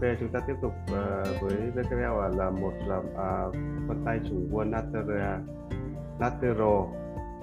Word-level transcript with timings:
ok 0.00 0.16
chúng 0.20 0.28
ta 0.28 0.40
tiếp 0.46 0.54
tục 0.62 0.72
uh, 0.84 1.40
với 1.40 1.70
VKL 1.74 2.02
à, 2.02 2.28
là 2.36 2.50
một 2.50 2.72
là 2.86 2.96
uh, 2.96 3.54
phần 3.88 4.02
tay 4.04 4.20
chủ 4.28 4.36
quân 4.52 4.70
lateral 4.70 5.40
lateral. 6.20 6.78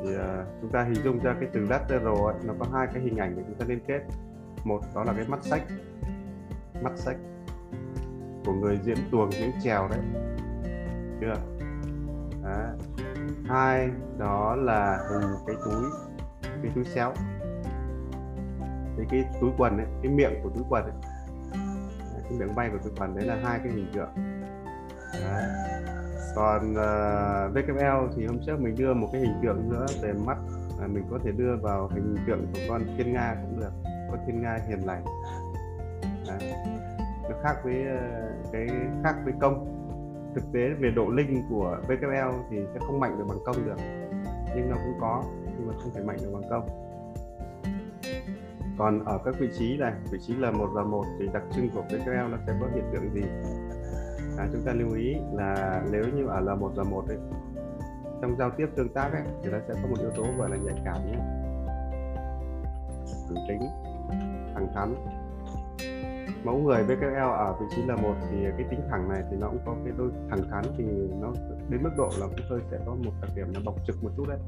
Thì 0.03 0.15
uh, 0.15 0.47
chúng 0.61 0.71
ta 0.71 0.83
hình 0.83 1.03
dung 1.03 1.19
ra 1.23 1.35
cái 1.39 1.49
từ 1.53 1.59
lateral 1.59 2.25
ấy, 2.25 2.35
nó 2.43 2.53
có 2.59 2.65
hai 2.73 2.87
cái 2.93 3.03
hình 3.03 3.17
ảnh 3.17 3.33
để 3.37 3.43
chúng 3.47 3.57
ta 3.57 3.65
liên 3.69 3.79
kết. 3.87 4.01
Một 4.63 4.81
đó 4.95 5.03
là 5.03 5.13
cái 5.13 5.25
mắt 5.27 5.43
sách. 5.43 5.61
Mắt 6.81 6.91
sách 6.95 7.17
của 8.45 8.53
người 8.53 8.79
diễn 8.83 8.97
tuồng 9.11 9.31
diễn 9.31 9.51
trèo 9.63 9.87
đấy. 9.87 9.99
Chưa? 11.21 11.27
Đó. 11.27 12.73
hai 13.45 13.89
đó 14.17 14.55
là 14.55 14.99
hình 15.09 15.31
cái 15.47 15.55
túi 15.65 15.83
cái 16.61 16.71
túi 16.75 16.85
xéo. 16.85 17.13
Cái 18.97 19.05
cái 19.09 19.25
túi 19.41 19.51
quần 19.57 19.77
ấy 19.77 19.87
cái 20.03 20.11
miệng 20.11 20.33
của 20.43 20.49
túi 20.49 20.63
quần 20.69 20.83
ấy 20.83 21.16
cái 22.29 22.39
miếng 22.39 22.55
bay 22.55 22.69
của 22.69 22.77
túi 22.83 22.93
quần 22.99 23.15
đấy 23.15 23.25
là 23.25 23.35
hai 23.43 23.59
cái 23.63 23.71
hình 23.73 23.91
tượng. 23.93 24.09
Đấy. 25.13 25.43
còn 26.35 26.75
ờ, 26.75 27.49
uh, 27.49 27.55
VKL 27.55 28.15
thì 28.15 28.25
hôm 28.25 28.39
trước 28.45 28.59
mình 28.59 28.75
đưa 28.77 28.93
một 28.93 29.09
cái 29.11 29.21
hình 29.21 29.33
tượng 29.43 29.69
nữa 29.69 29.85
về 30.01 30.13
mắt 30.13 30.37
à, 30.81 30.87
mình 30.87 31.03
có 31.11 31.19
thể 31.23 31.31
đưa 31.31 31.55
vào 31.61 31.87
hình 31.87 32.17
tượng 32.27 32.47
của 32.53 32.59
con 32.69 32.81
thiên 32.97 33.13
nga 33.13 33.35
cũng 33.41 33.59
được. 33.59 33.71
Con 34.09 34.19
thiên 34.27 34.41
nga 34.41 34.57
hiền 34.67 34.85
lành. 34.85 35.05
Đấy. 36.27 36.53
nó 37.29 37.35
khác 37.43 37.55
với 37.63 37.75
uh, 37.75 38.51
cái 38.51 38.67
khác 39.03 39.15
với 39.23 39.33
công. 39.41 39.73
Thực 40.35 40.43
tế 40.53 40.69
về 40.79 40.91
độ 40.95 41.09
linh 41.09 41.43
của 41.49 41.77
VKL 41.83 42.35
thì 42.49 42.57
sẽ 42.73 42.79
không 42.79 42.99
mạnh 42.99 43.17
được 43.17 43.25
bằng 43.29 43.39
công 43.45 43.65
được. 43.65 43.77
Nhưng 44.55 44.69
nó 44.69 44.75
cũng 44.75 44.97
có 45.01 45.23
nhưng 45.57 45.67
mà 45.67 45.73
không 45.81 45.91
thể 45.95 46.03
mạnh 46.03 46.17
được 46.21 46.29
bằng 46.33 46.49
công 46.49 46.86
còn 48.77 49.05
ở 49.05 49.19
các 49.25 49.35
vị 49.39 49.49
trí 49.57 49.77
này 49.77 49.93
vị 50.11 50.19
trí 50.27 50.35
là 50.35 50.51
một 50.51 50.69
và 50.73 50.83
một 50.83 51.03
thì 51.19 51.27
đặc 51.33 51.43
trưng 51.55 51.69
của 51.69 51.83
cái 51.89 51.99
VKL 51.99 52.31
nó 52.31 52.37
sẽ 52.47 52.53
có 52.61 52.67
hiện 52.75 52.83
tượng 52.93 53.13
gì? 53.13 53.23
À, 54.37 54.47
chúng 54.51 54.61
ta 54.65 54.73
lưu 54.73 54.93
ý 54.93 55.15
là 55.33 55.81
nếu 55.91 56.03
như 56.15 56.27
ở 56.27 56.39
là 56.39 56.55
một 56.55 56.71
và 56.75 56.83
một 56.83 57.07
ấy 57.07 57.17
trong 58.21 58.35
giao 58.37 58.49
tiếp 58.49 58.67
tương 58.75 58.89
tác 58.89 59.09
ấy 59.13 59.23
thì 59.43 59.49
nó 59.51 59.57
sẽ 59.67 59.73
có 59.73 59.89
một 59.89 59.99
yếu 59.99 60.09
tố 60.09 60.25
gọi 60.37 60.49
là 60.49 60.57
nhạy 60.57 60.81
cảm 60.85 60.97
nhé. 61.11 61.17
Thẳng 63.27 63.45
tính 63.47 63.61
thẳng 64.53 64.67
thắn. 64.75 64.95
Mẫu 66.43 66.57
người 66.57 66.83
BKL 66.83 67.17
ở 67.17 67.55
vị 67.59 67.65
trí 67.75 67.83
là 67.83 67.95
một 67.95 68.15
thì 68.31 68.37
cái 68.57 68.67
tính 68.69 68.81
thẳng 68.89 69.09
này 69.09 69.23
thì 69.31 69.37
nó 69.39 69.47
cũng 69.47 69.59
có 69.65 69.75
cái 69.83 69.93
đôi 69.97 70.09
thẳng 70.29 70.41
thắn 70.51 70.63
thì 70.77 70.83
nó 71.21 71.31
đến 71.69 71.83
mức 71.83 71.89
độ 71.97 72.09
là 72.19 72.27
cũng 72.27 72.45
hơi 72.49 72.59
sẽ 72.71 72.77
có 72.85 72.95
một 72.95 73.11
đặc 73.21 73.31
điểm 73.35 73.53
là 73.53 73.59
bọc 73.65 73.75
trực 73.87 74.03
một 74.03 74.09
chút 74.17 74.25
đấy 74.27 74.39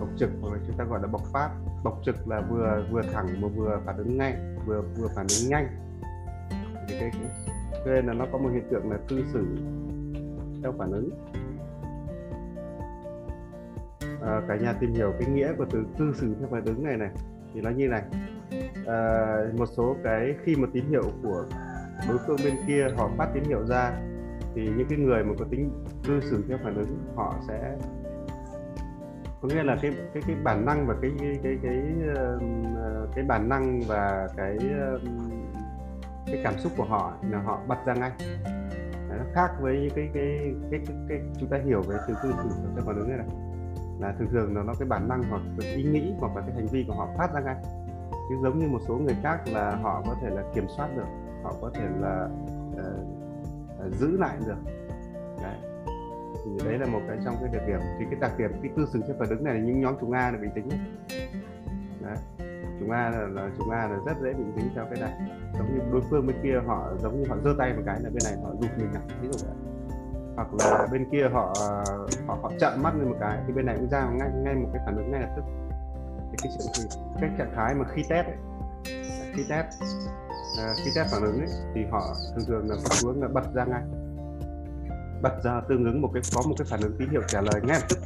bộc 0.00 0.08
trực 0.16 0.30
hoặc 0.40 0.60
chúng 0.66 0.76
ta 0.76 0.84
gọi 0.84 1.00
là 1.02 1.06
bộc 1.06 1.22
phát. 1.32 1.50
Bộc 1.84 2.00
trực 2.04 2.28
là 2.28 2.40
vừa 2.40 2.84
vừa 2.90 3.02
thẳng 3.02 3.26
mà 3.40 3.48
vừa 3.48 3.80
phản 3.84 3.96
ứng 3.96 4.18
ngay 4.18 4.36
vừa 4.66 4.82
vừa 4.96 5.08
phản 5.16 5.26
ứng 5.40 5.50
nhanh. 5.50 5.66
Thì 6.88 6.94
cái, 7.00 7.10
cái 7.12 7.30
cho 7.84 7.90
nên 7.90 8.06
là 8.06 8.12
nó 8.12 8.26
có 8.32 8.38
một 8.38 8.48
hiện 8.52 8.64
tượng 8.70 8.90
là 8.90 8.98
cư 9.08 9.24
xử 9.32 9.46
theo 10.62 10.72
phản 10.78 10.92
ứng. 10.92 11.10
À, 14.22 14.42
cả 14.48 14.56
nhà 14.56 14.72
tìm 14.80 14.92
hiểu 14.92 15.12
cái 15.20 15.30
nghĩa 15.30 15.52
của 15.58 15.64
từ 15.70 15.84
cư 15.98 16.12
xử 16.14 16.34
theo 16.38 16.48
phản 16.50 16.64
ứng 16.64 16.84
này 16.84 16.96
này 16.96 17.10
thì 17.54 17.60
nó 17.60 17.70
như 17.70 17.88
này. 17.88 18.02
À, 18.86 19.26
một 19.58 19.66
số 19.76 19.96
cái 20.04 20.34
khi 20.44 20.56
một 20.56 20.68
tín 20.72 20.84
hiệu 20.84 21.04
của 21.22 21.44
đối 22.08 22.18
phương 22.26 22.36
bên 22.44 22.54
kia 22.66 22.86
họ 22.96 23.10
phát 23.16 23.30
tín 23.34 23.44
hiệu 23.44 23.66
ra 23.66 23.92
thì 24.54 24.68
những 24.76 24.86
cái 24.88 24.98
người 24.98 25.24
mà 25.24 25.34
có 25.38 25.44
tính 25.50 25.70
cư 26.06 26.20
xử 26.20 26.44
theo 26.48 26.58
phản 26.64 26.74
ứng 26.74 26.98
họ 27.16 27.34
sẽ 27.48 27.76
có 29.42 29.48
nghĩa 29.48 29.62
là 29.62 29.76
cái 29.82 29.92
cái 30.14 30.22
cái 30.26 30.36
bản 30.44 30.64
năng 30.64 30.86
và 30.86 30.94
cái 31.02 31.10
cái 31.20 31.38
cái 31.42 31.58
cái 31.62 31.82
ờ, 32.16 32.38
cái 33.14 33.24
bản 33.24 33.48
năng 33.48 33.80
và 33.88 34.28
cái 34.36 34.58
cái 36.26 36.40
cảm 36.44 36.54
xúc 36.58 36.72
của 36.76 36.84
họ 36.84 37.12
là 37.30 37.38
họ 37.38 37.60
bật 37.68 37.78
ra 37.86 37.94
ngay. 37.94 38.12
Nó 39.08 39.24
khác 39.34 39.50
với 39.60 39.90
cái 39.96 40.10
cái 40.14 40.54
cái 40.70 40.80
cái, 40.86 40.96
cái 41.08 41.20
chúng 41.40 41.48
ta 41.48 41.58
hiểu 41.64 41.82
về 41.82 41.96
từ 42.08 42.14
tư 42.22 42.32
tưởng 42.38 42.74
theo 42.74 42.84
phản 42.86 42.96
ứng 42.96 43.08
này, 43.08 43.26
là 44.00 44.14
thường 44.18 44.28
thường 44.30 44.56
là 44.56 44.62
nó 44.62 44.74
cái 44.78 44.88
bản 44.88 45.08
năng 45.08 45.22
hoặc 45.30 45.42
cái 45.60 45.74
ý 45.74 45.82
nghĩ 45.82 46.12
hoặc 46.20 46.36
là 46.36 46.42
cái 46.42 46.54
hành 46.54 46.66
vi 46.66 46.84
của 46.88 46.94
họ 46.94 47.08
phát 47.18 47.34
ra 47.34 47.40
ngay. 47.40 47.56
Chứ 48.10 48.36
giống 48.42 48.58
như 48.58 48.68
một 48.68 48.80
số 48.88 48.94
người 48.94 49.16
khác 49.22 49.40
là 49.52 49.76
họ 49.82 50.02
có 50.06 50.14
thể 50.22 50.30
là 50.30 50.42
kiểm 50.54 50.64
soát 50.76 50.88
được 50.96 51.06
họ 51.42 51.54
có 51.60 51.70
thể 51.74 51.86
là 52.00 52.28
uh, 52.72 53.94
giữ 53.94 54.16
lại 54.18 54.36
được. 54.46 54.58
Đấy 55.42 55.69
thì 56.44 56.50
đấy 56.64 56.78
là 56.78 56.86
một 56.86 57.00
cái 57.08 57.18
trong 57.24 57.34
cái 57.40 57.48
đặc 57.52 57.62
điểm 57.66 57.80
thì 57.98 58.04
cái 58.10 58.20
đặc 58.20 58.38
điểm 58.38 58.50
cái 58.62 58.70
cư 58.76 58.86
xử 58.92 59.00
trên 59.06 59.16
phản 59.18 59.28
ứng 59.28 59.44
này 59.44 59.54
là 59.54 59.60
những 59.60 59.80
nhóm 59.80 59.94
chúng 60.00 60.12
A 60.12 60.30
là 60.30 60.38
bị 60.38 60.48
tính 60.54 60.68
đấy 62.00 62.16
chúng 62.80 62.90
A 62.90 63.10
là, 63.10 63.26
là 63.26 63.50
chúng 63.58 63.70
A 63.70 63.88
là 63.88 63.96
rất 64.06 64.16
dễ 64.22 64.32
bị 64.32 64.44
tính 64.56 64.70
theo 64.74 64.84
cái 64.90 65.00
này 65.00 65.12
giống 65.58 65.74
như 65.74 65.80
đối 65.92 66.00
phương 66.10 66.26
bên 66.26 66.36
kia 66.42 66.60
họ 66.66 66.92
giống 66.98 67.20
như 67.20 67.28
họ 67.28 67.36
giơ 67.44 67.54
tay 67.58 67.74
một 67.74 67.82
cái 67.86 68.00
là 68.00 68.10
bên 68.10 68.22
này 68.24 68.36
họ 68.44 68.50
giục 68.60 68.70
mình 68.78 68.88
lại 68.94 69.02
ví 69.22 69.28
dụ 69.32 69.46
vậy. 69.46 69.56
Hoặc 70.36 70.48
là 70.58 70.86
bên 70.92 71.10
kia 71.12 71.28
họ 71.32 71.54
họ 72.26 72.38
họ 72.42 72.52
trợn 72.60 72.82
mắt 72.82 72.94
lên 72.94 73.08
một 73.08 73.16
cái 73.20 73.38
thì 73.46 73.52
bên 73.52 73.66
này 73.66 73.76
cũng 73.78 73.88
ra 73.88 74.10
ngay 74.10 74.28
ngay 74.34 74.54
một 74.54 74.68
cái 74.72 74.82
phản 74.86 74.96
ứng 74.96 75.10
ngay 75.10 75.20
lập 75.20 75.32
tức. 75.36 75.42
Thì 76.30 76.36
cái 76.42 76.52
sự 76.58 76.88
cái 77.20 77.30
trạng 77.38 77.52
thái 77.56 77.74
mà 77.74 77.84
khi 77.94 78.02
test 78.08 78.26
ấy, 78.26 78.36
khi 79.34 79.44
test 79.50 79.66
uh, 79.66 80.76
khi 80.84 80.90
test 80.96 81.12
phản 81.12 81.22
ứng 81.22 81.38
ấy, 81.38 81.48
thì 81.74 81.80
họ 81.90 82.02
thường 82.34 82.44
thường 82.46 82.68
là 82.68 82.76
có 82.84 82.96
hướng 83.04 83.22
là 83.22 83.28
bật 83.28 83.54
ra 83.54 83.64
ngay 83.64 83.82
bật 85.22 85.40
ra 85.44 85.60
tương 85.68 85.84
ứng 85.84 86.02
một 86.02 86.10
cái 86.14 86.22
có 86.34 86.42
một 86.48 86.54
cái 86.58 86.66
phản 86.70 86.80
ứng 86.80 86.96
tín 86.98 87.08
hiệu 87.08 87.22
trả 87.28 87.40
lời 87.40 87.60
ngay 87.64 87.80
lập 87.80 87.86
tức. 87.88 87.98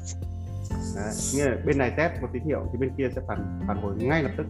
Đấy, 0.96 1.14
nghĩa 1.34 1.44
là 1.44 1.56
bên 1.66 1.78
này 1.78 1.94
test 1.96 2.22
một 2.22 2.28
tín 2.32 2.42
hiệu 2.44 2.66
thì 2.72 2.78
bên 2.78 2.90
kia 2.96 3.08
sẽ 3.14 3.22
phản 3.28 3.60
phản 3.68 3.82
hồi 3.82 3.94
ngay 3.96 4.22
lập 4.22 4.30
tức. 4.36 4.46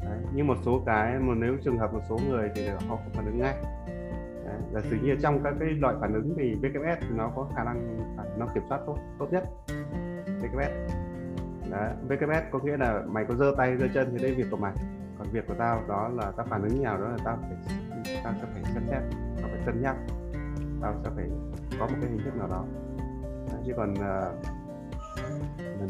Đấy, 0.00 0.18
nhưng 0.34 0.46
một 0.46 0.56
số 0.64 0.82
cái 0.86 1.18
mà 1.18 1.34
nếu 1.34 1.56
trường 1.64 1.78
hợp 1.78 1.92
một 1.92 2.02
số 2.08 2.18
người 2.28 2.50
thì 2.54 2.68
họ 2.68 2.78
không 2.88 3.12
phản 3.14 3.26
ứng 3.26 3.38
ngay. 3.38 3.54
Đấy, 4.44 4.56
là 4.72 4.80
dĩ 4.90 4.96
nhiên 5.02 5.16
trong 5.22 5.42
các 5.44 5.54
cái 5.60 5.68
loại 5.68 5.94
phản 6.00 6.14
ứng 6.14 6.34
thì 6.38 6.54
VKS 6.54 7.00
thì 7.00 7.14
nó 7.16 7.32
có 7.36 7.48
khả 7.56 7.64
năng 7.64 7.98
nó 8.38 8.46
kiểm 8.54 8.62
soát 8.68 8.80
tốt 8.86 8.98
tốt 9.18 9.28
nhất. 9.32 9.44
VKS 10.40 10.94
Đấy, 11.70 11.90
VKS 12.08 12.50
có 12.50 12.58
nghĩa 12.58 12.76
là 12.76 13.02
mày 13.06 13.24
có 13.28 13.34
giơ 13.34 13.54
tay 13.56 13.76
giơ 13.80 13.86
chân 13.94 14.08
thì 14.12 14.22
đây 14.22 14.34
việc 14.34 14.46
của 14.50 14.56
mày. 14.56 14.72
Còn 15.18 15.28
việc 15.32 15.46
của 15.48 15.54
tao 15.58 15.82
đó 15.88 16.10
là 16.16 16.32
tao 16.36 16.46
phản 16.50 16.62
ứng 16.62 16.82
nào 16.82 16.98
đó 16.98 17.08
là 17.08 17.16
tao 17.24 17.38
phải 17.42 17.76
tao 18.24 18.32
sẽ 18.40 18.46
phải 18.52 18.62
xem 18.74 18.82
xét 18.88 19.02
tao 19.40 19.48
phải 19.52 19.60
cân 19.66 19.82
nhắc. 19.82 19.96
Tao 20.80 20.94
sẽ 21.04 21.10
phải 21.16 21.24
có 21.78 21.86
một 21.86 21.94
cái 22.00 22.10
hình 22.10 22.20
thức 22.24 22.36
nào 22.36 22.48
đó. 22.48 22.64
Đấy, 23.50 23.60
chứ 23.66 23.72
còn 23.76 23.92
uh, 23.92 24.34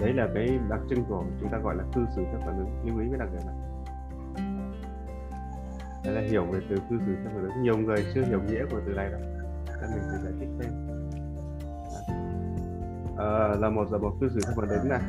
đấy 0.01 0.13
là 0.13 0.29
cái 0.35 0.59
đặc 0.69 0.81
trưng 0.91 1.05
của 1.05 1.25
chúng 1.41 1.51
ta 1.51 1.59
gọi 1.59 1.77
là 1.77 1.85
cư 1.95 2.07
xử 2.17 2.25
theo 2.25 2.41
phản 2.47 2.59
ứng. 2.59 2.87
Lưu 2.87 3.01
ý 3.01 3.09
với 3.09 3.19
đặc 3.19 3.29
điểm 3.33 3.43
này. 3.47 3.57
Đây 6.05 6.15
là 6.15 6.21
hiểu 6.21 6.45
về 6.45 6.61
từ 6.71 6.77
cư 6.91 6.99
xử 7.07 7.15
theo 7.15 7.33
phản 7.35 7.43
ứng. 7.43 7.63
Nhiều 7.63 7.77
người 7.77 8.07
chưa 8.15 8.25
hiểu 8.25 8.41
nghĩa 8.43 8.65
của 8.71 8.81
từ 8.87 8.93
này 8.93 9.11
đâu. 9.11 9.21
Nên 9.81 9.91
mình 9.91 10.03
phải 10.11 10.23
giải 10.25 10.33
thích 10.41 10.49
thêm. 10.61 10.73
À, 13.19 13.49
là 13.59 13.71
một 13.71 13.93
là 13.93 13.99
một 13.99 14.13
cư 14.21 14.29
xử 14.29 14.41
theo 14.47 14.55
phản 14.57 14.69
ứng 14.69 14.89
này. 14.89 15.01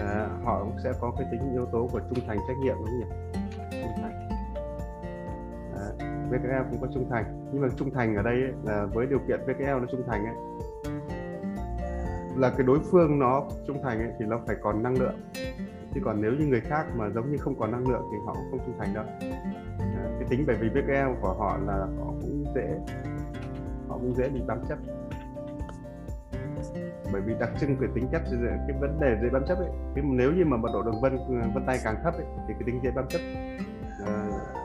À, 0.00 0.28
họ 0.44 0.64
cũng 0.64 0.76
sẽ 0.84 0.92
có 1.00 1.12
cái 1.18 1.26
tính 1.30 1.52
yếu 1.52 1.66
tố 1.66 1.88
của 1.92 2.00
trung 2.00 2.18
thành 2.26 2.38
trách 2.48 2.56
nhiệm 2.62 2.76
đúng 2.76 2.86
không 2.86 2.98
nhỉ? 2.98 3.06
VKL 6.32 6.70
cũng 6.70 6.80
có 6.80 6.88
trung 6.94 7.10
thành. 7.10 7.24
Nhưng 7.52 7.62
mà 7.62 7.68
trung 7.76 7.90
thành 7.94 8.16
ở 8.16 8.22
đây 8.22 8.34
ấy, 8.34 8.52
là 8.64 8.86
với 8.94 9.06
điều 9.06 9.18
kiện 9.28 9.40
VKL 9.46 9.64
nó 9.64 9.86
trung 9.90 10.02
thành 10.06 10.26
ấy 10.26 10.34
là 12.36 12.50
cái 12.50 12.66
đối 12.66 12.78
phương 12.90 13.18
nó 13.18 13.44
trung 13.66 13.80
thành 13.82 13.98
ấy, 13.98 14.12
thì 14.18 14.24
nó 14.26 14.40
phải 14.46 14.56
còn 14.62 14.82
năng 14.82 14.98
lượng. 14.98 15.14
Chứ 15.94 16.00
còn 16.04 16.22
nếu 16.22 16.32
như 16.32 16.46
người 16.46 16.60
khác 16.60 16.86
mà 16.96 17.10
giống 17.10 17.30
như 17.30 17.36
không 17.38 17.54
còn 17.58 17.72
năng 17.72 17.88
lượng 17.88 18.02
thì 18.12 18.18
họ 18.26 18.34
cũng 18.34 18.50
không 18.50 18.60
trung 18.66 18.74
thành 18.78 18.94
đâu. 18.94 19.04
À, 19.78 20.04
cái 20.18 20.28
tính 20.30 20.44
bởi 20.46 20.56
vì 20.56 20.68
VKL 20.68 21.20
của 21.20 21.34
họ 21.34 21.58
là 21.66 21.74
họ 21.76 22.12
cũng 22.20 22.44
dễ 22.54 22.78
họ 23.88 23.98
cũng 23.98 24.14
dễ 24.14 24.28
bị 24.28 24.40
bám 24.46 24.58
chấp. 24.68 24.78
Bởi 27.12 27.22
vì 27.22 27.34
đặc 27.40 27.50
trưng 27.60 27.76
về 27.76 27.88
tính 27.94 28.08
chất 28.12 28.22
cái 28.68 28.78
vấn 28.80 29.00
đề 29.00 29.18
dễ 29.22 29.28
bám 29.30 29.42
chấp 29.48 29.58
ấy 29.58 29.70
nếu 29.94 30.32
như 30.32 30.44
mà 30.44 30.56
mật 30.56 30.68
độ 30.72 30.82
đường 30.82 31.00
vân 31.02 31.16
vân 31.54 31.66
tay 31.66 31.78
càng 31.84 31.96
thấp 32.04 32.14
ấy, 32.14 32.26
thì 32.48 32.54
cái 32.54 32.62
tính 32.66 32.80
dễ 32.82 32.90
bám 32.90 33.04
chấp. 33.08 33.18
Uh, 34.02 34.61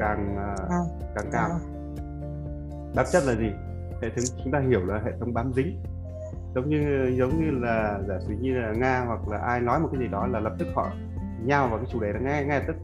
càng 0.00 0.36
uh, 0.36 0.70
càng 1.14 1.26
cao. 1.32 1.48
bám 2.94 3.06
chấp 3.12 3.20
là 3.26 3.34
gì? 3.34 3.52
Hệ 4.02 4.08
thống 4.08 4.24
chúng 4.44 4.52
ta 4.52 4.58
hiểu 4.58 4.86
là 4.86 5.00
hệ 5.04 5.12
thống 5.20 5.34
bám 5.34 5.52
dính. 5.52 5.82
Giống 6.54 6.68
như 6.68 7.12
giống 7.18 7.40
như 7.40 7.50
là 7.50 8.00
giả 8.08 8.14
sử 8.20 8.34
như 8.40 8.58
là 8.58 8.72
nga 8.72 9.04
hoặc 9.06 9.28
là 9.28 9.38
ai 9.38 9.60
nói 9.60 9.80
một 9.80 9.88
cái 9.92 10.00
gì 10.00 10.08
đó 10.08 10.26
là 10.26 10.40
lập 10.40 10.52
tức 10.58 10.68
họ 10.74 10.90
nhau 11.44 11.68
vào 11.68 11.78
cái 11.78 11.86
chủ 11.92 12.00
đề 12.00 12.12
đó 12.12 12.18
ngay 12.22 12.44
ngay 12.44 12.58
lập 12.58 12.64
tức. 12.68 12.76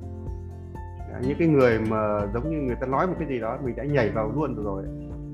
Những 1.23 1.39
cái 1.39 1.49
người 1.49 1.79
mà 1.79 2.21
giống 2.35 2.51
như 2.51 2.57
người 2.57 2.77
ta 2.81 2.87
nói 2.87 3.07
một 3.07 3.15
cái 3.19 3.29
gì 3.29 3.41
đó 3.41 3.59
mình 3.65 3.77
đã 3.77 3.85
nhảy 3.85 4.11
vào 4.11 4.33
luôn 4.35 4.65
rồi 4.65 4.85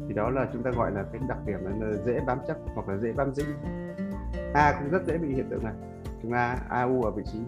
thì 0.08 0.14
đó 0.14 0.30
là 0.30 0.48
chúng 0.52 0.62
ta 0.62 0.70
gọi 0.70 0.90
là 0.90 1.04
cái 1.12 1.20
đặc 1.28 1.38
điểm 1.46 1.58
là 1.64 1.96
dễ 2.06 2.20
bám 2.26 2.38
chấp 2.48 2.56
hoặc 2.74 2.88
là 2.88 2.96
dễ 2.96 3.12
bám 3.12 3.34
dính. 3.34 3.46
A 4.54 4.74
cũng 4.80 4.90
rất 4.90 5.06
dễ 5.06 5.18
bị 5.18 5.34
hiện 5.34 5.48
tượng 5.50 5.64
này 5.64 5.74
chúng 6.22 6.32
A 6.32 6.58
AU 6.68 7.02
ở 7.02 7.10
vị 7.10 7.22
trí 7.32 7.38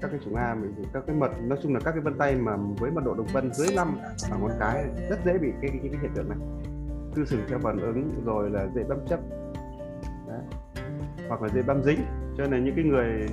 các 0.00 0.10
cái 0.10 0.20
chúng 0.24 0.34
A 0.34 0.54
mình 0.54 0.74
các 0.92 1.02
cái 1.06 1.16
mật 1.16 1.30
nói 1.42 1.58
chung 1.62 1.74
là 1.74 1.80
các 1.84 1.90
cái 1.90 2.00
vân 2.00 2.18
tay 2.18 2.34
mà 2.34 2.56
với 2.78 2.90
mật 2.90 3.04
độ 3.04 3.14
đồng 3.14 3.26
vân 3.26 3.52
dưới 3.52 3.68
5 3.76 3.98
và 4.30 4.36
ngón 4.36 4.50
cái 4.60 4.84
rất 5.10 5.18
dễ 5.24 5.38
bị 5.38 5.48
cái, 5.60 5.70
cái, 5.70 5.80
cái, 5.82 5.90
cái 5.92 6.00
hiện 6.02 6.10
tượng 6.14 6.28
này. 6.28 6.38
Tư 7.14 7.24
sừng 7.24 7.40
theo 7.48 7.58
phản 7.58 7.80
ứng 7.80 8.22
rồi 8.24 8.50
là 8.50 8.66
dễ 8.74 8.84
bám 8.88 8.98
chấp. 9.08 9.20
Đấy. 10.28 10.40
hoặc 11.28 11.42
là 11.42 11.48
dễ 11.48 11.62
bám 11.62 11.82
dính. 11.82 12.00
Cho 12.38 12.46
nên 12.46 12.64
những 12.64 12.74
cái 12.74 12.84
người 12.84 13.26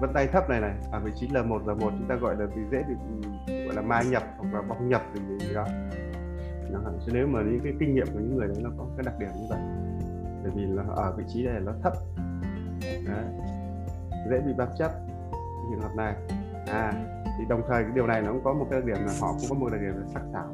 vân 0.00 0.10
tay 0.14 0.26
thấp 0.26 0.50
này 0.50 0.60
này 0.60 0.74
ở 0.92 1.00
vị 1.00 1.10
trí 1.20 1.28
L1 1.28 1.64
L1 1.64 1.78
chúng 1.78 2.06
ta 2.08 2.14
gọi 2.14 2.36
là 2.36 2.46
bị 2.46 2.62
dễ 2.70 2.82
bị 2.88 2.94
gọi 3.66 3.74
là 3.74 3.82
mai 3.82 4.06
nhập 4.06 4.22
hoặc 4.38 4.54
là 4.54 4.62
bong 4.62 4.88
nhập 4.88 5.02
gì, 5.14 5.46
gì 5.46 5.54
đó. 5.54 5.66
Chứ 7.06 7.12
nếu 7.14 7.26
mà 7.26 7.42
những 7.42 7.60
cái 7.64 7.72
kinh 7.80 7.94
nghiệm 7.94 8.06
của 8.06 8.18
những 8.18 8.36
người 8.36 8.48
đấy 8.48 8.56
nó 8.60 8.70
có 8.78 8.86
cái 8.96 9.04
đặc 9.04 9.14
điểm 9.18 9.28
như 9.36 9.46
vậy 9.50 9.58
bởi 10.42 10.52
vì 10.54 10.62
là 10.66 10.82
ở 10.96 11.14
vị 11.16 11.24
trí 11.28 11.42
này 11.42 11.60
nó 11.60 11.72
thấp. 11.82 11.92
Đấy 12.82 13.24
dễ 14.30 14.40
bị 14.40 14.52
bám 14.52 14.68
chấp 14.78 14.90
trường 15.70 15.80
hợp 15.80 15.94
này. 15.96 16.14
À 16.66 16.92
thì 17.38 17.44
đồng 17.48 17.62
thời 17.68 17.82
cái 17.82 17.92
điều 17.94 18.06
này 18.06 18.22
nó 18.22 18.32
cũng 18.32 18.44
có 18.44 18.52
một 18.52 18.66
cái 18.70 18.80
đặc 18.80 18.86
điểm 18.86 19.06
là 19.06 19.12
họ 19.20 19.32
cũng 19.32 19.48
có 19.48 19.54
một 19.54 19.68
đặc 19.72 19.80
điểm 19.80 19.94
là 19.96 20.06
sắc 20.14 20.22
sảo. 20.32 20.48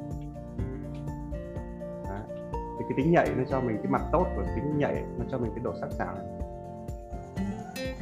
Thì 2.52 2.84
cái 2.88 2.92
tính 2.96 3.12
nhạy 3.12 3.34
nó 3.36 3.44
cho 3.48 3.60
mình 3.60 3.76
cái 3.76 3.86
mặt 3.92 4.02
tốt 4.12 4.26
của 4.36 4.42
tính 4.42 4.78
nhạy 4.78 5.04
nó 5.18 5.24
cho 5.30 5.38
mình 5.38 5.50
cái 5.54 5.64
độ 5.64 5.72
sắc 5.80 5.92
sảo 5.92 6.14
này. 6.14 6.26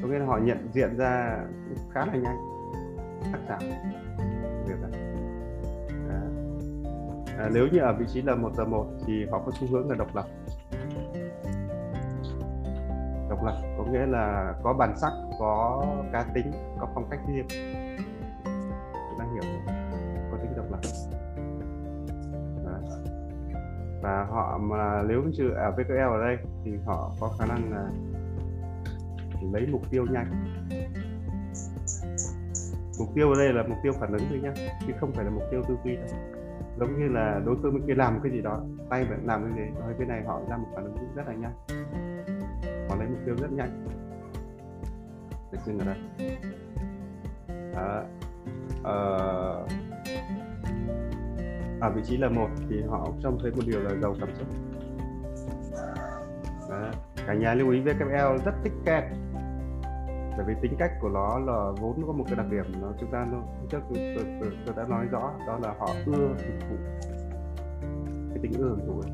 Có 0.03 0.09
nghĩa 0.09 0.19
là 0.19 0.27
họ 0.27 0.39
nhận 0.39 0.69
diện 0.73 0.97
ra 0.97 1.39
khá 1.93 2.07
là 2.07 2.13
nhanh. 2.13 2.37
Sắc 3.33 3.41
sảo. 3.49 3.59
Việc 4.67 4.77
này 4.83 5.01
à, 7.39 7.51
nếu 7.55 7.67
như 7.73 7.79
ở 7.79 7.95
vị 7.99 8.05
trí 8.09 8.23
là 8.23 8.35
một 8.35 8.55
giờ 8.55 8.65
một 8.65 8.87
thì 9.07 9.27
họ 9.31 9.43
có 9.47 9.53
xu 9.61 9.67
hướng 9.71 9.91
là 9.91 9.97
độc 9.97 10.17
lập. 10.17 10.27
Độc 13.31 13.45
lập 13.45 13.57
có 13.79 13.85
nghĩa 13.85 14.07
là 14.07 14.55
có 14.63 14.73
bản 14.73 14.95
sắc 14.97 15.13
có 15.39 15.85
cá 16.13 16.25
tính, 16.35 16.53
có 16.81 16.89
phong 16.95 17.11
cách 17.11 17.21
riêng. 17.29 17.47
Chúng 18.95 19.19
ta 19.19 19.25
hiểu 19.33 19.43
có 20.31 20.39
tính 20.43 20.53
độc 20.57 20.67
lập. 20.71 20.81
Đó. 22.65 22.79
và 24.03 24.25
họ 24.31 24.59
mà 24.59 25.03
nếu 25.09 25.23
như 25.23 25.51
ở 25.51 25.71
VKL 25.71 25.93
ở 25.93 26.21
đây 26.27 26.37
thì 26.65 26.73
họ 26.87 27.13
có 27.21 27.29
khả 27.39 27.47
năng 27.47 27.73
là 27.73 27.91
lấy 29.53 29.67
mục 29.67 29.83
tiêu 29.91 30.07
nhanh. 30.11 30.31
Mục 32.99 33.09
tiêu 33.15 33.29
ở 33.29 33.35
đây 33.39 33.53
là 33.53 33.63
mục 33.63 33.79
tiêu 33.83 33.93
phản 34.01 34.13
ứng 34.13 34.23
thôi 34.29 34.41
nhá, 34.43 34.53
chứ 34.87 34.93
không 35.01 35.13
phải 35.13 35.25
là 35.25 35.31
mục 35.31 35.45
tiêu 35.51 35.63
tư 35.69 35.77
duy 35.85 35.97
đâu. 35.97 36.07
Giống 36.79 36.99
như 36.99 37.09
là 37.09 37.41
đối 37.45 37.57
phương 37.63 37.75
bên 37.75 37.87
kia 37.87 37.95
làm 37.95 38.21
cái 38.23 38.33
gì 38.33 38.41
đó, 38.41 38.61
tay 38.91 39.05
vẫn 39.05 39.27
làm 39.27 39.43
cái 39.43 39.65
gì 39.65 39.73
nói 39.81 39.95
bên 39.99 40.09
này 40.09 40.23
họ 40.27 40.41
ra 40.51 40.57
một 40.57 40.69
phản 40.75 40.85
ứng 40.85 40.97
rất 41.15 41.27
là 41.27 41.35
nhanh. 41.35 41.53
Họ 42.89 42.97
lấy 42.97 43.09
mục 43.09 43.19
tiêu 43.27 43.35
rất 43.41 43.53
nhanh 43.53 43.87
để 45.53 45.59
dừng 45.65 45.79
đây 45.79 45.87
đó. 45.87 45.95
Ờ, 48.83 49.67
ở 51.81 51.91
vị 51.95 52.03
trí 52.05 52.17
là 52.17 52.29
một 52.29 52.49
thì 52.69 52.83
họ 52.89 53.09
trông 53.23 53.39
thấy 53.43 53.51
một 53.51 53.63
điều 53.67 53.81
là 53.81 53.91
giàu 54.03 54.15
cảm 54.21 54.29
xúc 54.35 54.49
đó. 56.71 56.91
cả 57.27 57.35
nhà 57.35 57.55
lưu 57.55 57.71
ý 57.71 57.81
VKL 57.81 58.45
rất 58.45 58.55
thích 58.65 58.73
kẹt, 58.87 59.05
bởi 60.37 60.47
vì 60.47 60.55
tính 60.63 60.77
cách 60.79 60.91
của 61.01 61.09
nó 61.09 61.39
là 61.39 61.71
vốn 61.81 62.03
có 62.07 62.13
một 62.13 62.25
cái 62.27 62.37
đặc 62.37 62.47
điểm 62.51 62.65
nó 62.83 62.93
chúng 63.01 63.11
ta 63.11 63.27
nó 63.33 63.39
trước 63.71 63.81
tôi, 63.95 64.15
tôi, 64.41 64.53
tôi 64.67 64.75
đã 64.77 64.85
nói 64.89 65.07
rõ 65.11 65.33
đó 65.47 65.59
là 65.63 65.75
họ 65.79 65.89
ưa 66.07 66.13
hưởng 66.13 66.61
thụ. 66.61 66.77
Cái 68.31 68.39
tính 68.43 68.53
ưa 68.59 68.69
hưởng 68.69 68.87
thụ 68.87 69.03
này 69.03 69.13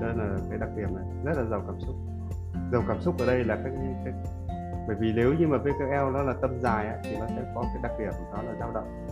đó 0.00 0.06
là 0.06 0.36
cái 0.50 0.58
đặc 0.58 0.70
điểm 0.76 0.96
này. 0.96 1.04
Rất 1.24 1.32
là 1.36 1.44
giàu 1.50 1.62
cảm 1.66 1.80
xúc. 1.80 1.96
Giàu 2.72 2.82
cảm 2.88 3.00
xúc 3.00 3.14
ở 3.18 3.26
đây 3.26 3.44
là 3.44 3.56
cái, 3.64 3.72
cái 4.04 4.14
bởi 4.88 4.96
vì 4.96 5.12
nếu 5.12 5.34
như 5.34 5.46
mà 5.46 5.58
VKL 5.58 6.12
nó 6.12 6.22
là 6.22 6.34
tâm 6.40 6.58
dài 6.60 6.86
ấy, 6.86 6.98
thì 7.04 7.16
nó 7.16 7.26
sẽ 7.26 7.52
có 7.54 7.62
cái 7.62 7.82
đặc 7.82 7.92
điểm 7.98 8.12
đó 8.32 8.42
là 8.42 8.54
dao 8.60 8.72
động. 8.72 9.06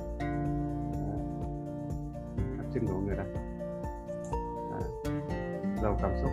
Đặc 2.58 2.66
trưng 2.74 2.86
của 2.86 3.00
người 3.06 3.16
này 3.16 3.26
giàu 5.82 5.98
cảm 6.02 6.10
xúc. 6.22 6.30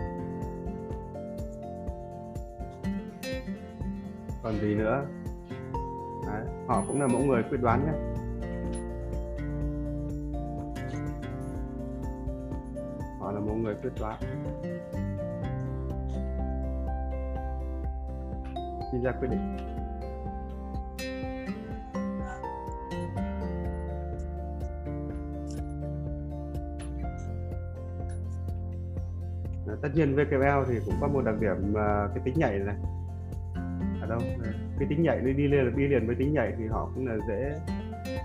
Còn 4.42 4.54
gì 4.60 4.74
nữa? 4.74 5.06
Đấy, 6.26 6.46
họ 6.66 6.84
cũng 6.88 7.00
là 7.00 7.06
mẫu 7.06 7.20
người 7.20 7.42
quyết 7.50 7.60
đoán 7.60 7.86
nhé. 7.86 7.92
Họ 13.20 13.32
là 13.32 13.40
mẫu 13.40 13.54
người 13.54 13.74
quyết 13.82 13.92
đoán. 14.00 14.20
Khi 18.94 19.04
ra 19.04 19.12
quyết 19.12 19.28
định. 19.30 19.56
À, 29.68 29.74
tất 29.82 29.88
nhiên 29.94 30.14
VKL 30.14 30.44
thì 30.68 30.78
cũng 30.86 30.94
có 31.00 31.08
một 31.08 31.24
đặc 31.24 31.34
điểm 31.40 31.70
uh, 31.70 31.76
cái 32.14 32.22
tính 32.24 32.34
nhảy 32.36 32.58
này 32.58 32.76
ở 34.00 34.06
à, 34.06 34.06
đâu 34.08 34.18
cái 34.78 34.88
tính 34.88 35.02
nhảy 35.02 35.20
đi 35.20 35.32
đi 35.32 35.48
liền 35.48 35.76
đi 35.76 35.88
liền 35.88 36.06
với 36.06 36.16
tính 36.16 36.32
nhảy 36.32 36.52
thì 36.58 36.66
họ 36.66 36.90
cũng 36.94 37.06
là 37.06 37.16
dễ 37.28 37.60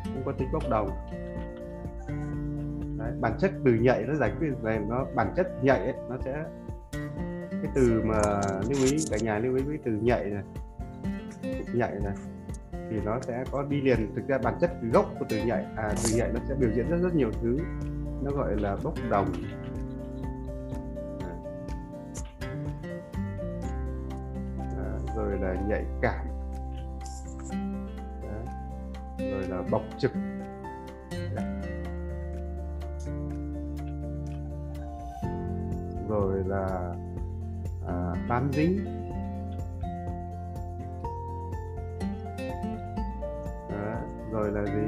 cũng 0.04 0.24
có 0.26 0.32
tính 0.32 0.48
bốc 0.54 0.64
đồng. 0.70 0.90
Đấy, 2.98 3.12
bản 3.22 3.34
chất 3.40 3.52
từ 3.66 3.74
nhảy 3.74 4.04
nó 4.04 4.14
giải 4.14 4.32
quyết 4.40 4.50
về 4.62 4.80
nó 4.90 5.06
bản 5.16 5.34
chất 5.36 5.64
nhảy 5.64 5.80
ấy, 5.80 5.94
nó 6.10 6.18
sẽ 6.26 6.44
cái 7.64 7.72
từ 7.76 8.02
mà 8.06 8.22
lưu 8.70 8.86
ý, 8.92 8.98
cả 9.12 9.18
nhà 9.22 9.40
lưu 9.40 9.56
ý 9.56 9.64
với 9.64 9.78
từ 9.86 9.92
nhạy 9.92 10.26
này. 10.26 10.44
Nhạy 11.74 11.92
này. 12.04 12.16
Thì 12.72 12.96
nó 13.06 13.20
sẽ 13.22 13.44
có 13.52 13.64
đi 13.70 13.82
liền. 13.82 14.16
Thực 14.16 14.28
ra 14.28 14.38
bản 14.38 14.58
chất 14.62 14.72
gốc 14.94 15.06
của 15.20 15.26
từ 15.30 15.38
nhạy 15.38 15.66
à 15.76 15.94
từ 16.04 16.18
nhạy 16.18 16.30
nó 16.34 16.40
sẽ 16.50 16.56
biểu 16.56 16.70
diễn 16.76 16.90
rất 16.90 16.98
rất 17.02 17.16
nhiều 17.16 17.32
thứ. 17.42 17.58
Nó 18.24 18.32
gọi 18.32 18.56
là 18.58 18.78
bốc 18.84 18.94
đồng. 19.10 19.34
À, 24.78 24.92
rồi 25.16 25.38
là 25.42 25.56
nhạy 25.68 25.86
cảm. 26.02 26.26
Đó. 28.22 28.54
rồi 29.20 29.44
là 29.48 29.62
bộc 29.72 29.82
trực. 29.98 30.12
Rồi 36.10 36.44
là 36.46 36.96
à, 37.90 38.14
bám 38.30 38.52
dính. 38.54 38.86
Đó. 43.70 43.96
rồi 44.32 44.52
là 44.52 44.66
gì? 44.66 44.88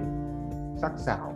Sắc 0.82 0.92
sảo. 0.98 1.34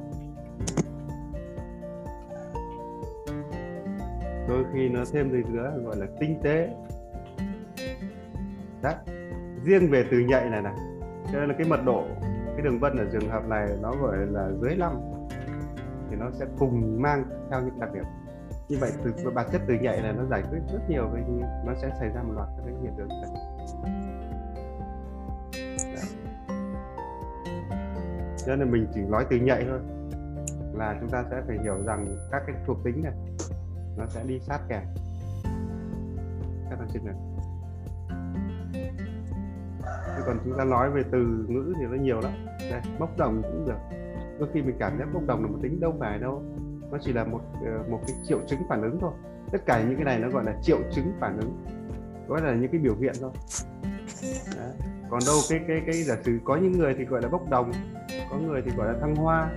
Đôi 4.47 4.65
khi 4.73 4.89
nó 4.89 5.03
thêm 5.11 5.31
gì 5.31 5.43
nữa 5.49 5.73
gọi 5.85 5.95
là 5.97 6.05
tinh 6.19 6.39
tế. 6.43 6.69
Đó 8.81 8.91
riêng 9.63 9.91
về 9.91 10.05
từ 10.11 10.19
nhạy 10.19 10.49
này 10.49 10.61
này. 10.61 10.75
Cho 11.31 11.39
nên 11.39 11.49
là 11.49 11.55
cái 11.57 11.67
mật 11.67 11.85
độ 11.85 12.03
cái 12.55 12.61
đường 12.63 12.79
vân 12.79 12.97
ở 12.97 13.05
trường 13.11 13.29
hợp 13.29 13.47
này 13.47 13.67
nó 13.81 13.91
gọi 14.01 14.17
là 14.17 14.49
dưới 14.61 14.75
5 14.75 14.93
thì 16.09 16.15
nó 16.15 16.31
sẽ 16.31 16.45
cùng 16.59 17.01
mang 17.01 17.23
theo 17.49 17.61
những 17.61 17.79
đặc 17.79 17.93
điểm 17.93 18.03
như 18.69 18.77
vậy 18.79 18.91
từ 19.03 19.31
bản 19.31 19.47
chất 19.51 19.61
từ 19.67 19.73
nhạy 19.73 20.01
là 20.01 20.11
nó 20.11 20.25
giải 20.25 20.43
quyết 20.51 20.59
rất 20.73 20.79
nhiều 20.89 21.09
cái 21.13 21.23
nó 21.65 21.73
sẽ 21.81 21.91
xảy 21.99 22.09
ra 22.09 22.23
một 22.23 22.33
loạt 22.35 22.47
các 22.57 22.63
cái 22.65 22.73
hiện 22.81 22.93
tượng. 22.97 23.07
Này. 23.07 23.45
cho 28.45 28.55
nên 28.55 28.71
mình 28.71 28.87
chỉ 28.93 29.01
nói 29.01 29.25
từ 29.29 29.37
nhạy 29.37 29.65
thôi, 29.69 29.79
là 30.73 30.97
chúng 30.99 31.09
ta 31.09 31.23
sẽ 31.29 31.41
phải 31.47 31.57
hiểu 31.63 31.83
rằng 31.85 32.15
các 32.31 32.43
cái 32.47 32.55
thuộc 32.65 32.77
tính 32.83 33.03
này, 33.03 33.13
nó 33.97 34.05
sẽ 34.09 34.23
đi 34.23 34.39
sát 34.39 34.59
kèm 34.69 34.83
các 36.69 36.79
đặc 36.79 36.87
trưng 36.93 37.05
này. 37.05 37.15
Thế 40.05 40.21
còn 40.25 40.37
chúng 40.43 40.57
ta 40.57 40.63
nói 40.63 40.91
về 40.91 41.01
từ 41.11 41.45
ngữ 41.47 41.73
thì 41.79 41.85
nó 41.85 41.95
nhiều 41.95 42.19
lắm. 42.21 42.33
Đây, 42.71 42.81
bốc 42.99 43.17
đồng 43.17 43.41
cũng 43.41 43.65
được. 43.67 43.97
Đôi 44.39 44.49
khi 44.53 44.61
mình 44.61 44.75
cảm 44.79 44.99
giác 44.99 45.05
bốc 45.13 45.23
đồng 45.27 45.41
là 45.41 45.47
một 45.47 45.59
tính 45.61 45.79
đâu 45.79 45.95
phải 45.99 46.19
đâu 46.19 46.43
nó 46.91 46.97
chỉ 47.01 47.13
là 47.13 47.23
một 47.23 47.41
ờ, 47.65 47.83
một 47.89 47.99
cái 48.07 48.15
triệu 48.27 48.39
chứng 48.47 48.59
phản 48.69 48.81
ứng 48.81 48.97
thôi. 49.01 49.11
Tất 49.51 49.65
cả 49.65 49.83
những 49.83 49.95
cái 49.95 50.05
này 50.05 50.19
nó 50.19 50.29
gọi 50.29 50.43
là 50.43 50.55
triệu 50.61 50.77
chứng 50.91 51.13
phản 51.19 51.37
ứng. 51.37 51.63
Gọi 52.27 52.41
là 52.41 52.53
những 52.53 52.71
cái 52.71 52.81
biểu 52.81 52.95
hiện 52.95 53.13
thôi. 53.21 53.31
Đấy. 54.57 54.71
còn 55.09 55.19
đâu 55.25 55.35
cái 55.49 55.59
cái 55.67 55.81
cái 55.85 55.95
giả 56.03 56.15
sử 56.23 56.39
có 56.43 56.55
những 56.55 56.71
người 56.71 56.95
thì 56.97 57.05
gọi 57.05 57.21
là 57.21 57.29
bốc 57.29 57.49
đồng 57.49 57.71
có 58.29 58.37
người 58.37 58.61
thì 58.65 58.71
gọi 58.77 58.87
là 58.87 58.99
thăng 59.01 59.15
hoa. 59.15 59.49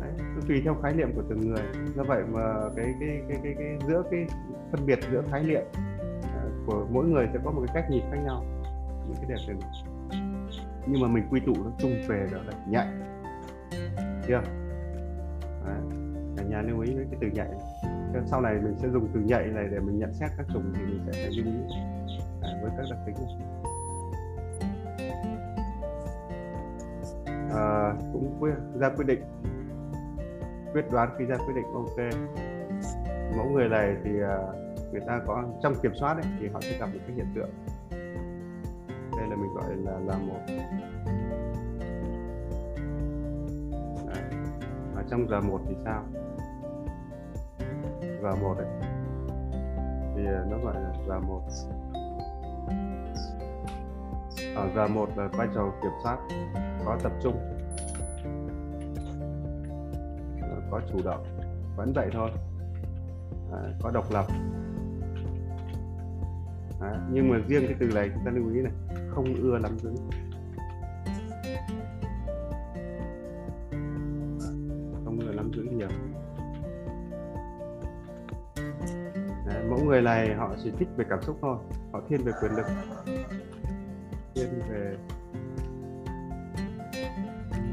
Đấy. 0.00 0.10
nó 0.18 0.40
tùy 0.48 0.60
theo 0.64 0.76
khái 0.82 0.94
niệm 0.94 1.12
của 1.16 1.22
từng 1.28 1.40
người. 1.40 1.62
Do 1.96 2.02
vậy 2.02 2.22
mà 2.32 2.54
cái 2.76 2.94
cái 3.00 3.22
cái 3.28 3.38
cái, 3.42 3.54
cái 3.58 3.78
giữa 3.88 4.02
cái 4.10 4.26
phân 4.72 4.86
biệt 4.86 4.98
giữa 5.12 5.22
khái 5.30 5.42
niệm 5.42 5.62
à, 6.22 6.42
của 6.66 6.86
mỗi 6.90 7.04
người 7.04 7.28
sẽ 7.32 7.38
có 7.44 7.50
một 7.50 7.62
cái 7.66 7.74
cách 7.74 7.90
nhìn 7.90 8.02
khác 8.10 8.18
nhau. 8.24 8.44
Những 9.06 9.16
cái 9.16 9.26
đẹp 9.28 9.36
này 9.46 9.56
nhưng 10.86 11.00
mà 11.00 11.08
mình 11.08 11.24
quy 11.30 11.40
tụ 11.40 11.54
nó 11.64 11.70
chung 11.78 11.92
về 12.08 12.26
đó 12.32 12.38
là 12.46 12.52
nhạy. 12.68 12.88
Chưa? 14.28 14.42
Đấy 15.66 16.05
cả 16.36 16.42
nhà 16.42 16.62
lưu 16.62 16.80
ý 16.80 16.94
với 16.94 17.06
cái 17.10 17.18
từ 17.20 17.28
nhạy. 17.34 17.48
Sau 18.26 18.40
này 18.40 18.54
mình 18.54 18.74
sẽ 18.78 18.88
dùng 18.88 19.08
từ 19.14 19.20
nhạy 19.20 19.46
này 19.46 19.68
để 19.70 19.78
mình 19.78 19.98
nhận 19.98 20.14
xét 20.14 20.30
các 20.36 20.46
trùng 20.52 20.72
thì 20.74 20.82
mình 20.82 21.00
sẽ 21.06 21.12
phải 21.12 21.30
lưu 21.30 21.46
ý. 21.46 21.60
À, 22.42 22.50
với 22.62 22.70
các 22.76 22.86
đặc 22.90 22.98
tính 23.06 23.14
này. 23.14 23.36
À, 27.54 27.94
cũng 28.12 28.36
quyết, 28.40 28.54
ra 28.80 28.88
quyết 28.88 29.04
định. 29.06 29.20
Quyết 30.72 30.84
đoán 30.90 31.10
khi 31.18 31.24
ra 31.24 31.36
quyết 31.36 31.54
định 31.54 31.72
ok. 31.74 31.98
Mẫu 33.36 33.46
người 33.50 33.68
này 33.68 33.96
thì 34.04 34.10
à, 34.22 34.38
người 34.92 35.00
ta 35.06 35.20
có 35.26 35.44
trong 35.62 35.74
kiểm 35.82 35.94
soát 35.94 36.14
ấy, 36.14 36.32
thì 36.40 36.48
họ 36.48 36.60
sẽ 36.60 36.78
gặp 36.78 36.86
một 36.86 37.00
cái 37.06 37.16
hiện 37.16 37.26
tượng. 37.34 37.50
Đây 39.16 39.28
là 39.30 39.36
mình 39.36 39.54
gọi 39.54 39.76
là 39.76 39.98
là 39.98 40.18
một. 40.18 40.40
Đấy. 44.06 44.22
ở 44.96 45.02
trong 45.10 45.28
giờ 45.28 45.40
một 45.40 45.60
thì 45.68 45.74
sao? 45.84 46.04
Và 48.20 48.34
một 48.34 48.56
ấy. 48.58 48.66
Thì 50.16 50.26
à, 50.26 50.44
nó 50.50 50.58
gọi 50.64 50.74
là 50.74 50.92
giờ 51.08 51.20
một. 51.20 51.42
À, 51.92 52.06
Ở 54.56 54.68
giờ 54.74 54.88
một 54.88 55.08
là 55.16 55.28
vai 55.28 55.48
trò 55.54 55.72
kiểm 55.82 55.92
soát 56.02 56.18
có 56.84 56.98
tập 57.02 57.12
trung. 57.22 57.38
À, 60.42 60.56
có 60.70 60.80
chủ 60.92 60.98
động 61.04 61.24
vẫn 61.76 61.92
vậy 61.92 62.08
thôi. 62.12 62.30
À, 63.52 63.58
có 63.82 63.90
độc 63.90 64.12
lập. 64.12 64.26
À, 66.80 67.00
nhưng 67.12 67.28
mà 67.28 67.36
riêng 67.48 67.62
cái 67.66 67.76
từ 67.80 67.86
này 67.94 68.10
chúng 68.14 68.24
ta 68.24 68.30
lưu 68.30 68.54
ý 68.54 68.62
này 68.62 68.72
không 69.10 69.34
ưa 69.34 69.58
lắm 69.58 69.78
dữ. 69.78 69.90
Không 75.04 75.18
ưa 75.20 75.32
lắm 75.32 75.50
dữ 75.54 75.62
nhiều. 75.62 75.88
Mẫu 79.70 79.78
người 79.84 80.02
này 80.02 80.34
họ 80.34 80.54
chỉ 80.62 80.70
thích 80.70 80.88
về 80.96 81.04
cảm 81.08 81.22
xúc 81.22 81.38
thôi, 81.42 81.56
họ 81.92 82.00
thiên 82.08 82.24
về 82.24 82.32
quyền 82.42 82.52
lực. 82.52 82.66
Thiên 84.34 84.60
về 84.70 84.96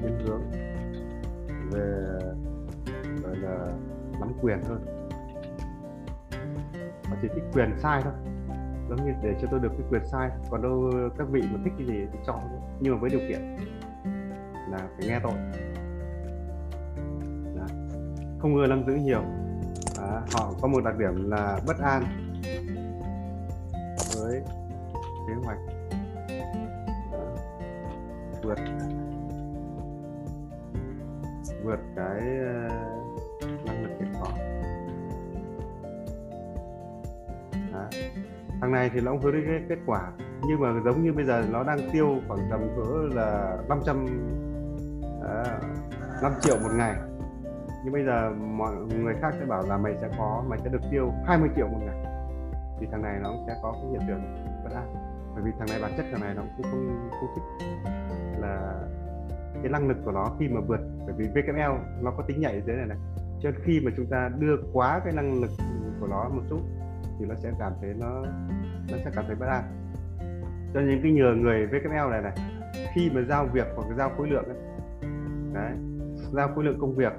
thiên 0.01 0.19
hướng, 0.25 0.41
về, 1.71 2.17
gọi 3.23 3.35
là, 3.37 3.71
nắm 4.19 4.31
quyền 4.41 4.63
hơn 4.63 4.85
họ 7.13 7.15
chỉ 7.21 7.27
thích 7.27 7.43
quyền 7.53 7.77
sai 7.77 8.01
thôi. 8.03 8.13
Giống 8.89 9.05
như 9.05 9.11
để 9.23 9.35
cho 9.41 9.47
tôi 9.51 9.59
được 9.59 9.71
cái 9.77 9.87
quyền 9.89 10.05
sai, 10.05 10.29
còn 10.49 10.61
đâu 10.61 10.91
các 11.17 11.27
vị 11.29 11.41
mà 11.53 11.59
thích 11.63 11.73
cái 11.77 11.87
gì 11.87 12.07
thì 12.13 12.19
cho 12.27 12.39
nhưng 12.79 12.93
mà 12.93 12.99
với 12.99 13.09
điều 13.09 13.19
kiện 13.19 13.57
là 14.71 14.77
phải 14.97 15.07
nghe 15.07 15.19
tôi 15.23 15.33
Đó. 17.55 17.65
không 18.39 18.55
ưa 18.55 18.67
nắm 18.67 18.83
giữ 18.87 18.93
nhiều. 18.93 19.21
Họ 20.33 20.53
có 20.61 20.67
một 20.67 20.83
đặc 20.83 20.97
điểm 20.97 21.29
là 21.29 21.59
bất 21.67 21.79
an 21.79 22.03
với 24.15 24.41
kế 25.27 25.33
hoạch. 25.43 25.57
Vượt. 28.43 28.57
Vượt 31.63 31.79
cái 31.95 32.19
ờ, 32.39 32.69
năng 33.65 33.83
lực 33.83 33.89
hiện 33.99 34.13
có. 34.19 34.27
Thằng 38.61 38.71
này 38.71 38.89
thì 38.93 39.01
nó 39.01 39.11
cũng 39.11 39.21
hướng 39.21 39.33
đến 39.33 39.43
cái 39.47 39.61
kết 39.69 39.81
quả. 39.85 40.11
Nhưng 40.47 40.59
mà 40.59 40.81
giống 40.85 41.03
như 41.03 41.13
bây 41.13 41.25
giờ 41.25 41.43
nó 41.51 41.63
đang 41.63 41.89
tiêu 41.93 42.15
khoảng 42.27 42.39
tầm 42.49 42.59
cỡ 42.75 43.15
là 43.15 43.57
500 43.69 44.05
à, 45.23 45.59
5 46.21 46.31
triệu 46.41 46.55
một 46.59 46.69
ngày 46.77 46.95
nhưng 47.83 47.93
bây 47.93 48.05
giờ 48.05 48.31
mọi 48.31 48.75
người 48.75 49.13
khác 49.21 49.33
sẽ 49.39 49.45
bảo 49.45 49.63
là 49.67 49.77
mày 49.77 49.95
sẽ 50.01 50.09
có 50.17 50.43
mày 50.47 50.59
sẽ 50.63 50.69
được 50.69 50.81
tiêu 50.91 51.11
20 51.25 51.49
triệu 51.55 51.67
một 51.67 51.79
ngày. 51.85 51.95
Thì 52.79 52.87
thằng 52.91 53.01
này 53.01 53.19
nó 53.23 53.29
cũng 53.29 53.43
sẽ 53.47 53.55
có 53.63 53.71
cái 53.71 53.91
hiện 53.91 54.01
tượng 54.07 54.21
bất 54.63 54.71
an. 54.75 54.93
Bởi 55.33 55.43
vì 55.43 55.51
thằng 55.59 55.67
này 55.69 55.79
bản 55.81 55.91
chất 55.97 56.05
thằng 56.11 56.21
này 56.21 56.33
nó 56.35 56.41
cũng 56.57 56.65
không 56.71 57.09
không 57.19 57.29
thích 57.35 57.43
là 58.39 58.73
cái 59.53 59.71
năng 59.71 59.87
lực 59.87 59.97
của 60.05 60.11
nó 60.11 60.35
khi 60.39 60.47
mà 60.47 60.61
vượt. 60.67 60.79
Bởi 61.05 61.15
vì 61.17 61.27
VKL 61.27 61.59
nó 62.01 62.11
có 62.17 62.23
tính 62.27 62.41
nhảy 62.41 62.61
thế 62.67 62.73
này 62.73 62.85
này. 62.85 62.97
Cho 63.41 63.51
nên 63.51 63.59
khi 63.63 63.81
mà 63.85 63.91
chúng 63.97 64.05
ta 64.05 64.29
đưa 64.39 64.55
quá 64.73 65.01
cái 65.03 65.13
năng 65.13 65.41
lực 65.41 65.51
của 65.99 66.07
nó 66.07 66.29
một 66.29 66.41
chút 66.49 66.59
thì 67.19 67.25
nó 67.25 67.35
sẽ 67.35 67.51
cảm 67.59 67.73
thấy 67.81 67.93
nó 67.99 68.21
nó 68.91 68.97
sẽ 69.05 69.11
cảm 69.15 69.25
thấy 69.27 69.35
bất 69.35 69.47
an. 69.47 69.63
Cho 70.73 70.79
những 70.79 70.99
cái 71.03 71.11
nhờ 71.11 71.33
người 71.37 71.67
VKL 71.67 72.11
này 72.11 72.21
này 72.21 72.33
khi 72.93 73.11
mà 73.13 73.21
giao 73.29 73.45
việc 73.53 73.67
hoặc 73.75 73.95
giao 73.97 74.09
khối 74.17 74.29
lượng 74.29 74.45
ấy, 74.45 74.57
đấy 75.53 75.71
giao 76.33 76.47
khối 76.55 76.63
lượng 76.63 76.77
công 76.79 76.95
việc 76.95 77.13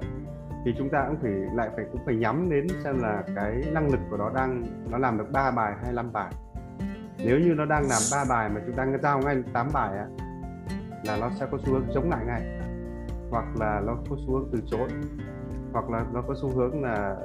thì 0.65 0.73
chúng 0.77 0.89
ta 0.89 1.05
cũng 1.07 1.17
phải, 1.21 1.31
lại 1.31 1.69
phải, 1.75 1.85
cũng 1.91 2.01
phải 2.05 2.15
nhắm 2.15 2.49
đến 2.49 2.67
xem 2.83 2.99
là 2.99 3.23
cái 3.35 3.63
năng 3.73 3.91
lực 3.91 3.99
của 4.09 4.17
nó 4.17 4.29
đang, 4.29 4.63
nó 4.89 4.97
làm 4.97 5.17
được 5.17 5.31
3 5.31 5.51
bài 5.51 5.73
hay 5.83 5.93
5 5.93 6.13
bài. 6.13 6.33
Nếu 7.17 7.39
như 7.39 7.53
nó 7.57 7.65
đang 7.65 7.87
làm 7.89 8.01
3 8.11 8.25
bài 8.29 8.49
mà 8.49 8.61
chúng 8.65 8.75
ta 8.75 8.87
giao 9.03 9.19
ngay 9.19 9.43
8 9.53 9.67
bài 9.73 9.97
á, 9.97 10.05
là 11.03 11.17
nó 11.17 11.29
sẽ 11.39 11.45
có 11.51 11.57
xu 11.65 11.73
hướng 11.73 11.85
chống 11.93 12.09
lại 12.09 12.25
ngay. 12.25 12.59
Hoặc 13.31 13.45
là 13.59 13.81
nó 13.85 13.97
có 14.09 14.15
xu 14.25 14.33
hướng 14.33 14.49
từ 14.51 14.61
chối. 14.65 14.89
Hoặc 15.73 15.89
là 15.89 16.05
nó 16.13 16.21
có 16.21 16.35
xu 16.41 16.49
hướng 16.49 16.83
là 16.83 17.15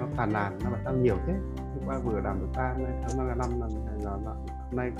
nó 0.00 0.06
phản 0.16 0.32
nàn, 0.32 0.58
nó 0.64 0.70
bảo 0.70 0.80
tao 0.84 0.94
nhiều 0.94 1.16
thế, 1.26 1.32
hôm 1.56 1.82
qua 1.86 1.98
vừa 1.98 2.20
làm 2.20 2.40
được 2.40 2.48
ba 2.56 2.74
nay 2.78 2.92
tháng 3.02 3.38
năm 3.38 3.60
năm 3.60 3.70
hay 3.86 3.98
là 4.04 4.10
hôm 4.10 4.76
nay 4.76 4.92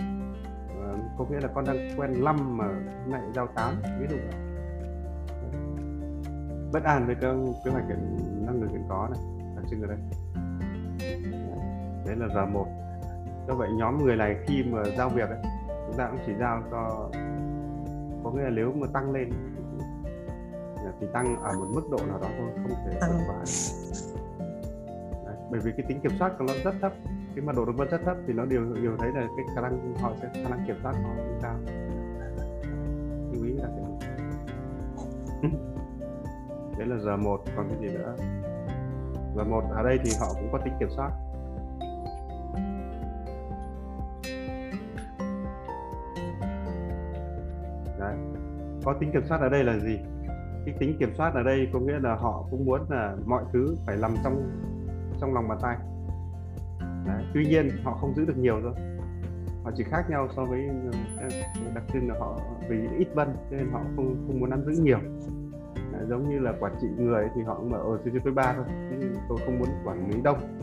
ờ, 0.83 0.95
có 1.19 1.25
nghĩa 1.31 1.41
là 1.41 1.49
con 1.55 1.65
đang 1.65 1.91
quen 1.97 2.25
năm 2.25 2.57
mà 2.57 2.67
lại 2.67 3.07
nay 3.07 3.21
giao 3.35 3.47
tám, 3.47 3.75
ví 4.01 4.07
dụ 4.11 4.17
vậy 4.17 4.46
bất 6.77 6.85
an 6.85 7.07
với 7.07 7.15
cái 7.21 7.35
kế 7.65 7.71
hoạch 7.71 7.85
hiện 7.89 8.17
năng 8.47 8.63
lực 8.63 8.71
hiện 8.73 8.85
có 8.89 9.09
này. 9.11 9.21
Đặc 9.57 9.65
trưng 9.71 9.83
ở 9.83 9.87
đây. 9.87 9.99
Đấy 12.07 12.17
là 12.17 12.29
giờ 12.35 12.47
một 12.47 12.67
do 13.49 13.55
vậy 13.55 13.69
nhóm 13.79 14.05
người 14.05 14.17
này 14.17 14.37
khi 14.47 14.63
mà 14.71 14.83
giao 14.99 15.09
việc 15.09 15.29
ấy, 15.29 15.39
chúng 15.69 15.97
ta 15.99 16.09
cũng 16.11 16.21
chỉ 16.27 16.33
giao 16.41 16.63
cho 16.71 17.11
có 18.25 18.31
nghĩa 18.31 18.43
là 18.43 18.51
nếu 18.51 18.73
mà 18.73 18.87
tăng 18.93 19.13
lên 19.13 19.31
thì 21.01 21.07
tăng 21.13 21.37
ở 21.43 21.53
một 21.59 21.67
mức 21.75 21.83
độ 21.91 21.99
nào 22.09 22.19
đó 22.19 22.29
thôi 22.39 22.51
không 22.55 22.77
thể 22.87 23.01
vượt 23.01 23.21
quá. 23.29 23.45
Bởi 25.51 25.61
vì 25.61 25.73
cái 25.77 25.87
tính 25.89 26.01
kiểm 26.01 26.13
soát 26.19 26.33
của 26.39 26.45
nó 26.49 26.55
rất 26.65 26.75
thấp. 26.81 26.93
Cái 27.35 27.45
mật 27.45 27.53
độ 27.57 27.65
đồng 27.65 27.77
vân 27.77 27.89
rất 27.89 28.01
thấp 28.05 28.17
thì 28.27 28.33
nó 28.33 28.45
đều 28.45 28.75
đều 28.83 28.97
thấy 28.99 29.13
là 29.13 29.27
cái 29.37 29.47
khả 29.55 29.61
năng 29.61 29.95
họ 29.95 30.13
sẽ 30.23 30.29
khả 30.35 30.49
năng 30.49 30.67
kiểm 30.67 30.77
soát 30.83 30.93
họ 30.93 31.11
cao. 31.43 31.59
Lưu 33.33 33.45
ý 33.45 33.53
là 33.53 33.69
cái 33.77 35.51
đấy 36.79 36.87
là 36.87 36.99
giờ 36.99 37.17
một, 37.17 37.41
còn 37.57 37.69
cái 37.69 37.79
gì 37.81 37.97
nữa? 37.97 38.17
Giờ 39.37 39.45
một, 39.45 39.65
ở 39.71 39.83
đây 39.83 39.99
thì 40.05 40.11
họ 40.21 40.27
cũng 40.35 40.49
có 40.53 40.59
tính 40.65 40.75
kiểm 40.81 40.89
soát. 40.97 41.11
Đấy. 47.99 48.17
Có 48.85 48.95
tính 49.01 49.13
kiểm 49.13 49.23
soát 49.29 49.41
ở 49.41 49.49
đây 49.49 49.65
là 49.65 49.79
gì? 49.79 49.99
Cái 50.67 50.75
tính 50.79 50.97
kiểm 50.99 51.15
soát 51.15 51.35
ở 51.35 51.43
đây 51.43 51.69
có 51.73 51.81
nghĩa 51.81 51.99
là 52.03 52.15
họ 52.15 52.45
cũng 52.51 52.65
muốn 52.65 52.81
là 52.91 53.17
mọi 53.27 53.45
thứ 53.53 53.77
phải 53.87 53.97
nằm 53.97 54.15
trong 54.25 54.51
trong 55.21 55.35
lòng 55.35 55.49
bàn 55.49 55.59
tay. 55.63 55.77
Đấy. 57.07 57.25
tuy 57.35 57.47
nhiên 57.47 57.69
họ 57.85 57.99
không 58.01 58.15
giữ 58.15 58.25
được 58.25 58.39
nhiều 58.39 58.61
thôi. 58.63 58.73
Họ 59.65 59.71
chỉ 59.77 59.85
khác 59.85 60.11
nhau 60.11 60.29
so 60.37 60.45
với 60.45 60.69
ờ, 61.21 61.29
đặc 61.75 61.85
trưng 61.93 62.09
là 62.09 62.15
họ 62.19 62.41
vì 62.69 62.89
ít 62.99 63.09
vân 63.15 63.29
nên 63.51 63.71
họ 63.73 63.81
không 63.97 64.25
không 64.27 64.41
muốn 64.41 64.51
nắm 64.51 64.65
giữ 64.65 64.83
nhiều 64.83 64.99
giống 66.09 66.29
như 66.31 66.39
là 66.39 66.53
quản 66.61 66.73
trị 66.81 66.89
người 66.99 67.29
thì 67.35 67.43
họ 67.43 67.55
cũng 67.55 67.73
ở 67.73 67.79
ở 67.79 67.99
tôi 68.25 68.33
ba 68.33 68.53
thôi 68.53 68.65
chứ 68.91 69.09
tôi 69.29 69.39
không 69.45 69.59
muốn 69.59 69.69
quản 69.85 70.11
lý 70.11 70.21
đông. 70.23 70.59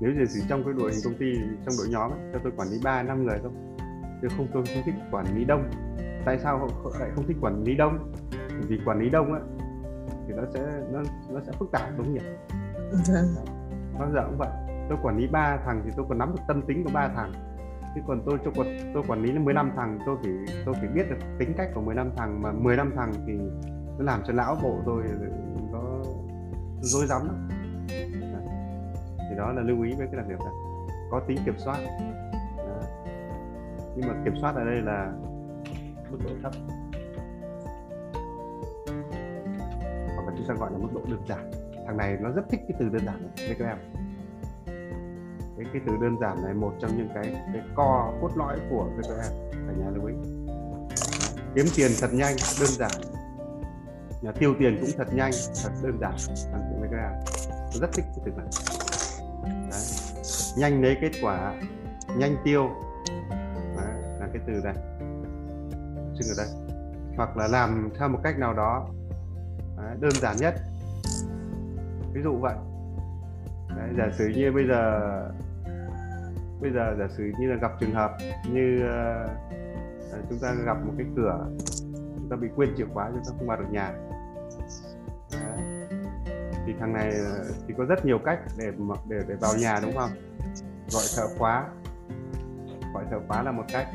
Nếu 0.00 0.12
như 0.12 0.24
chỉ 0.34 0.40
trong 0.48 0.64
cái 0.64 0.74
đội 0.78 0.90
hình 0.92 1.00
công 1.04 1.14
ty 1.14 1.32
trong 1.66 1.74
đội 1.78 1.86
nhóm 1.90 2.10
ấy, 2.10 2.20
cho 2.32 2.38
tôi 2.42 2.52
quản 2.56 2.68
lý 2.68 2.80
ba 2.84 3.02
năm 3.02 3.24
người 3.24 3.38
thôi. 3.42 3.52
Chứ 4.22 4.28
không 4.36 4.46
tôi 4.52 4.62
không 4.74 4.82
thích 4.84 4.94
quản 5.10 5.36
lý 5.36 5.44
đông. 5.44 5.70
Tại 6.24 6.38
sao 6.38 6.58
họ 6.58 6.68
lại 7.00 7.10
không 7.14 7.26
thích 7.26 7.36
quản 7.40 7.64
lý 7.64 7.74
đông? 7.74 8.12
Vì 8.68 8.80
quản 8.84 8.98
lý 8.98 9.10
đông 9.10 9.34
á 9.34 9.40
thì 10.26 10.34
nó 10.36 10.42
sẽ 10.54 10.82
nó 10.92 11.02
nó 11.30 11.40
sẽ 11.46 11.52
phức 11.58 11.72
tạp 11.72 11.98
đúng 11.98 12.14
nhỉ? 12.14 12.20
Bao 13.98 14.10
giờ 14.14 14.26
cũng 14.26 14.38
vậy. 14.38 14.48
Tôi 14.88 14.98
quản 15.02 15.16
lý 15.18 15.26
ba 15.26 15.58
thằng 15.64 15.82
thì 15.84 15.90
tôi 15.96 16.06
còn 16.08 16.18
nắm 16.18 16.32
được 16.32 16.42
tâm 16.48 16.62
tính 16.62 16.84
của 16.84 16.90
ba 16.94 17.08
thằng 17.16 17.32
chứ 17.94 18.00
còn 18.06 18.22
tôi 18.26 18.38
cho 18.44 18.50
tôi 18.94 19.02
quản 19.08 19.22
lý 19.22 19.32
15 19.38 19.72
thằng, 19.76 19.98
tôi 20.06 20.16
phải 20.22 20.32
tôi 20.64 20.74
phải 20.74 20.88
biết 20.88 21.10
được 21.10 21.16
tính 21.38 21.52
cách 21.56 21.68
của 21.74 21.80
15 21.80 22.10
thằng, 22.16 22.42
mà 22.42 22.52
15 22.52 22.92
thằng 22.96 23.12
thì 23.26 23.32
nó 23.98 24.04
làm 24.04 24.22
cho 24.26 24.32
lão 24.32 24.56
bộ 24.62 24.78
tôi 24.86 25.02
nó 25.72 26.02
rối 26.80 27.06
rắm 27.06 27.26
lắm. 27.26 27.48
Thì 29.30 29.36
đó 29.36 29.52
là 29.52 29.62
lưu 29.62 29.82
ý 29.82 29.92
với 29.98 30.06
cái 30.06 30.16
đặc 30.16 30.28
điểm 30.28 30.38
này 30.38 30.54
có 31.10 31.20
tính 31.20 31.38
kiểm 31.44 31.54
soát. 31.58 31.78
Đó. 32.58 32.80
nhưng 33.96 34.08
mà 34.08 34.14
kiểm 34.24 34.34
soát 34.40 34.54
ở 34.54 34.64
đây 34.64 34.82
là 34.82 35.12
mức 36.10 36.18
độ 36.24 36.30
thấp. 36.42 36.52
Hoặc 40.14 40.26
là 40.26 40.32
chúng 40.36 40.46
ta 40.48 40.54
gọi 40.54 40.72
là 40.72 40.78
mức 40.78 40.88
độ 40.94 41.00
đơn 41.10 41.22
giản. 41.28 41.50
Thằng 41.86 41.96
này 41.96 42.16
nó 42.20 42.30
rất 42.30 42.42
thích 42.50 42.60
cái 42.68 42.76
từ 42.78 42.88
đơn 42.88 43.04
giản 43.04 43.22
này 43.22 43.56
các 43.58 43.66
em 43.66 43.78
cái 45.62 45.72
cái 45.72 45.82
từ 45.86 45.92
đơn 46.00 46.16
giản 46.20 46.42
này 46.44 46.54
một 46.54 46.72
trong 46.80 46.96
những 46.96 47.08
cái 47.14 47.24
cái 47.52 47.62
co 47.74 48.12
cốt 48.20 48.30
lõi 48.36 48.58
của 48.70 48.84
VPM 48.84 49.52
cả 49.52 49.72
nhà 49.78 49.90
lưu 49.90 50.06
ý 50.06 50.14
kiếm 51.54 51.66
tiền 51.76 51.90
thật 52.00 52.10
nhanh 52.12 52.36
đơn 52.60 52.68
giản. 52.68 52.90
Nhà 54.22 54.32
tiêu 54.32 54.54
tiền 54.58 54.78
cũng 54.80 54.90
thật 54.96 55.14
nhanh 55.14 55.32
thật 55.62 55.70
đơn 55.82 55.98
giản 56.00 56.12
bằng 56.52 56.62
chuyện 56.68 56.90
VPM 56.90 57.32
tôi 57.72 57.80
rất 57.80 57.92
thích 57.92 58.04
cái 58.16 58.24
từ 58.24 58.32
này. 58.36 58.46
Đấy. 59.70 59.82
nhanh 60.56 60.82
lấy 60.82 60.96
kết 61.00 61.10
quả 61.22 61.54
nhanh 62.16 62.36
tiêu. 62.44 62.70
Đấy, 63.76 63.94
là 64.20 64.28
cái 64.32 64.42
từ 64.46 64.52
này. 64.64 64.74
Xin 66.18 66.28
ở 66.28 66.34
đây. 66.36 66.46
Hoặc 67.16 67.36
là 67.36 67.48
làm 67.48 67.90
theo 67.98 68.08
một 68.08 68.18
cách 68.22 68.38
nào 68.38 68.54
đó 68.54 68.88
Đấy, 69.76 69.96
đơn 70.00 70.12
giản 70.12 70.36
nhất. 70.36 70.54
Ví 72.12 72.22
dụ 72.22 72.36
vậy. 72.40 72.54
Đấy, 73.76 73.88
giả 73.98 74.10
sử 74.18 74.28
như 74.28 74.52
bây 74.52 74.66
giờ 74.68 75.00
bây 76.62 76.72
giờ 76.72 76.94
giả 76.98 77.08
sử 77.16 77.32
như 77.38 77.48
là 77.48 77.56
gặp 77.56 77.72
trường 77.80 77.94
hợp 77.94 78.16
như 78.52 78.80
uh, 78.84 79.30
chúng 80.30 80.38
ta 80.38 80.54
gặp 80.66 80.76
một 80.86 80.92
cái 80.98 81.06
cửa 81.16 81.46
chúng 82.16 82.28
ta 82.30 82.36
bị 82.36 82.48
quên 82.56 82.74
chìa 82.76 82.84
khóa 82.94 83.10
chúng 83.10 83.22
ta 83.24 83.32
không 83.38 83.46
vào 83.46 83.56
được 83.56 83.66
nhà. 83.70 83.92
Đấy. 85.32 85.58
thì 86.66 86.72
thằng 86.80 86.92
này 86.92 87.10
ờ, 87.10 87.44
thì 87.68 87.74
có 87.78 87.84
rất 87.84 88.04
nhiều 88.04 88.18
cách 88.18 88.38
để 88.58 88.72
để 89.08 89.16
để 89.28 89.34
vào 89.40 89.54
nhà 89.60 89.78
đúng 89.82 89.96
không? 89.96 90.10
Gọi 90.92 91.02
thợ 91.16 91.22
khóa. 91.38 91.68
Gọi 92.94 93.04
thợ 93.10 93.20
khóa 93.28 93.42
là 93.42 93.52
một 93.52 93.64
cách. 93.72 93.86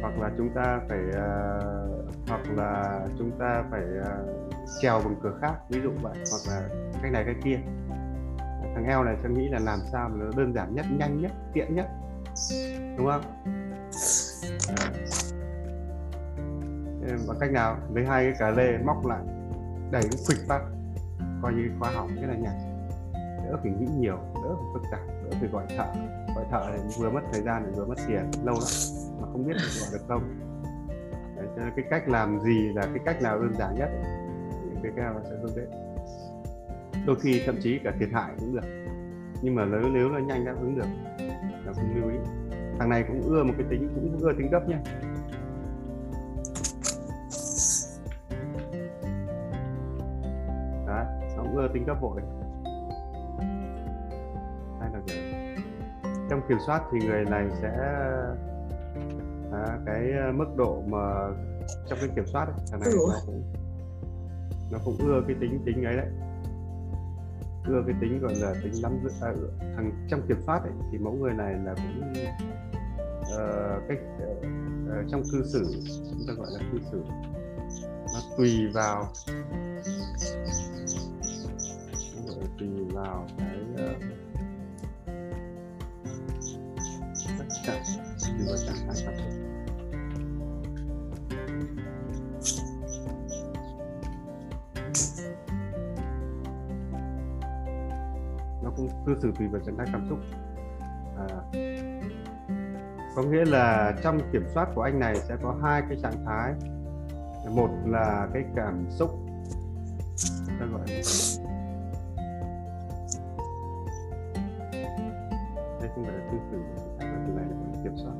Hoặc 0.00 0.18
là 0.20 0.30
chúng 0.36 0.48
ta 0.54 0.80
phải 0.88 0.98
uh, 1.08 2.28
hoặc 2.28 2.40
là 2.56 3.00
chúng 3.18 3.30
ta 3.38 3.64
phải 3.70 3.82
uh, 4.00 4.54
trèo 4.80 5.00
bằng 5.04 5.16
cửa 5.22 5.38
khác 5.40 5.54
ví 5.70 5.80
dụ 5.80 5.90
vậy 6.02 6.14
hoặc 6.14 6.54
là 6.54 6.68
cách 7.02 7.12
này 7.12 7.24
cách 7.26 7.36
kia 7.44 7.58
thằng 8.74 8.84
eo 8.84 9.04
này 9.04 9.16
tôi 9.22 9.32
nghĩ 9.32 9.48
là 9.48 9.58
làm 9.58 9.78
sao 9.92 10.08
mà 10.08 10.24
nó 10.24 10.30
đơn 10.36 10.54
giản 10.54 10.74
nhất 10.74 10.86
nhanh 10.98 11.20
nhất 11.20 11.32
tiện 11.52 11.74
nhất. 11.74 11.86
Đúng 12.96 13.06
không? 13.06 13.22
Bằng 17.28 17.36
cách 17.40 17.50
nào? 17.52 17.76
Lấy 17.94 18.04
hai 18.06 18.24
cái 18.24 18.34
cà 18.38 18.50
lê 18.50 18.78
móc 18.84 19.06
lại 19.06 19.20
đẩy 19.90 20.02
nó 20.02 20.18
phịch 20.28 20.48
phát 20.48 20.60
coi 21.42 21.52
như 21.52 21.70
khóa 21.78 21.90
hỏng 21.90 22.10
cái 22.16 22.28
là 22.28 22.34
nhanh 22.34 22.74
đỡ 23.44 23.58
phải 23.62 23.72
nghĩ 23.72 23.86
nhiều 23.98 24.16
đỡ 24.34 24.54
phải 24.54 24.66
phức 24.74 24.82
tạp 24.90 25.00
đỡ 25.06 25.30
phải 25.40 25.48
gọi 25.48 25.64
thợ. 25.76 25.86
Gọi 26.34 26.44
thợ 26.50 26.70
thì 26.72 26.78
vừa 26.98 27.10
mất 27.10 27.20
thời 27.32 27.42
gian 27.42 27.72
vừa 27.72 27.86
mất 27.86 27.98
tiền 28.06 28.30
lâu 28.44 28.54
lắm 28.54 28.72
mà 29.20 29.28
không 29.32 29.46
biết 29.46 29.54
gọi 29.80 29.88
được 29.92 30.04
không. 30.08 30.22
Đấy, 31.36 31.46
cho 31.56 31.62
nên 31.62 31.72
cái 31.76 31.84
cách 31.90 32.08
làm 32.08 32.40
gì 32.40 32.72
là 32.74 32.82
cái 32.82 32.98
cách 33.04 33.22
nào 33.22 33.38
đơn 33.38 33.54
giản 33.58 33.74
nhất 33.74 33.90
những 34.64 34.80
cái 34.82 34.92
cao 34.96 35.20
sẽ 35.24 35.30
hướng 35.42 35.56
đến 35.56 35.68
đôi 37.06 37.16
khi 37.20 37.42
thậm 37.46 37.56
chí 37.60 37.78
cả 37.84 37.92
thiệt 38.00 38.08
hại 38.12 38.32
cũng 38.38 38.54
được. 38.54 38.64
Nhưng 39.42 39.54
mà 39.54 39.64
nếu 39.64 39.90
nếu 39.92 40.08
là 40.08 40.20
nhanh 40.20 40.44
đáp 40.44 40.54
ứng 40.60 40.74
được 40.76 40.86
là 41.66 41.72
không 41.72 41.94
lưu 41.94 42.10
ý. 42.10 42.16
Thằng 42.78 42.88
này 42.88 43.04
cũng 43.08 43.22
ưa 43.22 43.44
một 43.44 43.52
cái 43.58 43.66
tính 43.70 43.88
cũng 43.94 44.18
ưa 44.20 44.32
tính 44.32 44.50
gấp 44.50 44.68
nhé 44.68 44.76
đấy 50.86 51.04
nó 51.36 51.42
cũng 51.42 51.56
ưa 51.56 51.68
tính 51.74 51.84
gấp 51.86 52.00
vội. 52.00 52.20
Hay 54.80 54.90
là 54.92 55.00
trong 56.30 56.40
kiểm 56.48 56.58
soát 56.66 56.82
thì 56.92 57.06
người 57.06 57.24
này 57.24 57.46
sẽ 57.62 57.70
à, 59.52 59.78
cái 59.86 60.12
mức 60.34 60.56
độ 60.56 60.82
mà 60.86 60.98
trong 61.88 61.98
cái 62.00 62.08
kiểm 62.16 62.26
soát 62.26 62.44
ấy, 62.44 62.54
thằng 62.70 62.80
này 62.80 62.90
nó 62.94 63.14
cũng 63.26 63.42
nó 64.72 64.78
cũng 64.84 64.96
ưa 64.98 65.22
cái 65.26 65.36
tính 65.40 65.62
tính 65.66 65.84
ấy 65.84 65.96
đấy 65.96 66.06
ưa 67.66 67.82
cái 67.86 67.96
tính 68.00 68.20
gọi 68.20 68.34
là 68.34 68.54
tính 68.62 68.72
nắm 68.82 68.98
giữ 69.04 69.10
à, 69.20 69.32
thằng 69.76 70.06
trong 70.10 70.22
kiểm 70.28 70.36
soát 70.46 70.62
ấy, 70.62 70.72
thì 70.92 70.98
mẫu 70.98 71.12
người 71.12 71.32
này 71.32 71.54
là 71.64 71.74
cũng 71.74 72.12
uh, 73.20 73.82
cách 73.88 73.98
uh, 74.38 75.10
trong 75.10 75.22
cư 75.32 75.44
xử 75.44 75.82
chúng 76.10 76.24
ta 76.28 76.34
gọi 76.34 76.46
là 76.50 76.60
cư 76.72 76.78
xử 76.92 77.02
nó 78.14 78.20
tùy 78.36 78.68
vào. 78.74 79.12
Tùy 82.58 82.68
vào 82.92 83.26
cái 83.38 83.58
uh, 83.72 84.02
tất 87.38 87.44
cả 87.66 87.82
tùy 88.26 88.46
vào 88.46 88.56
trạng 88.66 88.76
thái 88.86 88.96
cảm 89.06 89.43
cũng 98.88 99.04
cư 99.06 99.20
xử 99.22 99.32
tùy 99.38 99.48
vào 99.48 99.60
trạng 99.66 99.76
thái 99.76 99.86
cảm 99.92 100.06
xúc 100.08 100.18
à, 101.16 101.26
có 103.16 103.22
nghĩa 103.22 103.44
là 103.44 103.94
trong 104.02 104.20
kiểm 104.32 104.44
soát 104.54 104.68
của 104.74 104.82
anh 104.82 104.98
này 104.98 105.16
sẽ 105.16 105.36
có 105.42 105.56
hai 105.62 105.82
cái 105.88 105.98
trạng 106.02 106.24
thái. 106.26 106.54
Một 107.50 107.70
là 107.86 108.28
cái 108.34 108.44
cảm 108.56 108.86
xúc 108.90 109.10
ta 110.60 110.66
gọi 110.72 110.80
là 110.88 111.02
đây 115.80 115.90
không 115.94 116.04
phải 116.04 116.14
là 116.14 116.30
cư 116.30 116.38
xử 116.50 116.62
mà 116.98 117.24
từ 117.26 117.32
này 117.32 117.44
là 117.50 117.82
kiểm 117.84 117.96
soát. 117.96 118.14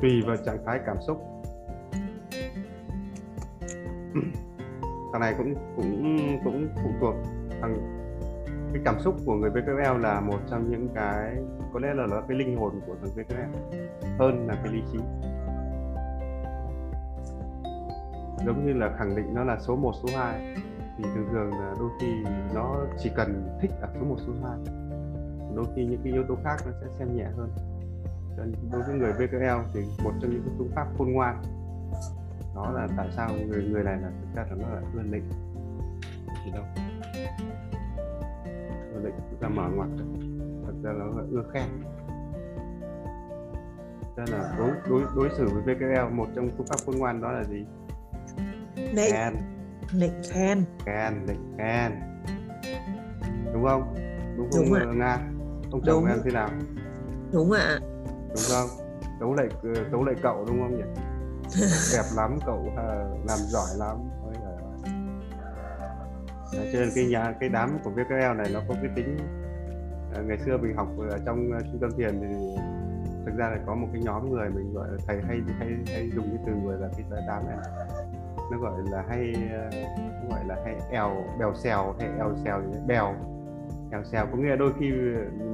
Tùy 0.00 0.22
vào 0.26 0.36
trạng 0.36 0.64
thái 0.66 0.80
cảm 0.86 0.96
xúc. 1.06 1.39
Thằng 5.20 5.28
này 5.28 5.34
cũng 5.38 5.54
cũng 5.76 6.38
cũng 6.44 6.68
phụ 6.82 6.90
thuộc 7.00 7.14
thằng 7.60 7.76
cái 8.72 8.82
cảm 8.84 9.00
xúc 9.00 9.14
của 9.26 9.34
người 9.34 9.50
VKL 9.50 10.00
là 10.00 10.20
một 10.20 10.38
trong 10.50 10.70
những 10.70 10.88
cái 10.94 11.36
có 11.72 11.80
lẽ 11.80 11.94
là 11.94 12.06
nó 12.10 12.20
cái 12.28 12.38
linh 12.38 12.56
hồn 12.56 12.80
của 12.86 12.94
thằng 13.00 13.10
VKL 13.10 13.74
hơn 14.18 14.46
là 14.46 14.54
cái 14.54 14.72
lý 14.72 14.82
trí. 14.92 14.98
Giống 18.46 18.66
như 18.66 18.72
là 18.72 18.96
khẳng 18.98 19.16
định 19.16 19.34
nó 19.34 19.44
là 19.44 19.58
số 19.60 19.76
1, 19.76 19.92
số 20.02 20.18
2 20.18 20.54
thì 20.98 21.04
thường 21.14 21.26
thường 21.32 21.50
là 21.50 21.74
đôi 21.78 21.90
khi 22.00 22.06
nó 22.54 22.86
chỉ 22.98 23.10
cần 23.16 23.58
thích 23.60 23.70
ở 23.80 23.88
số 23.94 24.04
1, 24.04 24.16
số 24.26 24.32
2 24.42 24.58
đôi 25.56 25.66
khi 25.76 25.84
những 25.84 26.00
cái 26.04 26.12
yếu 26.12 26.24
tố 26.28 26.34
khác 26.44 26.56
nó 26.66 26.72
sẽ 26.80 26.86
xem 26.98 27.16
nhẹ 27.16 27.26
hơn. 27.36 27.50
Đối 28.72 28.82
với 28.82 28.94
người 28.94 29.12
VKL 29.12 29.70
thì 29.74 29.80
một 30.04 30.12
trong 30.20 30.30
những 30.30 30.42
cái 30.46 30.54
phương 30.58 30.70
pháp 30.74 30.86
khôn 30.98 31.12
ngoan 31.12 31.42
đó 32.54 32.70
là 32.70 32.88
tại 32.96 33.08
sao 33.16 33.30
người 33.48 33.64
người 33.64 33.84
này 33.84 33.96
là 34.02 34.10
thực 34.20 34.34
ra 34.34 34.44
là 34.50 34.56
nó 34.56 34.74
là 34.74 34.82
ưa 34.94 35.02
lệnh 35.02 35.22
thì 36.44 36.50
đâu 36.50 36.64
ưa 38.94 39.10
chúng 39.30 39.40
ta 39.40 39.48
mở 39.48 39.68
ngoặt 39.74 39.88
thật 40.66 40.72
ra 40.82 40.92
nó 40.92 41.04
là 41.04 41.22
ưa 41.30 41.42
khen. 41.52 41.64
Cho 44.16 44.22
là 44.36 44.54
đối 44.58 44.70
đối 44.88 45.02
đối 45.16 45.30
xử 45.36 45.48
với 45.48 45.74
VKL 45.74 46.14
một 46.14 46.26
trong 46.34 46.50
phương 46.56 46.66
pháp 46.66 46.76
khôn 46.86 46.96
ngoan 46.98 47.20
đó 47.20 47.32
là 47.32 47.44
gì? 47.44 47.64
Lệnh 48.76 49.12
khen. 49.12 49.34
Lệnh 49.94 50.22
khen. 50.30 50.64
Khen 50.86 51.26
lệnh 51.26 51.56
khen. 51.58 51.92
Đúng 53.52 53.64
không? 53.64 53.94
Đúng 54.36 54.50
không 54.52 54.80
đúng 54.80 54.98
nga? 54.98 55.18
Ông 55.70 55.80
chồng 55.86 56.06
em 56.06 56.18
thế 56.24 56.30
nào? 56.30 56.48
Đúng 57.32 57.52
ạ. 57.52 57.78
Đúng 58.28 58.44
không? 58.50 58.68
Tấu 59.20 59.34
lệ 59.34 59.48
tấu 59.92 60.04
lệ 60.04 60.12
cậu 60.22 60.44
đúng 60.44 60.60
không 60.62 60.76
nhỉ 60.76 60.84
đẹp 61.92 62.04
lắm 62.16 62.38
cậu 62.46 62.72
làm 63.28 63.38
giỏi 63.38 63.68
lắm. 63.78 63.96
Ôi 64.24 64.34
giời 64.42 64.60
Đấy, 66.52 66.70
cho 66.72 66.80
nên 66.80 66.88
cái 66.94 67.04
nhà 67.04 67.34
cái 67.40 67.48
đám 67.48 67.78
của 67.84 67.90
VKL 67.90 68.36
này 68.36 68.50
nó 68.54 68.60
có 68.68 68.74
cái 68.74 68.90
tính 68.96 69.16
à, 70.14 70.20
ngày 70.26 70.38
xưa 70.38 70.56
mình 70.56 70.76
học 70.76 70.88
ở 71.10 71.18
trong 71.26 71.52
à, 71.52 71.60
trung 71.60 71.80
tâm 71.80 71.90
thiền 71.96 72.20
thì 72.20 72.26
thực 73.26 73.36
ra 73.36 73.48
là 73.48 73.58
có 73.66 73.74
một 73.74 73.88
cái 73.92 74.02
nhóm 74.02 74.30
người 74.30 74.48
mình 74.50 74.74
gọi 74.74 74.88
là 74.90 74.98
thầy 75.06 75.16
hay 75.28 75.40
hay 75.58 75.68
hay 75.86 76.10
dùng 76.14 76.24
cái 76.28 76.38
từ 76.46 76.52
gọi 76.66 76.80
là 76.80 76.88
cái 76.96 77.04
đám 77.26 77.46
này. 77.46 77.56
Nó 78.52 78.58
gọi 78.58 78.72
là 78.90 79.04
hay 79.08 79.34
à, 79.52 79.70
gọi 80.30 80.44
là 80.46 80.56
hay 80.64 80.74
èo 80.90 81.24
bèo 81.38 81.54
xèo 81.54 81.94
hay 81.98 82.08
èo 82.18 82.34
xèo 82.44 82.62
gì 82.62 82.78
bèo. 82.86 83.14
Èo 83.92 84.04
xèo 84.04 84.26
có 84.32 84.36
nghĩa 84.36 84.50
là 84.50 84.56
đôi 84.56 84.72
khi 84.80 84.92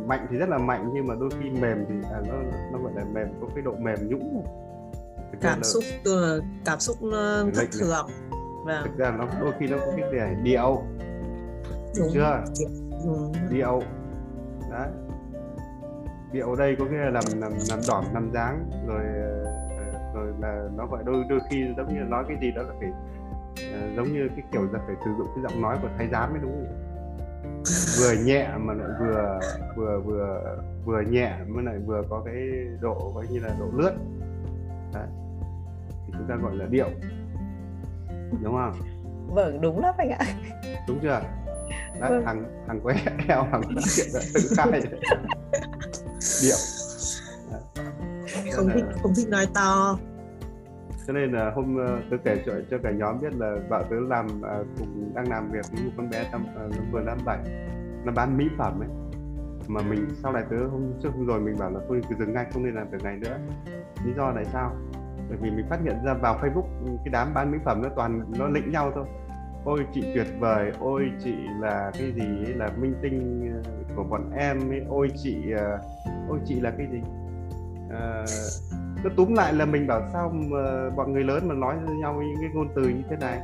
mạnh 0.06 0.26
thì 0.30 0.36
rất 0.36 0.48
là 0.48 0.58
mạnh 0.58 0.90
nhưng 0.94 1.06
mà 1.06 1.14
đôi 1.20 1.30
khi 1.30 1.50
mềm 1.50 1.84
thì 1.88 1.94
à, 2.12 2.20
nó 2.28 2.34
nó 2.72 2.78
gọi 2.78 2.92
là 2.94 3.04
mềm 3.12 3.28
có 3.40 3.46
cái 3.54 3.64
độ 3.64 3.74
mềm 3.78 4.08
nhũn 4.08 4.42
cảm 5.40 5.62
xúc 5.62 5.84
là 6.04 6.38
cảm 6.64 6.80
xúc 6.80 6.96
thất 7.54 7.66
thường. 7.72 8.06
Vâng. 8.66 8.84
thực 8.84 8.96
ra 8.96 9.10
nó 9.10 9.26
đôi 9.40 9.52
khi 9.58 9.66
nó 9.66 9.76
có 9.76 9.92
cái 9.96 10.10
để 10.12 10.34
điệu. 10.42 10.82
Đúng. 11.98 12.10
chưa? 12.14 12.44
Đúng. 13.06 13.32
điệu. 13.50 13.82
Đấy. 14.70 14.88
Điệu 16.32 16.50
ở 16.50 16.56
đây 16.56 16.76
có 16.78 16.84
nghĩa 16.84 16.98
là 16.98 17.10
làm 17.10 17.24
làm 17.36 17.52
làm 17.68 17.78
đỏm 17.88 18.04
làm 18.14 18.30
dáng 18.34 18.70
rồi 18.86 19.04
ờ, 19.78 20.12
rồi 20.14 20.32
là 20.40 20.68
nó 20.76 20.86
gọi 20.86 21.02
đôi 21.06 21.24
đôi 21.28 21.40
khi 21.50 21.64
giống 21.76 21.94
như 21.94 22.00
nói 22.00 22.24
cái 22.28 22.36
gì 22.42 22.50
đó 22.50 22.62
là 22.62 22.74
phải 22.80 22.88
uh, 22.90 23.96
giống 23.96 24.12
như 24.12 24.28
cái 24.36 24.44
kiểu 24.52 24.62
là 24.72 24.80
phải 24.86 24.96
sử 25.04 25.10
dụng 25.18 25.26
cái 25.34 25.42
giọng 25.42 25.62
nói 25.62 25.78
của 25.82 25.88
thái 25.98 26.08
giám 26.12 26.32
mới 26.32 26.40
đúng 26.42 26.52
không? 26.52 26.86
vừa 28.00 28.12
nhẹ 28.24 28.48
mà 28.58 28.74
lại 28.74 28.88
vừa 29.00 29.40
vừa 29.76 30.00
vừa 30.00 30.56
vừa 30.84 31.00
nhẹ 31.00 31.34
mới 31.48 31.64
lại 31.64 31.78
vừa 31.86 32.02
có 32.10 32.22
cái 32.24 32.34
độ 32.80 33.12
coi 33.14 33.26
như 33.30 33.40
là 33.40 33.56
độ 33.58 33.66
lướt 33.72 33.92
đấy. 34.92 35.06
Thì 36.06 36.12
chúng 36.12 36.28
ta 36.28 36.34
gọi 36.36 36.56
là 36.56 36.66
điệu. 36.66 36.88
Đúng 38.42 38.54
không? 38.54 38.72
Vâng 39.28 39.60
đúng 39.60 39.80
lắm 39.80 39.94
anh 39.98 40.10
ạ. 40.10 40.26
Đúng 40.88 40.98
chưa? 41.02 41.20
Đấy, 42.00 42.10
vâng. 42.10 42.22
thằng 42.24 42.64
thằng 42.66 42.80
quay 42.82 42.96
eo 43.28 43.46
thằng 43.52 43.62
phát 43.62 43.82
hiện 43.96 44.06
đã 44.14 44.20
tự 44.34 44.40
khai 44.56 44.80
điệu. 46.42 46.56
Đấy. 47.50 48.52
không 48.52 48.68
thích 48.74 48.84
không 49.02 49.12
thích 49.16 49.28
nói 49.28 49.46
to. 49.54 49.98
Cho 51.06 51.12
nên 51.12 51.32
là 51.32 51.50
hôm 51.54 51.76
ờ, 51.76 52.00
tôi 52.10 52.18
kể 52.24 52.42
cho, 52.46 52.52
cho 52.70 52.78
cả 52.82 52.90
nhóm 52.90 53.20
biết 53.20 53.34
là 53.34 53.56
vợ 53.68 53.84
tớ 53.90 53.96
làm 54.08 54.26
uh, 54.26 54.66
cùng 54.78 55.12
đang 55.14 55.28
làm 55.28 55.50
việc 55.52 55.64
với 55.72 55.82
một 55.84 55.90
con 55.96 56.10
bé 56.10 56.28
năm 56.32 56.46
uh, 56.66 56.92
vừa 56.92 57.00
năm 57.00 57.18
bảy 57.24 57.38
nó 58.04 58.12
bán 58.12 58.36
mỹ 58.36 58.44
phẩm 58.58 58.80
ấy 58.80 58.88
mà 59.68 59.80
mình 59.90 60.08
sau 60.22 60.32
này 60.32 60.44
tớ 60.50 60.56
hôm 60.66 60.92
trước 61.02 61.08
hôm 61.16 61.26
rồi 61.26 61.40
mình 61.40 61.56
bảo 61.58 61.70
là 61.70 61.80
thôi 61.88 62.00
cứ 62.08 62.16
dừng 62.18 62.32
ngay 62.32 62.46
không 62.52 62.64
nên 62.64 62.74
làm 62.74 62.90
việc 62.90 63.02
này 63.04 63.16
nữa. 63.16 63.38
Lý 64.04 64.12
do 64.16 64.32
tại 64.34 64.44
sao? 64.44 64.72
Bởi 65.28 65.38
vì 65.42 65.50
mình 65.50 65.66
phát 65.70 65.80
hiện 65.84 65.96
ra 66.04 66.14
vào 66.14 66.38
Facebook 66.42 66.84
ừ, 66.84 66.90
cái 67.04 67.12
đám 67.12 67.34
bán 67.34 67.52
mỹ 67.52 67.58
phẩm 67.64 67.82
nó 67.82 67.88
toàn 67.96 68.20
nó 68.38 68.48
lĩnh 68.48 68.70
nhau 68.70 68.92
thôi. 68.94 69.04
Ôi 69.64 69.86
chị 69.94 70.04
tuyệt 70.14 70.26
vời 70.38 70.72
ôi 70.80 71.10
chị 71.24 71.34
là 71.60 71.90
cái 71.98 72.12
gì 72.12 72.44
ấy, 72.44 72.54
là 72.54 72.70
minh 72.80 72.94
tinh 73.02 73.50
ờ, 73.64 73.72
của 73.96 74.04
bọn 74.04 74.30
em 74.30 74.70
ấy. 74.70 74.82
Ôi 74.88 75.08
chị 75.16 75.52
ờ, 75.58 75.78
ôi 76.28 76.38
chị 76.44 76.60
là 76.60 76.72
cái 76.78 76.86
gì? 76.92 77.00
À, 77.90 78.24
túm 79.16 79.34
lại 79.34 79.52
là 79.52 79.64
mình 79.64 79.86
bảo 79.86 80.00
sao 80.12 80.32
mà 80.34 80.90
bọn 80.96 81.12
người 81.12 81.24
lớn 81.24 81.48
mà 81.48 81.54
nói 81.54 81.76
với 81.86 81.96
nhau 81.96 82.22
những 82.22 82.36
cái 82.40 82.50
ngôn 82.54 82.68
từ 82.74 82.82
như 82.82 83.02
thế 83.10 83.16
này. 83.20 83.40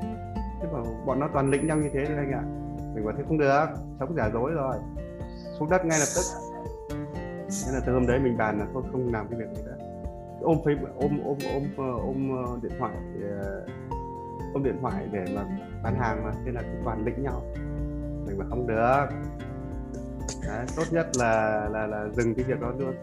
Thế 0.60 0.68
bảo 0.72 0.86
bọn 1.06 1.20
nó 1.20 1.28
toàn 1.32 1.50
lĩnh 1.50 1.66
nhau 1.66 1.76
như 1.76 1.90
thế 1.92 2.04
đấy 2.04 2.16
anh 2.16 2.32
ạ. 2.32 2.42
Mình 2.94 3.04
bảo 3.04 3.14
thế 3.18 3.24
không 3.28 3.38
được 3.38 3.66
sống 4.00 4.14
giả 4.16 4.30
dối 4.32 4.50
rồi 4.54 4.76
xuống 5.62 5.70
đất 5.70 5.84
ngay 5.84 5.98
lập 5.98 6.08
tức. 6.16 6.24
Nên 7.66 7.74
là 7.74 7.80
từ 7.86 7.92
hôm 7.92 8.06
đấy 8.06 8.18
mình 8.18 8.36
bàn 8.36 8.58
là 8.58 8.66
không 8.72 8.92
không 8.92 9.12
làm 9.12 9.28
cái 9.28 9.38
việc 9.38 9.56
gì 9.56 9.62
nữa. 9.62 9.76
Ôm 10.40 10.58
Facebook 10.64 10.94
ôm 11.00 11.20
ôm 11.24 11.38
ôm 11.52 11.62
ờ, 11.76 11.92
ôm, 12.02 12.30
ờ, 12.46 12.58
điện 12.62 12.72
thoại 12.78 12.92
ờ, 13.22 13.66
ôm 14.54 14.64
điện 14.64 14.78
thoại 14.80 15.08
để 15.12 15.24
mà 15.34 15.44
bán 15.82 15.94
hàng 15.94 16.24
mà. 16.24 16.32
Thế 16.44 16.52
là 16.52 16.62
cứ 16.62 16.84
toàn 16.84 17.04
lĩnh 17.04 17.22
nhau. 17.22 17.42
Mình 18.26 18.38
mà 18.38 18.44
không 18.48 18.66
được. 18.66 19.06
Đấy, 20.46 20.66
tốt 20.76 20.84
nhất 20.90 21.06
là 21.18 21.64
là 21.72 21.86
là 21.86 22.08
dừng 22.12 22.34
cái 22.34 22.44
việc 22.44 22.60
đó 22.60 22.72
luôn. 22.78 22.94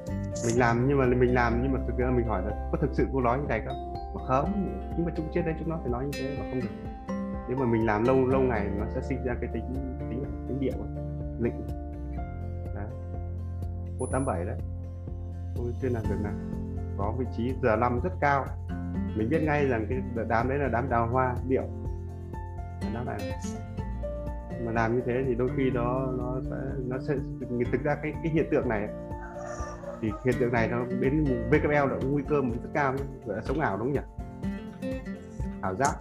Mình 0.46 0.60
làm 0.60 0.88
nhưng 0.88 0.98
mà 0.98 1.06
mình 1.06 1.34
làm 1.34 1.60
nhưng 1.64 1.74
mà 1.74 1.80
thực 1.88 1.98
ra 1.98 2.12
mình 2.16 2.28
hỏi 2.28 2.42
là 2.46 2.70
có 2.72 2.78
thực 2.82 2.90
sự 2.94 3.08
cô 3.14 3.22
nói 3.22 3.38
như 3.38 3.46
này 3.48 3.62
không? 3.66 3.94
Mà 4.16 4.22
không 4.28 4.78
nhưng 4.98 5.06
mà 5.06 5.12
chúng 5.16 5.28
chết 5.34 5.42
đấy 5.46 5.56
chúng 5.60 5.70
nó 5.70 5.78
phải 5.82 5.92
nói 5.92 6.06
như 6.06 6.12
thế. 6.14 6.36
Mà 6.40 6.46
không 6.50 6.60
được. 6.62 6.76
Nếu 7.48 7.58
mà 7.58 7.66
mình 7.66 7.86
làm 7.86 8.04
lâu 8.04 8.28
lâu 8.28 8.42
ngày 8.42 8.68
nó 8.80 8.86
sẽ 8.96 9.02
sinh 9.02 9.24
ra 9.26 9.36
cái 9.42 9.50
tính 9.54 9.64
tính 10.10 10.24
tính 10.48 10.60
điệu 10.60 10.74
lịnh 11.40 11.89
cô 14.00 14.06
87 14.06 14.46
đấy. 14.46 14.58
Tôi 15.56 15.74
chuyên 15.82 15.92
làm 15.92 16.04
việc 16.04 16.22
này, 16.24 16.34
có 16.98 17.14
vị 17.20 17.26
trí 17.38 17.54
giờ 17.64 17.76
năm 17.76 18.00
rất 18.04 18.14
cao. 18.22 18.46
Mình 19.16 19.30
biết 19.30 19.42
ngay 19.44 19.68
rằng 19.68 19.86
cái 19.90 20.26
đám 20.28 20.50
đấy 20.50 20.58
là 20.58 20.68
đám 20.68 20.90
đào 20.90 21.08
hoa, 21.08 21.36
điệu. 21.48 21.64
Đám 22.94 23.06
này. 23.06 23.40
Mà 24.66 24.72
làm 24.72 24.96
như 24.96 25.02
thế 25.06 25.24
thì 25.28 25.36
đôi 25.36 25.50
khi 25.58 25.72
nó 25.72 26.08
nó 26.18 26.40
sẽ 26.50 26.56
nó 26.88 26.98
sẽ 27.08 27.14
thực 27.72 27.84
ra 27.84 27.96
cái 28.04 28.14
cái 28.24 28.32
hiện 28.32 28.46
tượng 28.52 28.70
này 28.70 28.90
thì 30.02 30.12
hiện 30.26 30.36
tượng 30.40 30.54
này 30.54 30.68
nó 30.68 30.86
đến 31.00 31.24
VKL 31.52 31.74
là 31.74 31.98
nguy 32.10 32.24
cơ 32.30 32.42
một 32.42 32.56
rất 32.64 32.70
cao 32.74 32.94
gọi 33.26 33.36
là 33.36 33.42
sống 33.42 33.60
ảo 33.60 33.78
đúng 33.78 33.88
không 33.88 33.94
nhỉ? 33.94 34.02
Ảo 35.62 35.76
giác. 35.76 35.96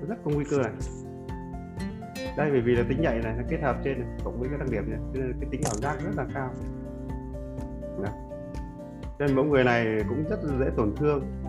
Nó 0.00 0.06
rất 0.08 0.16
có 0.24 0.30
nguy 0.34 0.44
cơ 0.50 0.56
này. 0.56 0.72
Đây, 2.36 2.50
bởi 2.50 2.60
vì 2.60 2.74
là 2.74 2.84
tính 2.88 3.00
nhạy 3.00 3.18
này, 3.18 3.34
nó 3.36 3.42
kết 3.48 3.60
hợp 3.62 3.76
trên 3.84 4.00
này, 4.00 4.08
cộng 4.24 4.40
với 4.40 4.48
cái 4.48 4.58
đặc 4.58 4.68
điểm 4.70 4.90
này, 4.90 5.00
cho 5.14 5.20
nên 5.20 5.32
cái 5.40 5.48
tính 5.50 5.60
ảo 5.64 5.74
giác 5.74 5.96
rất 6.04 6.10
là 6.16 6.26
cao 6.34 6.50
cho 9.18 9.26
nên 9.26 9.36
mẫu 9.36 9.44
người 9.44 9.64
này 9.64 10.04
cũng 10.08 10.24
rất 10.30 10.38
dễ 10.60 10.66
tổn 10.76 10.96
thương. 10.96 11.42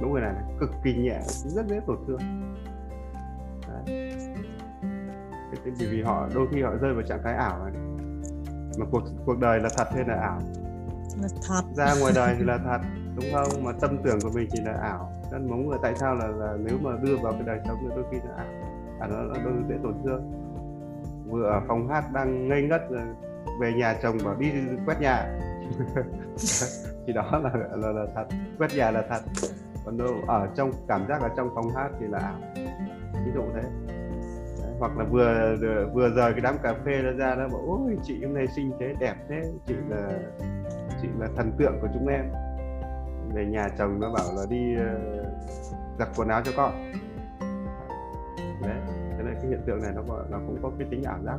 Mẫu 0.00 0.10
người 0.10 0.22
này, 0.22 0.32
này 0.32 0.42
cực 0.60 0.70
kỳ 0.84 0.94
nhẹ 0.94 1.20
cũng 1.42 1.52
rất 1.52 1.66
dễ 1.66 1.80
tổn 1.86 1.96
thương. 2.06 2.20
Đấy. 3.68 4.12
bởi 5.64 5.88
vì 5.90 6.02
họ 6.02 6.28
đôi 6.34 6.46
khi 6.52 6.62
họ 6.62 6.70
rơi 6.80 6.94
vào 6.94 7.02
trạng 7.02 7.22
thái 7.24 7.34
ảo 7.34 7.58
này. 7.64 7.72
Mà 8.78 8.86
cuộc 8.90 9.02
cuộc 9.26 9.38
đời 9.38 9.60
là 9.60 9.68
thật 9.76 9.88
hay 9.94 10.04
là 10.04 10.14
ảo? 10.14 10.40
Là 11.22 11.28
thật. 11.48 11.62
Ra 11.76 11.94
ngoài 12.00 12.12
đời 12.16 12.34
thì 12.38 12.44
là 12.44 12.58
thật 12.64 12.78
đúng 13.16 13.32
không? 13.32 13.64
Mà 13.64 13.72
tâm 13.80 13.98
tưởng 14.04 14.20
của 14.20 14.30
mình 14.34 14.48
chỉ 14.52 14.58
là 14.64 14.72
ảo. 14.72 15.12
Nên 15.32 15.50
móng 15.50 15.68
người 15.68 15.78
tại 15.82 15.94
sao 15.96 16.14
là, 16.14 16.26
là 16.26 16.56
nếu 16.58 16.78
mà 16.82 16.90
đưa 17.02 17.16
vào 17.16 17.32
cái 17.32 17.42
đời 17.46 17.60
sống 17.66 17.76
thì 17.80 17.88
đôi 17.96 18.04
khi 18.10 18.16
là 18.16 18.34
ảo. 18.36 18.46
À 19.00 19.06
nó 19.06 19.22
là 19.22 19.34
đôi 19.44 19.54
dễ 19.68 19.74
tổn 19.82 19.94
thương. 20.04 20.32
Vừa 21.28 21.44
ở 21.44 21.60
phòng 21.68 21.88
hát 21.88 22.12
đang 22.12 22.48
ngây 22.48 22.62
ngất 22.62 22.82
về 23.60 23.72
nhà 23.72 23.94
chồng 24.02 24.18
bảo 24.24 24.34
đi 24.34 24.52
quét 24.86 25.00
nhà 25.00 25.38
thì 27.06 27.12
đó 27.12 27.40
là, 27.44 27.50
là 27.76 27.92
là 27.92 28.06
thật. 28.14 28.24
Quét 28.58 28.68
nhà 28.76 28.90
là 28.90 29.02
thật. 29.08 29.20
Còn 29.84 29.98
đâu 29.98 30.14
ở 30.26 30.48
trong 30.56 30.70
cảm 30.88 31.06
giác 31.08 31.22
ở 31.22 31.28
trong 31.36 31.50
phòng 31.54 31.70
hát 31.74 31.88
thì 32.00 32.06
là 32.06 32.18
ảo. 32.18 32.34
Ví 33.24 33.32
dụ 33.34 33.42
thế. 33.54 33.62
Đấy, 34.62 34.72
hoặc 34.78 34.98
là 34.98 35.04
vừa 35.04 35.56
vừa 35.94 36.10
rời 36.16 36.32
cái 36.32 36.40
đám 36.40 36.58
cà 36.62 36.74
phê 36.84 37.02
nó 37.02 37.12
ra 37.12 37.34
nó 37.34 37.48
bảo 37.48 37.62
ôi 37.66 37.96
chị 38.02 38.24
hôm 38.24 38.34
nay 38.34 38.46
xinh 38.56 38.72
thế 38.80 38.94
đẹp 39.00 39.14
thế 39.28 39.42
chị 39.66 39.74
là 39.88 40.08
chị 41.02 41.08
là 41.18 41.28
thần 41.36 41.52
tượng 41.58 41.78
của 41.80 41.88
chúng 41.94 42.06
em. 42.08 42.24
Về 43.34 43.46
nhà 43.46 43.68
chồng 43.78 44.00
nó 44.00 44.12
bảo 44.12 44.26
là 44.36 44.42
đi 44.50 44.76
uh, 44.76 45.26
giặt 45.98 46.08
quần 46.16 46.28
áo 46.28 46.42
cho 46.44 46.52
con. 46.56 46.92
Đấy 48.62 48.76
cho 49.18 49.24
nên 49.24 49.34
cái 49.34 49.46
hiện 49.48 49.62
tượng 49.66 49.82
này 49.82 49.92
nó 49.94 50.02
nó 50.30 50.38
cũng 50.46 50.58
có 50.62 50.70
cái 50.78 50.88
tính 50.90 51.02
ảo 51.02 51.18
giác 51.24 51.38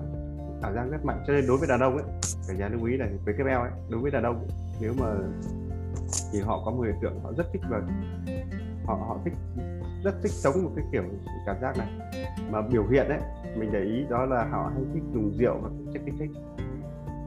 ảo 0.62 0.74
giác 0.74 0.86
rất 0.92 1.06
mạnh. 1.06 1.24
Cho 1.28 1.34
nên 1.34 1.48
đối 1.48 1.58
với 1.58 1.68
đàn 1.68 1.80
ông 1.80 1.98
ấy 1.98 2.06
cả 2.50 2.56
nhà 2.56 2.68
lưu 2.70 2.86
ý 2.86 2.98
này 2.98 3.10
với 3.26 3.34
cái 3.38 3.46
beo 3.46 3.62
ấy 3.62 3.72
đối 3.90 4.02
với 4.02 4.12
đàn 4.12 4.24
ông 4.24 4.48
nếu 4.82 4.94
mà 5.00 5.08
thì 6.32 6.40
họ 6.40 6.62
có 6.66 6.72
một 6.72 6.84
hiện 6.84 6.96
tượng 7.02 7.20
họ 7.24 7.34
rất 7.38 7.48
thích 7.54 7.62
và 7.70 7.82
họ 8.86 8.96
họ 8.96 9.20
thích 9.26 9.34
rất 10.04 10.16
thích 10.24 10.32
sống 10.32 10.64
một 10.64 10.72
cái 10.76 10.86
kiểu 10.92 11.04
cảm 11.46 11.56
giác 11.62 11.78
này. 11.78 11.88
Mà 12.50 12.62
biểu 12.62 12.88
hiện 12.88 13.10
đấy 13.10 13.20
mình 13.56 13.70
để 13.72 13.84
ý 13.84 14.06
đó 14.10 14.26
là 14.26 14.46
họ 14.52 14.72
hay 14.74 14.84
thích 14.94 15.04
dùng 15.14 15.32
rượu 15.38 15.58
và 15.62 15.70
chất 15.94 16.02
kích 16.06 16.16
thích. 16.20 16.30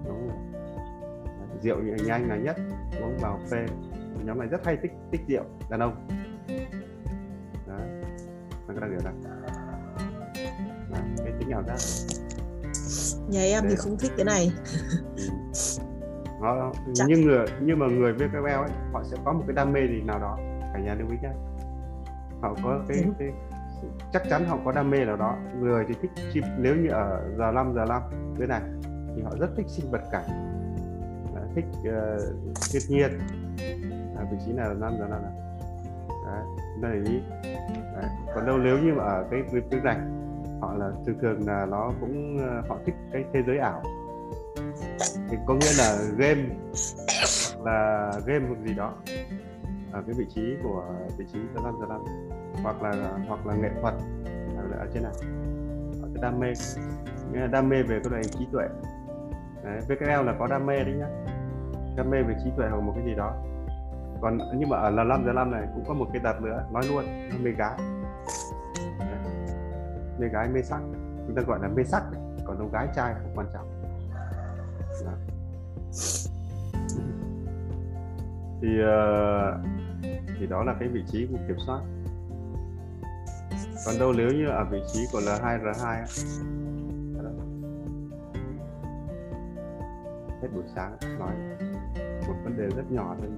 Đúng 0.07 0.29
rồi. 0.29 0.37
rượu 1.63 1.83
nhanh 2.07 2.29
là 2.29 2.37
nhất 2.37 2.57
uống 3.01 3.17
vào 3.21 3.41
phê. 3.51 3.67
Nhóm 4.25 4.39
này 4.39 4.49
rất 4.49 4.67
hay 4.67 4.77
thích 4.83 4.93
thích 5.13 5.21
rượu 5.29 5.45
đàn 5.71 5.81
ông. 5.81 6.09
Đấy 7.67 7.89
là 8.69 8.75
cái 8.81 8.81
đặc 8.81 8.91
điểm 8.91 9.13
này 10.91 11.03
cái 11.19 11.33
tính 11.39 11.51
ảo 11.51 11.63
giác 11.63 11.79
nhà 13.29 13.41
em 13.41 13.65
thì 13.69 13.77
không 13.77 13.99
thích 13.99 14.13
cái 14.17 14.25
này 14.25 14.53
họ 16.43 16.73
nhưng 17.07 17.21
người 17.21 17.47
nhưng 17.61 17.79
mà 17.79 17.87
người 17.87 18.13
VKL 18.13 18.47
ấy 18.47 18.71
họ 18.93 19.03
sẽ 19.05 19.17
có 19.25 19.33
một 19.33 19.43
cái 19.47 19.55
đam 19.55 19.73
mê 19.73 19.81
gì 19.81 20.03
nào 20.03 20.19
đó 20.19 20.39
cả 20.73 20.79
nhà 20.79 20.95
lưu 20.95 21.09
ý 21.11 21.17
nhé 21.23 21.31
họ 22.41 22.55
có 22.63 22.81
cái, 22.89 23.05
cái 23.19 23.33
chắc 24.13 24.23
chắn 24.31 24.45
họ 24.47 24.59
có 24.65 24.73
đam 24.73 24.91
mê 24.91 25.05
nào 25.05 25.17
đó. 25.17 25.37
Người 25.61 25.85
thì 25.89 25.95
thích 26.03 26.11
chim 26.33 26.45
nếu 26.59 26.77
như 26.77 26.89
ở 26.89 27.23
giờ 27.39 27.53
5 27.55 27.73
giờ 27.75 27.85
5 27.89 28.03
cái 28.39 28.49
này 28.49 28.61
thì 29.17 29.23
họ 29.23 29.31
rất 29.41 29.51
thích 29.57 29.67
sinh 29.69 29.91
vật 29.91 30.03
cảnh. 30.13 30.25
Thích 31.55 31.65
uh, 31.79 32.57
thiên 32.73 32.83
nhiên. 32.89 33.19
À, 34.17 34.25
vị 34.31 34.37
trí 34.47 34.53
là 34.53 34.75
5 34.81 34.93
giờ 34.99 35.07
5 35.11 35.23
này 35.23 35.33
đấy 36.27 36.45
đây 36.83 36.97
ý. 37.07 37.21
Đấy. 37.95 38.11
còn 38.35 38.47
đâu 38.47 38.59
nếu 38.59 38.79
như 38.79 38.95
mà 38.95 39.05
ở 39.05 39.27
cái 39.31 39.43
cái 39.71 39.81
này 39.85 39.97
họ 40.61 40.75
là 40.75 40.91
thường 41.07 41.19
thường 41.23 41.47
là 41.47 41.67
nó 41.67 41.93
cũng 42.01 42.39
họ 42.69 42.79
thích 42.87 42.95
cái 43.13 43.25
thế 43.33 43.43
giới 43.47 43.59
ảo 43.59 43.83
thì 45.31 45.37
có 45.47 45.55
nghĩa 45.55 45.73
là 45.79 45.99
game 46.17 46.43
là 47.65 48.11
game 48.27 48.47
hoặc 48.49 48.59
gì 48.67 48.75
đó 48.75 48.95
ở 49.93 50.03
cái 50.07 50.15
vị 50.19 50.27
trí 50.35 50.57
của 50.63 50.85
vị 51.19 51.25
trí 51.33 51.39
giờ 51.55 51.61
năm 51.65 51.75
giờ 51.81 51.87
năm 51.89 52.01
hoặc 52.63 52.83
là 52.83 53.19
hoặc 53.29 53.47
là 53.47 53.55
nghệ 53.55 53.69
thuật 53.81 53.95
là 54.71 54.77
ở 54.79 54.87
trên 54.95 55.03
này. 55.03 55.13
Cái 56.15 56.23
đam 56.23 56.41
mê. 56.41 56.53
Nghĩa 57.33 57.41
là 57.41 57.47
đam 57.47 57.69
mê 57.69 57.83
về 57.83 58.01
cái 58.05 58.11
loại 58.11 58.25
trí 58.25 58.47
tuệ. 58.53 58.65
Đấy, 59.65 59.81
VKL 59.89 60.27
là 60.27 60.35
có 60.39 60.47
đam 60.47 60.67
mê 60.67 60.85
đấy 60.85 60.95
nhá. 60.95 61.07
Đam 61.97 62.11
mê 62.11 62.23
về 62.23 62.35
trí 62.45 62.51
tuệ 62.57 62.69
hoặc 62.69 62.81
một 62.81 62.93
cái 62.97 63.05
gì 63.05 63.15
đó. 63.15 63.33
Còn 64.21 64.39
nhưng 64.57 64.69
mà 64.69 64.77
ở 64.77 64.91
là 64.91 65.05
năm 65.05 65.23
giờ 65.27 65.33
năm 65.33 65.51
này 65.51 65.63
cũng 65.75 65.85
có 65.89 65.95
một 65.95 66.07
cái 66.13 66.23
đặt 66.25 66.43
nữa 66.43 66.65
nói 66.73 66.83
luôn 66.89 67.05
mê 67.43 67.51
gái. 67.51 67.79
Đấy. 68.99 69.09
mê 70.19 70.29
gái 70.29 70.49
mê 70.49 70.63
sắc. 70.63 70.81
Chúng 71.27 71.35
ta 71.37 71.43
gọi 71.47 71.59
là 71.63 71.69
mê 71.69 71.85
sắc. 71.85 72.03
Còn 72.45 72.59
đâu 72.59 72.69
gái 72.73 72.89
trai 72.97 73.15
không 73.15 73.33
quan 73.35 73.47
trọng 73.53 73.72
đó. 75.05 75.13
thì 78.61 78.69
uh, 78.81 79.73
thì 80.39 80.47
đó 80.47 80.65
là 80.65 80.77
cái 80.81 80.89
vị 80.89 81.03
trí 81.13 81.27
của 81.27 81.39
kiểm 81.49 81.57
soát. 81.67 81.81
Còn 83.87 83.99
đâu 83.99 84.13
nếu 84.17 84.29
như 84.29 84.47
ở 84.47 84.65
vị 84.71 84.81
trí 84.93 85.01
của 85.13 85.21
L2 85.21 85.63
R2 85.63 86.07
hết 90.43 90.49
buổi 90.55 90.65
sáng 90.75 90.97
nói 91.19 91.35
một 92.29 92.35
vấn 92.45 92.57
đề 92.57 92.67
rất 92.77 92.93
nhỏ 92.93 93.17
thôi. 93.21 93.29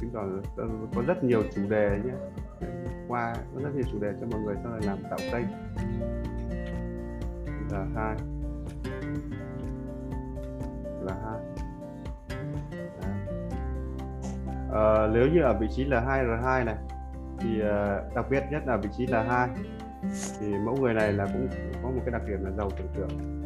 Chứng 0.00 0.10
tỏ 0.10 0.20
ờ, 0.56 0.68
có 0.94 1.02
rất 1.06 1.24
nhiều 1.24 1.42
chủ 1.54 1.62
đề 1.68 1.98
nhé 2.04 2.14
qua 3.08 3.34
có 3.54 3.60
rất 3.62 3.70
nhiều 3.74 3.84
chủ 3.92 3.98
đề 4.00 4.12
cho 4.20 4.26
mọi 4.26 4.40
người 4.40 4.56
sau 4.62 4.72
này 4.72 4.80
làm 4.86 4.98
tạo 5.10 5.18
kênh. 5.32 5.46
Dạ, 7.70 7.86
là 7.94 8.16
hai 11.08 11.14
là 11.14 11.14
hai. 11.24 11.40
À, 14.72 15.08
nếu 15.12 15.28
như 15.28 15.42
ở 15.42 15.58
vị 15.60 15.66
trí 15.70 15.84
là 15.84 16.00
hai 16.00 16.24
r 16.24 16.44
2 16.44 16.64
này 16.64 16.76
thì 17.38 17.62
uh, 17.62 18.14
đặc 18.14 18.26
biệt 18.30 18.44
nhất 18.50 18.62
là 18.66 18.76
vị 18.76 18.88
trí 18.96 19.06
là 19.06 19.22
hai 19.22 19.48
thì 20.40 20.54
mẫu 20.58 20.76
người 20.76 20.94
này 20.94 21.12
là 21.12 21.26
cũng 21.26 21.48
có 21.82 21.90
một 21.90 22.00
cái 22.04 22.12
đặc 22.12 22.22
điểm 22.26 22.44
là 22.44 22.50
giàu 22.50 22.70
tưởng 22.70 22.88
tượng. 22.94 23.42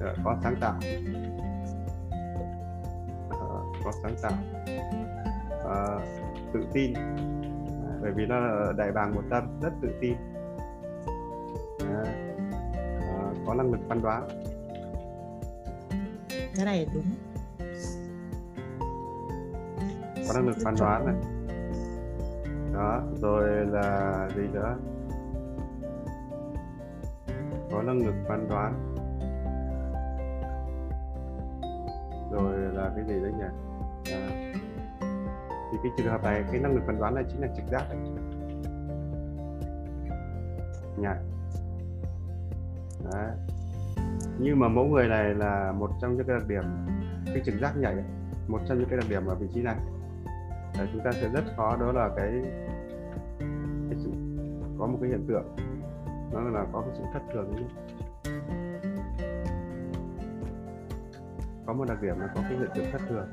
À, 0.00 0.14
có 0.24 0.36
sáng 0.42 0.56
tạo. 0.60 0.74
À, 3.30 3.48
có 3.84 3.92
sáng 4.02 4.14
tạo. 4.22 4.32
À, 5.68 5.98
tự 6.52 6.66
tin. 6.72 6.92
Bởi 8.02 8.10
vì 8.10 8.26
nó 8.26 8.40
là 8.40 8.72
đại 8.76 8.92
bàng 8.92 9.14
một 9.14 9.22
tâm 9.30 9.60
rất 9.62 9.72
tự 9.82 9.88
tin 10.00 10.16
có 13.46 13.54
năng 13.54 13.72
lực 13.72 13.80
phán 13.88 14.02
đoán. 14.02 14.28
Cái 16.56 16.64
này 16.64 16.86
đúng. 16.94 17.04
Có 20.28 20.34
năng 20.34 20.46
lực 20.46 20.56
phán 20.64 20.74
đoán 20.78 21.06
này. 21.06 21.14
Đó 22.74 23.02
rồi 23.20 23.66
là 23.66 24.28
gì 24.36 24.42
nữa? 24.52 24.76
Có 27.72 27.82
năng 27.82 28.06
lực 28.06 28.14
phán 28.28 28.48
đoán. 28.48 28.94
Rồi 32.32 32.58
là 32.58 32.90
cái 32.96 33.04
gì 33.08 33.22
đấy 33.22 33.32
nhỉ? 33.38 33.44
À, 34.12 34.52
thì 35.72 35.78
cái 35.82 35.92
trường 35.96 36.06
hợp 36.06 36.22
này 36.22 36.44
cái 36.52 36.60
năng 36.60 36.74
lực 36.74 36.82
phán 36.86 36.98
đoán 36.98 37.14
này 37.14 37.24
chính 37.28 37.40
là 37.40 37.48
trực 37.56 37.66
giác 37.66 37.84
đấy. 37.90 37.98
Nhạy 40.96 41.16
đấy 43.14 43.36
nhưng 44.38 44.58
mà 44.58 44.68
mẫu 44.68 44.84
người 44.84 45.08
này 45.08 45.34
là 45.34 45.72
một 45.72 45.90
trong 46.00 46.16
những 46.16 46.26
cái 46.26 46.36
đặc 46.38 46.48
điểm 46.48 46.62
cái 47.26 47.42
trực 47.44 47.54
giác 47.60 47.76
nhạy 47.76 47.92
ấy, 47.92 48.04
một 48.48 48.58
trong 48.68 48.78
những 48.78 48.88
cái 48.88 48.98
đặc 48.98 49.06
điểm 49.10 49.26
ở 49.26 49.34
vị 49.34 49.46
trí 49.54 49.62
này. 49.62 49.76
Đấy, 50.78 50.88
chúng 50.92 51.02
ta 51.04 51.12
sẽ 51.12 51.28
rất 51.28 51.44
khó 51.56 51.76
đó 51.80 51.92
là 51.92 52.10
cái, 52.16 52.32
cái 53.90 53.98
sự 54.04 54.10
có 54.78 54.86
một 54.86 54.98
cái 55.00 55.10
hiện 55.10 55.24
tượng 55.28 55.56
nó 56.32 56.40
là 56.40 56.66
có 56.72 56.80
cái 56.80 56.90
sự 56.94 57.04
thất 57.12 57.22
thường. 57.32 57.54
Ấy. 57.54 57.64
có 61.66 61.72
một 61.72 61.84
đặc 61.88 62.02
điểm 62.02 62.20
là 62.20 62.26
có 62.34 62.40
cái 62.42 62.58
hiện 62.58 62.68
tượng 62.74 62.92
thất 62.92 63.00
thường. 63.08 63.26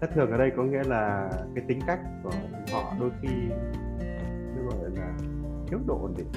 Thất 0.00 0.10
thường 0.14 0.30
ở 0.30 0.38
đây 0.38 0.52
có 0.56 0.62
nghĩa 0.62 0.82
là 0.84 1.30
cái 1.54 1.64
tính 1.68 1.80
cách 1.86 2.00
của 2.22 2.30
họ 2.72 2.92
đôi 3.00 3.10
khi 3.22 3.28
nó 4.56 4.70
gọi 4.70 4.90
là 4.96 5.12
thiếu 5.66 5.78
độ 5.86 5.98
ổn 6.02 6.14
định 6.16 6.28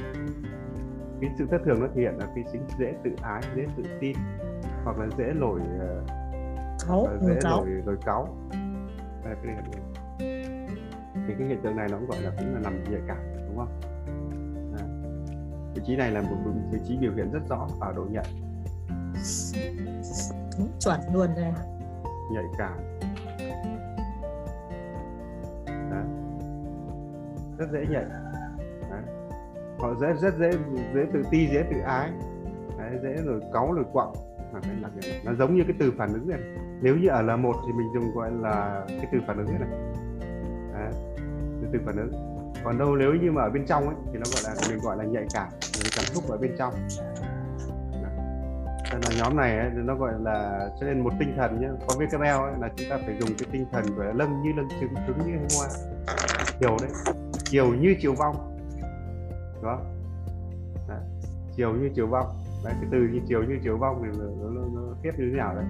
cái 1.22 1.30
sự 1.38 1.48
thất 1.52 1.62
thường 1.66 1.82
nó 1.82 1.88
thể 1.96 2.02
hiện 2.02 2.18
là 2.18 2.28
cái 2.36 2.44
tính 2.54 2.62
dễ 2.80 2.94
tự 3.04 3.12
ái 3.22 3.42
dễ 3.56 3.66
tự 3.78 3.84
tin 4.00 4.18
hoặc 4.84 4.98
là 4.98 5.08
dễ 5.18 5.34
nổi 5.36 5.60
ờ, 5.80 6.04
cáu. 6.88 7.08
người 7.22 7.34
dễ 7.36 7.40
cáu. 7.42 7.66
nổi 7.66 7.82
nổi 7.86 7.98
cáu. 8.06 8.28
Đây 9.24 9.36
cái 9.44 9.56
tượng 9.72 9.94
thì 11.28 11.34
cái 11.40 11.48
hiện 11.48 11.62
tượng 11.64 11.76
này 11.76 11.88
nó 11.92 11.98
cũng 11.98 12.10
gọi 12.10 12.22
là 12.22 12.32
cũng 12.40 12.54
là 12.54 12.60
nằm 12.60 12.84
nhạy 12.84 13.02
cảm 13.08 13.18
đúng 13.48 13.58
không? 13.58 13.82
Vị 15.76 15.82
trí 15.86 15.96
này 15.96 16.12
là 16.12 16.22
một 16.22 16.52
vị 16.72 16.80
trí 16.88 16.98
biểu 16.98 17.14
hiện 17.14 17.32
rất 17.32 17.40
rõ 17.50 17.68
ở 17.80 17.94
độ 17.94 18.06
nhạy. 18.12 18.26
Đúng 20.58 20.70
chuẩn 20.80 21.00
luôn 21.14 21.30
đây 21.36 21.54
nhạy 22.32 22.44
cảm. 22.58 22.78
Đấy. 25.92 26.04
rất 27.58 27.68
dễ 27.72 27.86
nhạy 27.90 28.06
họ 29.82 29.96
dễ 30.02 30.14
rất 30.22 30.34
dễ 30.40 30.52
dễ 30.96 31.06
tự 31.14 31.24
ti 31.32 31.48
dễ 31.54 31.64
tự 31.72 31.80
ái. 31.80 32.12
Đấy, 32.78 32.92
dễ 33.04 33.24
rồi 33.26 33.42
cáu 33.54 33.74
rồi 33.74 33.86
quặng 33.94 34.14
là 34.54 34.60
cái 34.64 34.76
là 34.82 34.90
cái 35.02 35.22
nó 35.26 35.34
giống 35.34 35.56
như 35.56 35.64
cái 35.64 35.76
từ 35.80 35.92
phản 35.98 36.14
ứng 36.14 36.30
này. 36.30 36.40
Nếu 36.82 36.98
như 36.98 37.08
ở 37.08 37.22
là 37.22 37.36
một 37.36 37.56
thì 37.68 37.74
mình 37.74 37.88
dùng 37.94 38.16
gọi 38.16 38.32
là 38.32 38.86
cái 38.88 39.06
từ 39.12 39.20
phản 39.28 39.38
ứng 39.38 39.48
này. 39.48 39.70
Đấy. 40.74 40.92
từ, 41.62 41.68
từ 41.74 41.80
phản 41.86 41.98
ứng. 41.98 42.12
Còn 42.64 42.78
đâu 42.78 42.96
nếu 42.96 43.14
như 43.14 43.32
mà 43.32 43.42
ở 43.42 43.50
bên 43.50 43.66
trong 43.66 43.86
ấy 43.86 43.96
thì 44.14 44.20
nó 44.20 44.26
gọi 44.34 44.42
là 44.44 44.62
mình 44.70 44.80
gọi 44.84 44.98
là 44.98 45.04
nhạy 45.04 45.26
cảm. 45.34 45.48
Cái 45.52 45.92
cảm 45.96 46.06
xúc 46.06 46.24
ở 46.30 46.38
bên 46.38 46.52
trong. 46.58 46.74
Đấy. 48.04 48.12
Nên 48.92 49.02
là 49.02 49.24
nhóm 49.24 49.38
này 49.38 49.60
ấy, 49.60 49.70
nó 49.74 49.96
gọi 49.96 50.14
là 50.22 50.70
cho 50.80 50.86
nên 50.86 51.00
một 51.00 51.14
tinh 51.20 51.34
thần 51.38 51.62
nhé 51.62 51.68
có 51.88 51.96
VKL 51.96 52.24
ấy, 52.26 52.54
là 52.60 52.70
chúng 52.76 52.90
ta 52.90 52.98
phải 53.06 53.16
dùng 53.20 53.30
cái 53.40 53.50
tinh 53.52 53.66
thần 53.72 53.86
gọi 53.96 54.06
là 54.06 54.14
lâng 54.14 54.42
như 54.42 54.52
lâng 54.58 54.68
trứng 54.80 54.94
trứng 55.08 55.18
như 55.18 55.38
hoa. 55.58 55.68
Chiều 56.60 56.78
đấy. 56.82 57.14
Chiều 57.44 57.74
như 57.74 57.96
chiều 58.02 58.14
vong 58.14 58.51
đó. 59.64 59.80
Đấy. 60.88 61.00
chiều 61.56 61.74
như 61.74 61.90
chiều 61.96 62.08
vong. 62.08 62.28
Đấy 62.64 62.74
cái 62.82 62.90
từ 62.92 62.98
như 62.98 63.20
chiều 63.28 63.44
như 63.44 63.60
chiều 63.64 63.78
vong 63.78 64.02
thì 64.04 64.20
nó, 64.20 64.26
nó, 64.50 64.62
nó 64.74 64.96
thiết 65.04 65.12
như 65.18 65.30
thế 65.32 65.38
nào 65.38 65.56
đấy? 65.56 65.66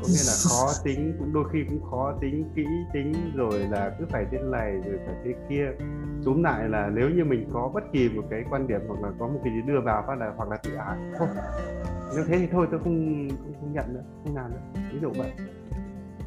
Có 0.00 0.08
nghĩa 0.08 0.24
là 0.26 0.34
khó 0.48 0.72
tính 0.84 1.16
cũng 1.18 1.32
đôi 1.32 1.44
khi 1.52 1.64
cũng 1.68 1.90
khó 1.90 2.14
tính 2.20 2.50
kỹ 2.54 2.66
tính 2.92 3.12
rồi 3.34 3.58
là 3.58 3.96
cứ 3.98 4.06
phải 4.10 4.26
thế 4.30 4.38
này 4.38 4.72
rồi 4.72 4.98
phải 5.06 5.14
thế 5.24 5.34
kia. 5.48 5.66
Túm 6.24 6.42
lại 6.42 6.68
là 6.68 6.90
nếu 6.94 7.10
như 7.10 7.24
mình 7.24 7.50
có 7.52 7.70
bất 7.74 7.84
kỳ 7.92 8.08
một 8.08 8.22
cái 8.30 8.44
quan 8.50 8.66
điểm 8.66 8.80
hoặc 8.88 9.00
là 9.02 9.10
có 9.18 9.28
một 9.28 9.40
cái 9.44 9.52
gì 9.52 9.62
đưa 9.66 9.80
vào 9.80 10.04
phát 10.06 10.18
là 10.18 10.32
hoặc 10.36 10.48
là 10.48 10.56
tự 10.56 10.74
ái 10.74 10.98
thôi. 11.18 11.28
Nếu 12.14 12.24
thế 12.24 12.38
thì 12.38 12.46
thôi 12.52 12.66
tôi 12.70 12.80
không 12.80 13.28
không, 13.28 13.52
không 13.60 13.72
nhận 13.72 13.94
nữa 13.94 14.02
không 14.24 14.36
làm 14.36 14.50
nữa. 14.50 14.80
Ví 14.92 14.98
dụ 15.00 15.10
vậy. 15.16 15.32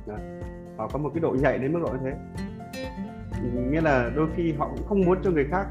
Đó. 0.07 0.15
họ 0.77 0.87
có 0.87 0.99
một 0.99 1.09
cái 1.13 1.21
độ 1.21 1.35
nhạy 1.41 1.57
đến 1.57 1.73
mức 1.73 1.79
độ 1.83 1.87
như 1.87 1.99
thế. 2.03 2.13
Nghĩa 3.69 3.81
là 3.81 4.11
đôi 4.15 4.27
khi 4.35 4.53
họ 4.53 4.69
cũng 4.75 4.87
không 4.87 5.01
muốn 5.01 5.17
cho 5.23 5.31
người 5.31 5.45
khác 5.51 5.67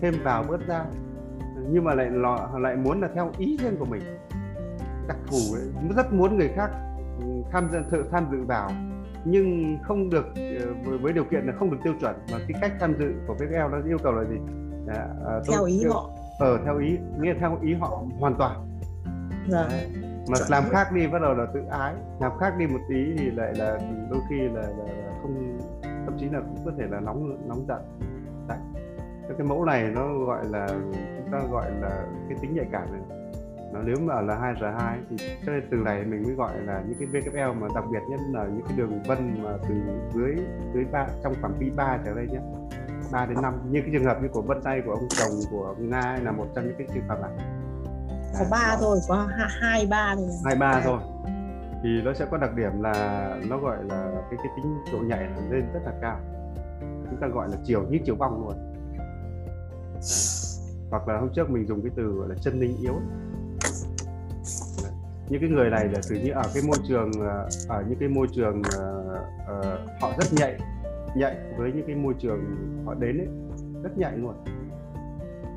thêm 0.00 0.14
vào 0.24 0.44
bớt 0.48 0.66
ra. 0.66 0.84
Nhưng 1.70 1.84
mà 1.84 1.94
lại 1.94 2.10
lọ 2.10 2.48
lại 2.58 2.76
muốn 2.76 3.00
là 3.00 3.08
theo 3.14 3.30
ý 3.38 3.56
riêng 3.60 3.76
của 3.78 3.84
mình. 3.84 4.02
Đặc 5.08 5.16
thù 5.26 5.38
ấy, 5.54 5.62
rất 5.96 6.12
muốn 6.12 6.36
người 6.36 6.48
khác 6.48 6.70
ừ, 7.20 7.26
tham 7.52 7.68
sự 7.90 8.04
tham 8.10 8.26
dự 8.32 8.42
vào. 8.42 8.70
Nhưng 9.24 9.78
không 9.82 10.10
được 10.10 10.26
ờ, 10.84 10.98
với, 11.02 11.12
điều 11.12 11.24
kiện 11.24 11.46
là 11.46 11.52
không 11.58 11.70
được 11.70 11.76
tiêu 11.84 11.94
chuẩn. 12.00 12.14
Mà 12.32 12.38
cái 12.48 12.58
cách 12.60 12.72
tham 12.80 12.94
dự 12.98 13.12
của 13.26 13.34
VKL 13.34 13.54
nó 13.72 13.78
yêu 13.86 13.98
cầu 14.02 14.12
là 14.12 14.24
gì? 14.24 14.36
À, 14.88 15.06
à, 15.26 15.40
tôi 15.46 15.56
theo 15.56 15.64
ý 15.64 15.80
yêu- 15.80 15.92
họ. 15.92 16.10
Ờ 16.38 16.58
theo 16.64 16.78
ý 16.78 16.98
nghĩa 17.20 17.34
theo 17.40 17.58
ý 17.62 17.74
họ 17.74 18.02
hoàn 18.20 18.34
toàn. 18.38 18.68
Dạ. 19.48 19.68
Mà 20.28 20.36
Chuẩn 20.38 20.48
làm 20.50 20.64
khác 20.70 20.92
đi 20.92 21.06
bắt 21.06 21.18
đầu 21.22 21.34
là 21.34 21.46
tự 21.54 21.60
ái. 21.70 21.94
Làm 22.20 22.32
khác 22.40 22.54
đi 22.58 22.66
một 22.66 22.78
tí 22.88 23.14
thì 23.18 23.30
lại 23.30 23.54
là 23.54 23.78
đôi 24.10 24.20
khi 24.30 24.36
là, 24.40 24.62
là, 24.62 24.92
là 24.94 25.12
không 25.22 25.58
thậm 25.82 26.16
chí 26.18 26.28
là 26.28 26.40
cũng 26.40 26.64
có 26.64 26.72
thể 26.78 26.84
là 26.90 27.00
nóng 27.00 27.48
nóng 27.48 27.64
giận. 27.68 27.80
Cái- 29.28 29.36
cái 29.38 29.46
mẫu 29.46 29.64
này 29.64 29.82
nó 29.94 30.08
gọi 30.26 30.44
là 30.44 30.66
chúng 31.16 31.28
ta 31.32 31.38
gọi 31.50 31.70
là 31.80 32.06
cái 32.28 32.38
tính 32.42 32.54
nhạy 32.54 32.66
cảm 32.72 32.92
này. 32.92 33.00
Nó 33.72 33.80
nếu 33.84 33.96
mà 34.00 34.20
là 34.20 34.34
2 34.36 34.54
giờ 34.60 34.70
2 34.78 34.98
thì 35.10 35.16
cho 35.46 35.52
nên 35.52 35.62
từ 35.70 35.76
này 35.76 36.04
mình 36.04 36.22
mới 36.22 36.34
gọi 36.34 36.52
là 36.60 36.82
những 36.88 36.98
cái 36.98 37.08
VKL 37.22 37.60
mà 37.60 37.68
đặc 37.74 37.84
biệt 37.92 37.98
nhất 38.10 38.20
là 38.32 38.44
những 38.44 38.62
cái 38.68 38.76
đường 38.78 39.02
vân 39.06 39.42
mà 39.42 39.50
từ 39.68 39.74
dưới 40.14 40.36
dưới 40.74 40.84
ba 40.92 41.06
trong 41.22 41.34
phạm 41.34 41.52
vi 41.58 41.70
3 41.76 41.98
trở 42.04 42.14
lên 42.14 42.28
nhé. 42.32 42.40
3 43.12 43.26
đến 43.26 43.42
5 43.42 43.54
như 43.70 43.80
cái 43.80 43.90
trường 43.92 44.04
hợp 44.04 44.22
như 44.22 44.28
của 44.28 44.42
vân 44.42 44.62
tay 44.62 44.82
của 44.86 44.90
ông 44.92 45.08
chồng 45.08 45.32
của 45.50 45.64
ông 45.64 45.90
Nga 45.90 46.18
là 46.22 46.32
một 46.32 46.46
trong 46.54 46.64
những 46.64 46.74
cái 46.78 46.86
trường 46.94 47.08
hợp 47.08 47.18
này. 47.22 47.30
Có 48.38 48.44
ba 48.50 48.76
thôi 48.80 48.98
có 49.08 49.14
ha- 49.38 49.48
hai 49.60 49.86
ba 49.90 50.14
thôi. 50.16 50.28
Hai 50.44 50.56
ba 50.56 50.80
thôi. 50.84 50.98
Thì 51.82 51.88
nó 52.04 52.12
sẽ 52.14 52.26
có 52.30 52.36
đặc 52.36 52.54
điểm 52.54 52.82
là 52.82 53.28
nó 53.48 53.58
gọi 53.58 53.76
là 53.84 54.10
cái 54.30 54.38
cái 54.38 54.46
tính 54.56 54.74
độ 54.92 54.98
nhạy 54.98 55.28
lên 55.50 55.64
rất 55.72 55.80
là 55.84 55.92
cao. 56.00 56.18
Chúng 57.10 57.20
ta 57.20 57.26
gọi 57.26 57.48
là 57.48 57.56
chiều 57.64 57.82
như 57.90 57.98
chiều 58.04 58.14
vong 58.16 58.44
luôn 58.46 58.73
hoặc 60.90 61.08
là 61.08 61.18
hôm 61.18 61.28
trước 61.34 61.50
mình 61.50 61.66
dùng 61.66 61.82
cái 61.82 61.90
từ 61.96 62.02
gọi 62.02 62.28
là 62.28 62.34
chân 62.40 62.60
linh 62.60 62.76
yếu 62.82 62.94
Đấy. 64.82 64.92
những 65.28 65.40
cái 65.40 65.50
người 65.50 65.70
này 65.70 65.84
là 65.84 66.00
tự 66.10 66.16
như 66.16 66.32
ở 66.32 66.42
cái 66.54 66.62
môi 66.66 66.76
trường 66.88 67.12
ờ, 67.20 67.48
ở 67.68 67.84
những 67.88 67.98
cái 67.98 68.08
môi 68.08 68.26
trường 68.32 68.60
uh, 68.60 70.00
họ 70.00 70.12
rất 70.18 70.32
nhạy 70.32 70.58
nhạy 71.16 71.36
với 71.56 71.72
những 71.72 71.86
cái 71.86 71.96
môi 71.96 72.14
trường 72.18 72.40
họ 72.86 72.94
đến 72.94 73.18
ấy 73.18 73.28
rất 73.82 73.98
nhạy 73.98 74.16
luôn 74.16 74.44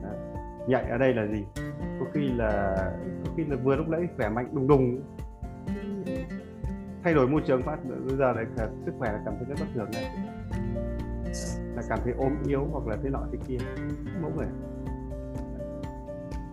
Đấy. 0.04 0.18
nhạy 0.68 0.84
ở 0.84 0.98
đây 0.98 1.14
là 1.14 1.28
gì 1.28 1.44
có 2.00 2.06
khi 2.14 2.30
là 2.30 2.76
có 3.26 3.32
khi 3.38 3.44
là 3.46 3.56
vừa 3.64 3.76
lúc 3.76 3.88
nãy 3.90 4.08
khỏe 4.18 4.30
mạnh 4.30 4.50
đùng 4.54 4.68
đùng 4.68 5.02
thay 7.04 7.14
đổi 7.14 7.28
môi 7.28 7.42
trường 7.46 7.64
phát 7.64 7.78
bây 7.86 8.18
giờ 8.18 8.34
lại 8.34 8.46
sức 8.86 8.92
khỏe 9.00 9.12
là 9.12 9.20
cảm 9.26 9.34
thấy 9.38 9.46
rất 9.50 9.56
bất 9.60 9.68
thường 9.76 9.92
này 9.92 10.37
là 11.78 11.84
cảm 11.90 12.00
thấy 12.04 12.14
ốm 12.18 12.34
yếu 12.48 12.68
hoặc 12.72 12.88
là 12.88 12.98
thế 13.04 13.10
nọ 13.10 13.20
thế 13.32 13.38
kia 13.48 13.58
mẫu 14.22 14.32
người 14.36 14.48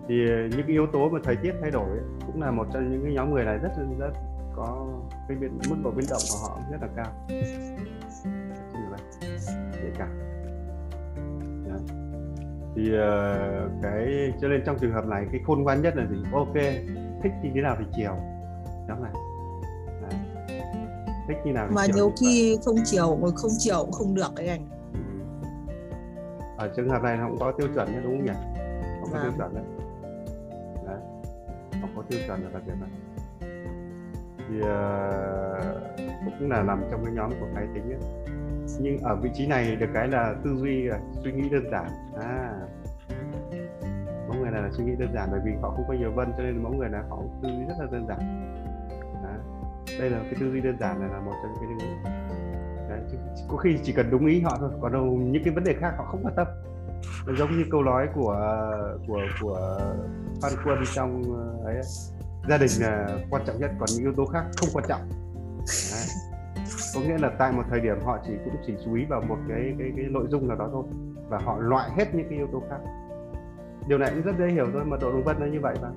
thì 0.09 0.29
ờ, 0.29 0.37
những 0.57 0.67
yếu 0.67 0.87
tố 0.93 1.09
mà 1.09 1.19
thời 1.25 1.37
tiết 1.37 1.53
thay 1.61 1.71
đổi 1.71 1.89
ấy, 1.89 2.01
cũng 2.27 2.43
là 2.43 2.51
một 2.51 2.67
trong 2.73 2.93
những 2.93 3.03
cái 3.05 3.13
nhóm 3.15 3.35
người 3.35 3.45
này 3.45 3.59
rất 3.59 3.71
rất 3.99 4.13
có 4.57 4.87
cái 5.29 5.37
biến, 5.37 5.59
mức 5.69 5.77
độ 5.85 5.91
biến 5.91 6.07
động 6.11 6.23
của 6.31 6.39
họ 6.49 6.59
rất 6.71 6.79
là 6.81 6.89
cao. 6.97 7.13
Nhạy 9.73 9.93
cảm 9.99 10.09
thì 12.77 12.95
ờ, 12.95 13.71
cái 13.83 14.33
cho 14.41 14.49
nên 14.49 14.63
trong 14.67 14.79
trường 14.81 14.93
hợp 14.93 15.07
này 15.07 15.27
cái 15.33 15.41
khôn 15.47 15.63
ngoan 15.63 15.83
nhất 15.83 15.97
là 15.97 16.07
gì? 16.07 16.17
Ok 16.33 16.55
thích 17.23 17.33
như 17.43 17.51
thế 17.55 17.61
nào 17.61 17.77
thì 17.79 17.85
chiều. 17.97 18.17
Nhóm 18.89 19.03
này 19.03 19.13
Đấy. 20.03 20.21
thích 21.29 21.37
như 21.45 21.53
nào 21.53 21.67
thì 21.69 21.75
mà 21.75 21.87
chiều 21.87 21.97
nhiều 21.97 22.07
vậy. 22.07 22.17
khi 22.21 22.59
không 22.65 22.77
chiều 22.85 23.19
không 23.37 23.51
chiều 23.59 23.79
cũng 23.79 23.93
không 23.93 24.15
được 24.15 24.35
đấy 24.37 24.49
anh. 24.49 24.74
Ở 26.57 26.73
trường 26.77 26.89
hợp 26.89 27.03
này 27.03 27.17
nó 27.17 27.29
cũng 27.29 27.39
có 27.41 27.53
tiêu 27.53 27.69
chuẩn 27.75 27.93
nhé 27.93 27.99
đúng 28.05 28.17
không 28.17 28.25
nhỉ? 28.25 28.33
Không 29.01 29.09
có 29.13 29.19
tiêu 29.23 29.31
Vâng. 29.31 29.39
chuẩn 29.39 29.55
đấy. 29.55 29.65
Đấy. 30.87 30.99
Không 31.81 31.91
có 31.97 32.03
tiêu 32.09 32.21
chuẩn 32.27 32.43
là 32.43 32.51
đặc 32.53 32.63
biệt 32.67 32.75
này. 32.81 32.91
Thì 34.49 34.61
ờ, 34.61 35.81
cũng 36.39 36.51
là 36.51 36.63
nằm 36.63 36.83
trong 36.91 37.05
cái 37.05 37.15
nhóm 37.15 37.31
của 37.41 37.47
cái 37.55 37.67
tính 37.75 37.91
ấy. 37.93 38.01
nhưng 38.81 38.99
ở 38.99 39.17
vị 39.17 39.31
trí 39.35 39.47
này 39.47 39.77
được 39.77 39.87
cái 39.95 40.09
là 40.09 40.35
tư 40.45 40.55
duy 40.57 40.83
là 40.83 40.99
suy 41.25 41.33
nghĩ 41.33 41.49
đơn 41.49 41.65
giản. 41.71 41.87
À. 42.21 42.53
Mẫu 44.29 44.37
người 44.43 44.51
này 44.51 44.63
là 44.63 44.69
suy 44.73 44.85
nghĩ 44.85 44.93
đơn 44.99 45.09
giản 45.15 45.29
bởi 45.33 45.41
vì 45.45 45.53
họ 45.63 45.71
không 45.71 45.85
có 45.89 45.95
nhiều 45.95 46.13
vân 46.13 46.33
cho 46.37 46.43
nên 46.43 46.63
mẫu 46.63 46.73
người 46.73 46.89
này 46.89 47.03
họ 47.09 47.19
tư 47.43 47.49
duy 47.49 47.65
rất 47.69 47.75
là 47.79 47.87
đơn 47.93 48.07
giản. 48.09 48.19
Đấy. 49.23 49.39
đây 50.01 50.11
là 50.11 50.19
cái 50.23 50.35
tư 50.41 50.51
duy 50.53 50.61
đơn 50.61 50.77
giản 50.81 51.01
này 51.01 51.09
là 51.13 51.21
một 51.21 51.33
trong 51.43 51.53
những 51.61 51.79
cái 51.79 51.89
có 53.49 53.57
khi 53.57 53.79
chỉ 53.83 53.93
cần 53.93 54.11
đúng 54.11 54.27
ý 54.27 54.41
họ 54.41 54.57
thôi, 54.61 54.71
còn 54.81 54.93
đâu 54.93 55.05
những 55.05 55.45
cái 55.45 55.55
vấn 55.55 55.65
đề 55.65 55.75
khác 55.81 55.95
họ 55.99 56.05
không 56.05 56.21
quan 56.23 56.35
tâm 56.37 56.47
giống 57.39 57.51
như 57.51 57.65
câu 57.71 57.83
nói 57.83 58.09
của 58.15 58.37
của 59.09 59.21
của 59.41 59.81
Phan 60.43 60.53
Quân 60.65 60.79
trong 60.95 61.23
ờ, 61.37 61.71
ấy 61.71 61.81
gia 62.49 62.59
đình 62.59 62.71
là 62.81 63.19
quan 63.31 63.43
trọng 63.47 63.59
nhất, 63.59 63.71
còn 63.79 63.89
những 63.93 64.03
yếu 64.03 64.13
tố 64.17 64.27
khác 64.27 64.45
không 64.57 64.69
quan 64.73 64.85
trọng 64.89 65.01
Đấy. 65.93 66.07
có 66.95 67.01
nghĩa 67.01 67.19
là 67.19 67.31
tại 67.39 67.53
một 67.53 67.63
thời 67.71 67.81
điểm 67.81 67.97
họ 68.05 68.19
chỉ 68.27 68.33
cũng 68.45 68.55
chỉ 68.67 68.75
chú 68.85 68.95
ý 68.95 69.05
vào 69.05 69.21
một 69.29 69.39
cái 69.49 69.75
cái 69.79 69.93
cái 69.97 70.05
nội 70.11 70.27
dung 70.31 70.49
nào 70.49 70.57
đó 70.57 70.69
thôi, 70.73 70.85
và 71.29 71.39
họ 71.39 71.59
loại 71.59 71.91
hết 71.91 72.15
những 72.15 72.27
cái 72.29 72.39
yếu 72.39 72.49
tố 72.53 72.63
khác 72.71 72.79
điều 73.89 73.99
này 73.99 74.11
cũng 74.11 74.23
rất 74.23 74.39
dễ 74.39 74.47
hiểu 74.47 74.67
thôi 74.73 74.85
mà 74.85 74.97
độ 75.01 75.13
đồng 75.13 75.25
vân 75.25 75.37
nó 75.41 75.47
như 75.47 75.61
vậy 75.61 75.77
mà 75.83 75.89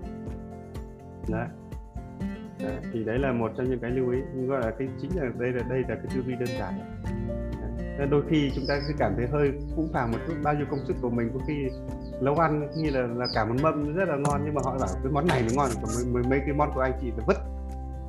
đấy 1.30 1.48
thì 2.94 3.04
đấy 3.04 3.20
là 3.20 3.32
một 3.32 3.52
trong 3.58 3.70
những 3.70 3.80
cái 3.80 3.92
lưu 3.92 4.12
ý. 4.12 4.20
Gọi 4.48 4.62
là 4.62 4.72
cái 4.72 4.88
chính 5.02 5.12
là 5.16 5.24
đây 5.40 5.52
là 5.52 5.64
đây 5.70 5.80
là 5.80 5.96
cái 5.96 6.06
tư 6.16 6.22
duy 6.26 6.36
đơn 6.36 6.50
giản 6.60 6.74
nên 8.00 8.10
đôi 8.10 8.24
khi 8.30 8.52
chúng 8.56 8.66
ta 8.68 8.80
sẽ 8.88 8.94
cảm 9.00 9.14
thấy 9.18 9.28
hơi 9.28 9.52
cũng 9.76 9.90
phàng 9.94 10.12
một 10.12 10.18
chút. 10.28 10.34
Bao 10.44 10.54
nhiêu 10.54 10.66
công 10.72 10.80
sức 10.88 10.96
của 11.02 11.10
mình 11.10 11.30
có 11.34 11.40
khi 11.48 11.70
nấu 12.22 12.36
ăn 12.36 12.70
như 12.78 12.90
là 12.90 13.02
là 13.02 13.26
cả 13.36 13.46
một 13.46 13.56
mâm 13.62 13.96
rất 13.96 14.10
là 14.10 14.16
ngon 14.16 14.42
nhưng 14.46 14.54
mà 14.54 14.62
họ 14.66 14.78
bảo 14.80 14.90
cái 15.04 15.12
món 15.12 15.28
này 15.28 15.42
mới 15.42 15.56
ngon 15.56 15.70
còn 15.82 16.14
mấy, 16.14 16.24
mấy 16.30 16.40
cái 16.40 16.54
món 16.54 16.72
của 16.76 16.82
anh 16.82 16.94
chị 17.02 17.12
là 17.18 17.24
vứt. 17.28 17.38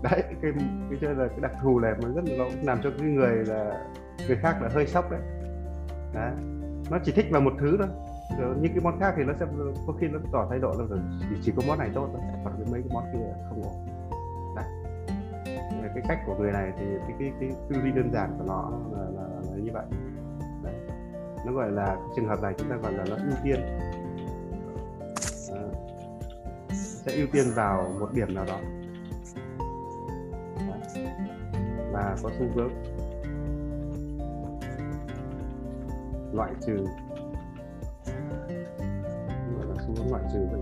Đấy 0.03 0.23
cái 0.43 0.53
cái 0.91 0.99
chơi 1.01 1.15
là 1.15 1.29
cái 1.29 1.39
đặc 1.41 1.53
thù 1.63 1.81
này 1.81 1.93
mà 2.03 2.09
rất 2.15 2.25
là 2.25 2.37
nó 2.39 2.45
làm 2.63 2.81
cho 2.83 2.91
cái 2.99 3.09
người 3.09 3.45
là 3.45 3.87
người 4.29 4.37
khác 4.37 4.63
là 4.63 4.69
hơi 4.73 4.87
sốc 4.87 5.11
đấy. 5.11 5.21
Đấy 6.15 6.33
nó 6.91 6.99
chỉ 7.05 7.13
thích 7.13 7.27
vào 7.31 7.41
một 7.41 7.53
thứ 7.61 7.77
thôi. 7.79 7.89
Rồi 8.41 8.57
những 8.61 8.73
cái 8.73 8.81
món 8.85 9.01
khác 9.01 9.15
thì 9.17 9.25
nó 9.25 9.33
sẽ 9.41 9.47
có 9.87 9.93
khi 10.01 10.07
nó 10.09 10.19
tỏ 10.33 10.47
thái 10.51 10.59
độ 10.59 10.75
là 10.79 10.97
chỉ, 11.21 11.37
chỉ 11.43 11.53
có 11.57 11.63
món 11.69 11.79
này 11.79 11.91
tốt 11.95 12.09
thôi 12.13 12.23
còn 12.45 12.73
mấy 12.73 12.83
cái 12.83 12.91
món 12.93 13.05
kia 13.13 13.19
không 13.49 13.63
ổn 13.63 13.98
cái 15.95 16.03
cách 16.09 16.19
của 16.27 16.35
người 16.35 16.53
này 16.53 16.73
thì 16.79 16.87
cái 17.09 17.17
cái 17.19 17.33
cái 17.41 17.51
tư 17.69 17.77
duy 17.83 17.93
đơn 17.93 18.11
giản 18.13 18.35
của 18.39 18.45
nó 18.47 18.73
là, 18.93 19.03
là, 19.03 19.29
là 19.51 19.57
như 19.57 19.71
vậy. 19.73 19.85
Đấy. 20.63 20.75
nó 21.47 21.53
gọi 21.53 21.71
là 21.71 21.97
trường 22.17 22.29
hợp 22.29 22.43
này 22.43 22.55
chúng 22.59 22.69
ta 22.71 22.77
gọi 22.77 22.93
là 22.93 23.05
nó 23.11 23.17
ưu 23.17 23.37
tiên. 23.45 23.61
À, 25.53 25.63
sẽ 26.73 27.13
ưu 27.13 27.27
tiên 27.33 27.45
vào 27.55 27.95
một 28.01 28.09
điểm 28.15 28.35
nào 28.35 28.45
đó. 28.45 28.59
Đấy. 30.69 31.07
và 31.93 32.17
có 32.23 32.31
xu 32.39 32.45
hướng 32.55 32.71
loại 36.33 36.53
trừ. 36.67 36.85
Gọi 39.57 39.67
là 39.67 39.75
xu 39.87 39.95
hướng 39.97 40.11
loại 40.11 40.25
trừ 40.33 40.58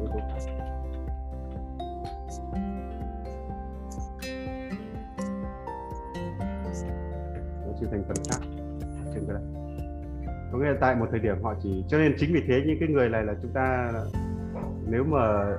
tại 10.80 10.94
một 10.94 11.06
thời 11.10 11.20
điểm 11.20 11.42
họ 11.42 11.54
chỉ 11.62 11.84
cho 11.88 11.98
nên 11.98 12.14
chính 12.18 12.34
vì 12.34 12.42
thế 12.48 12.62
những 12.66 12.76
cái 12.80 12.88
người 12.88 13.08
này 13.08 13.24
là 13.24 13.34
chúng 13.42 13.52
ta 13.52 13.92
nếu 14.86 15.04
mà 15.04 15.56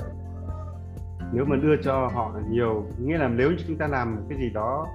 nếu 1.31 1.45
mà 1.45 1.55
đưa 1.55 1.75
cho 1.83 2.07
họ 2.13 2.33
nhiều 2.49 2.85
nghĩa 2.99 3.17
là 3.17 3.27
nếu 3.27 3.51
chúng 3.67 3.77
ta 3.77 3.87
làm 3.87 4.25
cái 4.29 4.37
gì 4.37 4.49
đó 4.49 4.87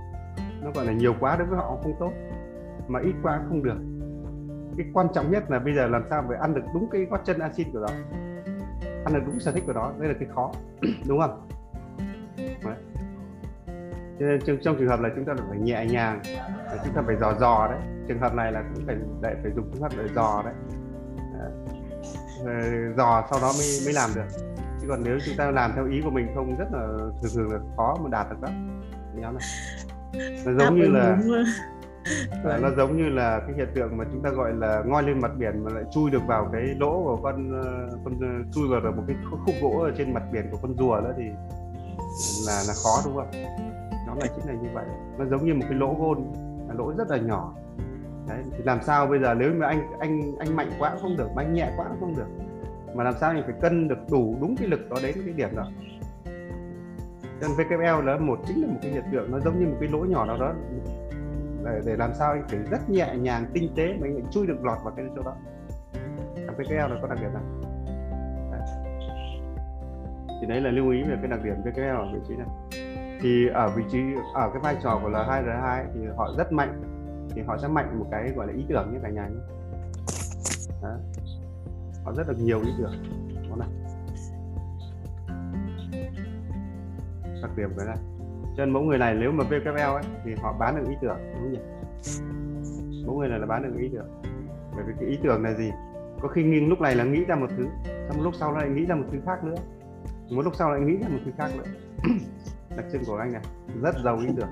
nó 0.63 0.71
gọi 0.75 0.87
là 0.87 0.93
nhiều 0.93 1.15
quá 1.21 1.37
đối 1.37 1.47
với 1.47 1.59
họ 1.59 1.79
không 1.83 1.95
tốt 2.01 2.13
mà 2.89 3.01
ít 3.01 3.15
quá 3.23 3.41
không 3.49 3.63
được. 3.63 3.77
Cái 4.77 4.87
quan 4.93 5.07
trọng 5.15 5.31
nhất 5.31 5.51
là 5.51 5.59
bây 5.59 5.75
giờ 5.75 5.87
làm 5.87 6.03
sao 6.11 6.25
phải 6.29 6.39
ăn 6.39 6.55
được 6.55 6.63
đúng 6.75 6.91
cái 6.91 7.05
gót 7.05 7.21
chân 7.25 7.39
axit 7.39 7.67
của 7.73 7.79
nó 7.81 7.89
ăn 9.05 9.15
được 9.15 9.21
đúng 9.27 9.41
sở 9.41 9.53
thích 9.53 9.65
của 9.67 9.73
nó 9.73 9.93
đây 9.99 10.09
là 10.09 10.15
cái 10.21 10.29
khó 10.35 10.53
đúng 11.09 11.21
không? 11.21 11.49
Đấy. 12.37 12.77
cho 14.21 14.27
nên 14.27 14.41
trong, 14.41 14.57
trong 14.63 14.77
trường 14.79 14.89
hợp 14.89 15.01
là 15.01 15.11
chúng 15.17 15.25
ta 15.25 15.35
phải 15.49 15.59
nhẹ 15.59 15.87
nhàng 15.87 16.21
chúng 16.85 16.95
ta 16.95 17.03
phải 17.07 17.17
dò 17.17 17.35
dò 17.41 17.69
đấy 17.71 17.92
trường 18.09 18.19
hợp 18.19 18.35
này 18.35 18.53
là 18.53 18.65
cũng 18.75 18.87
phải 18.87 18.97
để 19.23 19.35
phải 19.43 19.53
dùng 19.57 19.71
phương 19.73 19.83
pháp 19.83 19.93
để 19.97 20.05
dò 20.15 20.43
đấy, 20.45 20.55
đấy. 22.45 22.73
dò 22.97 23.27
sau 23.31 23.41
đó 23.41 23.53
mới 23.59 23.81
mới 23.85 23.93
làm 23.93 24.11
được 24.15 24.27
chứ 24.81 24.87
còn 24.89 25.01
nếu 25.05 25.19
chúng 25.27 25.37
ta 25.39 25.51
làm 25.51 25.73
theo 25.75 25.87
ý 25.87 26.01
của 26.05 26.11
mình 26.11 26.27
không 26.35 26.57
rất 26.59 26.69
là 26.73 26.87
thường 27.23 27.31
thường 27.35 27.53
là 27.53 27.59
khó 27.77 27.97
mà 28.03 28.09
đạt 28.11 28.31
được 28.31 28.37
đó 28.43 28.49
nhóm 29.15 29.35
này 29.39 29.49
nó 30.47 30.53
giống 30.53 30.77
như 30.77 30.89
là 30.89 31.19
À, 32.45 32.59
nó 32.63 32.71
giống 32.77 32.97
như 32.97 33.09
là 33.09 33.41
cái 33.47 33.57
hiện 33.57 33.69
tượng 33.75 33.97
mà 33.97 34.05
chúng 34.13 34.23
ta 34.23 34.31
gọi 34.31 34.53
là 34.55 34.83
ngoi 34.87 35.03
lên 35.03 35.21
mặt 35.21 35.31
biển 35.39 35.65
mà 35.65 35.71
lại 35.75 35.85
chui 35.93 36.11
được 36.11 36.23
vào 36.27 36.51
cái 36.53 36.63
lỗ 36.63 37.03
của 37.05 37.19
con 37.23 37.63
ờ, 37.63 37.89
con 38.05 38.15
ờ, 38.21 38.29
chui 38.55 38.69
vào 38.69 38.81
được 38.81 38.97
một 38.97 39.03
cái 39.07 39.17
khúc 39.31 39.55
gỗ 39.63 39.81
ở 39.83 39.93
trên 39.99 40.15
mặt 40.15 40.23
biển 40.33 40.49
của 40.51 40.59
con 40.63 40.75
rùa 40.79 41.01
đó 41.01 41.11
thì 41.17 41.25
là 42.47 42.63
là 42.69 42.75
khó 42.85 43.03
đúng 43.05 43.17
không? 43.17 43.31
Nó 44.07 44.15
là 44.15 44.27
chính 44.37 44.47
là 44.47 44.55
như 44.63 44.69
vậy. 44.75 44.85
Nó 45.19 45.25
giống 45.25 45.45
như 45.45 45.55
một 45.55 45.65
cái 45.69 45.79
lỗ 45.79 45.97
gôn, 45.99 46.33
là 46.69 46.75
lỗ 46.75 46.93
rất 46.99 47.11
là 47.11 47.17
nhỏ. 47.17 47.55
Đấy, 48.33 48.45
thì 48.57 48.65
làm 48.65 48.83
sao 48.83 49.07
bây 49.07 49.19
giờ 49.19 49.35
nếu 49.35 49.53
mà 49.55 49.67
anh 49.67 49.93
anh 49.99 50.37
anh 50.39 50.57
mạnh 50.57 50.71
quá 50.79 50.91
cũng 50.91 51.03
không 51.03 51.17
được, 51.17 51.29
mà 51.37 51.43
anh 51.43 51.55
nhẹ 51.55 51.73
quá 51.77 51.87
cũng 51.89 52.01
không 52.01 52.17
được. 52.17 52.45
Mà 52.95 53.05
làm 53.05 53.15
sao 53.21 53.31
anh 53.31 53.43
phải 53.45 53.55
cân 53.61 53.89
được 53.89 53.99
đủ 54.11 54.37
đúng 54.41 54.57
cái 54.57 54.69
lực 54.69 54.91
đó 54.91 54.97
đến 55.03 55.15
cái 55.25 55.35
điểm 55.37 55.57
đó. 55.57 55.71
Nên 57.41 57.51
VKL 57.51 58.07
là 58.07 58.17
một 58.17 58.39
chính 58.47 58.63
là 58.63 58.69
một 58.69 58.79
cái 58.83 58.93
hiện 58.93 59.05
tượng 59.13 59.31
nó 59.31 59.41
giống 59.41 59.61
như 59.61 59.67
một 59.67 59.77
cái 59.81 59.89
lỗ 59.89 59.99
nhỏ 59.99 60.25
nào 60.25 60.37
đó 60.39 60.53
để, 61.65 61.81
để 61.85 61.97
làm 61.97 62.15
sao 62.15 62.33
anh 62.33 62.43
phải 62.49 62.59
rất 62.71 62.91
nhẹ 62.91 63.15
nhàng 63.17 63.47
tinh 63.53 63.73
tế 63.77 63.95
mà 64.01 64.07
anh 64.07 64.31
chui 64.31 64.47
được 64.47 64.65
lọt 64.65 64.79
vào 64.85 64.95
cái 64.97 65.07
chỗ 65.17 65.23
đó 65.23 65.35
làm 66.37 66.55
vkl 66.55 66.75
là 66.75 66.99
có 67.03 67.09
đặc 67.09 67.19
điểm 67.21 67.31
này 67.35 67.43
đấy. 68.51 68.61
thì 70.41 70.47
đấy 70.47 70.61
là 70.61 70.71
lưu 70.71 70.91
ý 70.91 71.03
về 71.03 71.17
cái 71.21 71.29
đặc 71.31 71.41
điểm 71.45 71.55
vkl 71.65 71.81
ở 71.81 72.09
vị 72.13 72.19
trí 72.29 72.35
này 72.37 72.47
thì 73.21 73.49
ở 73.55 73.73
vị 73.77 73.83
trí 73.91 73.99
ở 74.35 74.51
cái 74.53 74.63
vai 74.63 74.77
trò 74.83 75.01
của 75.03 75.11
L2R2 75.11 75.85
thì 75.95 76.01
họ 76.17 76.35
rất 76.39 76.53
mạnh 76.53 76.83
thì 77.31 77.43
họ 77.43 77.59
sẽ 77.59 77.69
mạnh 77.69 77.99
một 77.99 78.07
cái, 78.11 78.33
gọi 78.37 78.47
là, 78.47 78.53
ý 78.53 78.65
tưởng 78.69 78.93
như 78.93 78.99
cả 79.03 79.09
nhà 79.09 79.29
nhé. 79.29 79.41
Đó. 80.83 80.97
họ 82.05 82.13
rất 82.17 82.29
là 82.29 82.35
nhiều 82.39 82.61
ý 82.61 82.71
tưởng. 82.79 82.93
Đó 83.51 83.57
này 83.57 83.69
đặc 87.43 87.51
điểm 87.57 87.71
cái 87.77 87.87
này 87.87 87.97
cho 88.57 88.65
nên 88.65 88.73
mẫu 88.73 88.83
người 88.83 88.99
này 88.99 89.15
nếu 89.15 89.33
mà 89.33 89.45
VKL 89.45 89.79
ấy, 89.79 90.03
thì 90.25 90.35
họ 90.43 90.57
bán 90.59 90.77
được 90.77 90.89
ý 90.89 90.97
tưởng, 91.01 91.19
đúng 91.19 91.43
không 91.43 91.53
nhỉ? 91.53 91.59
Mẫu 93.07 93.19
người 93.19 93.29
này 93.29 93.39
là 93.39 93.47
bán 93.47 93.63
được 93.63 93.81
ý 93.81 93.89
tưởng. 93.93 94.07
Bởi 94.75 94.85
vì 94.87 94.93
cái 95.01 95.09
ý 95.09 95.19
tưởng 95.23 95.43
là 95.43 95.55
gì? 95.55 95.71
Có 96.21 96.29
khi 96.29 96.43
nghiêng 96.43 96.69
lúc 96.69 96.81
này 96.81 96.95
là 96.95 97.05
nghĩ 97.05 97.25
ra 97.25 97.35
một 97.35 97.47
thứ, 97.57 97.67
xong 98.09 98.17
một 98.17 98.23
lúc 98.23 98.35
sau 98.35 98.53
lại 98.53 98.69
nghĩ 98.69 98.87
ra 98.87 98.95
một 98.95 99.05
thứ 99.13 99.19
khác 99.27 99.45
nữa. 99.45 99.55
Một 100.31 100.43
lúc 100.43 100.55
sau 100.57 100.71
lại 100.71 100.81
nghĩ 100.81 100.97
ra 100.97 101.09
một 101.09 101.19
thứ 101.25 101.31
khác 101.39 101.51
nữa. 101.57 101.65
Đặc 102.77 102.87
trưng 102.93 103.05
của 103.07 103.17
anh 103.17 103.33
này, 103.33 103.43
rất 103.83 103.95
giàu 104.05 104.19
ý 104.19 104.29
tưởng 104.37 104.49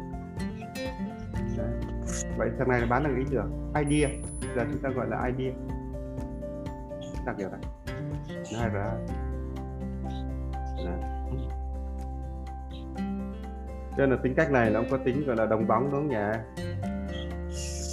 vậy 2.37 2.51
thằng 2.59 2.69
này 2.69 2.81
là 2.81 2.87
bán 2.91 3.05
được 3.05 3.15
ý 3.19 3.25
tưởng 3.31 3.73
idea. 3.75 4.11
Giờ 4.57 4.65
chúng 4.73 4.83
ta 4.83 4.89
gọi 4.89 5.07
là 5.11 5.31
idea. 5.37 5.53
Đặc 7.27 7.37
biệt 7.39 7.47
này. 7.53 7.61
Hai 8.59 8.71
là 8.75 8.97
dạ. 10.85 10.97
cho 13.91 14.07
nên 14.07 14.11
là 14.11 14.17
tính 14.23 14.35
cách 14.35 14.51
này 14.51 14.71
nó 14.71 14.81
cũng 14.81 14.91
có 14.91 14.99
tính 15.05 15.27
gọi 15.27 15.37
là 15.37 15.47
đồng 15.47 15.67
bóng 15.67 15.91
đúng 15.91 16.01
không 16.01 16.09
nhỉ? 16.09 16.39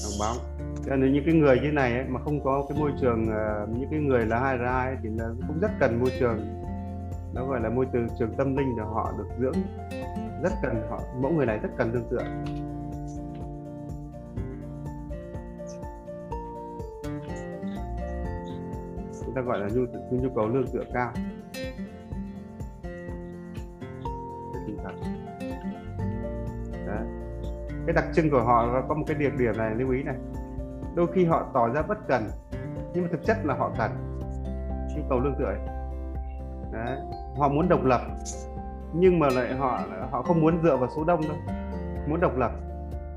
Đồng 0.04 0.20
bóng. 0.20 0.38
Cho 0.86 0.96
nên 0.96 1.14
những 1.14 1.24
cái 1.26 1.34
người 1.34 1.60
như 1.60 1.72
này 1.72 1.94
ấy, 1.94 2.06
mà 2.08 2.20
không 2.24 2.44
có 2.44 2.66
cái 2.70 2.78
môi 2.80 2.92
trường 3.02 3.24
uh, 3.24 3.70
những 3.70 3.90
cái 3.92 4.00
người 4.00 4.26
là 4.26 4.40
hai 4.40 4.58
ra 4.58 4.72
hai 4.72 4.96
thì 5.04 5.10
là 5.10 5.30
cũng 5.48 5.60
rất 5.60 5.72
cần 5.80 6.00
môi 6.00 6.12
trường. 6.20 6.62
Nó 7.34 7.46
gọi 7.46 7.62
là 7.62 7.70
môi 7.70 7.86
trường 7.94 8.08
trường 8.20 8.36
tâm 8.38 8.56
linh 8.56 8.76
để 8.78 8.84
họ 8.84 9.14
được 9.18 9.28
dưỡng. 9.40 9.56
Rất 10.44 10.52
cần 10.64 10.88
họ 10.90 11.02
mẫu 11.22 11.32
người 11.32 11.46
này 11.46 11.60
rất 11.60 11.70
cần 11.78 11.92
tương 11.92 12.10
tượng 12.10 12.26
ta 19.38 19.44
gọi 19.44 19.60
là 19.60 19.68
nhu, 19.76 19.86
nhu 20.12 20.30
cầu 20.36 20.48
lương 20.48 20.68
tựa 20.68 20.84
cao. 20.94 21.12
Cái 27.86 27.94
đặc 27.94 28.06
trưng 28.14 28.30
của 28.30 28.42
họ 28.42 28.82
có 28.88 28.96
một 28.96 29.04
cái 29.08 29.18
điểm 29.18 29.38
điểm 29.38 29.58
này 29.58 29.76
lưu 29.76 29.92
ý 29.92 30.04
này. 30.04 30.16
Đôi 30.96 31.08
khi 31.14 31.26
họ 31.26 31.52
tỏ 31.54 31.70
ra 31.70 31.82
bất 31.82 32.08
cần 32.08 32.24
nhưng 32.94 33.04
mà 33.04 33.10
thực 33.12 33.26
chất 33.26 33.38
là 33.46 33.54
họ 33.54 33.72
cần. 33.78 33.92
Nhu 34.96 35.04
cầu 35.10 35.20
lương 35.20 35.36
tựa 35.40 35.56
Đấy. 36.72 36.98
họ 37.38 37.50
muốn 37.50 37.70
độc 37.70 37.86
lập 37.86 38.02
nhưng 38.94 39.20
mà 39.20 39.28
lại 39.30 39.56
họ 39.56 39.82
họ 40.12 40.22
không 40.22 40.42
muốn 40.42 40.62
dựa 40.64 40.78
vào 40.78 40.90
số 40.96 41.04
đông 41.04 41.22
đâu. 41.22 41.38
Muốn 42.08 42.20
độc 42.20 42.38
lập 42.38 42.52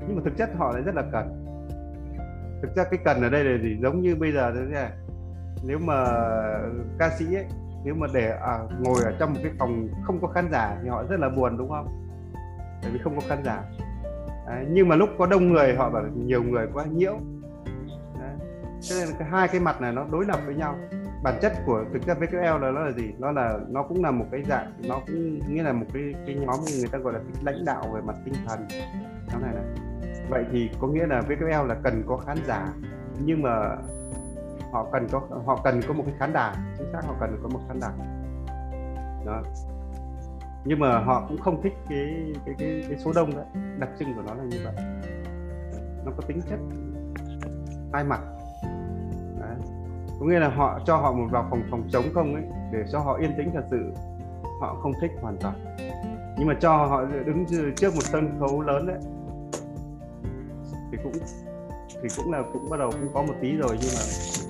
nhưng 0.07 0.15
mà 0.15 0.21
thực 0.25 0.37
chất 0.37 0.49
họ 0.57 0.71
lại 0.71 0.81
rất 0.81 0.95
là 0.95 1.03
cần. 1.11 1.45
Thực 2.61 2.75
ra 2.75 2.83
cái 2.83 2.99
cần 3.05 3.21
ở 3.21 3.29
đây 3.29 3.43
là 3.43 3.57
gì? 3.63 3.77
Giống 3.81 4.01
như 4.01 4.15
bây 4.15 4.31
giờ 4.31 4.51
thế 4.55 4.61
này 4.61 4.91
nếu 5.63 5.79
mà 5.79 6.05
ca 6.99 7.09
sĩ 7.19 7.35
ấy 7.35 7.45
nếu 7.83 7.95
mà 7.95 8.07
để 8.13 8.37
à, 8.41 8.59
ngồi 8.79 9.03
ở 9.03 9.11
trong 9.19 9.33
một 9.33 9.39
cái 9.43 9.51
phòng 9.59 9.87
không 10.03 10.21
có 10.21 10.27
khán 10.27 10.51
giả 10.51 10.77
thì 10.83 10.89
họ 10.89 11.03
rất 11.09 11.19
là 11.19 11.29
buồn 11.29 11.57
đúng 11.57 11.69
không? 11.69 11.87
Bởi 12.81 12.91
vì 12.91 12.99
không 12.99 13.15
có 13.15 13.21
khán 13.29 13.43
giả. 13.43 13.63
Đấy, 14.47 14.65
nhưng 14.69 14.87
mà 14.87 14.95
lúc 14.95 15.09
có 15.17 15.25
đông 15.25 15.53
người 15.53 15.75
họ 15.75 15.89
bảo 15.89 16.03
nhiều 16.15 16.43
người 16.43 16.67
quá 16.73 16.85
nhiễu. 16.85 17.17
Đấy. 18.19 18.35
cho 18.81 18.95
nên 18.99 19.09
cái 19.19 19.27
hai 19.31 19.47
cái 19.47 19.61
mặt 19.61 19.81
này 19.81 19.91
nó 19.91 20.05
đối 20.11 20.25
lập 20.25 20.39
với 20.45 20.55
nhau. 20.55 20.75
Bản 21.23 21.39
chất 21.41 21.53
của 21.65 21.83
thực 21.93 22.05
ra 22.05 22.13
VQL 22.13 22.59
là 22.59 22.71
nó 22.71 22.79
là 22.79 22.91
gì? 22.91 23.13
Nó 23.19 23.31
là 23.31 23.59
nó 23.69 23.83
cũng 23.83 24.03
là 24.03 24.11
một 24.11 24.25
cái 24.31 24.43
dạng 24.43 24.73
nó 24.87 24.99
cũng 25.07 25.39
nghĩa 25.53 25.63
là 25.63 25.73
một 25.73 25.85
cái 25.93 26.13
cái 26.25 26.35
nhóm 26.35 26.59
người 26.79 26.89
ta 26.91 26.97
gọi 26.97 27.13
là 27.13 27.19
cái 27.19 27.43
lãnh 27.43 27.65
đạo 27.65 27.83
về 27.93 28.01
mặt 28.01 28.15
tinh 28.25 28.33
thần. 28.47 28.59
Cái 29.27 29.41
này 29.41 29.53
này. 29.53 29.63
Vậy 30.29 30.45
thì 30.51 30.69
có 30.79 30.87
nghĩa 30.87 31.05
là 31.07 31.21
VQL 31.21 31.67
là 31.67 31.75
cần 31.83 32.03
có 32.07 32.17
khán 32.17 32.37
giả 32.47 32.67
nhưng 33.25 33.41
mà 33.41 33.77
họ 34.71 34.87
cần 34.91 35.07
có 35.11 35.21
họ 35.45 35.61
cần 35.63 35.81
có 35.87 35.93
một 35.93 36.03
cái 36.05 36.15
khán 36.19 36.33
đài 36.33 36.55
chính 36.77 36.87
xác 36.93 37.01
họ 37.05 37.15
cần 37.19 37.39
có 37.43 37.49
một 37.49 37.59
khán 37.67 37.79
đài. 37.79 37.91
Đó. 39.25 39.41
Nhưng 40.65 40.79
mà 40.79 40.99
họ 40.99 41.25
cũng 41.27 41.37
không 41.37 41.61
thích 41.61 41.73
cái 41.89 42.33
cái 42.45 42.55
cái, 42.57 42.85
cái 42.89 42.97
số 42.99 43.11
đông 43.15 43.35
đấy 43.35 43.45
đặc 43.79 43.89
trưng 43.99 44.15
của 44.15 44.21
nó 44.27 44.33
là 44.33 44.43
như 44.43 44.57
vậy. 44.63 44.73
Nó 46.05 46.11
có 46.17 46.23
tính 46.27 46.41
chất 46.49 46.59
hai 47.93 48.03
mặt. 48.03 48.21
Đấy. 49.39 49.55
có 50.19 50.25
nghĩa 50.25 50.39
là 50.39 50.49
họ 50.49 50.79
cho 50.85 50.97
họ 50.97 51.11
một 51.11 51.27
vào 51.31 51.47
phòng 51.49 51.63
phòng 51.71 51.83
trống 51.91 52.05
không 52.13 52.33
ấy 52.33 52.43
để 52.71 52.83
cho 52.91 52.99
họ 52.99 53.17
yên 53.17 53.33
tĩnh 53.37 53.51
thật 53.53 53.63
sự 53.71 53.93
họ 54.61 54.75
không 54.81 54.91
thích 55.01 55.11
hoàn 55.21 55.37
toàn. 55.37 55.55
Nhưng 56.37 56.47
mà 56.47 56.53
cho 56.59 56.77
họ 56.77 57.05
đứng 57.25 57.45
trước 57.75 57.95
một 57.95 58.03
sân 58.03 58.37
khấu 58.39 58.61
lớn 58.61 58.87
đấy 58.87 58.97
thì 60.91 60.97
cũng 61.03 61.13
thì 62.01 62.09
cũng 62.17 62.31
là 62.31 62.43
cũng 62.53 62.69
bắt 62.69 62.77
đầu 62.77 62.91
cũng 62.91 63.13
có 63.13 63.21
một 63.21 63.33
tí 63.41 63.55
rồi 63.55 63.77
nhưng 63.81 63.91
mà 63.95 64.01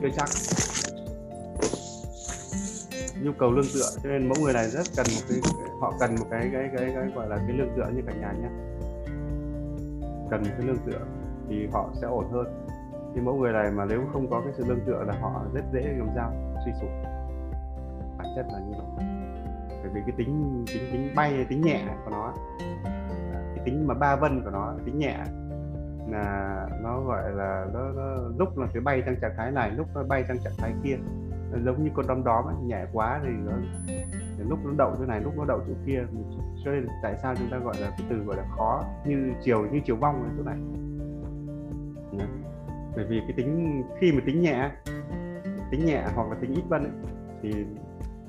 chưa 0.01 0.09
chắc. 0.15 0.29
Nhu 3.23 3.31
cầu 3.39 3.51
lương 3.51 3.65
tựa 3.73 3.89
cho 4.03 4.09
nên 4.09 4.29
mỗi 4.29 4.39
người 4.39 4.53
này 4.53 4.67
rất 4.69 4.83
cần 4.97 5.05
một 5.15 5.21
cái 5.29 5.37
họ 5.81 5.93
cần 5.99 6.15
một 6.19 6.25
cái 6.31 6.49
cái 6.53 6.69
cái, 6.77 6.91
cái 6.95 7.07
gọi 7.15 7.29
là 7.29 7.37
cái 7.37 7.57
lương 7.57 7.69
tựa 7.75 7.89
như 7.95 8.01
cả 8.07 8.13
nhà 8.13 8.31
nhé. 8.31 8.49
Cần 10.29 10.43
một 10.43 10.51
cái 10.57 10.67
lương 10.67 10.77
tựa 10.85 10.99
thì 11.49 11.67
họ 11.73 11.89
sẽ 12.01 12.07
ổn 12.07 12.31
hơn. 12.31 12.67
Nhưng 13.15 13.25
mỗi 13.25 13.35
người 13.35 13.53
này 13.53 13.71
mà 13.71 13.85
nếu 13.85 14.01
không 14.13 14.29
có 14.29 14.41
cái 14.41 14.53
sự 14.57 14.65
lương 14.67 14.85
tựa 14.85 15.03
là 15.07 15.13
họ 15.21 15.45
rất 15.53 15.63
dễ 15.73 15.81
làm 15.81 16.09
sao 16.15 16.33
suy 16.65 16.71
sụp. 16.81 16.89
Bản 18.17 18.27
chất 18.35 18.45
là 18.53 18.59
như 18.59 18.73
vậy. 18.77 19.05
Bởi 19.83 19.91
vì 19.93 20.01
cái 20.05 20.15
tính 20.17 20.65
tính 20.73 20.83
tính 20.91 21.13
bay 21.15 21.45
tính 21.49 21.61
nhẹ 21.61 21.85
của 22.05 22.11
nó 22.11 22.33
cái 23.55 23.65
tính 23.65 23.87
mà 23.87 23.93
ba 23.93 24.15
vân 24.15 24.43
của 24.43 24.49
nó 24.49 24.73
tính 24.85 24.99
nhẹ 24.99 25.17
là 26.11 26.67
nó 26.83 27.01
gọi 27.01 27.31
là 27.31 27.65
nó, 27.73 27.91
nó 27.91 28.15
lúc 28.37 28.57
là 28.57 28.67
cái 28.73 28.81
bay 28.81 29.03
sang 29.05 29.15
trạng 29.21 29.33
thái 29.37 29.51
này 29.51 29.71
lúc 29.71 29.87
nó 29.95 30.03
bay 30.03 30.23
sang 30.27 30.37
trạng 30.43 30.53
thái 30.57 30.73
kia. 30.83 30.97
Nó 31.51 31.57
giống 31.65 31.83
như 31.83 31.91
con 31.95 32.07
đom 32.07 32.23
đóm 32.23 32.45
ấy, 32.45 32.55
nhẹ 32.63 32.85
quá 32.93 33.21
thì 33.23 33.29
nó 33.29 33.51
lúc 34.49 34.59
nó 34.65 34.71
đậu 34.77 34.95
chỗ 34.99 35.05
này 35.05 35.21
lúc 35.21 35.33
nó 35.37 35.45
đậu 35.45 35.59
chỗ 35.67 35.73
kia 35.85 36.03
cho 36.65 36.71
nên 36.71 36.87
tại 37.03 37.17
sao 37.21 37.35
chúng 37.35 37.49
ta 37.51 37.57
gọi 37.57 37.73
là 37.81 37.89
cái 37.97 38.07
từ 38.09 38.17
gọi 38.17 38.37
là 38.37 38.43
khó 38.57 38.83
như 39.05 39.31
chiều 39.41 39.65
như 39.71 39.81
chiều 39.85 39.95
vong 39.95 40.23
ở 40.23 40.29
chỗ 40.37 40.43
này. 40.43 40.57
Bởi 42.95 43.05
vì 43.05 43.19
cái 43.19 43.33
tính 43.37 43.83
khi 43.99 44.11
mà 44.11 44.21
tính 44.25 44.41
nhẹ 44.41 44.71
tính 45.71 45.85
nhẹ 45.85 46.03
hoặc 46.15 46.29
là 46.29 46.35
tính 46.41 46.53
ít 46.53 46.63
vân 46.69 46.83
ấy, 46.83 46.91
thì, 47.41 47.65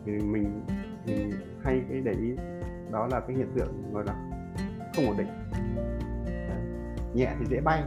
thì 0.05 0.12
mình 0.12 0.62
mình 1.07 1.30
hay 1.62 1.83
cái 1.89 2.01
để 2.01 2.12
ý 2.12 2.37
đó 2.91 3.09
là 3.11 3.20
cái 3.20 3.37
hiện 3.37 3.49
tượng 3.55 3.93
gọi 3.93 4.05
là 4.05 4.14
không 4.97 5.07
ổn 5.07 5.16
định 5.18 5.28
nhẹ 7.14 7.34
thì 7.38 7.46
dễ 7.46 7.60
bay. 7.60 7.82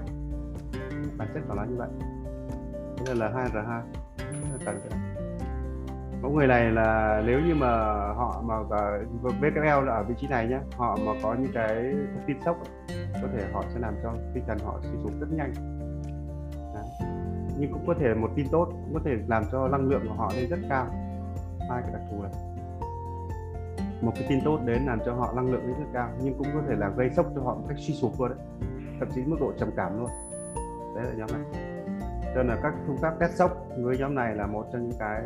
Bản 1.18 1.28
chất 1.34 1.44
của 1.48 1.56
nó 1.56 1.64
như 1.64 1.76
vậy. 1.76 1.90
Thế 3.06 3.16
là 3.16 3.30
L2 3.30 3.50
R2 3.50 3.82
cần 4.66 5.16
mẫu 6.26 6.34
người 6.34 6.48
này 6.48 6.72
là 6.72 7.22
nếu 7.26 7.40
như 7.40 7.56
mà 7.56 7.68
họ 8.14 8.42
mà 8.46 8.56
VKL 9.22 9.86
là 9.86 9.94
ở 9.94 10.04
vị 10.04 10.16
trí 10.22 10.28
này 10.28 10.48
nhé 10.48 10.60
họ 10.78 10.98
mà 11.06 11.12
có 11.24 11.34
những 11.34 11.52
cái 11.54 11.76
thông 12.14 12.24
tin 12.28 12.38
sốc, 12.46 12.58
có 13.22 13.28
thể 13.34 13.46
họ 13.54 13.64
sẽ 13.74 13.80
làm 13.80 13.94
cho 14.04 14.14
tinh 14.34 14.44
thần 14.48 14.58
họ 14.66 14.80
suy 14.82 14.98
sụp 15.04 15.12
rất 15.20 15.28
nhanh. 15.32 15.54
Đấy. 16.74 16.86
nhưng 17.60 17.74
cũng 17.74 17.84
có 17.88 17.94
thể 18.00 18.14
một 18.14 18.30
tin 18.36 18.48
tốt, 18.52 18.66
cũng 18.66 18.94
có 18.94 19.00
thể 19.06 19.12
làm 19.28 19.44
cho 19.52 19.68
năng 19.68 19.90
lượng 19.90 20.06
của 20.08 20.14
họ 20.14 20.32
lên 20.36 20.50
rất 20.50 20.60
cao. 20.70 20.88
Hai 21.70 21.82
cái 21.82 21.92
đặc 21.94 22.02
thù 22.12 22.22
này. 22.22 22.32
Một 24.02 24.12
cái 24.16 24.26
tin 24.30 24.40
tốt 24.46 24.60
đến 24.66 24.86
làm 24.86 25.00
cho 25.06 25.14
họ 25.14 25.34
năng 25.36 25.52
lượng 25.52 25.62
lên 25.62 25.74
rất 25.80 25.90
cao, 25.94 26.10
nhưng 26.22 26.38
cũng 26.38 26.48
có 26.54 26.62
thể 26.68 26.76
là 26.76 26.90
gây 26.90 27.10
sốc 27.10 27.26
cho 27.36 27.42
họ 27.42 27.56
một 27.56 27.66
cách 27.68 27.78
suy 27.80 27.94
sụp 27.94 28.20
luôn 28.20 28.30
đấy 28.30 28.38
thậm 29.00 29.10
chí 29.16 29.24
mức 29.26 29.38
độ 29.40 29.54
trầm 29.58 29.72
cảm 29.76 30.00
luôn. 30.00 30.10
Đấy 30.96 31.06
là 31.06 31.14
nhóm 31.18 31.30
này. 31.32 31.62
Cho 32.36 32.44
nên 32.44 32.48
là 32.48 32.60
các 32.64 32.74
phương 32.88 32.98
pháp 32.98 33.20
test 33.20 33.36
sốc 33.36 33.66
với 33.80 33.98
nhóm 33.98 34.16
này 34.16 34.36
là 34.36 34.48
một 34.48 34.66
trong 34.74 34.88
những 34.90 35.00
cái 35.00 35.22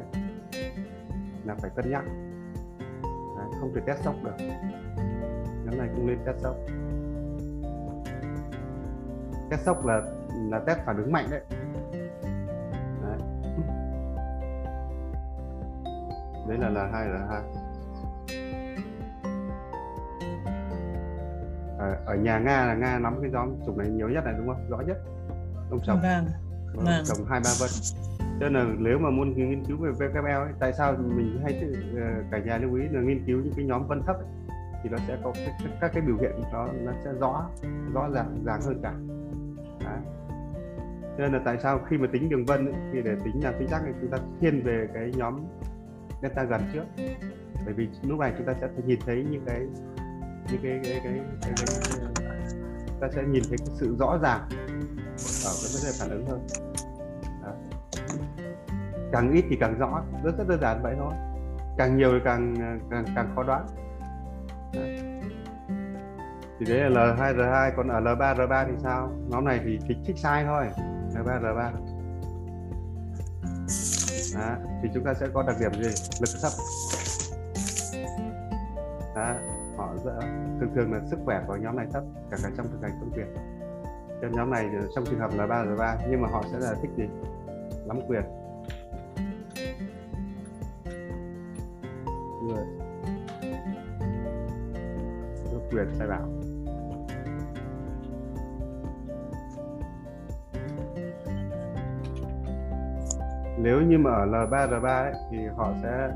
là 1.46 1.56
phải 1.56 1.72
cân 1.76 1.92
nhắc. 1.92 2.04
Đấy, 3.38 3.48
không 3.60 3.72
thể 3.76 3.82
test 3.86 4.04
sốc 4.04 4.16
được. 4.24 4.46
Nhóm 5.66 5.78
này 5.78 5.90
không 5.96 6.08
nên 6.08 6.20
test 6.26 6.38
sốc. 6.40 6.56
Test 9.50 9.62
sốc 9.62 9.86
là 9.86 10.02
là 10.50 10.60
test 10.60 10.80
phản 10.86 10.98
ứng 10.98 11.12
mạnh 11.12 11.28
đấy, 11.32 11.42
đấy. 13.02 13.18
đấy 16.48 16.58
là 16.58 16.70
là 16.70 16.90
hai 16.94 17.10
là 17.10 17.28
hai 17.30 17.42
ở, 22.06 22.16
nhà 22.16 22.40
nga 22.40 22.66
là 22.66 22.74
nga 22.74 23.00
nắm 23.00 23.22
cái 23.22 23.32
nhóm 23.32 23.50
chủng 23.66 23.78
này 23.78 23.88
nhiều 23.88 24.10
nhất 24.10 24.26
này 24.26 24.34
đúng 24.38 24.48
không 24.48 24.70
rõ 24.70 24.78
nhất 24.88 24.98
ông 25.70 25.80
chồng 25.86 26.00
vâng. 26.02 26.26
vâng. 26.74 27.04
chồng 27.06 27.26
hai 27.30 27.40
ba 27.44 27.50
vân 27.60 27.70
cho 28.40 28.50
nên 28.50 28.54
là 28.54 28.76
nếu 28.78 29.00
mà 29.00 29.10
muốn 29.10 29.50
nghiên 29.50 29.64
cứu 29.66 29.78
về 29.78 29.92
VKL 29.92 30.28
ấy, 30.28 30.54
tại 30.60 30.74
sao 30.74 30.96
mình 30.98 31.40
hay 31.44 31.62
ờ, 31.96 32.24
cả 32.32 32.38
nhà 32.38 32.58
lưu 32.58 32.76
ý 32.76 32.84
là 32.92 33.02
nghiên 33.02 33.26
cứu 33.26 33.42
những 33.44 33.54
cái 33.56 33.66
nhóm 33.66 33.88
vân 33.88 34.02
thấp 34.08 34.16
ấy, 34.16 34.28
thì 34.84 34.90
nó 34.90 34.98
sẽ 35.08 35.18
có 35.24 35.32
các, 35.46 35.70
các 35.82 35.92
cái 35.94 36.02
biểu 36.02 36.16
hiện 36.22 36.32
đó 36.54 36.68
nó 36.84 36.92
sẽ 37.04 37.14
rõ 37.20 37.50
rõ 37.94 38.10
ràng 38.14 38.44
ràng 38.46 38.62
hơn 38.62 38.80
cả 38.84 38.94
Đấy. 39.86 40.00
cho 41.18 41.24
nên 41.24 41.34
là 41.34 41.42
tại 41.46 41.58
sao 41.64 41.80
khi 41.90 41.98
mà 41.98 42.08
tính 42.12 42.30
đường 42.30 42.46
vân 42.46 42.66
ấy, 42.66 42.76
thì 42.94 43.02
để 43.02 43.16
tính 43.24 43.44
làm 43.44 43.54
chính 43.60 43.68
xác 43.68 43.82
thì 43.86 43.92
chúng 44.02 44.12
ta 44.12 44.18
thiên 44.42 44.62
về 44.64 44.88
cái 44.94 45.12
nhóm 45.18 45.46
delta 46.22 46.44
gần 46.44 46.62
trước 46.74 46.84
bởi 47.66 47.74
vì 47.74 47.88
lúc 48.04 48.20
này 48.20 48.34
chúng 48.38 48.48
ta 48.48 48.54
sẽ 48.62 48.68
nhìn 48.86 49.00
thấy 49.06 49.26
những 49.30 49.46
cái 49.46 49.68
những 50.52 50.62
cái 50.64 50.80
cái 50.84 51.02
cái, 51.04 51.20
cái, 51.42 51.54
cái, 51.56 51.66
cái 52.16 52.20
ta 53.02 53.08
sẽ 53.16 53.24
nhìn 53.24 53.44
thấy 53.50 53.58
cái 53.58 53.76
sự 53.80 53.96
rõ 54.00 54.18
ràng 54.22 54.42
ở 55.46 55.54
cái 55.62 55.70
vấn 55.74 55.82
đề 55.84 55.92
phản 56.00 56.10
ứng 56.10 56.26
hơn. 56.26 56.48
Đó. 57.44 57.52
càng 59.12 59.32
ít 59.32 59.46
thì 59.50 59.58
càng 59.60 59.80
rõ 59.80 60.04
rất 60.24 60.38
rất 60.38 60.48
đơn 60.48 60.60
giản 60.62 60.84
vậy 60.84 60.96
thôi. 61.00 61.14
Càng 61.78 61.98
nhiều 61.98 62.12
thì 62.12 62.20
càng 62.26 62.56
càng 62.92 63.06
càng 63.16 63.32
khó 63.36 63.44
đoán. 63.44 63.66
Đó. 64.74 64.82
thì 66.60 66.66
đấy 66.66 66.90
là 66.90 67.16
L2 67.16 67.36
R2 67.36 67.72
còn 67.78 67.88
ở 67.88 68.00
L3 68.00 68.36
R3 68.36 68.66
thì 68.68 68.74
sao? 68.84 69.12
Nhóm 69.28 69.46
này 69.46 69.60
thì 69.64 69.80
kịch 69.88 69.98
trích 70.08 70.18
sai 70.18 70.46
thôi. 70.46 70.66
L3 71.14 71.42
R3 71.42 71.72
Đó. 74.36 74.56
thì 74.84 74.90
chúng 74.94 75.04
ta 75.04 75.14
sẽ 75.14 75.28
có 75.34 75.44
đặc 75.44 75.56
điểm 75.60 75.74
gì? 75.74 75.90
Lực 76.22 76.30
thấp. 76.42 76.52
Đó 79.16 79.36
họ 79.80 79.96
dỡ, 80.06 80.20
thường 80.60 80.70
thường 80.76 80.94
là 80.94 81.00
sức 81.06 81.20
khỏe 81.26 81.44
của 81.48 81.56
nhóm 81.56 81.76
này 81.76 81.88
thấp 81.94 82.04
cả 82.32 82.38
cả 82.44 82.50
trong 82.58 82.68
thực 82.72 82.82
hành 82.82 82.92
công 83.00 83.10
việc. 83.10 83.28
Cho 84.22 84.28
nhóm 84.32 84.50
này 84.50 84.70
trong 84.96 85.06
trường 85.06 85.20
hợp 85.20 85.32
là 85.36 85.48
ba 85.48 85.66
giờ 85.66 85.76
ba 85.78 85.98
nhưng 86.10 86.22
mà 86.22 86.28
họ 86.32 86.44
sẽ 86.52 86.60
là 86.60 86.74
thích 86.82 86.92
gì? 86.98 87.04
Lắm 87.86 88.00
quyền. 88.08 88.24
Người. 92.48 92.66
Quyền 95.72 95.88
sai 95.98 96.08
bảo. 96.08 96.28
Nếu 103.62 103.82
như 103.82 103.98
mà 103.98 104.12
ở 104.12 104.26
L3 104.26 104.50
R3 104.50 104.84
ấy, 104.84 105.14
thì 105.32 105.38
họ 105.56 105.74
sẽ 105.84 106.10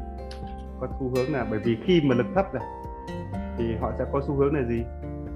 có 0.80 0.88
xu 1.00 1.10
hướng 1.16 1.34
là 1.34 1.46
bởi 1.50 1.60
vì 1.60 1.78
khi 1.86 2.02
mà 2.06 2.16
lực 2.16 2.26
thấp 2.36 2.54
này 2.54 2.64
thì 3.58 3.76
họ 3.76 3.92
sẽ 3.98 4.06
có 4.12 4.22
xu 4.28 4.36
hướng 4.36 4.56
là 4.56 4.64
gì? 4.70 4.84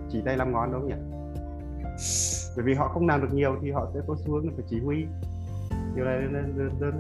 Chỉ 0.10 0.22
tay 0.26 0.38
năm 0.38 0.52
ngón 0.52 0.72
đúng 0.72 0.82
không 0.82 0.90
nhỉ? 0.90 0.96
Bởi 2.56 2.66
vì 2.66 2.74
họ 2.74 2.88
không 2.88 3.08
làm 3.08 3.22
được 3.22 3.34
nhiều 3.34 3.56
thì 3.62 3.72
họ 3.72 3.88
sẽ 3.94 4.00
có 4.08 4.16
xu 4.16 4.34
hướng 4.34 4.46
là 4.46 4.52
phải 4.56 4.66
chỉ 4.70 4.80
huy. 4.80 5.06
Điều 5.96 6.06
này 6.06 6.22
đơn, 6.22 6.54
đơn, 6.80 6.92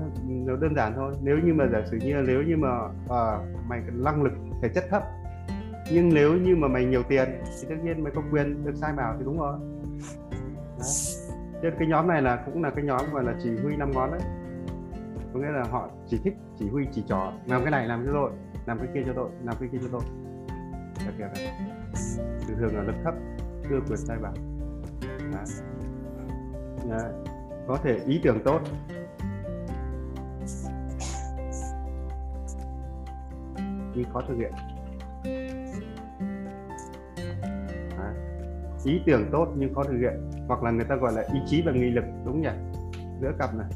đơn, 0.47 0.59
đơn 0.59 0.76
giản 0.76 0.93
thôi. 0.95 1.13
Nếu 1.22 1.38
như 1.43 1.53
mà 1.53 1.68
giả 1.72 1.82
sử 1.91 1.97
như 1.97 2.15
là 2.15 2.24
nếu 2.28 2.41
như 2.41 2.57
mà 2.57 2.70
à, 3.09 3.38
mày 3.68 3.82
năng 3.93 4.24
lực 4.24 4.34
thể 4.61 4.70
chất 4.70 4.84
thấp 4.89 5.03
nhưng 5.91 6.13
nếu 6.13 6.34
như 6.34 6.55
mà 6.55 6.68
mày 6.68 6.86
nhiều 6.86 7.03
tiền 7.03 7.30
thì 7.43 7.68
tất 7.70 7.76
nhiên 7.84 8.03
mày 8.03 8.13
có 8.15 8.22
quyền 8.32 8.65
được 8.65 8.76
sai 8.76 8.93
bảo 8.93 9.15
thì 9.18 9.26
đúng 9.26 9.39
rồi. 9.39 9.57
Nên 11.61 11.74
cái 11.80 11.88
nhóm 11.88 12.07
này 12.07 12.22
là 12.22 12.36
cũng 12.45 12.63
là 12.63 12.70
cái 12.70 12.86
nhóm 12.86 13.01
gọi 13.13 13.24
là 13.24 13.34
chỉ 13.43 13.49
huy 13.63 13.76
năm 13.76 13.91
ngón 13.91 14.11
đấy. 14.11 14.22
Có 15.34 15.39
nghĩa 15.39 15.51
là 15.51 15.63
họ 15.72 15.89
chỉ 16.07 16.20
thích 16.24 16.34
chỉ 16.59 16.70
huy 16.70 16.88
chỉ 16.91 17.03
trò 17.07 17.34
làm 17.45 17.61
cái 17.61 17.72
này 17.72 17.88
làm 17.88 18.05
cho 18.05 18.11
rồi 18.11 18.32
làm 18.65 18.80
cái 18.80 18.88
kia 18.93 19.03
cho 19.05 19.13
tôi 19.15 19.30
làm 19.43 19.55
cái 19.59 19.70
kia 19.72 19.78
cho 19.82 19.88
tôi 19.91 20.01
các 21.07 21.13
kia 21.17 21.41
này 21.41 21.53
thường 22.47 22.57
thường 22.57 22.75
là 22.75 22.83
lực 22.83 22.95
thấp, 23.03 23.13
chưa 23.69 23.79
quyền 23.87 23.97
sai 23.97 24.17
bảo 24.17 24.33
Đấy. 25.31 25.45
Đấy. 26.89 27.11
có 27.67 27.77
thể 27.83 27.99
ý 28.07 28.19
tưởng 28.23 28.39
tốt. 28.45 28.59
Nhưng 33.95 34.05
khó 34.13 34.21
thực 34.27 34.35
hiện. 34.37 34.51
Đấy. 37.97 38.13
ý 38.85 39.01
tưởng 39.05 39.29
tốt 39.31 39.47
nhưng 39.57 39.73
khó 39.73 39.83
thực 39.83 39.97
hiện. 39.97 40.31
Hoặc 40.47 40.63
là 40.63 40.71
người 40.71 40.85
ta 40.85 40.95
gọi 40.95 41.13
là 41.13 41.21
ý 41.33 41.39
chí 41.47 41.61
và 41.65 41.71
nghị 41.71 41.89
lực, 41.89 42.05
đúng 42.25 42.41
nhỉ? 42.41 42.49
Giữa 43.21 43.31
cặp 43.39 43.55
này. 43.55 43.67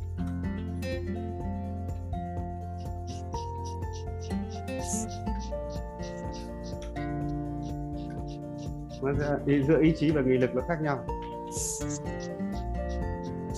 nó 9.12 9.26
sẽ 9.26 9.53
ý, 9.53 9.64
giữa 9.64 9.82
ý 9.82 9.93
chí 9.97 10.12
và 10.12 10.22
nghị 10.22 10.38
lực 10.38 10.55
nó 10.55 10.62
khác 10.68 10.82
nhau. 10.82 11.05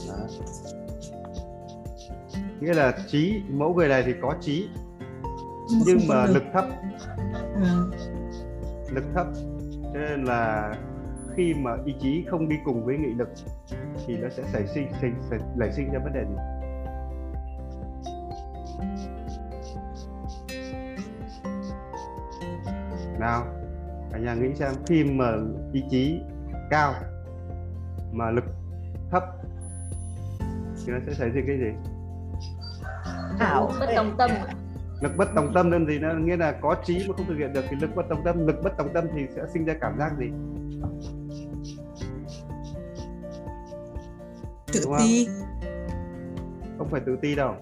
Đó. 0.08 0.28
nghĩa 2.60 2.74
là 2.74 2.94
trí 3.08 3.42
mẫu 3.50 3.74
người 3.74 3.88
này 3.88 4.04
thì 4.06 4.14
có 4.22 4.36
trí 4.42 4.70
nhưng 5.86 5.98
mà 6.08 6.26
lực 6.26 6.44
thấp. 6.54 6.66
Lực 8.92 9.04
thấp. 9.14 9.28
Cho 9.94 10.00
nên 10.00 10.24
là 10.24 10.74
khi 11.36 11.54
mà 11.54 11.72
ý 11.86 11.96
chí 12.00 12.26
không 12.30 12.50
đi 12.50 12.56
cùng 12.66 12.86
với 12.86 12.98
nghị 12.98 13.14
lực 13.14 13.30
thì 14.08 14.18
nó 14.18 14.30
sẽ 14.30 14.44
xảy 14.54 14.68
sinh 14.68 14.88
sinh 15.02 15.16
nảy 15.56 15.72
sinh 15.72 15.92
ra 15.94 16.00
vấn 16.00 16.14
đề 16.14 16.26
gì? 16.26 16.36
Nào 23.20 23.63
cả 24.14 24.20
nhà 24.20 24.34
nghĩ 24.34 24.56
xem 24.56 24.72
khi 24.88 25.04
mà 25.04 25.38
ý 25.74 25.84
chí 25.90 26.20
cao 26.70 26.94
mà 28.12 28.32
lực 28.32 28.44
thấp 29.12 29.24
thì 30.86 30.94
nó 30.94 31.00
sẽ 31.08 31.14
xảy 31.14 31.30
ra 31.30 31.42
cái 31.48 31.58
gì? 31.58 31.72
Ảo 33.40 33.72
bất 33.80 33.86
đồng 33.96 34.16
tâm. 34.18 34.32
Lực 35.02 35.12
bất 35.18 35.36
đồng 35.36 35.52
tâm 35.54 35.70
nên 35.70 35.88
gì 35.88 36.00
nó 36.00 36.14
nghĩa 36.14 36.38
là 36.38 36.52
có 36.62 36.76
trí 36.86 37.06
mà 37.08 37.14
không 37.18 37.26
thực 37.28 37.38
hiện 37.38 37.54
được 37.54 37.66
thì 37.70 37.76
lực 37.82 37.96
bất 37.96 38.10
đồng 38.10 38.24
tâm 38.24 38.48
lực 38.48 38.56
bất 38.64 38.78
đồng 38.78 38.94
tâm 38.94 39.06
thì 39.16 39.22
sẽ 39.36 39.42
sinh 39.54 39.66
ra 39.66 39.74
cảm 39.82 39.98
giác 40.00 40.12
gì? 40.20 40.32
Tự 44.74 44.82
ti. 45.00 45.28
Không 46.78 46.90
phải 46.90 47.02
tự 47.06 47.18
ti 47.22 47.36
đâu. 47.36 47.56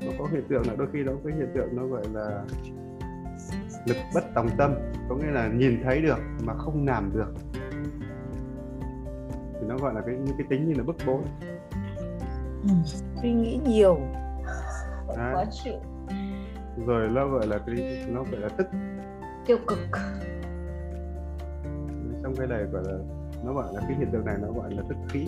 Nó 0.00 0.12
có 0.18 0.26
hiện 0.32 0.44
tượng 0.48 0.66
là 0.66 0.74
đôi 0.78 0.88
khi 0.92 1.02
nó 1.02 1.12
có 1.24 1.30
hiện 1.36 1.50
tượng 1.54 1.76
nó 1.76 1.86
gọi 1.86 2.04
là 2.12 2.44
lực 3.86 3.96
bất 4.14 4.34
đồng 4.34 4.48
tâm 4.58 4.74
có 5.08 5.14
nghĩa 5.14 5.30
là 5.30 5.48
nhìn 5.48 5.80
thấy 5.84 6.02
được 6.02 6.18
mà 6.44 6.54
không 6.54 6.86
làm 6.86 7.10
được. 7.14 7.34
Thì 9.52 9.66
nó 9.66 9.78
gọi 9.78 9.94
là 9.94 10.00
cái 10.06 10.14
những 10.16 10.36
cái 10.38 10.46
tính 10.50 10.68
như 10.68 10.74
là 10.74 10.84
bức 10.84 10.96
bối. 11.06 11.22
Ừ. 12.62 12.68
suy 13.22 13.32
nghĩ 13.32 13.60
nhiều. 13.66 13.98
Khó 15.06 15.44
chịu. 15.50 15.78
Rồi 16.86 17.08
nó 17.08 17.28
gọi 17.28 17.46
là 17.46 17.58
cái 17.66 18.04
nó 18.08 18.22
gọi 18.22 18.40
là 18.40 18.48
tức. 18.48 18.66
Tiêu 19.46 19.58
cực. 19.66 19.78
Trong 22.22 22.34
cái 22.36 22.46
này 22.46 22.64
gọi 22.72 22.82
là 22.86 22.98
nó 23.44 23.52
gọi 23.52 23.66
là 23.74 23.80
cái 23.80 23.96
hiện 23.98 24.08
tượng 24.12 24.24
này 24.24 24.36
nó 24.42 24.52
gọi 24.52 24.74
là 24.74 24.82
tức 24.88 24.96
khí. 25.08 25.26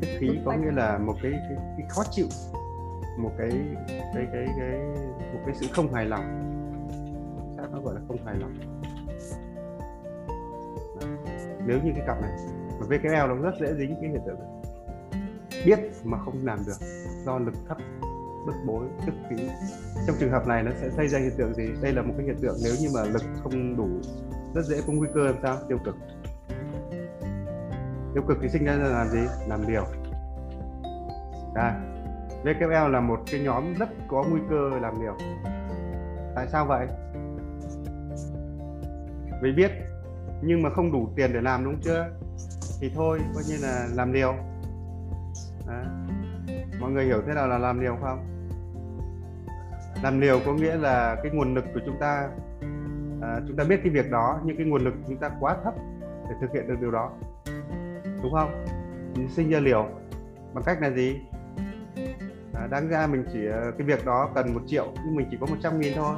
Tức 0.00 0.08
khí 0.18 0.38
có 0.44 0.52
nghĩa 0.52 0.70
là 0.72 0.98
một 0.98 1.14
cái, 1.22 1.32
cái, 1.32 1.58
cái 1.78 1.86
khó 1.88 2.02
chịu 2.10 2.26
một 3.18 3.32
cái 3.38 3.50
cái 4.14 4.26
cái 4.32 4.46
cái 4.58 4.78
một 5.34 5.40
cái 5.46 5.54
sự 5.54 5.66
không 5.72 5.92
hài 5.92 6.04
lòng 6.04 6.48
nó 7.72 7.80
gọi 7.80 7.94
là 7.94 8.00
không 8.08 8.16
hài 8.24 8.34
lòng. 8.34 8.54
Nếu 11.66 11.78
như 11.84 11.92
cái 11.96 12.04
cặp 12.06 12.20
này 12.20 12.32
mà 12.80 12.86
VKL 12.86 13.28
nó 13.28 13.34
rất 13.34 13.54
dễ 13.60 13.74
dính 13.74 13.96
cái 14.00 14.10
hiện 14.10 14.20
tượng 14.26 14.38
này. 14.38 14.48
Biết 15.66 15.78
mà 16.04 16.18
không 16.18 16.46
làm 16.46 16.58
được, 16.66 16.86
do 17.24 17.38
lực 17.38 17.54
thấp, 17.68 17.78
bức 18.46 18.54
bối, 18.66 18.84
tức 19.06 19.14
khí. 19.30 19.48
Trong 20.06 20.16
trường 20.20 20.30
hợp 20.30 20.46
này 20.46 20.62
nó 20.62 20.70
sẽ 20.80 20.88
gây 20.96 21.08
ra 21.08 21.18
hiện 21.18 21.32
tượng 21.36 21.54
gì? 21.54 21.68
Đây 21.82 21.92
là 21.92 22.02
một 22.02 22.14
cái 22.16 22.26
hiện 22.26 22.36
tượng 22.42 22.56
nếu 22.64 22.72
như 22.80 22.88
mà 22.94 23.04
lực 23.04 23.22
không 23.42 23.76
đủ, 23.76 23.88
rất 24.54 24.62
dễ 24.64 24.80
có 24.86 24.92
nguy 24.92 25.08
cơ 25.14 25.20
làm 25.20 25.34
sao? 25.42 25.56
Tiêu 25.68 25.78
cực. 25.84 25.96
Tiêu 28.14 28.22
cực 28.28 28.38
thì 28.42 28.48
sinh 28.48 28.64
ra 28.64 28.72
là 28.72 28.88
làm 28.88 29.08
gì? 29.08 29.20
Làm 29.48 29.66
điều 29.66 29.84
đây. 31.54 31.72
VKL 32.44 32.92
là 32.92 33.00
một 33.00 33.20
cái 33.30 33.40
nhóm 33.40 33.74
rất 33.74 33.88
có 34.08 34.24
nguy 34.30 34.40
cơ 34.50 34.70
làm 34.82 35.00
điều 35.00 35.16
tại 36.34 36.46
sao 36.52 36.66
vậy? 36.66 36.86
Vì 39.42 39.52
biết 39.52 39.70
nhưng 40.42 40.62
mà 40.62 40.70
không 40.70 40.92
đủ 40.92 41.08
tiền 41.16 41.32
để 41.32 41.40
làm 41.40 41.64
đúng 41.64 41.80
chưa? 41.80 42.10
Thì 42.80 42.90
thôi 42.94 43.20
coi 43.34 43.42
như 43.48 43.56
là 43.62 43.88
làm 43.94 44.12
liều. 44.12 44.34
Đấy. 45.66 45.84
mọi 46.80 46.90
người 46.90 47.04
hiểu 47.04 47.22
thế 47.26 47.34
nào 47.34 47.48
là 47.48 47.58
làm 47.58 47.80
liều 47.80 47.96
không? 48.02 48.18
Làm 50.02 50.20
liều 50.20 50.40
có 50.46 50.54
nghĩa 50.54 50.76
là 50.76 51.16
cái 51.22 51.32
nguồn 51.32 51.54
lực 51.54 51.64
của 51.74 51.80
chúng 51.86 51.96
ta 52.00 52.28
à, 53.22 53.40
chúng 53.48 53.56
ta 53.56 53.64
biết 53.64 53.80
cái 53.84 53.92
việc 53.92 54.10
đó 54.10 54.40
nhưng 54.44 54.56
cái 54.56 54.66
nguồn 54.66 54.84
lực 54.84 54.90
của 54.90 55.04
chúng 55.08 55.16
ta 55.16 55.30
quá 55.40 55.56
thấp 55.64 55.74
để 56.28 56.34
thực 56.40 56.52
hiện 56.52 56.68
được 56.68 56.76
điều 56.80 56.90
đó. 56.90 57.12
Đúng 58.22 58.32
không? 58.32 58.64
Mình 59.14 59.28
sinh 59.28 59.50
ra 59.50 59.60
liều. 59.60 59.88
Bằng 60.54 60.64
cách 60.64 60.82
là 60.82 60.90
gì? 60.90 61.20
À, 62.54 62.66
đáng 62.70 62.88
ra 62.88 63.06
mình 63.06 63.24
chỉ 63.32 63.46
à, 63.46 63.62
cái 63.78 63.86
việc 63.86 64.06
đó 64.06 64.30
cần 64.34 64.54
một 64.54 64.60
triệu 64.66 64.92
nhưng 65.04 65.16
mình 65.16 65.26
chỉ 65.30 65.36
có 65.40 65.46
100 65.46 65.80
nghìn 65.80 65.92
thôi 65.96 66.14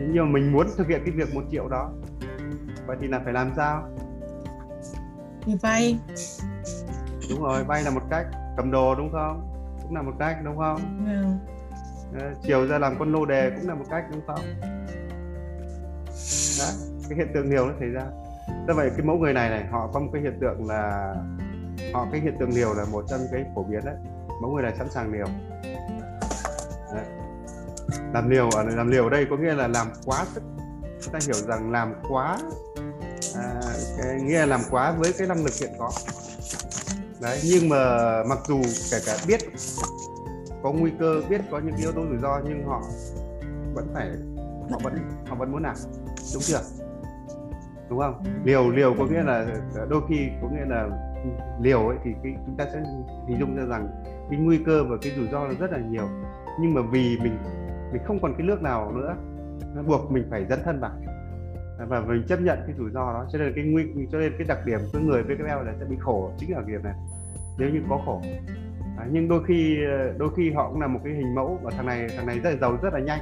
thế 0.00 0.06
nhưng 0.12 0.24
mà 0.24 0.30
mình 0.30 0.52
muốn 0.52 0.66
thực 0.76 0.88
hiện 0.88 1.02
cái 1.04 1.14
việc 1.14 1.34
một 1.34 1.42
triệu 1.50 1.68
đó. 1.68 1.90
Vậy 2.86 2.96
thì 3.00 3.08
là 3.08 3.20
phải 3.24 3.32
làm 3.32 3.52
sao? 3.56 3.88
Thì 5.42 5.54
vay. 5.62 5.98
Đúng 7.30 7.42
rồi 7.42 7.64
vay 7.64 7.82
là 7.82 7.90
một 7.90 8.02
cách. 8.10 8.26
Cầm 8.56 8.70
đồ 8.70 8.94
đúng 8.94 9.12
không? 9.12 9.48
Cũng 9.82 9.94
là 9.94 10.02
một 10.02 10.12
cách 10.18 10.36
đúng 10.44 10.56
không? 10.58 10.80
Ừ. 11.06 12.30
chiều 12.42 12.66
ra 12.66 12.78
làm 12.78 12.98
con 12.98 13.12
lô 13.12 13.24
đề 13.24 13.50
cũng 13.50 13.68
là 13.68 13.74
một 13.74 13.84
cách 13.90 14.04
đúng 14.12 14.22
không? 14.26 14.40
Đấy, 16.58 16.72
cái 17.08 17.18
hiện 17.18 17.28
tượng 17.34 17.50
liều 17.50 17.66
nó 17.66 17.72
xảy 17.80 17.88
ra. 17.88 18.04
Do 18.68 18.74
vậy 18.74 18.90
cái 18.90 19.06
mẫu 19.06 19.16
người 19.16 19.32
này 19.32 19.50
này 19.50 19.64
họ 19.70 19.90
có 19.92 20.00
một 20.00 20.10
cái 20.12 20.22
hiện 20.22 20.38
tượng 20.40 20.68
là 20.68 21.14
họ 21.94 22.06
cái 22.12 22.20
hiện 22.20 22.36
tượng 22.40 22.50
liều 22.50 22.74
là 22.74 22.84
một 22.92 23.04
trong 23.08 23.20
cái 23.32 23.44
phổ 23.54 23.62
biến 23.62 23.80
đấy. 23.84 23.94
Mẫu 24.42 24.50
người 24.50 24.62
này 24.62 24.74
sẵn 24.78 24.90
sàng 24.90 25.12
liều. 25.12 25.26
Đấy 26.94 27.04
làm 28.14 28.30
liều 28.30 28.50
ở 28.50 28.62
làm 28.62 28.90
liều 28.90 29.04
ở 29.04 29.10
đây 29.10 29.26
có 29.30 29.36
nghĩa 29.36 29.54
là 29.54 29.68
làm 29.68 29.86
quá 30.04 30.24
sức. 30.34 30.42
Chúng 31.02 31.12
ta 31.12 31.18
hiểu 31.26 31.46
rằng 31.48 31.70
làm 31.70 31.94
quá 32.08 32.38
à, 33.36 33.60
cái 33.98 34.20
nghĩa 34.20 34.38
là 34.38 34.46
làm 34.46 34.60
quá 34.70 34.94
với 34.98 35.12
cái 35.18 35.28
năng 35.28 35.44
lực 35.44 35.54
hiện 35.60 35.70
có. 35.78 35.90
Đấy 37.22 37.40
nhưng 37.44 37.68
mà 37.68 37.98
mặc 38.28 38.38
dù 38.48 38.62
kể 38.90 38.98
cả 39.06 39.16
biết 39.26 39.40
có 40.62 40.72
nguy 40.72 40.90
cơ 40.98 41.22
biết 41.28 41.40
có 41.50 41.58
những 41.58 41.76
yếu 41.76 41.92
tố 41.92 42.02
rủi 42.08 42.18
ro 42.22 42.40
nhưng 42.44 42.66
họ 42.66 42.82
vẫn 43.74 43.88
phải 43.94 44.10
họ 44.70 44.78
vẫn 44.82 44.94
họ 45.28 45.36
vẫn 45.36 45.52
muốn 45.52 45.62
làm. 45.62 45.74
Đúng 46.34 46.42
chưa? 46.42 46.60
Đúng 47.88 47.98
không? 47.98 48.24
Liều 48.44 48.70
liều 48.70 48.94
có 48.98 49.04
nghĩa 49.04 49.22
là 49.22 49.46
đôi 49.90 50.02
khi 50.08 50.28
có 50.42 50.48
nghĩa 50.48 50.64
là 50.68 50.88
liều 51.60 51.88
ấy 51.88 51.96
thì 52.04 52.10
cái, 52.22 52.32
chúng 52.46 52.56
ta 52.56 52.64
sẽ 52.72 52.82
hình 53.28 53.38
dung 53.40 53.56
ra 53.56 53.64
rằng 53.64 53.88
cái 54.30 54.38
nguy 54.38 54.58
cơ 54.66 54.84
và 54.88 54.96
cái 55.02 55.12
rủi 55.16 55.28
ro 55.32 55.44
là 55.44 55.54
rất 55.58 55.72
là 55.72 55.78
nhiều. 55.78 56.08
Nhưng 56.60 56.74
mà 56.74 56.80
vì 56.92 57.18
mình 57.22 57.38
mình 57.92 58.02
không 58.04 58.20
còn 58.22 58.34
cái 58.38 58.46
nước 58.46 58.62
nào 58.62 58.92
nữa. 58.92 59.16
Nó 59.74 59.82
buộc 59.82 60.10
mình 60.10 60.24
phải 60.30 60.46
dấn 60.50 60.58
thân 60.64 60.80
vào. 60.80 60.90
Và 61.88 62.00
mình 62.00 62.24
chấp 62.28 62.40
nhận 62.40 62.58
cái 62.66 62.76
rủi 62.78 62.90
ro 62.90 63.12
đó. 63.12 63.26
Cho 63.32 63.38
nên 63.38 63.52
cái 63.54 63.64
nguy 63.64 63.84
cho 64.12 64.18
nên 64.18 64.32
cái 64.38 64.46
đặc 64.48 64.58
điểm 64.66 64.80
của 64.92 64.98
người 64.98 65.22
VKL 65.22 65.66
là 65.66 65.74
sẽ 65.78 65.84
bị 65.84 65.96
khổ 66.00 66.32
chính 66.38 66.54
ở 66.54 66.62
điểm 66.66 66.82
này 66.82 66.94
nếu 67.58 67.70
như 67.70 67.80
có 67.88 68.00
khổ. 68.06 68.20
À, 68.98 69.06
nhưng 69.10 69.28
đôi 69.28 69.44
khi 69.44 69.78
đôi 70.18 70.28
khi 70.36 70.52
họ 70.52 70.70
cũng 70.70 70.80
là 70.80 70.86
một 70.86 71.00
cái 71.04 71.12
hình 71.12 71.34
mẫu 71.34 71.58
và 71.62 71.70
thằng 71.70 71.86
này 71.86 72.06
thằng 72.16 72.26
này 72.26 72.40
rất 72.40 72.50
là 72.50 72.56
giàu 72.56 72.78
rất 72.82 72.94
là 72.94 73.00
nhanh. 73.00 73.20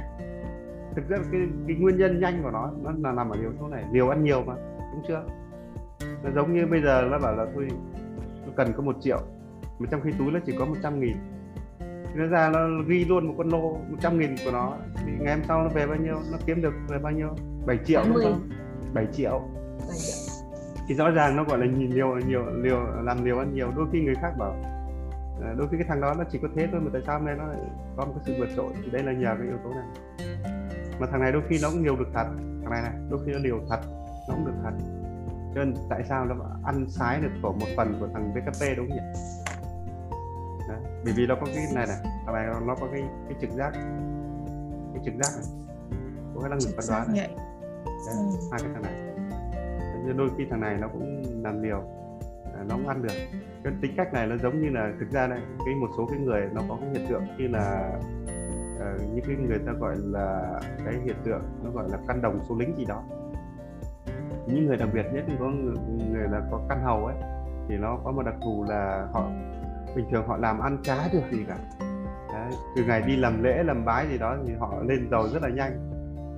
Thực 0.95 1.09
ra 1.09 1.17
cái 1.31 1.41
cái 1.67 1.77
nguyên 1.77 1.97
nhân 1.97 2.19
nhanh 2.19 2.43
của 2.43 2.51
nó 2.51 2.71
nó 2.83 2.91
là 2.97 3.11
nằm 3.11 3.29
ở 3.29 3.37
điều 3.41 3.51
số 3.59 3.67
này. 3.67 3.83
Liều 3.91 4.09
ăn 4.09 4.23
nhiều 4.23 4.43
mà 4.47 4.53
đúng 4.93 5.03
chưa? 5.07 5.23
Nó 6.23 6.31
giống 6.35 6.53
như 6.53 6.65
bây 6.65 6.81
giờ 6.81 7.07
nó 7.11 7.19
bảo 7.19 7.35
là 7.35 7.45
tôi 7.55 7.67
tôi 8.45 8.53
cần 8.55 8.73
có 8.73 8.83
một 8.83 8.95
triệu 9.01 9.19
mà 9.79 9.87
trong 9.91 10.01
khi 10.01 10.11
túi 10.19 10.31
nó 10.31 10.39
chỉ 10.45 10.55
có 10.59 10.65
100 10.65 10.99
nghìn 10.99 11.17
nó 12.15 12.25
ra 12.25 12.49
nó 12.53 12.59
ghi 12.87 13.05
luôn 13.05 13.27
một 13.27 13.33
con 13.37 13.49
lô 13.49 13.77
100 13.89 14.19
nghìn 14.19 14.35
của 14.45 14.51
nó. 14.51 14.73
Thì 15.05 15.11
ngày 15.19 15.35
hôm 15.35 15.43
sau 15.47 15.63
nó 15.63 15.69
về 15.69 15.87
bao 15.87 15.97
nhiêu 15.97 16.15
nó 16.31 16.37
kiếm 16.45 16.61
được 16.61 16.73
về 16.87 16.97
bao 16.97 17.11
nhiêu? 17.11 17.35
7 17.65 17.77
triệu 17.85 18.01
đúng 18.07 18.23
không 18.23 18.49
7 18.93 19.07
triệu. 19.13 19.41
7 19.79 19.97
triệu. 19.97 20.21
Thì 20.87 20.95
rõ 20.95 21.09
ràng 21.09 21.35
nó 21.35 21.43
gọi 21.43 21.57
là 21.57 21.65
nhìn 21.65 21.89
nhiều 21.89 22.19
nhiều 22.27 22.45
liều 22.45 22.79
làm 23.03 23.25
liều 23.25 23.37
ăn 23.37 23.53
nhiều. 23.53 23.71
Đôi 23.75 23.87
khi 23.91 24.01
người 24.01 24.15
khác 24.15 24.31
bảo 24.39 24.55
à, 25.43 25.53
đôi 25.57 25.67
khi 25.71 25.77
cái 25.77 25.85
thằng 25.89 26.01
đó 26.01 26.13
nó 26.17 26.23
chỉ 26.31 26.39
có 26.41 26.47
thế 26.55 26.67
thôi 26.71 26.81
mà 26.83 26.89
tại 26.93 27.01
sao 27.05 27.17
hôm 27.17 27.25
nay 27.25 27.35
nó 27.37 27.47
lại 27.47 27.59
có 27.97 28.05
một 28.05 28.13
cái 28.15 28.23
sự 28.25 28.33
vượt 28.39 28.49
trội? 28.55 28.73
Thì 28.83 28.91
đây 28.91 29.03
là 29.03 29.11
nhờ 29.11 29.35
cái 29.37 29.47
yếu 29.47 29.57
tố 29.63 29.69
này. 29.69 29.85
Mà 30.99 31.07
thằng 31.11 31.21
này 31.21 31.31
đôi 31.31 31.41
khi 31.49 31.59
nó 31.61 31.69
cũng 31.71 31.83
liều 31.83 31.95
được 31.95 32.07
thật. 32.13 32.25
Thằng 32.61 32.71
này 32.71 32.81
này 32.81 32.93
đôi 33.09 33.19
khi 33.25 33.31
nó 33.31 33.39
liều 33.39 33.59
thật 33.69 33.79
nó 34.29 34.35
cũng 34.35 34.45
được 34.45 34.57
thật. 34.63 34.71
Cho 35.55 35.63
nên 35.63 35.73
tại 35.89 36.03
sao 36.09 36.25
nó 36.25 36.35
ăn 36.65 36.85
sái 36.89 37.21
được 37.21 37.31
của 37.41 37.51
một 37.51 37.67
phần 37.77 37.97
của 37.99 38.07
thằng 38.13 38.33
VKP 38.33 38.77
đúng 38.77 38.89
không 38.89 38.97
nhỉ. 38.97 39.03
Bởi 41.03 41.13
vì 41.17 41.27
nó 41.27 41.35
có 41.35 41.45
cái 41.45 41.65
này 41.75 41.87
này 41.87 41.97
thằng 42.25 42.35
này 42.35 42.47
nó 42.67 42.75
có 42.75 42.87
cái 42.91 43.03
cái 43.29 43.37
trực 43.41 43.49
giác. 43.49 43.71
Cái 44.93 45.03
trực 45.05 45.13
giác 45.13 45.31
này 45.35 45.45
có 46.35 46.41
cái 46.41 46.49
năng 46.49 46.59
lực 46.65 46.71
phán 46.75 46.85
đoán 46.89 47.07
này. 47.07 47.27
Đấy, 47.27 48.15
ừ. 48.17 48.47
hai 48.51 48.59
cái 48.63 48.69
thằng 48.73 48.81
này. 48.81 48.93
Nên 50.05 50.17
đôi 50.17 50.29
khi 50.37 50.45
thằng 50.49 50.61
này 50.61 50.77
nó 50.77 50.87
cũng 50.87 51.23
làm 51.43 51.63
liều 51.63 51.83
à, 52.55 52.63
nó 52.69 52.75
cũng 52.75 52.87
ăn 52.87 53.01
được. 53.01 53.13
Cái 53.63 53.73
tính 53.81 53.93
cách 53.97 54.13
này 54.13 54.27
nó 54.27 54.37
giống 54.37 54.61
như 54.61 54.69
là 54.69 54.91
thực 54.99 55.11
ra 55.11 55.27
này 55.27 55.41
cái 55.65 55.75
một 55.75 55.89
số 55.97 56.07
cái 56.11 56.19
người 56.19 56.49
nó 56.53 56.61
có 56.69 56.77
cái 56.81 56.89
hiện 56.93 57.07
tượng 57.09 57.23
như 57.37 57.47
là 57.47 57.93
uh, 58.75 59.01
những 59.13 59.25
cái 59.27 59.35
người 59.35 59.59
ta 59.65 59.71
gọi 59.71 59.95
là 59.97 60.59
cái 60.85 60.93
hiện 61.05 61.15
tượng 61.23 61.41
nó 61.63 61.71
gọi 61.71 61.89
là 61.89 61.97
căn 62.07 62.21
đồng 62.21 62.39
số 62.49 62.55
lính 62.55 62.77
gì 62.77 62.85
đó. 62.85 63.03
Những 64.47 64.65
người 64.65 64.77
đặc 64.77 64.89
biệt 64.93 65.05
nhất 65.13 65.23
thì 65.27 65.33
có 65.39 65.45
người, 65.45 65.75
người 66.11 66.27
là 66.31 66.41
có 66.51 66.61
căn 66.69 66.83
hầu 66.83 67.05
ấy 67.05 67.15
thì 67.69 67.77
nó 67.77 67.99
có 68.03 68.11
một 68.11 68.23
đặc 68.23 68.35
thù 68.43 68.65
là 68.69 69.07
họ 69.13 69.29
bình 69.95 70.05
thường 70.11 70.27
họ 70.27 70.37
làm 70.37 70.59
ăn 70.59 70.77
chả 70.83 71.07
được 71.13 71.21
gì 71.31 71.45
cả. 71.47 71.57
Đấy, 72.33 72.51
từ 72.75 72.83
ngày 72.83 73.01
đi 73.01 73.15
làm 73.15 73.43
lễ 73.43 73.63
làm 73.63 73.85
bái 73.85 74.07
gì 74.11 74.17
đó 74.17 74.37
thì 74.47 74.53
họ 74.59 74.73
lên 74.87 75.07
giàu 75.11 75.27
rất 75.33 75.43
là 75.43 75.49
nhanh. 75.49 75.89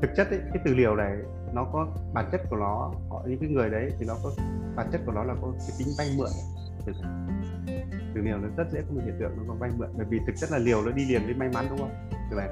Thực 0.01 0.11
chất 0.15 0.29
ấy, 0.29 0.39
cái 0.53 0.61
từ 0.65 0.73
liều 0.75 0.95
này 0.95 1.17
nó 1.53 1.63
có 1.73 1.87
bản 2.13 2.25
chất 2.31 2.41
của 2.49 2.55
nó 2.55 2.91
họ 3.09 3.23
những 3.27 3.39
cái 3.39 3.49
người 3.49 3.69
đấy 3.69 3.91
thì 3.99 4.05
nó 4.07 4.13
có 4.23 4.29
bản 4.75 4.87
chất 4.91 5.01
của 5.05 5.11
nó 5.11 5.23
là 5.23 5.33
có 5.41 5.51
cái 5.51 5.75
tính 5.79 5.87
vay 5.97 6.07
mượn. 6.17 6.29
Từ, 6.85 6.93
từ 8.15 8.21
liều 8.21 8.37
nó 8.37 8.47
rất 8.57 8.71
dễ 8.71 8.81
có 8.81 8.93
một 8.95 9.01
hiện 9.05 9.15
tượng 9.19 9.31
nó 9.37 9.43
có 9.47 9.53
vay 9.59 9.69
mượn 9.77 9.89
bởi 9.97 10.05
vì 10.09 10.19
thực 10.27 10.33
chất 10.35 10.51
là 10.51 10.57
liều 10.57 10.81
nó 10.85 10.91
đi 10.91 11.05
liền 11.05 11.21
với 11.25 11.33
may 11.33 11.49
mắn 11.53 11.65
đúng 11.69 11.79
không? 11.79 12.09
Từ 12.31 12.37
này. 12.37 12.49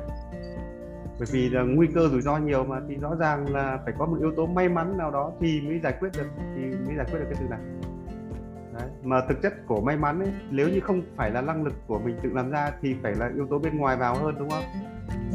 Bởi 1.20 1.28
vì 1.32 1.50
là 1.50 1.62
nguy 1.62 1.88
cơ 1.95 2.08
rủi 2.08 2.22
ro 2.22 2.38
nhiều 2.38 2.64
mà 2.64 2.80
thì 2.89 2.95
rõ 2.95 3.16
ràng 3.16 3.54
là 3.54 3.80
phải 3.86 3.93
có 3.97 4.06
một 4.06 4.18
yếu 4.20 4.32
tố 4.36 4.45
may 4.45 4.70
mắn 4.70 4.97
nào 4.97 5.12
đó 5.12 5.32
thì 5.39 5.62
mới 5.62 5.80
giải 5.80 5.93
quyết 6.00 6.10
được 6.18 6.28
thì 6.56 6.62
mới 6.62 6.95
giải 6.97 7.06
quyết 7.12 7.20
được 7.20 7.26
cái 7.30 7.36
từ 7.39 7.47
này. 7.50 7.60
Đấy. 8.80 8.90
mà 9.04 9.22
thực 9.30 9.42
chất 9.42 9.54
của 9.68 9.82
may 9.82 9.98
mắn 9.98 10.20
ấy 10.20 10.32
nếu 10.50 10.70
như 10.70 10.80
không 10.80 11.02
phải 11.16 11.32
là 11.32 11.42
năng 11.42 11.64
lực 11.64 11.74
của 11.88 12.00
mình 12.00 12.18
tự 12.24 12.30
làm 12.34 12.50
ra 12.50 12.72
thì 12.82 12.96
phải 13.04 13.16
là 13.16 13.30
yếu 13.36 13.48
tố 13.48 13.60
bên 13.60 13.78
ngoài 13.78 13.98
vào 13.98 14.16
hơn 14.16 14.36
đúng 14.40 14.50
không? 14.50 14.64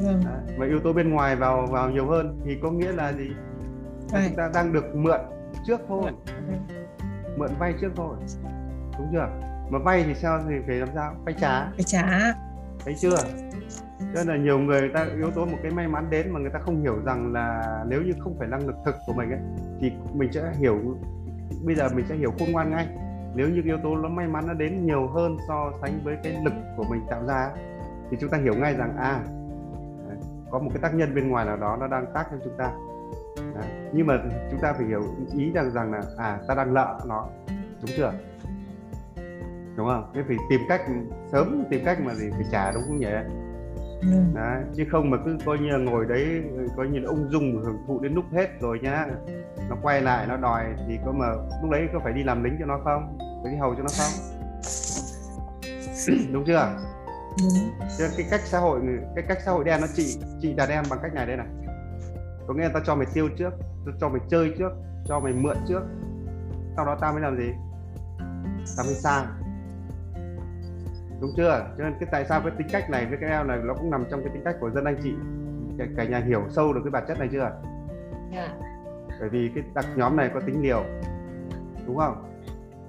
Đấy. 0.05 0.57
và 0.59 0.67
yếu 0.67 0.81
tố 0.81 0.93
bên 0.93 1.11
ngoài 1.11 1.37
vào 1.37 1.67
vào 1.67 1.91
nhiều 1.91 2.07
hơn 2.07 2.41
thì 2.45 2.59
có 2.63 2.71
nghĩa 2.71 2.93
là 2.93 3.13
gì? 3.13 3.31
Là 4.13 4.25
chúng 4.29 4.37
ta 4.37 4.51
đang 4.55 4.73
được 4.73 4.95
mượn 4.95 5.21
trước 5.67 5.81
thôi. 5.89 6.11
Mượn 7.37 7.51
vay 7.59 7.75
trước 7.81 7.91
thôi. 7.97 8.17
Đúng 8.99 9.09
chưa? 9.13 9.29
Mà 9.71 9.79
vay 9.79 10.05
thì 10.07 10.15
sao 10.15 10.41
thì 10.49 10.55
phải 10.67 10.77
làm 10.77 10.89
sao? 10.95 11.15
Phải 11.25 11.35
trả. 11.41 11.65
Phải 11.65 11.85
trả. 11.87 12.35
Thấy 12.85 12.95
chưa? 12.99 13.17
Cho 13.99 14.07
nên 14.15 14.27
là 14.27 14.37
nhiều 14.37 14.59
người 14.59 14.91
ta 14.95 15.07
yếu 15.17 15.31
tố 15.31 15.47
một 15.47 15.59
cái 15.63 15.73
may 15.73 15.89
mắn 15.89 16.11
đến 16.11 16.31
mà 16.31 16.41
người 16.41 16.51
ta 16.51 16.59
không 16.59 16.83
hiểu 16.83 16.97
rằng 17.05 17.33
là 17.33 17.79
nếu 17.89 18.03
như 18.03 18.13
không 18.19 18.37
phải 18.39 18.49
năng 18.49 18.67
lực 18.67 18.77
thực 18.85 18.95
của 19.07 19.13
mình 19.13 19.31
ấy, 19.31 19.41
thì 19.81 19.93
mình 20.15 20.33
sẽ 20.33 20.53
hiểu 20.59 20.79
bây 21.65 21.75
giờ 21.75 21.89
mình 21.95 22.07
sẽ 22.09 22.15
hiểu 22.15 22.33
khôn 22.39 22.53
ngoan 22.53 22.71
ngay 22.71 22.89
nếu 23.35 23.49
như 23.49 23.63
yếu 23.65 23.79
tố 23.83 23.97
nó 23.97 24.09
may 24.09 24.27
mắn 24.29 24.47
nó 24.47 24.55
đến 24.55 24.87
nhiều 24.87 25.07
hơn 25.07 25.37
so 25.49 25.73
sánh 25.83 26.01
với 26.05 26.17
cái 26.23 26.37
lực 26.45 26.53
của 26.77 26.85
mình 26.91 27.01
tạo 27.11 27.25
ra 27.27 27.51
thì 28.11 28.17
chúng 28.21 28.31
ta 28.31 28.39
hiểu 28.39 28.55
ngay 28.55 28.75
rằng 28.75 28.97
à 28.97 29.21
có 30.51 30.59
một 30.59 30.71
cái 30.75 30.83
tác 30.83 30.95
nhân 30.95 31.15
bên 31.15 31.29
ngoài 31.29 31.47
nào 31.47 31.57
đó 31.57 31.77
nó 31.81 31.87
đang 31.87 32.07
tác 32.15 32.27
cho 32.31 32.37
chúng 32.45 32.57
ta. 32.59 32.65
À, 33.37 33.91
nhưng 33.93 34.07
mà 34.07 34.15
chúng 34.51 34.61
ta 34.61 34.73
phải 34.73 34.87
hiểu 34.87 35.03
ý 35.37 35.53
rằng 35.53 35.71
rằng 35.71 35.93
là 35.93 36.03
à 36.19 36.39
ta 36.49 36.55
đang 36.55 36.73
lợ 36.73 37.01
nó. 37.07 37.27
Đúng 37.81 37.91
chưa? 37.97 38.13
Đúng 39.77 39.87
không? 39.87 40.11
Thế 40.15 40.23
phải 40.27 40.37
tìm 40.51 40.61
cách 40.69 40.81
sớm 41.33 41.65
tìm 41.71 41.85
cách 41.85 42.01
mà 42.01 42.15
gì? 42.15 42.31
Phải 42.31 42.45
trả 42.53 42.73
đúng 42.73 42.83
không 42.87 42.97
nhỉ? 42.97 43.07
Ừ. 44.13 44.23
đấy, 44.35 44.63
chứ 44.77 44.85
không 44.91 45.11
mà 45.11 45.19
cứ 45.25 45.37
coi 45.47 45.59
như 45.59 45.69
là 45.69 45.79
ngồi 45.79 46.07
đấy 46.09 46.43
coi 46.77 46.89
như 46.89 46.99
là 46.99 47.09
ung 47.09 47.29
dung 47.31 47.63
hưởng 47.63 47.77
thụ 47.87 48.01
đến 48.01 48.15
lúc 48.15 48.25
hết 48.33 48.61
rồi 48.61 48.81
nhá. 48.83 49.07
Nó 49.69 49.77
quay 49.83 50.03
lại 50.03 50.27
nó 50.27 50.37
đòi 50.37 50.65
thì 50.89 50.99
có 51.07 51.13
mà 51.13 51.27
lúc 51.63 51.71
đấy 51.71 51.89
có 51.93 52.01
phải 52.05 52.13
đi 52.13 52.23
làm 52.23 52.45
lính 52.45 52.57
cho 52.61 52.67
nó 52.67 52.81
không? 52.85 53.19
Phải 53.43 53.53
đi 53.53 53.59
hầu 53.59 53.75
cho 53.75 53.83
nó 53.83 53.89
không? 53.99 54.13
Đúng 56.33 56.45
chưa? 56.47 56.77
Đúng. 57.39 57.71
Cái 58.17 58.27
cách 58.31 58.41
xã 58.45 58.59
hội 58.59 58.81
cái 59.15 59.25
cách 59.29 59.39
xã 59.45 59.53
hội 59.53 59.65
đen 59.65 59.81
nó 59.81 59.87
trị 59.95 60.19
trị 60.41 60.55
đàn 60.55 60.69
em 60.69 60.85
bằng 60.91 60.99
cách 61.03 61.15
này 61.15 61.27
đây 61.27 61.37
này. 61.37 61.47
Có 62.47 62.55
nghĩa 62.55 62.63
là 62.63 62.71
tao 62.73 62.83
cho 62.87 62.95
mày 62.95 63.07
tiêu 63.15 63.29
trước 63.39 63.51
tao 63.87 63.95
cho 64.01 64.09
mày 64.09 64.21
chơi 64.29 64.55
trước 64.59 64.73
cho 65.09 65.21
mày 65.21 65.33
mượn 65.33 65.57
trước. 65.69 65.83
Sau 66.77 66.87
đó 66.87 66.99
tao 67.01 67.13
mới 67.13 67.23
làm 67.23 67.37
gì? 67.37 67.53
Tao 68.77 68.87
mới 68.87 68.95
sang 68.95 69.44
đúng 71.25 71.35
chưa? 71.37 71.67
Cho 71.79 71.85
nên 71.85 71.95
cái 72.01 72.09
tại 72.13 72.25
sao 72.25 72.41
cái 72.41 72.53
tính 72.59 72.67
cách 72.73 72.91
này 72.91 73.07
với 73.07 73.19
cái 73.21 73.31
eo 73.31 73.45
này 73.45 73.59
nó 73.65 73.75
cũng 73.75 73.91
nằm 73.91 74.05
trong 74.11 74.21
cái 74.21 74.31
tính 74.35 74.43
cách 74.45 74.57
của 74.61 74.71
dân 74.71 74.85
anh 74.85 74.97
chị? 75.03 75.15
Cả, 75.79 75.85
cả 75.97 76.05
nhà 76.05 76.19
hiểu 76.19 76.43
sâu 76.51 76.73
được 76.73 76.81
cái 76.85 76.91
bản 76.91 77.05
chất 77.09 77.19
này 77.19 77.29
chưa? 77.33 77.39
Yeah. 77.39 77.53
Dạ. 78.33 78.49
bởi 79.21 79.29
vì 79.29 79.51
cái 79.55 79.65
đặc 79.75 79.85
nhóm 79.97 80.17
này 80.17 80.31
có 80.35 80.41
tính 80.41 80.63
liều. 80.63 80.85
Đúng 81.87 81.97
không? 81.97 82.31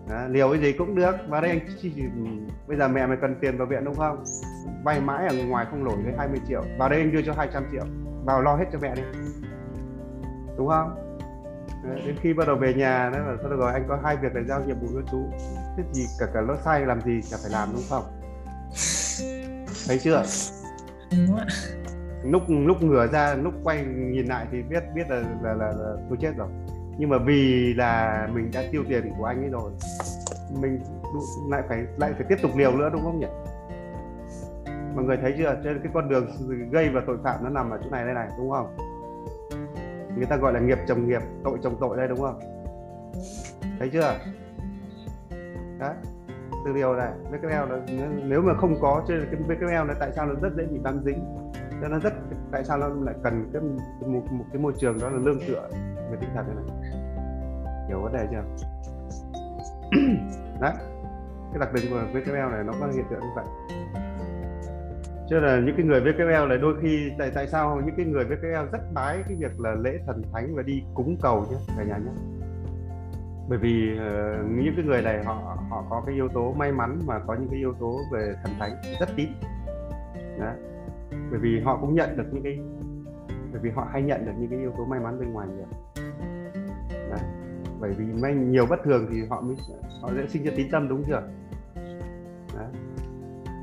Đó, 0.10 0.28
liều 0.28 0.52
cái 0.52 0.62
gì 0.62 0.74
cũng 0.74 0.96
được. 0.96 1.16
Vào 1.28 1.42
đây 1.42 1.52
anh 1.52 1.60
chỉ, 1.82 1.94
bây 2.68 2.78
giờ 2.78 2.88
mẹ 2.88 3.06
mày 3.06 3.18
cần 3.22 3.36
tiền 3.42 3.58
vào 3.58 3.68
viện 3.68 3.86
đúng 3.86 3.96
không? 3.96 4.24
Vay 4.84 5.02
mãi 5.02 5.28
ở 5.28 5.36
ngoài 5.48 5.66
không 5.72 5.84
nổi 5.84 5.96
tới 6.04 6.14
20 6.18 6.40
triệu. 6.48 6.64
Vào 6.80 6.90
đây 6.90 7.00
anh 7.00 7.12
đưa 7.12 7.22
cho 7.22 7.34
200 7.38 7.64
triệu. 7.72 7.84
Vào 8.26 8.42
lo 8.42 8.56
hết 8.56 8.66
cho 8.74 8.80
mẹ 8.82 8.96
đi. 8.96 9.02
Đúng 10.58 10.68
không? 10.68 10.96
Đến 12.06 12.16
khi 12.22 12.34
bắt 12.34 12.48
đầu 12.48 12.56
về 12.56 12.74
nhà 12.74 13.10
đó 13.14 13.20
là 13.20 13.36
thôi 13.42 13.52
rồi 13.58 13.74
anh 13.74 13.86
có 13.88 14.00
hai 14.04 14.18
việc 14.18 14.34
để 14.34 14.44
giao 14.44 14.64
nhiệm 14.64 14.80
vụ 14.80 14.88
cho 14.94 15.02
chú. 15.12 15.24
Thế 15.78 15.84
gì 15.92 16.06
cả 16.20 16.26
cả 16.34 16.42
nó 16.42 16.56
sai 16.56 16.86
làm 16.86 17.02
gì 17.02 17.22
chả 17.22 17.38
phải 17.42 17.52
làm 17.52 17.70
đúng 17.74 17.84
không 17.90 18.04
thấy 19.88 20.00
chưa? 20.00 20.24
Đúng 21.12 21.36
ạ? 21.36 21.46
Lúc 22.24 22.44
lúc 22.48 22.84
ngửa 22.84 23.08
ra 23.08 23.36
lúc 23.36 23.54
quay 23.64 23.86
nhìn 23.86 24.26
lại 24.26 24.46
thì 24.52 24.62
biết 24.62 24.84
biết 24.96 25.10
là 25.10 25.16
là 25.44 25.54
là, 25.54 25.68
là 25.68 25.96
tôi 26.10 26.18
chết 26.22 26.32
rồi. 26.38 26.48
Nhưng 26.98 27.10
mà 27.10 27.18
vì 27.18 27.74
là 27.74 28.28
mình 28.34 28.52
đã 28.54 28.64
tiêu 28.72 28.84
tiền 28.90 29.14
của 29.18 29.26
anh 29.26 29.44
ấy 29.44 29.50
rồi 29.50 29.72
mình 30.62 30.80
lại 31.50 31.64
phải 31.70 31.86
lại 31.98 32.14
phải 32.14 32.26
tiếp 32.30 32.36
tục 32.42 32.52
liều 32.56 32.78
nữa 32.78 32.90
đúng 32.94 33.02
không 33.02 33.20
nhỉ? 33.20 33.28
Mọi 34.96 35.06
người 35.06 35.18
thấy 35.18 35.34
chưa? 35.38 35.62
Trên 35.64 35.80
cái 35.84 35.92
con 35.94 36.10
đường 36.10 36.28
gây 36.72 36.90
và 36.90 37.02
tội 37.08 37.18
phạm 37.24 37.44
nó 37.44 37.50
nằm 37.50 37.70
ở 37.70 37.80
chỗ 37.84 37.90
này 37.90 38.06
đây 38.06 38.14
này 38.14 38.28
đúng 38.38 38.52
không? 38.52 38.78
Người 40.18 40.26
ta 40.26 40.36
gọi 40.36 40.54
là 40.54 40.60
nghiệp 40.60 40.78
chồng 40.88 41.08
nghiệp 41.08 41.22
tội 41.44 41.58
chồng 41.64 41.78
tội 41.80 41.98
đây 41.98 42.08
đúng 42.08 42.20
không? 42.20 42.40
Thấy 43.80 43.90
chưa? 43.94 44.20
Đấy 45.80 45.94
từ 46.66 46.74
điều 46.74 46.94
này. 46.94 47.12
VKL 47.32 47.48
là 47.48 47.80
nếu 48.24 48.42
mà 48.42 48.54
không 48.54 48.76
có 48.82 49.04
trên 49.08 49.20
cái 49.32 49.42
VKL 49.42 49.88
này 49.88 49.96
tại 50.00 50.12
sao 50.16 50.26
nó 50.26 50.34
rất 50.42 50.50
dễ 50.58 50.66
bị 50.66 50.80
bám 50.84 51.00
dính? 51.06 51.26
Cho 51.82 51.88
nó 51.88 52.00
rất 52.00 52.14
tại 52.52 52.64
sao 52.64 52.78
nó 52.78 52.88
lại 52.88 53.16
cần 53.24 53.50
cái 53.54 53.62
một, 54.02 54.24
một 54.32 54.46
cái 54.54 54.62
môi 54.62 54.74
trường 54.80 55.00
đó 55.00 55.10
là 55.10 55.18
lương 55.18 55.40
tựa 55.48 55.70
về 56.12 56.18
tinh 56.22 56.30
thần 56.36 56.46
này? 56.56 56.92
Hiểu 57.88 58.02
vấn 58.02 58.14
đề 58.14 58.28
chưa? 58.32 58.44
Đấy. 60.62 60.74
Cái 61.52 61.60
đặc 61.60 61.74
điểm 61.74 61.84
của 61.92 62.20
VKL 62.20 62.32
này 62.32 62.64
nó 62.64 62.74
có 62.80 62.88
hiện 62.96 63.06
tượng 63.10 63.20
như 63.20 63.30
vậy. 63.36 63.46
Cho 65.30 65.40
là 65.40 65.60
những 65.60 65.76
cái 65.78 65.86
người 65.86 66.02
VKL 66.02 66.48
này 66.50 66.58
đôi 66.58 66.76
khi 66.82 67.12
tại 67.18 67.32
tại 67.36 67.48
sao 67.48 67.82
những 67.86 67.96
cái 67.98 68.06
người 68.06 68.24
VKL 68.26 68.72
rất 68.72 68.82
bái 68.94 69.24
cái 69.28 69.38
việc 69.40 69.60
là 69.60 69.76
lễ 69.76 70.00
thần 70.06 70.24
thánh 70.34 70.56
và 70.56 70.62
đi 70.62 70.84
cúng 70.94 71.18
cầu 71.22 71.46
nhé 71.52 71.58
cả 71.78 71.84
nhà 71.84 71.98
nhé? 71.98 72.12
Bởi 73.50 73.60
vì 73.60 73.92
uh, 73.94 74.52
những 74.52 74.74
cái 74.76 74.86
người 74.86 75.02
này 75.02 75.24
họ 75.24 75.58
họ 75.70 75.86
có 75.90 76.04
cái 76.06 76.16
yếu 76.16 76.28
tố 76.28 76.54
may 76.54 76.72
mắn 76.72 77.00
mà 77.06 77.20
có 77.28 77.34
những 77.34 77.48
cái 77.50 77.60
yếu 77.60 77.74
tố 77.80 78.00
về 78.12 78.36
thần 78.44 78.54
thánh 78.60 78.72
rất 79.00 79.10
tín. 79.16 79.30
Đấy. 80.40 80.56
bởi 81.32 81.40
vì 81.40 81.60
họ 81.60 81.78
cũng 81.82 81.96
nhận 81.96 82.18
được 82.18 82.26
những 82.32 82.44
cái 82.44 82.60
bởi 83.52 83.62
vì 83.62 83.70
họ 83.70 83.88
hay 83.92 84.02
nhận 84.02 84.26
được 84.26 84.32
những 84.38 84.50
cái 84.50 84.60
yếu 84.60 84.72
tố 84.78 84.86
may 84.86 85.00
mắn 85.00 85.20
bên 85.20 85.34
ngoài 85.34 85.48
nhiều. 85.48 85.66
Đấy. 86.90 87.20
bởi 87.80 87.92
vì 87.92 88.06
may 88.06 88.36
nhiều 88.36 88.66
bất 88.70 88.80
thường 88.84 89.08
thì 89.12 89.26
họ 89.30 89.42
mới 89.42 89.56
họ 90.02 90.10
sẽ 90.16 90.28
sinh 90.28 90.44
ra 90.44 90.52
tín 90.58 90.68
tâm 90.72 90.88
đúng 90.90 91.04
chưa? 91.08 91.22
Đấy. 92.56 92.68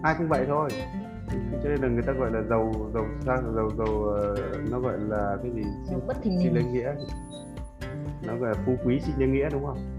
ai 0.02 0.14
cũng 0.18 0.28
vậy 0.28 0.44
thôi. 0.48 0.68
Cho 1.62 1.68
nên 1.68 1.80
là 1.80 1.88
người 1.88 2.02
ta 2.02 2.12
gọi 2.12 2.30
là 2.30 2.42
giàu 2.42 2.72
giàu 2.94 3.04
sang 3.20 3.54
giàu 3.54 3.70
giàu 3.78 3.86
uh, 3.86 4.70
nó 4.70 4.80
gọi 4.80 4.98
là 4.98 5.36
cái 5.42 5.52
gì? 5.52 5.62
Sinh, 5.88 6.06
bất 6.06 6.16
thình 6.22 6.54
lên 6.54 6.72
nghĩa 6.72 6.94
nó 8.26 8.36
gọi 8.36 8.50
là 8.50 8.62
phú 8.66 8.76
quý 8.84 9.00
sinh 9.00 9.14
nhân 9.18 9.32
nghĩa 9.32 9.48
đúng 9.52 9.66
không? 9.66 9.98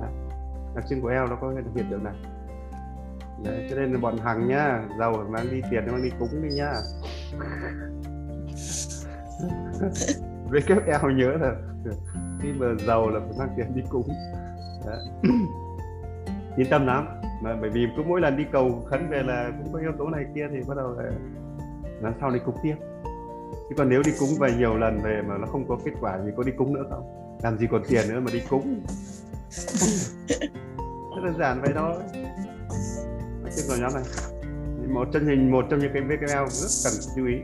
Đấy. 0.00 0.10
đặc 0.74 0.84
trưng 0.88 1.00
của 1.00 1.08
eo 1.08 1.26
nó 1.26 1.36
có 1.40 1.52
hiện 1.74 1.86
tượng 1.90 2.04
này. 2.04 2.14
Đấy, 3.44 3.66
cho 3.70 3.76
nên 3.76 3.92
là 3.92 3.98
bọn 3.98 4.18
hằng 4.18 4.48
nhá 4.48 4.82
giàu 4.98 5.26
mang 5.30 5.46
đi 5.50 5.62
tiền 5.70 5.86
mang 5.86 6.02
đi 6.02 6.10
cúng 6.18 6.42
đi 6.42 6.48
nhá. 6.56 6.72
Với 10.50 10.60
các 10.66 10.86
eo 10.86 11.10
nhớ 11.10 11.32
là 11.40 11.54
khi 12.40 12.52
mà 12.52 12.66
giàu 12.86 13.10
là 13.10 13.20
phải 13.20 13.38
mang 13.38 13.48
tiền 13.56 13.74
đi 13.74 13.82
cúng. 13.90 14.08
Yên 16.56 16.66
tâm 16.70 16.86
lắm. 16.86 17.08
Mà 17.42 17.56
bởi 17.60 17.70
vì 17.70 17.86
cứ 17.96 18.02
mỗi 18.06 18.20
lần 18.20 18.36
đi 18.36 18.44
cầu 18.52 18.84
khấn 18.86 19.08
về 19.08 19.22
là 19.22 19.52
cũng 19.58 19.72
có 19.72 19.78
yếu 19.78 19.92
tố 19.98 20.08
này 20.08 20.24
kia 20.34 20.48
thì 20.50 20.56
bắt 20.68 20.76
đầu 20.76 20.92
là 20.92 21.10
lần 22.02 22.12
sau 22.20 22.30
đi 22.30 22.38
cúng 22.46 22.56
tiếp 22.62 22.74
chứ 23.68 23.74
còn 23.78 23.88
nếu 23.88 24.02
đi 24.04 24.12
cúng 24.18 24.28
về 24.40 24.54
nhiều 24.58 24.76
lần 24.76 25.00
về 25.02 25.22
mà 25.28 25.38
nó 25.38 25.46
không 25.46 25.68
có 25.68 25.78
kết 25.84 25.92
quả 26.00 26.18
gì 26.24 26.30
có 26.36 26.42
đi 26.42 26.52
cúng 26.52 26.74
nữa 26.74 26.84
không? 26.90 27.38
Làm 27.42 27.58
gì 27.58 27.66
còn 27.70 27.82
tiền 27.88 28.08
nữa 28.08 28.20
mà 28.20 28.30
đi 28.32 28.42
cúng. 28.50 28.80
Rất 31.16 31.22
đơn 31.24 31.38
giản 31.38 31.60
vậy 31.60 31.70
thôi. 31.74 31.94
Trên 33.56 33.64
vào 33.68 33.78
nhóm 33.78 33.92
này 33.94 34.02
một 34.88 35.08
chân 35.12 35.26
hình 35.26 35.50
một 35.50 35.64
trong 35.70 35.80
những 35.80 35.90
cái 35.94 36.02
VKL 36.02 36.48
rất 36.48 36.90
cần 36.90 36.92
chú 37.16 37.26
ý. 37.26 37.34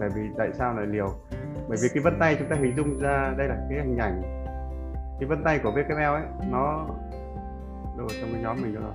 Bởi 0.00 0.08
vì 0.16 0.22
tại 0.38 0.48
sao 0.58 0.74
lại 0.74 0.86
liều? 0.86 1.14
Bởi 1.68 1.78
vì 1.82 1.88
cái 1.94 2.02
vân 2.02 2.16
tay 2.20 2.36
chúng 2.38 2.48
ta 2.48 2.56
hình 2.56 2.76
dung 2.76 2.98
ra 2.98 3.34
đây 3.38 3.48
là 3.48 3.56
cái 3.70 3.78
hình 3.78 3.98
ảnh. 3.98 4.22
Cái 5.20 5.28
vân 5.28 5.44
tay 5.44 5.58
của 5.62 5.70
VKL 5.70 6.02
ấy 6.02 6.22
nó 6.50 6.86
đâu 7.98 8.08
trong 8.20 8.32
cái 8.32 8.42
nhóm 8.42 8.62
mình 8.62 8.74
rồi 8.74 8.92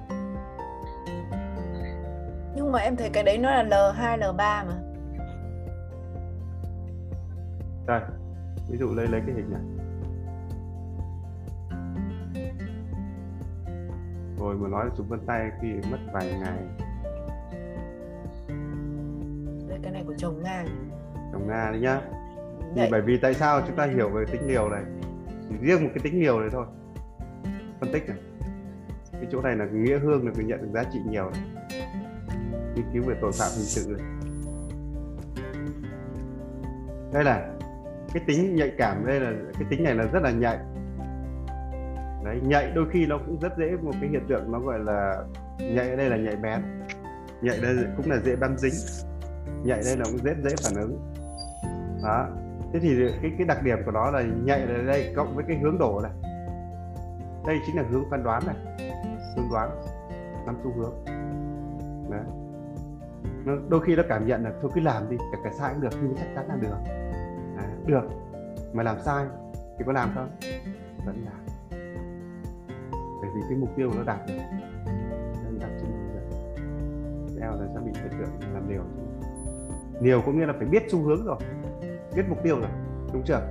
nhưng 2.55 2.71
mà 2.71 2.79
em 2.79 2.95
thấy 2.95 3.09
cái 3.09 3.23
đấy 3.23 3.37
nó 3.37 3.49
là 3.49 3.63
L2 3.63 4.19
L3 4.19 4.35
mà 4.37 4.73
đây 7.89 8.01
ví 8.69 8.77
dụ 8.77 8.93
lấy 8.93 9.07
lấy 9.07 9.21
cái 9.27 9.35
hình 9.35 9.51
này. 9.51 9.61
Rồi 14.39 14.55
mà 14.55 14.69
nói 14.69 14.89
chụp 14.97 15.09
vân 15.09 15.19
tay 15.25 15.51
thì 15.61 15.67
mất 15.91 15.97
vài 16.13 16.33
ngày. 16.39 16.59
Đây 19.69 19.79
cái 19.83 19.91
này 19.91 20.03
của 20.07 20.13
chồng 20.17 20.43
nga. 20.43 20.65
Chồng 21.31 21.47
nga 21.47 21.71
đấy 21.71 21.79
nhá. 21.81 22.01
Thì 22.75 22.81
bởi 22.91 23.01
vì 23.01 23.17
tại 23.17 23.33
sao 23.33 23.61
chúng 23.67 23.75
ta 23.75 23.85
hiểu 23.85 24.09
về 24.09 24.25
tính 24.31 24.47
liều 24.47 24.69
này? 24.69 24.83
Chỉ 25.49 25.55
riêng 25.61 25.83
một 25.83 25.89
cái 25.95 26.03
tính 26.03 26.19
liều 26.19 26.39
này 26.39 26.49
thôi. 26.51 26.65
Phân 27.79 27.91
tích 27.93 28.09
này. 28.09 28.17
Cái 29.11 29.27
chỗ 29.31 29.41
này 29.41 29.55
là 29.55 29.65
nghĩa 29.65 29.99
hương 29.99 30.25
là 30.25 30.31
người 30.35 30.45
nhận 30.45 30.61
được 30.61 30.69
giá 30.73 30.83
trị 30.83 30.99
nhiều 31.09 31.29
này. 31.29 31.41
Nghiên 32.75 32.85
cứu 32.93 33.03
về 33.03 33.15
tội 33.21 33.31
phạm 33.39 33.49
hình 33.55 33.65
sự 33.65 33.97
này. 33.97 34.07
Đây 37.13 37.23
là 37.23 37.58
cái 38.13 38.23
tính 38.27 38.55
nhạy 38.55 38.71
cảm 38.77 39.05
đây 39.05 39.19
là 39.19 39.31
cái 39.53 39.67
tính 39.69 39.83
này 39.83 39.95
là 39.95 40.03
rất 40.03 40.23
là 40.23 40.31
nhạy. 40.31 40.57
Đấy 42.23 42.39
nhạy 42.43 42.71
đôi 42.75 42.85
khi 42.91 43.05
nó 43.05 43.17
cũng 43.17 43.39
rất 43.39 43.57
dễ 43.57 43.71
một 43.81 43.91
cái 44.01 44.09
hiện 44.09 44.25
tượng 44.29 44.51
nó 44.51 44.59
gọi 44.59 44.79
là 44.79 45.23
nhạy 45.59 45.89
ở 45.89 45.95
đây 45.95 46.09
là 46.09 46.17
nhạy 46.17 46.35
bén. 46.35 46.61
Nhạy 47.41 47.57
đây 47.61 47.75
cũng 47.97 48.11
là 48.11 48.17
dễ 48.25 48.35
bám 48.35 48.57
dính. 48.57 48.73
Nhạy 49.63 49.81
đây 49.85 49.97
là 49.97 50.03
cũng 50.05 50.17
rất 50.23 50.37
dễ 50.43 50.55
phản 50.63 50.83
ứng. 50.83 50.99
Đó. 52.03 52.27
Thế 52.73 52.79
thì 52.79 52.89
cái 53.21 53.31
cái 53.37 53.47
đặc 53.47 53.63
điểm 53.63 53.77
của 53.85 53.91
nó 53.91 54.11
là 54.11 54.23
nhạy 54.43 54.61
ở 54.61 54.83
đây 54.83 55.13
cộng 55.15 55.35
với 55.35 55.45
cái 55.47 55.57
hướng 55.57 55.77
đổ 55.77 56.01
này. 56.01 56.11
Đây 57.47 57.57
chính 57.65 57.75
là 57.75 57.83
hướng 57.91 58.03
phán 58.11 58.23
đoán 58.23 58.43
này. 58.47 58.55
Hướng 59.35 59.49
đoán 59.51 59.69
nắm 60.45 60.55
xu 60.63 60.73
hướng. 60.73 61.05
Đấy. 62.11 62.21
Nó, 63.45 63.53
đôi 63.69 63.81
khi 63.85 63.95
nó 63.95 64.03
cảm 64.09 64.27
nhận 64.27 64.43
là 64.43 64.51
thôi 64.61 64.71
cứ 64.75 64.81
làm 64.81 65.09
đi 65.09 65.17
cả 65.31 65.37
cái 65.43 65.53
sai 65.53 65.73
cũng 65.73 65.81
được 65.81 65.97
nhưng 66.01 66.15
chắc 66.15 66.27
chắn 66.35 66.47
là 66.47 66.55
được 66.61 66.98
được. 67.89 68.03
Mà 68.73 68.83
làm 68.83 69.01
sai. 69.05 69.25
Thì 69.77 69.83
có 69.85 69.91
làm 69.91 70.09
không? 70.15 70.29
Vẫn 71.05 71.25
làm. 71.25 71.45
Bởi 73.21 73.29
vì 73.35 73.41
cái 73.49 73.57
mục 73.57 73.69
tiêu 73.75 73.91
nó 73.97 74.03
đạt 74.03 74.19
được. 74.27 74.33
Nên 75.43 75.59
đạt 75.59 75.69
trên 75.79 75.99
theo 77.39 77.51
là 77.51 77.67
sẽ 77.73 77.79
bị 77.85 77.91
hiện 77.95 78.11
tượng 78.19 78.53
làm 78.53 78.69
liều. 78.69 78.83
Liều 80.01 80.21
cũng 80.25 80.39
nghĩa 80.39 80.45
là 80.45 80.53
phải 80.57 80.67
biết 80.67 80.83
xu 80.89 81.03
hướng 81.03 81.25
rồi. 81.25 81.37
Biết 82.15 82.23
mục 82.29 82.37
tiêu 82.43 82.59
rồi. 82.59 82.69
Đúng 83.13 83.23
chưa? 83.25 83.41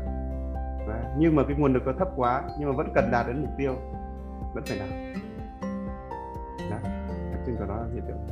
Và, 0.88 1.14
nhưng 1.18 1.36
mà 1.36 1.42
cái 1.48 1.56
nguồn 1.58 1.72
lực 1.72 1.82
nó 1.86 1.92
thấp 1.98 2.08
quá 2.16 2.42
nhưng 2.58 2.68
mà 2.68 2.76
vẫn 2.76 2.92
cần 2.94 3.10
đạt 3.12 3.26
đến 3.26 3.40
mục 3.40 3.50
tiêu 3.58 3.74
vẫn 4.54 4.64
phải 4.66 4.76
làm. 4.76 4.88
Đó 6.70 6.76
đặc 7.32 7.40
trưng 7.46 7.56
của 7.56 7.64
nó 7.68 7.76
là 7.76 7.86
hiện 7.92 8.02
tượng. 8.08 8.26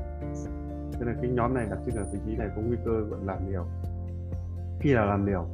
Cho 0.99 1.05
nên 1.05 1.17
cái 1.23 1.31
nhóm 1.31 1.55
này 1.55 1.67
đặc 1.71 1.79
trưng 1.87 1.97
ở 1.97 2.05
vị 2.13 2.19
trí 2.27 2.37
này 2.37 2.49
có 2.57 2.63
nguy 2.63 2.77
cơ 2.85 3.01
gọi 3.01 3.21
làm 3.25 3.51
liều. 3.51 3.65
Khi 4.81 4.93
là 4.93 5.05
làm 5.05 5.27
liều? 5.27 5.47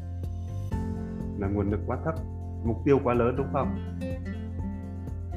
Là 1.38 1.48
nguồn 1.48 1.70
lực 1.70 1.80
quá 1.86 1.98
thấp, 2.04 2.14
mục 2.64 2.76
tiêu 2.84 2.98
quá 3.04 3.14
lớn, 3.14 3.34
đúng 3.36 3.48
không? 3.52 3.76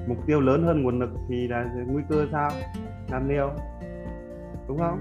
Mục 0.07 0.17
tiêu 0.25 0.41
lớn 0.41 0.63
hơn 0.63 0.83
nguồn 0.83 0.99
lực 0.99 1.09
thì 1.29 1.47
là 1.47 1.65
nguy 1.87 2.03
cơ 2.09 2.25
sao? 2.31 2.51
Làm 3.09 3.29
liều 3.29 3.51
đúng 4.67 4.77
không? 4.77 4.99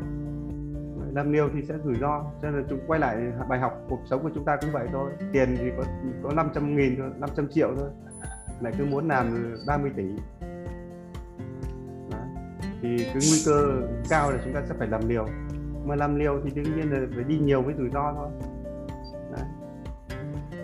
Làm 1.14 1.32
liều 1.32 1.48
thì 1.54 1.62
sẽ 1.62 1.74
rủi 1.84 1.94
ro, 1.94 2.24
cho 2.42 2.50
nên 2.50 2.60
là 2.60 2.66
chúng 2.70 2.80
quay 2.86 3.00
lại 3.00 3.16
bài 3.48 3.60
học 3.60 3.72
cuộc 3.88 4.00
sống 4.04 4.22
của 4.22 4.30
chúng 4.34 4.44
ta 4.44 4.56
cũng 4.60 4.70
vậy 4.72 4.88
thôi. 4.92 5.12
Tiền 5.32 5.56
thì 5.58 5.70
có 5.76 5.84
có 6.22 6.32
500 6.34 6.76
nghìn 6.76 6.96
thôi 6.96 7.10
500 7.18 7.48
triệu 7.48 7.74
thôi. 7.76 7.90
Lại 8.60 8.72
cứ 8.78 8.84
muốn 8.84 9.08
làm 9.08 9.56
30 9.66 9.90
tỷ. 9.96 10.04
Đó. 12.10 12.18
thì 12.82 12.96
cái 12.98 13.14
nguy 13.14 13.42
cơ 13.46 13.88
cao 14.10 14.30
là 14.30 14.38
chúng 14.44 14.54
ta 14.54 14.62
sẽ 14.68 14.74
phải 14.78 14.88
làm 14.88 15.08
liều. 15.08 15.26
Mà 15.84 15.94
làm 15.94 16.16
liều 16.16 16.40
thì 16.44 16.50
đương 16.54 16.76
nhiên 16.76 16.92
là 16.92 17.06
phải 17.14 17.24
đi 17.24 17.38
nhiều 17.38 17.62
với 17.62 17.74
rủi 17.78 17.90
ro 17.90 18.12
thôi 18.16 18.28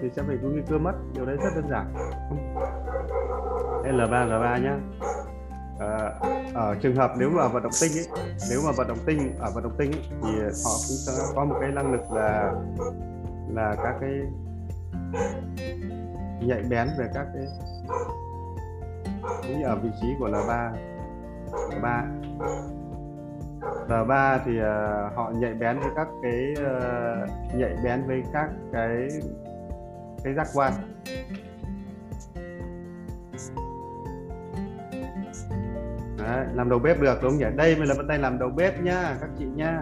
thì 0.03 0.09
sẽ 0.16 0.22
phải 0.26 0.36
có 0.42 0.48
nguy 0.48 0.62
cơ 0.68 0.78
mất. 0.78 0.92
Điều 1.14 1.26
đấy 1.26 1.36
rất 1.36 1.51
đơn 1.55 1.70
giản. 1.70 1.94
L3 3.84 4.28
L3 4.28 4.62
nhá. 4.62 4.76
À, 5.80 6.12
ở 6.55 6.74
trường 6.80 6.96
hợp 6.96 7.12
nếu 7.18 7.30
mà 7.30 7.48
vận 7.48 7.62
động 7.62 7.72
tinh 7.80 7.92
ấy 7.92 8.07
nếu 8.51 8.61
mà 8.66 8.72
vận 8.76 8.88
động 8.88 8.98
tinh 9.07 9.34
ở 9.38 9.51
vận 9.55 9.64
động 9.64 9.72
tinh 9.78 9.92
ấy, 9.92 10.03
thì 10.11 10.40
họ 10.40 10.72
cũng 10.88 10.96
sẽ 11.07 11.12
có 11.34 11.44
một 11.44 11.57
cái 11.61 11.70
năng 11.70 11.92
lực 11.92 12.12
là 12.12 12.53
là 13.48 13.76
các 13.82 13.94
cái 14.01 14.11
nhạy 16.40 16.62
bén 16.70 16.88
về 16.98 17.09
các 17.14 17.26
cái 17.34 17.46
như 19.48 19.64
ở 19.64 19.76
vị 19.76 19.90
trí 20.01 20.07
của 20.18 20.28
L3 20.28 20.72
L3 21.70 22.03
L3 23.88 24.38
thì 24.44 24.61
uh, 24.61 25.16
họ 25.16 25.32
nhạy 25.34 25.55
bén 25.55 25.80
với 25.80 25.90
các 25.96 26.09
cái 26.22 26.55
uh, 26.55 27.55
nhạy 27.55 27.76
bén 27.84 28.07
với 28.07 28.22
các 28.32 28.51
cái 28.72 29.09
cái 30.24 30.34
giác 30.34 30.46
quan 30.54 30.72
Đấy, 36.18 36.46
làm 36.54 36.68
đầu 36.70 36.78
bếp 36.78 37.00
được 37.00 37.18
đúng 37.22 37.30
không 37.30 37.38
nhỉ? 37.38 37.56
Đây 37.56 37.76
mới 37.76 37.86
là 37.86 37.94
vấn 37.94 38.08
tay 38.08 38.18
làm 38.18 38.38
đầu 38.38 38.50
bếp 38.56 38.82
nhá 38.82 39.16
các 39.20 39.30
chị 39.38 39.44
nhá 39.56 39.80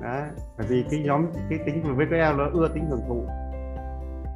Đấy, 0.00 0.22
bởi 0.58 0.66
vì 0.66 0.84
cái 0.90 1.02
nhóm 1.04 1.26
cái 1.50 1.58
tính 1.66 1.82
của 1.82 1.94
VKL 1.94 2.38
nó 2.38 2.50
ưa 2.52 2.68
tính 2.74 2.86
hưởng 2.90 3.02
thụ. 3.08 3.26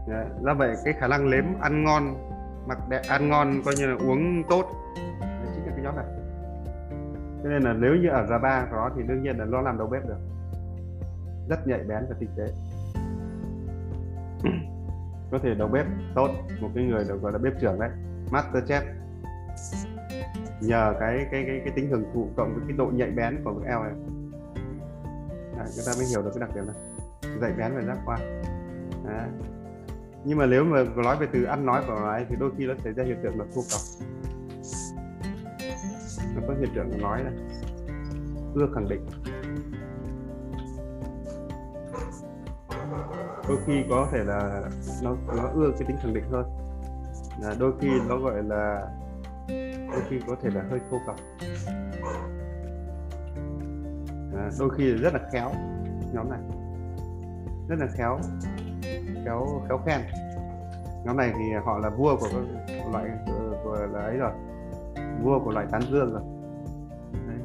Đấy, 0.08 0.26
do 0.40 0.54
vậy 0.54 0.74
cái 0.84 0.94
khả 1.00 1.06
năng 1.08 1.30
nếm 1.30 1.44
ăn 1.60 1.84
ngon 1.84 2.14
mặc 2.66 2.78
đẹp 2.88 3.02
ăn 3.08 3.28
ngon 3.28 3.62
coi 3.64 3.74
như 3.78 3.86
là 3.86 3.96
uống 4.06 4.42
tốt. 4.50 4.64
Đấy, 5.20 5.52
chính 5.54 5.66
là 5.66 5.72
cái 5.72 5.84
nhóm 5.84 5.96
này. 5.96 6.04
Cho 7.42 7.48
nên 7.48 7.62
là 7.62 7.72
nếu 7.72 7.94
như 7.94 8.08
ở 8.08 8.26
gia 8.26 8.38
ba 8.38 8.66
đó 8.72 8.90
thì 8.96 9.02
đương 9.02 9.22
nhiên 9.22 9.38
là 9.38 9.44
nó 9.44 9.60
làm 9.60 9.78
đầu 9.78 9.86
bếp 9.86 10.02
được. 10.08 10.18
Rất 11.48 11.66
nhạy 11.66 11.78
bén 11.78 12.06
và 12.08 12.16
tinh 12.18 12.30
tế. 12.36 12.44
Ừ. 14.44 14.50
có 15.30 15.38
thể 15.38 15.54
đầu 15.54 15.68
bếp 15.68 15.86
tốt 16.14 16.28
một 16.60 16.68
cái 16.74 16.84
người 16.84 17.04
được 17.08 17.22
gọi 17.22 17.32
là 17.32 17.38
bếp 17.38 17.52
trưởng 17.60 17.80
đấy 17.80 17.90
master 18.30 18.64
chef 18.64 18.82
nhờ 20.60 20.94
cái 21.00 21.26
cái 21.30 21.44
cái 21.46 21.60
cái 21.64 21.72
tính 21.76 21.90
hưởng 21.90 22.04
thụ 22.14 22.28
cộng 22.36 22.54
với 22.54 22.62
cái 22.68 22.76
độ 22.76 22.86
nhạy 22.86 23.10
bén 23.10 23.40
của 23.44 23.54
cái 23.60 23.68
eo 23.68 23.82
này. 23.82 23.92
Người 25.56 25.84
ta 25.86 25.92
mới 25.96 26.06
hiểu 26.06 26.22
được 26.22 26.30
cái 26.34 26.40
đặc 26.40 26.50
điểm 26.54 26.64
này. 26.66 26.76
Dạy 27.40 27.52
bén 27.58 27.74
về 27.74 27.84
giác 27.86 27.98
quan. 28.06 28.42
Nhưng 30.24 30.38
mà 30.38 30.46
nếu 30.46 30.64
mà 30.64 30.84
nói 30.96 31.16
về 31.16 31.26
từ 31.32 31.44
ăn 31.44 31.66
nói 31.66 31.82
của 31.86 31.94
nó 31.94 32.10
ấy, 32.10 32.26
thì 32.28 32.36
đôi 32.40 32.50
khi 32.58 32.66
nó 32.66 32.74
xảy 32.84 32.92
ra 32.92 33.04
hiện 33.04 33.18
tượng 33.22 33.38
là 33.38 33.44
thu 33.54 33.62
cọc 33.70 33.80
nó 36.34 36.42
có 36.48 36.54
hiện 36.60 36.68
tượng 36.74 37.02
nói 37.02 37.22
này. 37.22 37.32
Ưa 38.54 38.68
khẳng 38.74 38.88
định 38.88 39.06
đôi 43.48 43.58
khi 43.66 43.84
có 43.90 44.08
thể 44.12 44.24
là 44.24 44.62
nó 45.02 45.16
nó 45.36 45.48
ưa 45.54 45.70
cái 45.78 45.88
tính 45.88 45.96
khẳng 46.02 46.14
định 46.14 46.24
hơn. 46.30 46.44
Là 47.40 47.54
đôi 47.58 47.72
khi 47.80 47.88
nó 48.08 48.18
gọi 48.18 48.42
là 48.42 48.88
đôi 49.92 50.02
khi 50.08 50.20
có 50.26 50.36
thể 50.42 50.50
là 50.54 50.62
hơi 50.70 50.80
khô 50.90 50.98
cọc 51.06 51.16
à, 54.36 54.50
đôi 54.58 54.70
khi 54.76 54.92
rất 54.92 55.14
là 55.14 55.20
khéo 55.32 55.50
nhóm 56.12 56.30
này. 56.30 56.40
Rất 57.68 57.76
là 57.78 57.86
khéo 57.96 58.18
khéo 59.24 59.46
khéo 59.68 59.78
khen. 59.86 60.00
Nhóm 61.04 61.16
này 61.16 61.32
thì 61.38 61.44
họ 61.64 61.78
là 61.78 61.90
vua 61.90 62.16
của, 62.16 62.28
của 62.84 62.90
loại 62.92 63.10
của, 63.26 63.56
của 63.64 63.76
là 63.92 64.00
ấy 64.00 64.16
rồi. 64.16 64.32
Vua 65.22 65.40
của 65.44 65.50
loại 65.50 65.66
tán 65.70 65.82
dương 65.90 66.12
rồi 66.12 66.22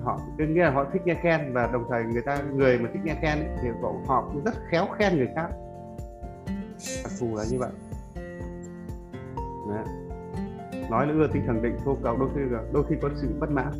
họ 0.08 0.20
cứ 0.38 0.46
nghĩa 0.48 0.64
là 0.64 0.72
họ 0.72 0.86
thích 0.94 1.02
nghe 1.06 1.14
khen 1.14 1.54
và 1.54 1.70
đồng 1.74 1.86
thời 1.90 2.04
người 2.04 2.22
ta 2.22 2.42
người 2.54 2.80
mà 2.80 2.90
thích 2.94 3.02
nghe 3.04 3.16
khen 3.22 3.40
ấy, 3.40 3.58
thì 3.62 3.70
họ, 3.82 3.94
họ 4.08 4.30
cũng 4.34 4.44
rất 4.44 4.54
khéo 4.70 4.86
khen 4.98 5.18
người 5.18 5.30
khác. 5.36 5.48
Đặc 7.04 7.12
thù 7.20 7.36
là 7.36 7.44
như 7.52 7.60
vậy. 7.60 7.70
Đấy. 9.70 9.86
Nói 10.90 11.08
là 11.08 11.14
ưa 11.14 11.28
tính 11.34 11.44
khẳng 11.48 11.62
định 11.62 11.78
thô 11.86 11.98
cầu 12.04 12.18
đôi 12.18 12.30
khi 12.36 12.42
đôi 12.74 12.84
khi 12.90 12.96
có 13.02 13.10
sự 13.16 13.28
bất 13.40 13.52
mãn. 13.52 13.72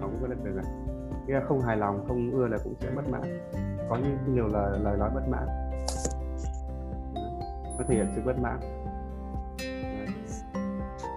Nó 0.00 0.06
cũng 0.06 0.18
có 0.20 0.26
được 0.26 0.44
được 0.44 0.60
nghĩa 1.26 1.40
không 1.48 1.60
hài 1.60 1.76
lòng 1.76 2.04
không 2.08 2.30
ưa 2.30 2.48
là 2.48 2.58
cũng 2.64 2.74
sẽ 2.80 2.90
bất 2.96 3.08
mãn. 3.08 3.22
Có 3.88 3.96
những 3.96 4.34
nhiều 4.34 4.46
lời 4.46 4.78
lời 4.82 4.96
nói 4.98 5.10
bất 5.14 5.28
mãn. 5.28 5.46
Có 7.78 7.84
thể 7.88 7.94
hiện 7.94 8.06
sự 8.16 8.22
bất 8.24 8.38
mãn 8.38 8.58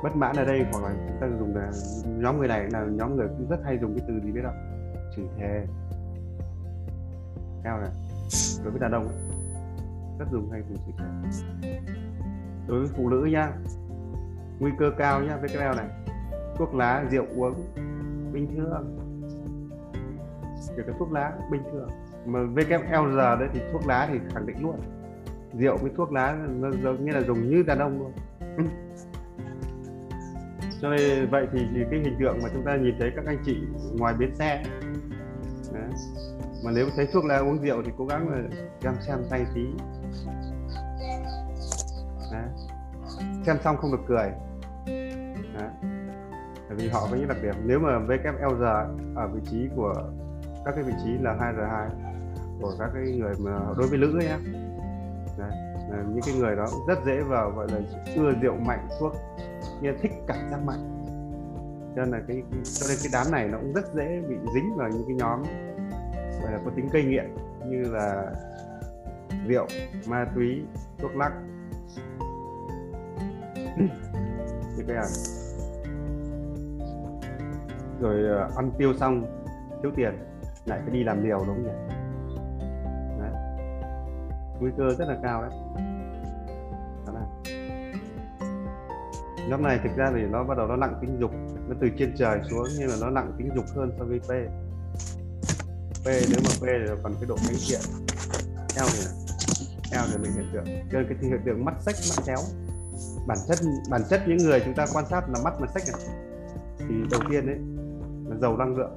bất 0.03 0.15
mãn 0.15 0.35
ở 0.35 0.45
đây 0.45 0.65
hoặc 0.71 0.83
là 0.83 0.95
chúng 1.07 1.17
ta 1.21 1.27
dùng 1.39 1.55
là 1.55 1.71
nhóm 2.05 2.37
người 2.37 2.47
này 2.47 2.67
là 2.71 2.85
nhóm 2.91 3.15
người 3.15 3.27
cũng 3.27 3.49
rất 3.49 3.59
hay 3.65 3.77
dùng 3.77 3.97
cái 3.97 4.05
từ 4.07 4.19
gì 4.25 4.31
biết 4.31 4.41
không? 4.43 4.55
Chửi 5.15 5.25
thề. 5.37 5.65
Cao 7.63 7.79
này 7.79 7.89
đối 8.63 8.71
với 8.71 8.79
đàn 8.79 8.91
ông 8.91 9.07
ấy, 9.07 9.17
rất 10.19 10.25
dùng 10.31 10.51
hay 10.51 10.61
dùng 10.69 10.77
chửi 10.77 10.93
thề. 10.97 11.79
Đối 12.67 12.79
với 12.79 12.89
phụ 12.97 13.09
nữ 13.09 13.27
nhá 13.31 13.51
nguy 14.59 14.71
cơ 14.79 14.91
cao 14.97 15.23
nhá 15.23 15.37
với 15.37 15.49
cái 15.49 15.57
eo 15.57 15.73
này 15.73 15.87
thuốc 16.55 16.75
lá 16.75 17.05
rượu 17.11 17.25
uống 17.35 17.53
bình 18.33 18.47
thường. 18.55 18.97
Kể 20.77 20.83
cả 20.87 20.93
thuốc 20.99 21.11
lá 21.11 21.33
bình 21.51 21.61
thường. 21.71 21.89
Mà 22.25 22.39
VKL 22.43 23.15
giờ 23.15 23.35
đấy 23.35 23.49
thì 23.53 23.59
thuốc 23.71 23.87
lá 23.87 24.07
thì 24.11 24.19
khẳng 24.33 24.45
định 24.45 24.61
luôn 24.61 24.79
rượu 25.53 25.77
với 25.77 25.91
thuốc 25.97 26.11
lá 26.11 26.37
nó 26.59 26.71
giống 26.83 27.05
như 27.05 27.11
là 27.11 27.21
dùng 27.21 27.49
như 27.49 27.63
đàn 27.63 27.79
ông 27.79 27.99
luôn. 27.99 28.11
cho 30.81 30.89
nên 30.89 31.29
vậy 31.29 31.47
thì, 31.53 31.59
thì 31.75 31.81
cái 31.91 31.99
hình 31.99 32.17
tượng 32.19 32.39
mà 32.43 32.49
chúng 32.53 32.63
ta 32.65 32.75
nhìn 32.75 32.95
thấy 32.99 33.11
các 33.15 33.25
anh 33.25 33.37
chị 33.45 33.57
ngoài 33.97 34.13
bến 34.19 34.35
xe 34.35 34.63
đấy. 35.73 35.89
mà 36.65 36.71
nếu 36.75 36.87
thấy 36.95 37.07
thuốc 37.13 37.25
lá 37.25 37.37
uống 37.37 37.61
rượu 37.61 37.83
thì 37.85 37.91
cố 37.97 38.05
gắng 38.05 38.29
là 38.29 38.41
xem 38.81 38.93
xem 39.07 39.17
tay 39.29 39.45
tí 39.55 39.65
đấy. 42.31 42.47
xem 43.45 43.57
xong 43.63 43.77
không 43.77 43.91
được 43.91 44.03
cười 44.07 44.31
Đấy. 45.53 45.69
Bởi 46.69 46.77
vì 46.77 46.89
họ 46.89 47.07
có 47.11 47.17
những 47.17 47.27
đặc 47.27 47.37
điểm 47.43 47.55
nếu 47.65 47.79
mà 47.79 47.89
WLR 47.89 48.97
ở 49.15 49.27
vị 49.27 49.41
trí 49.51 49.67
của 49.75 49.93
các 50.65 50.75
cái 50.75 50.83
vị 50.83 50.93
trí 51.03 51.09
là 51.21 51.37
2R2 51.39 51.89
của 52.61 52.73
các 52.79 52.89
cái 52.93 53.03
người 53.03 53.33
mà 53.39 53.59
đối 53.77 53.87
với 53.87 53.99
nữ 53.99 54.19
ấy 54.19 54.25
nhá 54.25 54.39
Đấy. 55.37 55.51
Những 55.89 56.21
cái 56.25 56.35
người 56.35 56.55
đó 56.55 56.65
rất 56.87 56.97
dễ 57.05 57.21
vào 57.21 57.51
gọi 57.51 57.67
là 57.71 57.79
ưa 58.15 58.33
rượu 58.41 58.55
mạnh 58.55 58.87
thuốc 58.99 59.13
như 59.81 59.93
thích 60.01 60.11
cảm 60.27 60.49
giác 60.51 60.63
mạnh. 60.65 60.93
Cho 61.95 62.05
nên 62.05 62.11
là 62.11 62.19
cái, 62.27 62.43
cho 62.63 62.85
nên 62.89 62.97
cái 63.03 63.09
đám 63.13 63.31
này 63.31 63.47
nó 63.47 63.57
cũng 63.57 63.73
rất 63.73 63.93
dễ 63.93 64.21
bị 64.29 64.35
dính 64.53 64.75
vào 64.75 64.89
những 64.89 65.03
cái 65.07 65.15
nhóm, 65.15 65.43
gọi 66.41 66.51
là, 66.51 66.59
có 66.65 66.71
tính 66.75 66.87
gây 66.91 67.03
nghiện 67.03 67.35
như 67.65 67.83
là 67.91 68.31
rượu, 69.47 69.67
ma 70.07 70.25
túy, 70.35 70.61
thuốc 70.97 71.15
lắc. 71.15 71.33
Như 74.77 74.83
cái 74.87 74.95
này 74.95 75.05
rồi 78.01 78.37
ờ, 78.37 78.49
ăn 78.55 78.71
tiêu 78.77 78.93
xong, 78.93 79.25
thiếu 79.81 79.91
tiền, 79.95 80.13
lại 80.65 80.79
phải 80.85 80.93
đi 80.93 81.03
làm 81.03 81.23
liều 81.23 81.37
đúng 81.37 81.47
không 81.47 81.63
nhỉ? 81.63 81.95
Đấy. 83.19 83.31
nguy 84.59 84.71
cơ 84.77 84.89
rất 84.97 85.05
là 85.07 85.17
cao 85.23 85.41
đấy. 85.41 85.51
Nhóm 89.49 89.63
này 89.63 89.79
thực 89.83 89.95
ra 89.97 90.11
thì 90.15 90.21
nó 90.21 90.43
bắt 90.43 90.57
đầu 90.57 90.67
nó 90.67 90.75
nặng 90.75 90.97
tính 91.01 91.17
dục. 91.19 91.31
Nó 91.67 91.75
từ 91.81 91.87
trên 91.97 92.13
trời 92.17 92.39
xuống 92.49 92.67
nhưng 92.79 92.89
mà 92.89 92.95
nó 93.01 93.09
nặng 93.09 93.33
tính 93.37 93.49
dục 93.55 93.65
hơn 93.75 93.91
so 93.99 94.05
với 94.05 94.19
P. 94.19 94.29
P 96.03 96.05
nếu 96.05 96.39
mà 96.43 96.49
P 96.59 96.63
thì 96.63 96.93
còn 97.03 97.13
cái 97.13 97.25
độ 97.27 97.35
thánh 97.37 97.55
thiện 97.67 97.79
eo 98.75 98.85
thì 98.93 99.03
eo 99.91 100.03
thì 100.11 100.17
mình 100.17 100.31
hiện 100.31 100.49
tượng. 100.53 100.65
Cho 100.91 100.99
cái 101.09 101.17
hiện 101.21 101.41
tượng 101.45 101.65
mắt 101.65 101.73
sách 101.81 101.95
mắt 102.09 102.23
chéo 102.25 102.37
bản 103.27 103.37
chất 103.47 103.57
bản 103.89 104.01
chất 104.09 104.21
những 104.27 104.37
người 104.37 104.61
chúng 104.65 104.73
ta 104.73 104.85
quan 104.93 105.05
sát 105.09 105.29
là 105.29 105.39
mắt 105.43 105.53
mà 105.61 105.67
sách 105.73 105.83
này. 105.87 106.15
Thì 106.79 106.95
đầu 107.11 107.21
tiên 107.29 107.47
đấy 107.47 107.57
là 108.29 108.35
giàu 108.41 108.57
năng 108.57 108.75
lượng. 108.75 108.95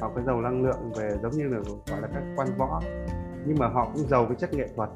Họ 0.00 0.10
cái 0.14 0.24
giàu 0.26 0.40
năng 0.40 0.62
lượng 0.62 0.92
về 0.92 1.16
giống 1.22 1.32
như 1.32 1.44
là 1.44 1.58
gọi 1.86 2.00
là 2.00 2.08
các 2.14 2.22
quan 2.36 2.48
võ. 2.58 2.80
Nhưng 3.46 3.58
mà 3.58 3.68
họ 3.68 3.90
cũng 3.94 4.08
giàu 4.08 4.26
cái 4.26 4.36
chất 4.40 4.54
nghệ 4.54 4.68
thuật. 4.76 4.88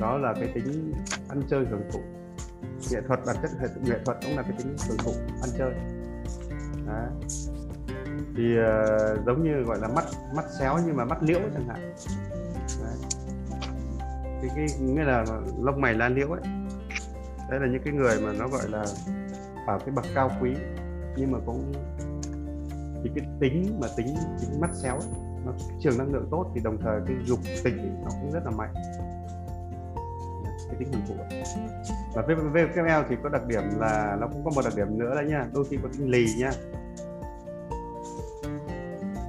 Đó 0.00 0.18
là 0.18 0.34
cái 0.34 0.48
tính 0.54 0.92
ăn 1.28 1.42
chơi 1.50 1.64
hưởng 1.70 1.82
thụ 1.92 2.00
nghệ 2.90 3.00
thuật 3.06 3.20
bản 3.26 3.36
chất 3.42 3.50
nghệ 3.84 3.98
thuật 4.04 4.18
cũng 4.22 4.36
là 4.36 4.42
cái 4.42 4.52
tính 4.58 4.76
hưởng 4.88 4.98
thụ 4.98 5.12
ăn 5.42 5.50
chơi. 5.58 5.72
Đó. 6.86 7.06
thì 8.36 8.56
uh, 8.58 9.26
giống 9.26 9.44
như 9.44 9.62
gọi 9.62 9.78
là 9.80 9.88
mắt 9.88 10.04
mắt 10.34 10.44
xéo 10.58 10.78
nhưng 10.86 10.96
mà 10.96 11.04
mắt 11.04 11.22
liễu 11.22 11.40
chẳng 11.54 11.68
hạn. 11.68 11.94
Đấy. 12.82 12.96
thì 14.42 14.48
cái 14.56 14.66
nghĩa 14.80 15.04
là 15.04 15.24
lông 15.60 15.80
mày 15.80 15.94
lan 15.94 16.14
liễu 16.14 16.30
ấy. 16.30 16.40
Đấy 17.50 17.60
là 17.60 17.66
những 17.66 17.82
cái 17.84 17.94
người 17.94 18.20
mà 18.20 18.32
nó 18.32 18.48
gọi 18.48 18.68
là 18.68 18.84
ở 19.66 19.78
cái 19.78 19.90
bậc 19.90 20.04
cao 20.14 20.30
quý 20.40 20.54
nhưng 21.16 21.32
mà 21.32 21.38
cũng 21.46 21.72
thì 23.02 23.10
cái 23.14 23.26
tính 23.40 23.78
mà 23.80 23.88
tính 23.96 24.06
tính 24.40 24.60
mắt 24.60 24.70
xéo 24.74 24.94
ấy, 24.94 25.08
nó 25.44 25.52
trường 25.80 25.98
năng 25.98 26.12
lượng 26.12 26.28
tốt 26.30 26.50
thì 26.54 26.60
đồng 26.64 26.78
thời 26.82 27.00
cái 27.06 27.16
dục 27.24 27.38
tình 27.64 27.78
thì 27.82 27.88
nó 28.04 28.10
cũng 28.20 28.32
rất 28.32 28.44
là 28.44 28.50
mạnh. 28.50 28.74
Cái 30.68 30.76
tính 30.78 30.92
hưởng 30.92 31.02
thụ 31.08 31.14
và 32.14 32.22
VVL 32.22 32.88
thì 33.08 33.16
có 33.22 33.28
đặc 33.28 33.46
điểm 33.46 33.62
là 33.78 34.16
nó 34.20 34.26
cũng 34.26 34.44
có 34.44 34.50
một 34.54 34.62
đặc 34.64 34.72
điểm 34.76 34.98
nữa 34.98 35.14
đấy 35.14 35.24
nha. 35.24 35.46
Đôi 35.54 35.64
khi 35.70 35.78
có 35.82 35.88
tính 35.92 36.10
lì 36.10 36.26
nha. 36.38 36.50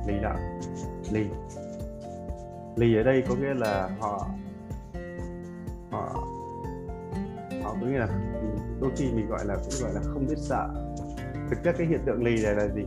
Lì 0.07 0.19
đó. 0.21 0.36
Lì. 1.11 1.25
Lì 2.75 2.95
ở 2.95 3.03
đây 3.03 3.23
có 3.30 3.36
nghĩa 3.36 3.53
là 3.53 3.89
họ 3.99 4.27
họ 5.91 6.25
họ 7.63 7.75
có 7.82 7.88
nghĩa 7.88 7.99
là 7.99 8.07
đôi 8.82 8.91
khi 8.95 9.11
mình 9.11 9.30
gọi 9.30 9.45
là, 9.45 9.55
cũng 9.55 9.73
gọi 9.82 9.93
là 9.93 10.01
không 10.01 10.27
biết 10.27 10.38
sợ. 10.38 10.69
Thực 11.49 11.63
chất 11.63 11.75
cái 11.77 11.88
hiện 11.88 11.99
tượng 12.05 12.23
lì 12.23 12.43
này 12.43 12.55
là 12.55 12.67
gì? 12.67 12.86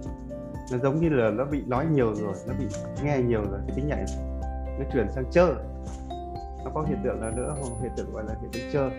Nó 0.72 0.78
giống 0.78 1.00
như 1.00 1.08
là 1.08 1.30
nó 1.30 1.44
bị 1.44 1.62
nói 1.66 1.86
nhiều 1.86 2.14
rồi, 2.14 2.34
nó 2.46 2.54
bị 2.58 2.66
nghe 3.04 3.18
nhiều 3.18 3.42
rồi, 3.50 3.60
cái 3.66 3.76
tính 3.76 3.88
nhạy 3.88 4.04
nó 4.78 4.84
chuyển 4.92 5.06
sang 5.14 5.24
chơi 5.30 5.54
nó 6.64 6.70
có 6.74 6.82
hiện 6.82 6.98
tượng 7.04 7.20
là 7.20 7.30
nữa 7.36 7.54
không? 7.60 7.82
Hiện 7.82 7.92
tượng 7.96 8.12
gọi 8.12 8.24
là 8.24 8.34
hiện 8.40 8.50
tượng 8.52 8.70
chơi 8.72 8.90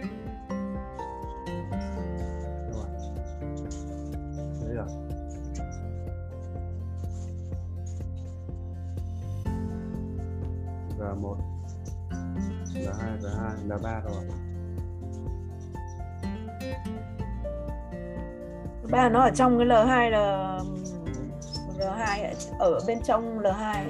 1 11.24 11.38
L2 12.74 13.20
L2 13.22 13.68
L3 13.68 14.02
rồi. 14.02 14.24
Ba 18.92 19.10
nó 19.10 19.22
ở 19.22 19.32
trong 19.36 19.58
cái 19.58 19.68
L2 19.68 20.10
là 20.10 20.60
L2 21.78 22.34
ở 22.60 22.80
bên 22.88 23.02
trong 23.04 23.40
L2 23.40 23.86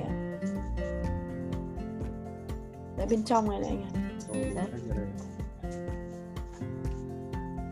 Đấy 2.97 3.07
bên 3.09 3.23
trong 3.23 3.49
này 3.49 3.59
này 3.59 3.69
anh 3.69 4.55
ạ. 4.55 4.65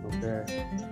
Ok. 0.03 0.90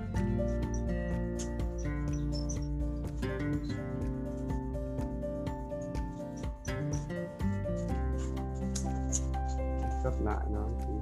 Cấp 10.10 10.26
lại 10.26 10.46
nó 10.52 10.68
tí. 10.80 10.94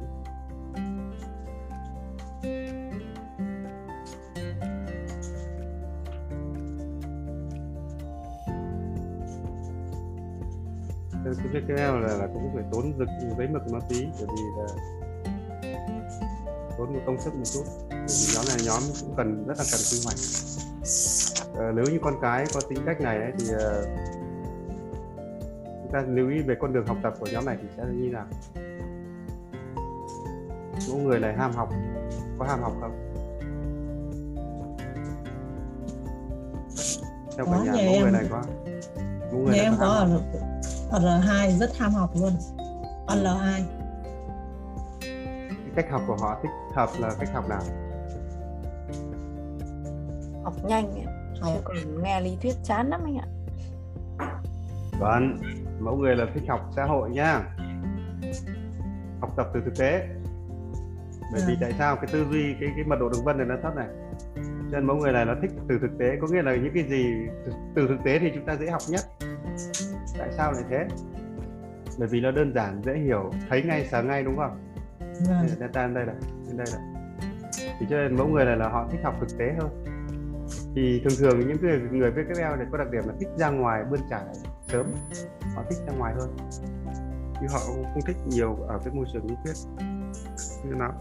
cái 11.23 11.33
tiếp 11.53 11.61
theo 11.67 11.99
là, 11.99 12.17
là 12.17 12.27
cũng 12.33 12.51
phải 12.53 12.63
tốn 12.71 12.93
rực 12.99 13.07
giấy 13.37 13.47
mực 13.47 13.61
nó 13.71 13.79
tí 13.89 14.05
bởi 14.19 14.27
vì 14.27 14.43
là 14.57 14.67
tốn 16.77 16.93
một 16.93 16.99
công 17.05 17.21
sức 17.21 17.35
một 17.35 17.43
chút. 17.53 17.63
Bởi 17.89 17.99
vì 17.99 18.35
nhóm 18.35 18.45
này 18.47 18.57
nhóm 18.65 18.81
cũng 19.01 19.13
cần 19.17 19.45
rất 19.47 19.57
là 19.57 19.63
cần 19.71 19.81
quy 19.91 19.99
hoạch. 20.05 20.17
À, 21.57 21.71
nếu 21.75 21.85
như 21.85 21.99
con 22.01 22.13
cái 22.21 22.45
có 22.53 22.61
tính 22.69 22.79
cách 22.85 23.01
này 23.01 23.17
ấy, 23.17 23.31
thì 23.39 23.45
uh, 23.55 23.87
chúng 25.83 25.91
ta 25.93 26.01
lưu 26.07 26.29
ý 26.29 26.41
về 26.41 26.55
con 26.59 26.73
đường 26.73 26.85
học 26.87 26.97
tập 27.03 27.13
của 27.19 27.27
nhóm 27.31 27.45
này 27.45 27.57
thì 27.61 27.67
sẽ 27.77 27.83
như 27.91 28.11
nào? 28.11 28.25
Mỗi 30.89 30.99
người 30.99 31.19
này 31.19 31.33
ham 31.33 31.51
học. 31.51 31.69
Có 32.39 32.45
ham 32.45 32.61
học 32.61 32.73
không? 32.81 33.03
Theo 37.37 37.45
cả 37.45 37.63
nhà 37.63 37.71
mỗi 37.71 37.99
người 38.01 38.11
này 38.11 38.25
có. 38.29 38.43
Mỗi 39.31 39.41
người 39.41 39.51
này 39.51 39.59
em 39.59 39.73
có, 39.79 40.07
có 40.91 40.97
ở 40.97 40.99
L2 40.99 41.57
rất 41.57 41.69
tham 41.77 41.93
học 41.93 42.11
luôn. 42.15 42.31
Ở 43.07 43.15
L2 43.15 43.61
cái 45.75 45.83
cách 45.83 45.91
học 45.91 46.01
của 46.07 46.17
họ 46.21 46.39
thích 46.43 46.49
hợp 46.73 46.89
là 46.99 47.11
cách 47.19 47.29
học 47.33 47.49
nào? 47.49 47.61
Học 50.43 50.53
nhanh 50.63 50.91
ấy. 50.91 51.05
Học. 51.41 51.51
chứ 51.55 51.61
còn 51.63 52.03
nghe 52.03 52.21
lý 52.21 52.37
thuyết 52.41 52.55
chán 52.63 52.89
lắm 52.89 53.01
anh 53.05 53.17
ạ. 53.17 53.27
Vâng 54.99 55.37
mẫu 55.79 55.95
người 55.95 56.15
là 56.15 56.25
thích 56.33 56.43
học 56.47 56.69
xã 56.75 56.85
hội 56.85 57.09
nha. 57.09 57.55
Học 59.21 59.33
tập 59.37 59.47
từ 59.53 59.61
thực 59.65 59.77
tế 59.77 60.07
bởi 61.31 61.41
vì 61.47 61.53
dạ. 61.53 61.59
tại 61.61 61.73
sao 61.77 61.95
cái 61.95 62.07
tư 62.11 62.25
duy 62.31 62.55
cái 62.59 62.69
cái 62.75 62.85
mật 62.85 62.95
độ 62.99 63.09
đường 63.09 63.23
vân 63.23 63.37
này 63.37 63.47
nó 63.47 63.55
thấp 63.63 63.75
này? 63.75 63.87
Cho 64.71 64.77
nên 64.77 64.85
mẫu 64.85 64.97
người 64.97 65.11
này 65.11 65.25
nó 65.25 65.35
thích 65.41 65.51
từ 65.69 65.79
thực 65.81 65.97
tế 65.99 66.17
có 66.21 66.27
nghĩa 66.27 66.41
là 66.41 66.55
những 66.55 66.73
cái 66.73 66.83
gì 66.83 67.05
từ 67.75 67.87
thực 67.87 67.97
tế 68.05 68.19
thì 68.19 68.31
chúng 68.35 68.45
ta 68.45 68.55
dễ 68.55 68.69
học 68.69 68.81
nhất. 68.89 69.01
Tại 70.17 70.29
sao 70.37 70.51
lại 70.51 70.63
thế? 70.69 70.87
Bởi 71.97 72.07
vì 72.07 72.21
nó 72.21 72.31
đơn 72.31 72.53
giản 72.55 72.81
dễ 72.85 72.93
hiểu 72.93 73.31
thấy 73.49 73.63
ngay 73.63 73.87
sáng 73.91 74.07
ngay 74.07 74.23
đúng 74.23 74.37
không? 74.37 74.57
Vâng. 74.99 75.47
data 75.59 75.87
đây 75.87 76.05
này 76.05 76.15
đây 76.57 76.67
này. 76.73 76.81
Thì 77.79 77.85
cho 77.89 77.97
nên 77.97 78.15
mẫu 78.15 78.27
người 78.27 78.45
này 78.45 78.57
là 78.57 78.69
họ 78.69 78.87
thích 78.91 78.99
học 79.03 79.15
thực 79.19 79.37
tế 79.37 79.53
hơn. 79.59 79.83
Thì 80.75 81.01
thường 81.03 81.13
thường 81.19 81.47
những 81.47 81.57
người 81.61 81.79
người 81.91 82.11
VKL 82.11 82.41
này 82.41 82.67
có 82.71 82.77
đặc 82.77 82.91
điểm 82.91 83.03
là 83.07 83.13
thích 83.19 83.29
ra 83.37 83.49
ngoài 83.49 83.83
bươn 83.91 83.99
trải 84.09 84.21
sớm. 84.67 84.85
Họ 85.55 85.63
thích 85.69 85.79
ra 85.87 85.93
ngoài 85.97 86.13
hơn. 86.13 86.37
Chứ 87.41 87.47
họ 87.51 87.59
không, 87.59 87.83
không 87.93 88.03
thích 88.05 88.17
nhiều 88.27 88.55
ở 88.67 88.79
cái 88.85 88.93
môi 88.93 89.05
trường 89.13 89.27
lý 89.27 89.35
thuyết 89.43 89.55
như 90.65 90.75
nào 90.75 90.93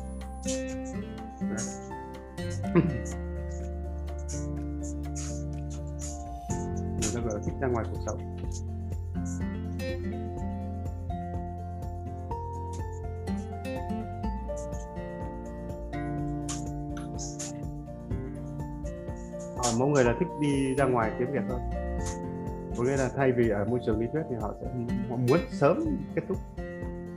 người 7.01 7.11
ta 7.15 7.21
gọi 7.21 7.35
là 7.35 7.41
thích 7.45 7.55
ra 7.61 7.69
ngoài 7.69 7.85
cuộc 7.93 8.01
sống. 8.07 8.37
Ờ, 19.57 19.73
mỗi 19.79 19.89
người 19.89 20.05
là 20.05 20.15
thích 20.19 20.29
đi 20.41 20.75
ra 20.75 20.85
ngoài 20.85 21.13
kiếm 21.19 21.29
việc 21.33 21.43
thôi. 21.49 21.61
Có 22.77 22.85
nghĩa 22.85 22.97
là 22.97 23.11
thay 23.17 23.33
vì 23.33 23.49
ở 23.49 23.65
môi 23.65 23.81
trường 23.87 24.01
lý 24.01 24.07
thuyết 24.13 24.23
thì 24.31 24.37
họ 24.41 24.55
sẽ, 24.61 24.67
họ 25.11 25.17
muốn 25.17 25.39
sớm 25.51 25.85
kết 26.15 26.23
thúc 26.29 26.39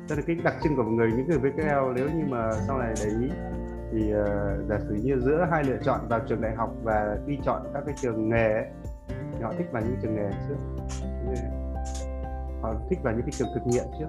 đó 0.09 0.15
là 0.15 0.21
cái 0.27 0.35
đặc 0.43 0.55
trưng 0.63 0.75
của 0.75 0.83
một 0.83 0.91
người 0.91 1.11
những 1.11 1.27
người 1.27 1.37
VKL 1.37 1.93
nếu 1.95 2.09
như 2.09 2.23
mà 2.29 2.51
sau 2.67 2.77
này 2.77 2.93
để 3.03 3.09
ý 3.21 3.29
thì 3.91 4.13
uh, 4.13 4.69
giả 4.69 4.79
sử 4.79 4.95
như 5.03 5.19
giữa 5.19 5.47
hai 5.51 5.63
lựa 5.63 5.77
chọn 5.83 5.99
vào 6.09 6.19
trường 6.29 6.41
đại 6.41 6.55
học 6.55 6.75
và 6.83 7.17
đi 7.25 7.39
chọn 7.45 7.61
các 7.73 7.83
cái 7.85 7.95
trường 8.01 8.29
nghề 8.29 8.53
ấy, 8.53 8.65
thì 9.07 9.41
họ 9.41 9.53
thích 9.57 9.67
vào 9.71 9.83
những 9.83 9.97
trường 10.01 10.15
nghề 10.15 10.29
trước. 10.47 10.55
Họ 12.61 12.73
thích 12.89 12.99
vào 13.03 13.13
những 13.13 13.21
cái 13.21 13.31
trường 13.31 13.47
thực 13.55 13.67
nghiệm 13.67 13.85
trước 13.99 14.07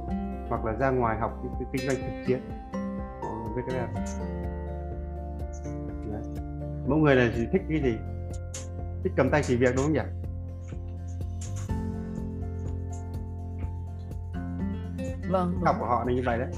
hoặc 0.48 0.64
là 0.64 0.72
ra 0.72 0.90
ngoài 0.90 1.18
học 1.18 1.40
những 1.42 1.52
cái 1.58 1.68
kinh 1.72 1.88
doanh 1.90 2.00
thực 2.00 2.26
chiến 2.26 2.40
VKL 3.56 4.00
mỗi 6.90 6.98
người 6.98 7.14
này 7.14 7.30
thì 7.36 7.46
thích 7.52 7.62
cái 7.68 7.82
gì? 7.82 7.98
Thích 9.04 9.12
cầm 9.16 9.30
tay 9.30 9.42
chỉ 9.42 9.56
việc 9.56 9.74
đúng 9.76 9.84
không 9.84 9.92
nhỉ? 9.92 10.19
Vâng 15.30 15.60
học 15.64 15.76
của 15.80 15.86
họ 15.86 16.04
là 16.04 16.12
như 16.12 16.22
vậy 16.26 16.38
đấy. 16.38 16.48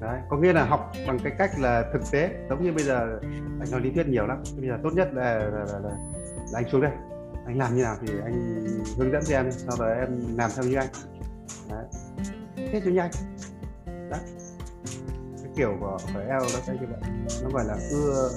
Đấy 0.00 0.20
có 0.28 0.36
nghĩa 0.36 0.52
là 0.52 0.64
học 0.64 0.92
bằng 1.06 1.18
cái 1.22 1.32
cách 1.38 1.50
là 1.58 1.84
thực 1.92 2.02
tế 2.12 2.46
giống 2.48 2.62
như 2.62 2.72
bây 2.72 2.84
giờ 2.84 3.18
anh 3.60 3.70
nói 3.70 3.80
lý 3.80 3.90
thuyết 3.90 4.08
nhiều 4.08 4.26
lắm. 4.26 4.42
Bây 4.58 4.68
giờ 4.68 4.78
tốt 4.82 4.90
nhất 4.94 5.08
là 5.14 5.34
là, 5.34 5.48
là, 5.48 5.78
là, 5.78 5.78
là 6.52 6.58
anh 6.58 6.64
xuống 6.72 6.80
đây. 6.80 6.92
Anh 7.46 7.58
làm 7.58 7.76
như 7.76 7.82
nào 7.82 7.96
thì 8.00 8.12
anh 8.24 8.64
hướng 8.98 9.12
dẫn 9.12 9.22
cho 9.26 9.36
em 9.36 9.52
sau 9.52 9.76
đó 9.78 9.94
em 9.94 10.36
làm 10.36 10.50
theo 10.56 10.64
như 10.64 10.74
anh. 10.74 10.88
Đấy. 11.70 11.84
Thế 12.56 12.82
cho 12.84 12.90
nhanh. 12.90 13.10
Đấy. 13.86 14.20
Cái 15.42 15.52
kiểu 15.56 15.76
của 15.80 15.98
của 16.14 16.20
eo 16.20 16.40
nó 16.40 16.60
sẽ 16.66 16.72
như 16.80 16.86
vậy. 16.90 17.10
Nó 17.42 17.50
gọi 17.50 17.64
là 17.64 17.76
ưa 17.90 18.30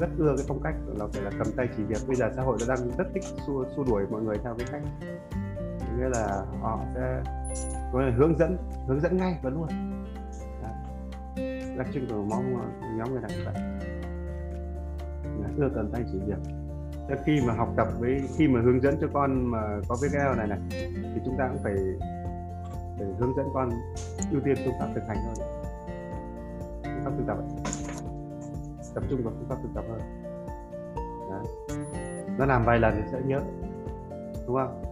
rất 0.00 0.08
ưa 0.18 0.34
cái 0.36 0.46
phong 0.48 0.62
cách 0.62 0.74
là 0.86 1.06
phải 1.12 1.22
là 1.22 1.30
cầm 1.38 1.46
tay 1.56 1.68
chỉ 1.76 1.82
việc. 1.82 1.98
Bây 2.06 2.16
giờ 2.16 2.30
xã 2.36 2.42
hội 2.42 2.58
nó 2.60 2.74
đang 2.74 2.90
rất 2.98 3.04
thích 3.14 3.24
xua, 3.46 3.64
xua 3.76 3.84
đuổi 3.84 4.02
mọi 4.10 4.22
người 4.22 4.38
theo 4.44 4.54
cái 4.58 4.68
cách. 4.72 4.82
Nghĩa 5.98 6.08
là 6.08 6.42
họ 6.60 6.80
sẽ 6.94 7.22
có 7.94 8.02
thể 8.06 8.10
hướng 8.16 8.38
dẫn 8.38 8.56
hướng 8.86 9.00
dẫn 9.00 9.16
ngay 9.16 9.38
và 9.42 9.50
luôn. 9.50 9.68
Đặc 11.76 11.86
trưng 11.94 12.06
của 12.08 12.22
mong 12.30 12.56
ờ, 12.60 12.88
nhóm 12.96 13.12
người 13.12 13.22
đặc 13.22 13.30
vậy. 13.44 13.54
Đưa 15.56 15.68
cần 15.68 15.70
tận 15.74 15.90
tay 15.92 16.04
chỉ 16.12 16.18
việc. 16.26 16.38
Thế 17.08 17.16
khi 17.24 17.40
mà 17.46 17.54
học 17.54 17.68
tập 17.76 17.88
với, 17.98 18.20
khi 18.36 18.48
mà 18.48 18.60
hướng 18.60 18.80
dẫn 18.80 18.94
cho 19.00 19.08
con 19.12 19.50
mà 19.50 19.60
có 19.88 19.96
cái 20.00 20.10
VKL 20.10 20.38
này 20.38 20.46
này, 20.46 20.58
thì 21.14 21.20
chúng 21.24 21.36
ta 21.38 21.48
cũng 21.48 21.62
phải 21.62 21.74
phải 22.98 23.06
hướng 23.18 23.36
dẫn 23.36 23.46
con 23.54 23.70
ưu 24.30 24.40
tiên 24.44 24.56
phương 24.64 24.74
pháp 24.80 24.88
thực 24.94 25.02
hành 25.08 25.18
thôi 25.24 25.46
phương 26.84 27.04
pháp 27.04 27.10
thực 27.18 27.26
tập 27.26 27.38
ấy. 27.38 27.46
tập 28.94 29.04
trung 29.10 29.22
vào 29.22 29.34
phương 29.38 29.48
pháp 29.48 29.56
thực 29.62 29.74
tập 29.74 29.84
hơn. 29.88 30.00
Đấy. 31.30 31.76
nó 32.38 32.46
làm 32.46 32.64
vài 32.64 32.78
lần 32.78 32.94
thì 32.96 33.08
sẽ 33.12 33.18
nhớ. 33.26 33.40
Đúng 34.46 34.56
không? 34.56 34.82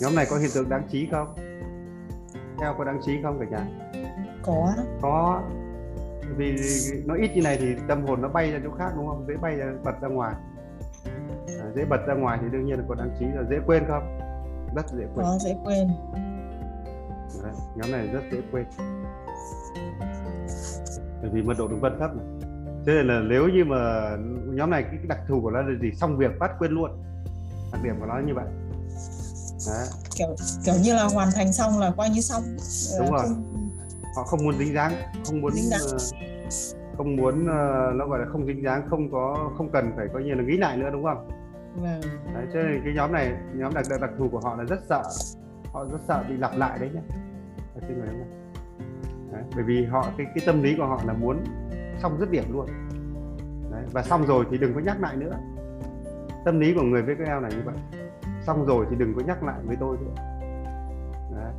Nhóm 0.00 0.14
này 0.14 0.26
có 0.30 0.36
hiện 0.36 0.50
tượng 0.54 0.68
đáng 0.68 0.82
trí 0.88 1.08
không? 1.10 1.34
Theo 2.62 2.74
có 2.78 2.84
đáng 2.84 3.00
trí 3.02 3.22
không 3.22 3.40
cả 3.40 3.46
nhà 3.50 3.66
có. 4.42 4.74
Có. 5.00 5.42
Vì 6.36 6.56
nó 7.06 7.14
ít 7.14 7.30
như 7.34 7.42
này 7.42 7.56
thì 7.60 7.66
tâm 7.88 8.06
hồn 8.06 8.22
nó 8.22 8.28
bay 8.28 8.52
ra 8.52 8.58
chỗ 8.64 8.70
khác 8.78 8.92
đúng 8.96 9.06
không? 9.06 9.24
Dễ 9.28 9.34
bay 9.36 9.56
ra 9.56 9.66
bật 9.84 10.00
ra 10.00 10.08
ngoài. 10.08 10.34
À, 11.60 11.66
dễ 11.74 11.84
bật 11.84 12.06
ra 12.06 12.14
ngoài 12.14 12.38
thì 12.42 12.46
đương 12.52 12.66
nhiên 12.66 12.78
là 12.78 12.84
có 12.88 12.94
đáng 12.94 13.10
trí 13.18 13.24
là 13.24 13.42
dễ 13.50 13.58
quên 13.66 13.84
không? 13.88 14.18
Rất 14.76 14.86
dễ 14.98 15.04
quên. 15.14 15.26
Có 15.26 15.38
dễ 15.40 15.56
quên. 15.64 15.88
Đấy, 17.42 17.52
nhóm 17.76 17.90
này 17.92 18.06
rất 18.06 18.22
dễ 18.32 18.38
quên. 18.52 18.64
Bởi 21.22 21.30
vì 21.32 21.42
mật 21.42 21.54
độ 21.58 21.68
đường 21.68 21.80
vân 21.80 21.98
thấp 21.98 22.10
này. 22.16 22.26
cho 22.86 22.92
nên 22.92 23.06
là 23.06 23.20
nếu 23.28 23.48
như 23.48 23.64
mà 23.64 24.10
nhóm 24.54 24.70
này 24.70 24.82
cái 24.82 24.98
đặc 25.08 25.18
thù 25.28 25.40
của 25.40 25.50
nó 25.50 25.62
là 25.62 25.78
gì? 25.82 25.92
Xong 25.92 26.16
việc 26.16 26.30
phát 26.40 26.50
quên 26.58 26.72
luôn. 26.72 26.90
Đặc 27.72 27.80
điểm 27.84 27.94
của 28.00 28.06
nó 28.06 28.18
như 28.26 28.34
vậy. 28.34 28.46
Đấy. 29.66 29.86
Kiểu 30.16 30.36
kiểu 30.64 30.74
như 30.82 30.94
là 30.94 31.04
hoàn 31.04 31.28
thành 31.34 31.52
xong 31.52 31.78
là 31.78 31.90
coi 31.96 32.10
như 32.10 32.20
xong. 32.20 32.42
Đúng 32.98 33.12
Là 33.14 33.18
rồi. 33.18 33.28
không- 33.28 33.44
họ 34.16 34.22
không 34.22 34.40
muốn 34.44 34.54
dính 34.58 34.74
dáng 34.74 34.92
không 35.26 35.40
muốn 35.40 35.52
Dính 35.52 35.70
dáng. 35.70 35.80
ờ, 35.92 35.98
không 36.96 37.16
muốn 37.16 37.46
ờ, 37.46 37.92
nó 37.94 38.06
gọi 38.06 38.18
là 38.18 38.24
không 38.32 38.46
dính 38.46 38.62
dáng 38.62 38.86
không 38.90 39.12
có 39.12 39.50
không 39.58 39.70
cần 39.72 39.92
phải 39.96 40.06
coi 40.12 40.22
như 40.22 40.34
là 40.34 40.42
nghĩ 40.42 40.56
lại 40.56 40.76
nữa 40.76 40.88
đúng 40.92 41.04
không? 41.04 41.28
Vâng. 41.76 42.00
Đấy, 42.34 42.44
cho 42.54 42.62
nên 42.62 42.80
cái 42.84 42.92
nhóm 42.96 43.12
này 43.12 43.32
nhóm 43.54 43.74
đặc 43.74 43.84
đặc 44.00 44.10
thù 44.18 44.28
của 44.32 44.40
họ 44.40 44.56
là 44.56 44.64
rất 44.64 44.80
sợ. 44.88 45.02
Họ 45.72 45.84
rất 45.84 45.98
sợ 46.08 46.24
bị 46.28 46.36
lặp 46.36 46.56
lại 46.56 46.78
đấy 46.78 46.90
nhé 46.94 47.00
người 47.88 48.06
này. 48.06 48.26
Đấy, 49.32 49.42
bởi 49.54 49.64
vì 49.64 49.84
họ 49.84 50.06
cái 50.18 50.26
cái 50.34 50.42
tâm 50.46 50.62
lý 50.62 50.74
của 50.78 50.86
họ 50.86 51.00
là 51.06 51.12
muốn 51.12 51.44
xong 52.02 52.16
dứt 52.20 52.30
điểm 52.30 52.44
luôn. 52.52 52.66
Đấy, 53.70 53.82
và 53.92 54.02
xong 54.02 54.26
rồi 54.26 54.44
thì 54.50 54.58
đừng 54.58 54.74
có 54.74 54.80
nhắc 54.80 55.00
lại 55.00 55.16
nữa. 55.16 55.32
Tâm 56.44 56.60
lý 56.60 56.74
của 56.74 56.82
người 56.82 57.02
VKL 57.02 57.40
này 57.42 57.50
như 57.50 57.62
vậy 57.64 57.74
xong 58.46 58.66
rồi 58.66 58.86
thì 58.90 58.96
đừng 58.96 59.14
có 59.16 59.22
nhắc 59.26 59.42
lại 59.42 59.56
với 59.64 59.76
tôi 59.80 59.96
nữa 59.96 60.22
đấy. 61.36 61.52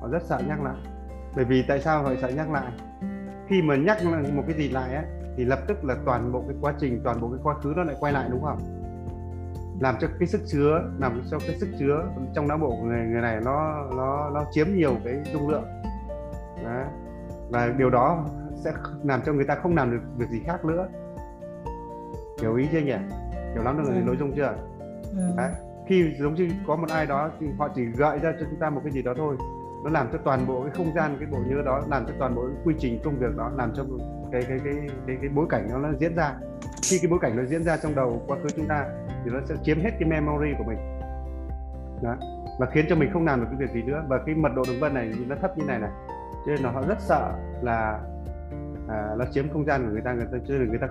họ 0.00 0.08
rất 0.08 0.22
sợ 0.22 0.40
nhắc 0.48 0.62
lại 0.62 0.76
bởi 1.36 1.44
vì 1.44 1.64
tại 1.68 1.80
sao 1.80 2.02
họ 2.02 2.10
sợ 2.20 2.28
nhắc 2.28 2.50
lại 2.50 2.72
khi 3.48 3.62
mà 3.62 3.76
nhắc 3.76 3.98
một 4.34 4.42
cái 4.46 4.56
gì 4.56 4.68
lại 4.68 4.94
á 4.94 5.04
thì 5.36 5.44
lập 5.44 5.58
tức 5.66 5.84
là 5.84 5.96
toàn 6.04 6.32
bộ 6.32 6.44
cái 6.48 6.56
quá 6.60 6.74
trình 6.80 7.00
toàn 7.04 7.20
bộ 7.20 7.28
cái 7.28 7.38
quá 7.42 7.54
khứ 7.54 7.72
nó 7.76 7.84
lại 7.84 7.96
quay 8.00 8.12
lại 8.12 8.28
đúng 8.30 8.42
không 8.42 8.58
làm 9.80 9.94
cho 10.00 10.08
cái 10.18 10.28
sức 10.28 10.40
chứa 10.46 10.82
làm 10.98 11.22
cho 11.30 11.38
cái 11.38 11.58
sức 11.58 11.68
chứa 11.78 12.04
trong 12.34 12.48
não 12.48 12.58
bộ 12.58 12.70
của 12.70 12.86
người 12.86 13.00
người 13.06 13.22
này 13.22 13.40
nó 13.44 13.84
nó 13.96 14.30
nó 14.34 14.44
chiếm 14.50 14.66
nhiều 14.74 14.94
cái 15.04 15.22
dung 15.32 15.48
lượng 15.48 15.64
Đấy. 16.64 16.84
và 17.50 17.74
điều 17.78 17.90
đó 17.90 18.24
sẽ 18.64 18.72
làm 19.04 19.20
cho 19.26 19.32
người 19.32 19.44
ta 19.44 19.54
không 19.54 19.76
làm 19.76 19.90
được 19.90 20.00
việc 20.16 20.28
gì 20.28 20.40
khác 20.46 20.64
nữa 20.64 20.88
hiểu 22.42 22.56
ý 22.56 22.68
chưa 22.72 22.78
nhỉ 22.80 22.96
hiểu 23.54 23.62
lắm 23.62 23.78
được 23.78 23.84
Ừ. 23.94 24.02
nội 24.06 24.16
dung 24.16 24.32
chưa 24.36 24.54
vâng. 25.16 25.36
Đấy 25.36 25.50
khi 25.90 26.14
giống 26.18 26.34
như 26.34 26.48
có 26.66 26.76
một 26.76 26.86
ai 26.90 27.06
đó 27.06 27.30
thì 27.40 27.46
họ 27.58 27.68
chỉ 27.74 27.84
gợi 27.84 28.18
ra 28.18 28.32
cho 28.40 28.46
chúng 28.50 28.58
ta 28.60 28.70
một 28.70 28.80
cái 28.84 28.92
gì 28.92 29.02
đó 29.02 29.14
thôi. 29.16 29.36
Nó 29.84 29.90
làm 29.90 30.08
cho 30.12 30.18
toàn 30.24 30.46
bộ 30.46 30.62
cái 30.62 30.70
không 30.74 30.94
gian 30.94 31.16
cái 31.18 31.28
bộ 31.32 31.38
nhớ 31.46 31.62
đó 31.64 31.82
làm 31.88 32.06
cho 32.06 32.12
toàn 32.18 32.34
bộ 32.34 32.42
cái 32.42 32.56
quy 32.64 32.74
trình 32.78 33.00
công 33.04 33.18
việc 33.18 33.36
đó 33.36 33.50
làm 33.56 33.72
cho 33.76 33.84
cái 34.32 34.42
cái 34.48 34.58
cái 34.64 34.74
cái, 35.06 35.16
cái 35.20 35.30
bối 35.34 35.46
cảnh 35.50 35.68
nó, 35.70 35.78
nó 35.78 35.88
diễn 36.00 36.14
ra. 36.14 36.34
Khi 36.82 36.98
cái 37.02 37.10
bối 37.10 37.18
cảnh 37.22 37.36
nó 37.36 37.44
diễn 37.44 37.62
ra 37.62 37.76
trong 37.76 37.94
đầu 37.94 38.22
quá 38.26 38.38
khứ 38.42 38.48
chúng 38.56 38.66
ta 38.66 38.86
thì 39.24 39.30
nó 39.30 39.40
sẽ 39.48 39.54
chiếm 39.62 39.80
hết 39.80 39.90
cái 40.00 40.08
memory 40.08 40.52
của 40.58 40.64
mình. 40.64 40.78
Đó. 42.02 42.16
và 42.60 42.66
khiến 42.72 42.86
cho 42.88 42.96
mình 42.96 43.10
không 43.12 43.26
làm 43.26 43.40
được 43.40 43.46
cái 43.50 43.66
việc 43.66 43.74
gì 43.74 43.82
nữa. 43.82 44.04
Và 44.08 44.18
cái 44.26 44.34
mật 44.34 44.48
độ 44.56 44.62
đường 44.68 44.80
vân 44.80 44.94
này 44.94 45.12
nó 45.28 45.36
thấp 45.42 45.58
như 45.58 45.64
này 45.64 45.78
này. 45.78 45.90
Cho 46.46 46.52
nên 46.52 46.62
là 46.62 46.70
họ 46.70 46.82
rất 46.88 47.00
sợ 47.00 47.32
là 47.62 48.00
à, 48.88 49.08
nó 49.18 49.24
chiếm 49.32 49.48
không 49.52 49.66
gian 49.66 49.84
của 49.86 49.92
người 49.92 50.02
ta 50.04 50.12
người 50.12 50.26
ta 50.32 50.38
cho 50.48 50.54
nên 50.54 50.68
người 50.68 50.78
ta 50.78 50.88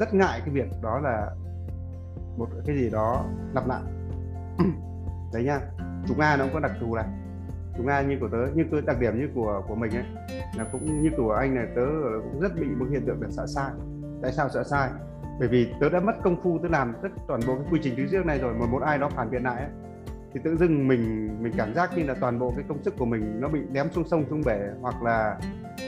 rất 0.00 0.14
ngại 0.14 0.40
cái 0.44 0.54
việc 0.54 0.66
đó 0.82 1.00
là 1.00 1.30
một 2.36 2.48
cái 2.66 2.76
gì 2.76 2.90
đó 2.90 3.24
lặp 3.54 3.68
lại. 3.68 3.80
đấy 5.32 5.44
nha 5.44 5.60
chúng 6.08 6.20
A 6.20 6.36
nó 6.36 6.44
cũng 6.44 6.54
có 6.54 6.60
đặc 6.60 6.72
thù 6.80 6.94
này. 6.94 7.06
Chúng 7.76 7.86
A 7.86 8.02
như 8.02 8.16
của 8.20 8.28
tớ 8.28 8.38
như 8.54 8.64
tôi 8.70 8.82
đặc 8.86 8.96
điểm 9.00 9.18
như 9.18 9.28
của 9.34 9.62
của 9.68 9.74
mình 9.74 9.90
ấy 9.90 10.04
là 10.56 10.64
cũng 10.72 11.02
như 11.02 11.10
của 11.16 11.32
anh 11.32 11.54
này 11.54 11.66
tớ 11.76 11.86
cũng 12.22 12.40
rất 12.40 12.52
bị 12.60 12.66
một 12.66 12.86
hiện 12.90 13.02
tượng 13.06 13.22
là 13.22 13.28
sợ 13.30 13.46
sai. 13.46 13.70
Tại 14.22 14.32
sao 14.32 14.48
sợ 14.48 14.64
sai? 14.64 14.90
Bởi 15.38 15.48
vì 15.48 15.72
tớ 15.80 15.88
đã 15.88 16.00
mất 16.00 16.12
công 16.22 16.42
phu 16.42 16.58
tớ 16.62 16.68
làm 16.68 16.94
tất 17.02 17.08
toàn 17.28 17.40
bộ 17.46 17.54
cái 17.54 17.64
quy 17.70 17.80
trình 17.82 17.94
thứ 17.96 18.02
trước 18.10 18.26
này 18.26 18.38
rồi 18.38 18.54
mà 18.54 18.66
một 18.66 18.82
ai 18.82 18.98
đó 18.98 19.08
phản 19.08 19.30
biện 19.30 19.42
lại 19.42 19.62
ấy, 19.62 19.70
thì 20.32 20.40
tự 20.44 20.56
dưng 20.56 20.88
mình 20.88 21.30
mình 21.42 21.52
cảm 21.56 21.74
giác 21.74 21.90
như 21.96 22.04
là 22.04 22.14
toàn 22.20 22.38
bộ 22.38 22.52
cái 22.56 22.64
công 22.68 22.82
sức 22.82 22.94
của 22.98 23.04
mình 23.04 23.40
nó 23.40 23.48
bị 23.48 23.60
ném 23.72 23.90
xuống 23.90 24.08
sông 24.08 24.24
xuống 24.30 24.42
bể 24.46 24.60
hoặc 24.80 25.02
là 25.02 25.38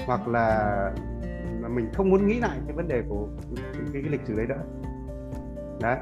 hoặc 0.07 0.29
là 0.29 0.93
mà 1.61 1.69
mình 1.69 1.89
không 1.95 2.11
muốn 2.11 2.27
nghĩ 2.27 2.41
lại 2.41 2.59
cái 2.67 2.77
vấn 2.77 2.89
đề 2.89 3.03
của 3.09 3.29
cái, 3.57 3.65
cái, 3.93 4.03
cái 4.03 4.13
lịch 4.13 4.21
sử 4.27 4.37
đấy 4.37 4.47
nữa. 4.47 4.63
Đấy 5.81 5.99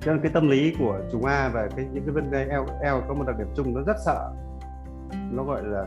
cho 0.00 0.12
nên 0.12 0.22
cái 0.22 0.30
tâm 0.34 0.48
lý 0.48 0.74
của 0.78 1.00
chúng 1.12 1.24
A 1.24 1.48
và 1.48 1.68
cái 1.76 1.86
những 1.92 2.04
cái 2.04 2.14
vấn 2.14 2.30
đề 2.30 2.44
L, 2.44 2.50
L 2.82 3.08
có 3.08 3.14
một 3.14 3.24
đặc 3.26 3.38
điểm 3.38 3.48
chung 3.56 3.74
nó 3.74 3.80
rất 3.86 3.96
sợ. 4.04 4.32
Nó 5.30 5.44
gọi 5.44 5.62
là 5.64 5.86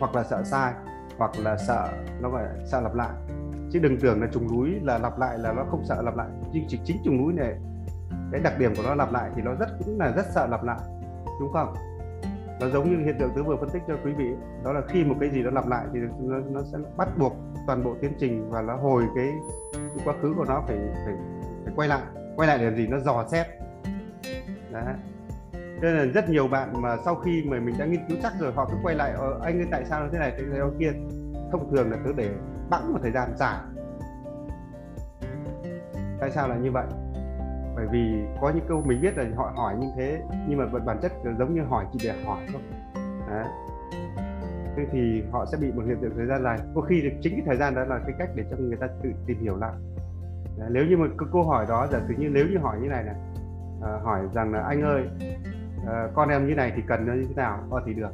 hoặc 0.00 0.14
là 0.14 0.24
sợ 0.24 0.42
sai 0.44 0.72
hoặc 1.18 1.30
là 1.38 1.56
sợ 1.56 1.88
nó 2.20 2.30
gọi 2.30 2.42
là 2.42 2.52
sợ 2.66 2.80
lặp 2.80 2.94
lại. 2.94 3.12
Chứ 3.72 3.78
đừng 3.78 3.96
tưởng 4.00 4.20
là 4.20 4.26
trùng 4.32 4.48
núi 4.52 4.80
là 4.82 4.98
lặp 4.98 5.18
lại 5.18 5.38
là 5.38 5.52
nó 5.52 5.64
không 5.70 5.84
sợ 5.84 6.02
lặp 6.02 6.16
lại. 6.16 6.28
Nhưng 6.52 6.64
chỉ 6.68 6.80
chính 6.84 6.96
trùng 7.04 7.16
núi 7.16 7.32
này 7.32 7.54
cái 8.32 8.40
đặc 8.40 8.58
điểm 8.58 8.74
của 8.76 8.82
nó 8.86 8.94
lặp 8.94 9.12
lại 9.12 9.30
thì 9.34 9.42
nó 9.42 9.54
rất 9.54 9.68
cũng 9.78 9.98
là 10.00 10.12
rất 10.16 10.26
sợ 10.34 10.46
lặp 10.46 10.64
lại 10.64 10.80
đúng 11.40 11.52
không? 11.52 11.74
Nó 12.60 12.68
giống 12.68 12.90
như 12.90 13.04
hiện 13.04 13.16
tượng 13.18 13.30
tớ 13.36 13.42
vừa 13.42 13.56
phân 13.56 13.70
tích 13.70 13.82
cho 13.88 13.94
quý 14.04 14.12
vị 14.12 14.34
đó 14.64 14.72
là 14.72 14.80
khi 14.88 15.04
một 15.04 15.16
cái 15.20 15.30
gì 15.30 15.42
nó 15.42 15.50
lặp 15.50 15.68
lại 15.68 15.86
thì 15.94 16.00
nó, 16.20 16.38
nó 16.38 16.60
sẽ 16.72 16.78
bắt 16.96 17.08
buộc 17.18 17.36
toàn 17.66 17.84
bộ 17.84 17.94
tiến 18.00 18.12
trình 18.18 18.50
và 18.50 18.62
nó 18.62 18.76
hồi 18.76 19.04
cái, 19.14 19.32
cái 19.72 20.04
quá 20.04 20.14
khứ 20.22 20.34
của 20.36 20.44
nó 20.44 20.62
phải 20.66 20.78
phải 21.04 21.14
phải 21.64 21.74
quay 21.76 21.88
lại 21.88 22.02
quay 22.36 22.48
lại 22.48 22.58
để 22.58 22.64
làm 22.64 22.76
gì 22.76 22.86
nó 22.86 22.98
dò 22.98 23.24
xét. 23.30 23.46
Đấy 24.72 24.84
nên 25.82 25.96
là 25.96 26.04
rất 26.04 26.28
nhiều 26.28 26.48
bạn 26.48 26.82
mà 26.82 26.96
sau 27.04 27.14
khi 27.14 27.42
mà 27.46 27.60
mình 27.60 27.74
đã 27.78 27.86
nghiên 27.86 28.00
cứu 28.08 28.16
chắc 28.22 28.32
rồi, 28.40 28.52
họ 28.52 28.68
cứ 28.70 28.76
quay 28.82 28.94
lại 28.94 29.12
ờ, 29.12 29.40
anh 29.44 29.58
ơi 29.58 29.66
tại 29.70 29.84
sao 29.84 30.00
nó 30.00 30.08
thế 30.12 30.18
này 30.18 30.32
thế 30.38 30.42
này 30.42 30.60
kia. 30.80 30.92
Thông 31.52 31.70
thường 31.70 31.90
là 31.90 31.96
cứ 32.04 32.12
để 32.16 32.30
bẵng 32.70 32.92
một 32.92 32.98
thời 33.02 33.12
gian 33.12 33.36
dài. 33.36 33.58
Tại 36.20 36.30
sao 36.30 36.48
là 36.48 36.56
như 36.56 36.70
vậy? 36.70 36.86
Bởi 37.76 37.86
vì 37.92 38.24
có 38.40 38.50
những 38.50 38.64
câu 38.68 38.82
mình 38.86 39.00
biết 39.02 39.16
là 39.16 39.24
họ 39.36 39.52
hỏi 39.56 39.76
như 39.76 39.86
thế, 39.96 40.22
nhưng 40.48 40.58
mà 40.58 40.66
bản 40.86 40.98
chất 41.02 41.12
giống 41.38 41.54
như 41.54 41.62
hỏi 41.62 41.86
chỉ 41.92 41.98
để 42.08 42.24
hỏi 42.24 42.38
thôi. 42.52 42.62
Đấy 43.30 43.46
thế 44.76 44.86
thì 44.92 45.22
họ 45.30 45.46
sẽ 45.52 45.58
bị 45.60 45.72
một 45.72 45.82
hiện 45.86 45.98
tượng 46.02 46.16
thời 46.16 46.26
gian 46.26 46.42
dài. 46.42 46.58
Có 46.74 46.80
khi 46.80 47.02
chính 47.20 47.32
cái 47.32 47.42
thời 47.46 47.56
gian 47.56 47.74
đó 47.74 47.84
là 47.84 48.00
cái 48.06 48.14
cách 48.18 48.28
để 48.34 48.44
cho 48.50 48.56
người 48.56 48.76
ta 48.76 48.86
tự 49.02 49.10
tìm 49.26 49.40
hiểu 49.40 49.56
lại. 49.56 49.72
Đấy, 50.58 50.68
nếu 50.72 50.86
như 50.86 50.96
mà 50.96 51.06
câu 51.32 51.42
hỏi 51.42 51.66
đó 51.68 51.86
giả 51.92 52.00
sử 52.08 52.14
như 52.18 52.28
nếu 52.28 52.46
như 52.46 52.58
hỏi 52.58 52.78
như 52.80 52.88
này 52.88 53.04
này 53.04 53.14
à, 53.82 53.98
hỏi 54.02 54.20
rằng 54.34 54.52
là 54.52 54.62
anh 54.62 54.82
ơi 54.82 55.02
à, 55.86 56.08
con 56.14 56.28
em 56.28 56.46
như 56.46 56.54
này 56.54 56.72
thì 56.76 56.82
cần 56.86 57.06
nó 57.06 57.12
như 57.12 57.24
thế 57.28 57.34
nào? 57.34 57.58
Ờ 57.70 57.82
thì 57.86 57.94
được. 57.94 58.10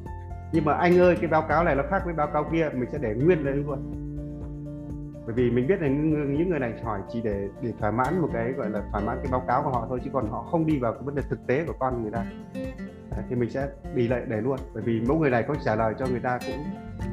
Nhưng 0.53 0.65
mà 0.65 0.75
anh 0.75 0.99
ơi 0.99 1.17
cái 1.21 1.31
báo 1.31 1.43
cáo 1.49 1.65
này 1.65 1.75
nó 1.75 1.83
khác 1.91 2.03
với 2.05 2.15
báo 2.15 2.27
cáo 2.27 2.45
kia 2.53 2.69
mình 2.75 2.89
sẽ 2.93 2.99
để 2.99 3.15
nguyên 3.15 3.45
đấy 3.45 3.55
luôn. 3.55 3.79
Bởi 5.27 5.35
vì 5.35 5.51
mình 5.51 5.67
biết 5.67 5.83
là 5.83 5.89
những, 5.89 6.49
người 6.51 6.59
này 6.59 6.73
hỏi 6.85 7.01
chỉ 7.13 7.21
để 7.23 7.49
để 7.63 7.73
thỏa 7.81 7.91
mãn 7.91 8.21
một 8.21 8.29
cái 8.33 8.53
gọi 8.53 8.71
là 8.71 8.83
thỏa 8.93 9.01
mãn 9.01 9.19
cái 9.23 9.29
báo 9.33 9.43
cáo 9.49 9.63
của 9.63 9.71
họ 9.71 9.87
thôi 9.89 10.01
chứ 10.05 10.11
còn 10.13 10.31
họ 10.31 10.43
không 10.43 10.67
đi 10.67 10.79
vào 10.79 10.93
cái 10.93 11.03
vấn 11.03 11.15
đề 11.15 11.23
thực 11.31 11.47
tế 11.47 11.65
của 11.67 11.75
con 11.79 12.03
người 12.03 12.11
ta. 12.11 12.25
À, 13.11 13.23
thì 13.29 13.37
mình 13.37 13.51
sẽ 13.51 13.69
đi 13.95 14.09
lại 14.09 14.23
để 14.29 14.41
luôn. 14.41 14.57
Bởi 14.75 14.83
vì 14.83 15.01
mỗi 15.09 15.17
người 15.19 15.31
này 15.31 15.43
có 15.43 15.55
trả 15.65 15.75
lời 15.75 15.95
cho 15.99 16.07
người 16.07 16.21
ta 16.21 16.39
cũng 16.47 16.65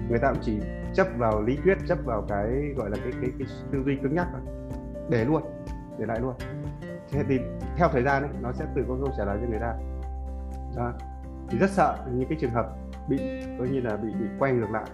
người 0.09 0.19
ta 0.19 0.31
cũng 0.31 0.41
chỉ 0.41 0.59
chấp 0.93 1.07
vào 1.17 1.41
lý 1.41 1.57
thuyết 1.63 1.77
chấp 1.87 1.97
vào 2.05 2.25
cái 2.29 2.73
gọi 2.77 2.89
là 2.89 2.97
cái 3.03 3.13
cái, 3.21 3.31
cái 3.39 3.47
tư 3.71 3.83
duy 3.85 3.95
cứng 3.95 4.15
nhắc 4.15 4.27
thôi 4.31 4.41
để 5.09 5.25
luôn 5.25 5.41
để 5.99 6.05
lại 6.05 6.19
luôn. 6.19 6.33
Thế 7.11 7.23
thì 7.29 7.39
theo 7.77 7.89
thời 7.91 8.03
gian 8.03 8.23
ấy, 8.23 8.31
nó 8.41 8.51
sẽ 8.53 8.65
tự 8.75 8.85
có 8.87 8.95
câu 9.03 9.13
trả 9.17 9.25
lời 9.25 9.37
cho 9.41 9.49
người 9.49 9.59
ta. 9.59 9.73
Đó. 10.75 10.93
thì 11.49 11.57
rất 11.57 11.69
sợ 11.69 11.95
những 12.13 12.29
cái 12.29 12.37
trường 12.41 12.51
hợp 12.51 12.65
bị 13.09 13.17
coi 13.59 13.67
như 13.67 13.81
là 13.81 13.97
bị 13.97 14.09
bị 14.19 14.25
quay 14.39 14.51
ngược 14.51 14.71
lại. 14.71 14.85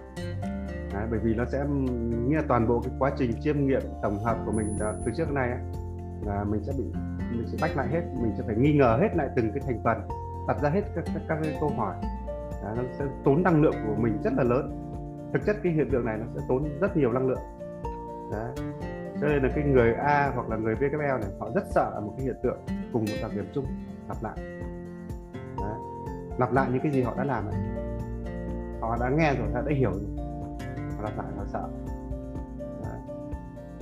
Đấy, 0.92 1.06
bởi 1.10 1.18
vì 1.18 1.34
nó 1.34 1.44
sẽ 1.44 1.64
nghĩa 2.28 2.36
là 2.36 2.42
toàn 2.48 2.68
bộ 2.68 2.80
cái 2.80 2.92
quá 2.98 3.10
trình 3.16 3.30
chiêm 3.40 3.66
nghiệm 3.66 3.82
tổng 4.02 4.24
hợp 4.24 4.38
của 4.46 4.52
mình 4.52 4.76
là 4.80 4.92
từ 5.04 5.12
trước 5.16 5.24
đến 5.24 5.34
nay 5.34 5.50
ấy, 5.50 5.60
là 6.26 6.44
mình 6.44 6.62
sẽ 6.64 6.72
bị 6.78 6.84
mình 7.30 7.46
sẽ 7.46 7.58
bách 7.60 7.76
lại 7.76 7.88
hết 7.88 8.02
mình 8.22 8.32
sẽ 8.38 8.44
phải 8.46 8.56
nghi 8.56 8.72
ngờ 8.72 8.98
hết 9.00 9.16
lại 9.16 9.28
từng 9.36 9.52
cái 9.52 9.62
thành 9.66 9.80
phần 9.84 10.08
đặt 10.48 10.62
ra 10.62 10.70
hết 10.70 10.82
các 10.94 11.04
các, 11.14 11.22
các 11.28 11.38
cái 11.42 11.56
câu 11.60 11.68
hỏi. 11.76 11.94
Đấy, 12.64 12.74
nó 12.76 12.82
sẽ 12.98 13.04
tốn 13.24 13.42
năng 13.42 13.62
lượng 13.62 13.74
của 13.86 13.94
mình 14.02 14.18
rất 14.24 14.32
là 14.36 14.42
lớn. 14.42 14.78
Thực 15.32 15.46
chất 15.46 15.56
cái 15.62 15.72
hiện 15.72 15.90
tượng 15.90 16.04
này 16.04 16.18
nó 16.18 16.24
sẽ 16.34 16.40
tốn 16.48 16.64
rất 16.80 16.96
nhiều 16.96 17.12
năng 17.12 17.28
lượng. 17.28 17.40
Đấy 18.32 18.71
cho 19.22 19.28
nên 19.28 19.42
là 19.42 19.48
cái 19.54 19.64
người 19.64 19.94
A 19.94 20.32
hoặc 20.34 20.48
là 20.48 20.56
người 20.56 20.74
VKL 20.74 20.96
này, 20.96 21.30
họ 21.40 21.50
rất 21.54 21.64
sợ 21.70 22.00
một 22.04 22.14
cái 22.16 22.26
hiện 22.26 22.36
tượng 22.42 22.58
cùng 22.92 23.04
một 23.04 23.16
đặc 23.22 23.30
điểm 23.34 23.44
chung, 23.54 23.64
lặp 24.08 24.22
lại. 24.22 24.36
Đấy. 25.58 25.78
lặp 26.38 26.52
lại 26.52 26.68
những 26.72 26.82
cái 26.82 26.92
gì 26.92 27.02
họ 27.02 27.14
đã 27.16 27.24
làm 27.24 27.44
ấy. 27.46 27.54
họ 28.80 28.96
đã 29.00 29.10
nghe 29.10 29.34
rồi, 29.34 29.48
họ 29.54 29.62
đã 29.62 29.72
hiểu 29.76 29.90
rồi. 29.90 30.26
Họ 30.96 31.02
lặp 31.02 31.18
lại, 31.18 31.26
họ 31.36 31.44
sợ. 31.46 31.68
Đấy. 32.82 33.00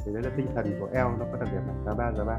thì 0.04 0.12
đấy 0.12 0.22
là 0.22 0.30
tinh 0.36 0.46
thần 0.54 0.80
của 0.80 0.88
L, 0.92 0.96
nó 0.96 1.26
có 1.32 1.38
đặc 1.40 1.48
điểm 1.52 1.62
là 1.68 1.74
giờ 1.84 1.94
ba 1.94 2.12
giờ 2.12 2.24
ba. 2.24 2.38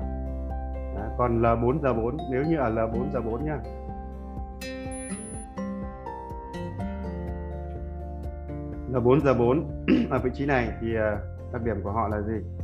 Còn 1.17 1.41
L4 1.41 1.81
giờ 1.81 1.93
4 1.93 2.17
nếu 2.31 2.43
như 2.43 2.57
ở 2.57 2.69
L4 2.69 3.11
giờ 3.13 3.21
4 3.21 3.45
nhá. 3.45 3.57
L4 8.93 9.19
giờ 9.19 9.33
4 9.33 9.85
ở 10.09 10.19
vị 10.19 10.31
trí 10.33 10.45
này 10.45 10.69
thì 10.81 10.95
ờ, 10.95 11.17
đặc 11.53 11.61
điểm 11.65 11.81
của 11.83 11.91
họ 11.91 12.07
là 12.07 12.21
gì? 12.21 12.60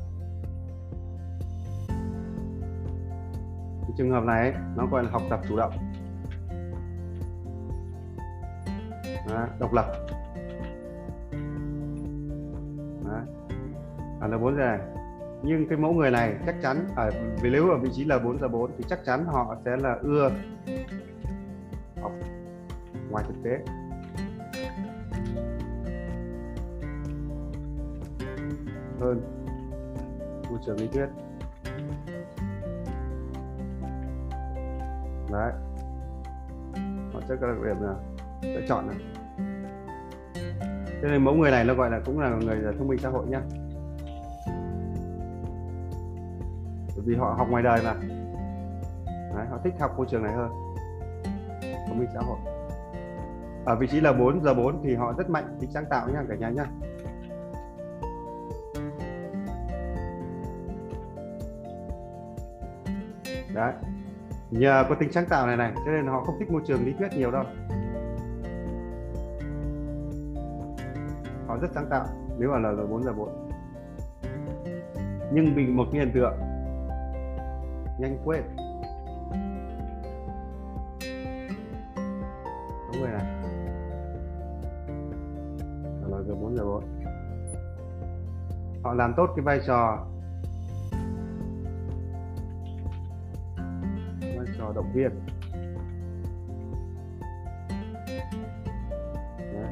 Cái 3.88 3.94
trường 3.98 4.12
hợp 4.12 4.24
này 4.24 4.54
nó 4.76 4.86
gọi 4.86 5.04
là 5.04 5.10
học 5.10 5.22
tập 5.30 5.40
chủ 5.50 5.58
động. 5.58 5.74
Đó, 9.30 9.48
độc 9.60 9.74
lập. 9.74 9.86
Đó. 13.06 13.22
À, 14.22 14.28
là 14.28 14.38
4 14.38 14.56
giờ 14.56 14.66
này 14.66 14.80
nhưng 15.44 15.68
cái 15.68 15.78
mẫu 15.78 15.94
người 15.94 16.12
này 16.12 16.36
chắc 16.46 16.56
chắn 16.62 16.88
ở 16.96 17.12
vì 17.42 17.50
nếu 17.50 17.70
ở 17.70 17.78
vị 17.78 17.90
trí 17.94 18.06
là 18.06 18.20
4 18.20 18.40
giờ 18.40 18.48
4 18.48 18.72
thì 18.78 18.84
chắc 18.90 19.00
chắn 19.06 19.26
họ 19.26 19.56
sẽ 19.66 19.78
là 19.78 19.98
ưa 20.02 20.32
học 22.02 22.12
ngoài 23.10 23.26
thực 23.28 23.44
tế. 23.44 23.60
Hơn 29.00 29.22
môi 30.50 30.60
trường 30.66 30.78
lý 30.78 30.88
thuyết. 30.88 31.08
Đấy. 35.32 35.52
Họ 37.14 37.20
sẽ 37.30 37.36
có 37.42 37.48
đặc 37.48 37.58
điểm 37.66 37.82
là 37.82 37.96
sẽ 38.42 38.62
chọn 38.68 38.88
này. 38.88 38.98
Cho 41.02 41.08
nên 41.08 41.24
mẫu 41.24 41.36
người 41.36 41.52
này 41.52 41.66
nó 41.66 41.74
gọi 41.74 41.92
là 41.92 42.00
cũng 42.06 42.20
là 42.20 42.30
người 42.30 42.74
thông 42.78 42.88
minh 42.88 43.00
xã 43.00 43.10
hội 43.10 43.26
nhá. 43.28 43.42
Bởi 46.96 47.06
vì 47.06 47.16
họ 47.16 47.36
học 47.38 47.48
ngoài 47.50 47.64
đời 47.64 47.82
mà. 47.84 47.94
Đấy, 49.36 49.46
họ 49.50 49.60
thích 49.64 49.74
học 49.80 49.94
môi 49.98 50.06
trường 50.10 50.24
này 50.24 50.34
hơn. 50.34 50.50
Thông 51.88 52.00
minh 52.00 52.10
xã 52.14 52.20
hội. 52.20 52.38
Ở 53.66 53.76
vị 53.76 53.88
trí 53.88 54.02
là 54.02 54.14
4 54.14 54.44
giờ 54.44 54.54
4 54.54 54.84
thì 54.84 54.96
họ 54.96 55.14
rất 55.18 55.30
mạnh 55.30 55.58
tính 55.60 55.72
sáng 55.72 55.86
tạo 55.90 56.10
nha 56.10 56.24
cả 56.30 56.36
nhà 56.36 56.50
nhá. 56.50 56.66
Đấy 63.54 63.74
nhờ 64.52 64.86
có 64.90 64.96
tính 64.96 65.12
sáng 65.12 65.26
tạo 65.26 65.48
này 65.48 65.58
này, 65.58 65.74
cho 65.76 65.92
nên 65.92 66.08
họ 66.08 66.24
không 66.24 66.36
thích 66.40 66.52
môi 66.52 66.62
trường 66.66 66.86
lý 66.86 66.94
thuyết 66.94 67.14
nhiều 67.14 67.32
đâu. 67.32 67.44
Họ 71.48 71.58
rất 71.58 71.72
sáng 71.74 71.88
tạo, 71.90 72.06
nếu 72.38 72.52
mà 72.52 72.60
là 72.60 72.74
giờ 72.74 72.88
4 72.88 73.04
giờ 73.04 73.14
4 73.14 73.50
nhưng 75.32 75.54
vì 75.56 75.68
một 75.68 75.86
cái 75.92 76.02
hiện 76.02 76.12
tượng. 76.14 76.34
Nhanh 78.00 78.18
quên. 78.26 78.44
Đúng 82.94 83.02
rồi 83.02 83.12
này. 83.12 83.26
Là 86.08 86.22
giờ 86.28 86.36
4 86.36 86.56
giờ 86.58 86.66
4 86.66 86.84
họ 88.84 88.94
làm 88.94 89.14
tốt 89.18 89.30
cái 89.36 89.44
vai 89.44 89.60
trò 89.68 90.06
viên 94.98 95.12
Đấy. 99.54 99.72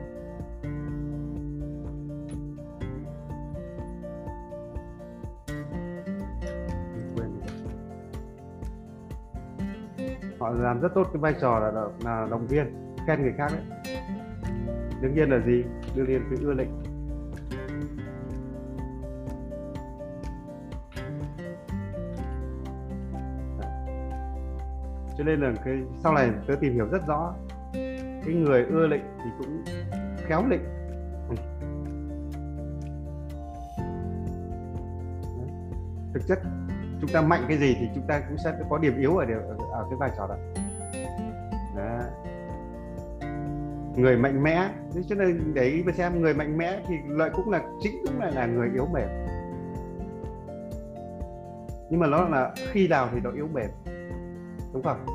quên 7.15 7.29
họ 10.39 10.49
làm 10.49 10.81
rất 10.81 10.89
tốt 10.95 11.03
cái 11.13 11.19
vai 11.19 11.33
trò 11.41 11.59
là, 11.59 11.71
là, 11.71 11.85
là 12.03 12.27
động 12.31 12.47
viên 12.47 12.95
khen 13.07 13.21
người 13.21 13.33
khác 13.37 13.51
đấy. 13.51 13.61
Đương 15.01 15.15
nhiên 15.15 15.29
là 15.29 15.39
gì? 15.39 15.63
Đương 15.95 16.09
nhiên 16.09 16.21
phải 16.29 16.37
ưa 16.41 16.53
lệnh. 16.53 16.84
Nên 25.25 25.41
là 25.41 25.53
cái 25.65 25.83
sau 26.03 26.13
này 26.13 26.29
tớ 26.47 26.55
tìm 26.55 26.73
hiểu 26.73 26.87
rất 26.91 27.07
rõ. 27.07 27.33
Cái 28.25 28.33
người 28.33 28.65
ưa 28.65 28.87
lệnh 28.87 29.01
thì 29.23 29.29
cũng 29.37 29.63
khéo 30.27 30.45
lệnh. 30.47 30.61
Thực 36.13 36.27
chất 36.27 36.39
chúng 37.01 37.09
ta 37.13 37.21
mạnh 37.21 37.41
cái 37.47 37.57
gì 37.57 37.75
thì 37.79 37.89
chúng 37.95 38.07
ta 38.07 38.19
cũng 38.19 38.37
sẽ 38.37 38.53
có 38.69 38.77
điểm 38.77 38.97
yếu 38.97 39.17
ở, 39.17 39.25
điều, 39.25 39.39
ở, 39.71 39.85
cái 39.89 39.97
vai 39.99 40.11
trò 40.17 40.27
đó. 40.27 40.35
Đó 41.77 41.99
người 43.97 44.17
mạnh 44.17 44.43
mẽ 44.43 44.69
cho 45.09 45.15
nên 45.15 45.53
để 45.53 45.63
ý 45.63 45.83
mà 45.83 45.91
xem 45.91 46.21
người 46.21 46.33
mạnh 46.33 46.57
mẽ 46.57 46.81
thì 46.87 46.95
lại 47.07 47.29
cũng 47.33 47.49
là 47.49 47.63
chính 47.81 47.93
cũng 48.07 48.19
là 48.19 48.31
là 48.35 48.45
người 48.45 48.69
yếu 48.73 48.85
mềm 48.93 49.07
nhưng 51.89 51.99
mà 51.99 52.07
nó 52.07 52.29
là 52.29 52.53
khi 52.71 52.87
nào 52.87 53.09
thì 53.13 53.19
nó 53.23 53.31
yếu 53.31 53.47
mềm 53.53 53.69
đúng 54.73 54.83
không? 54.83 55.05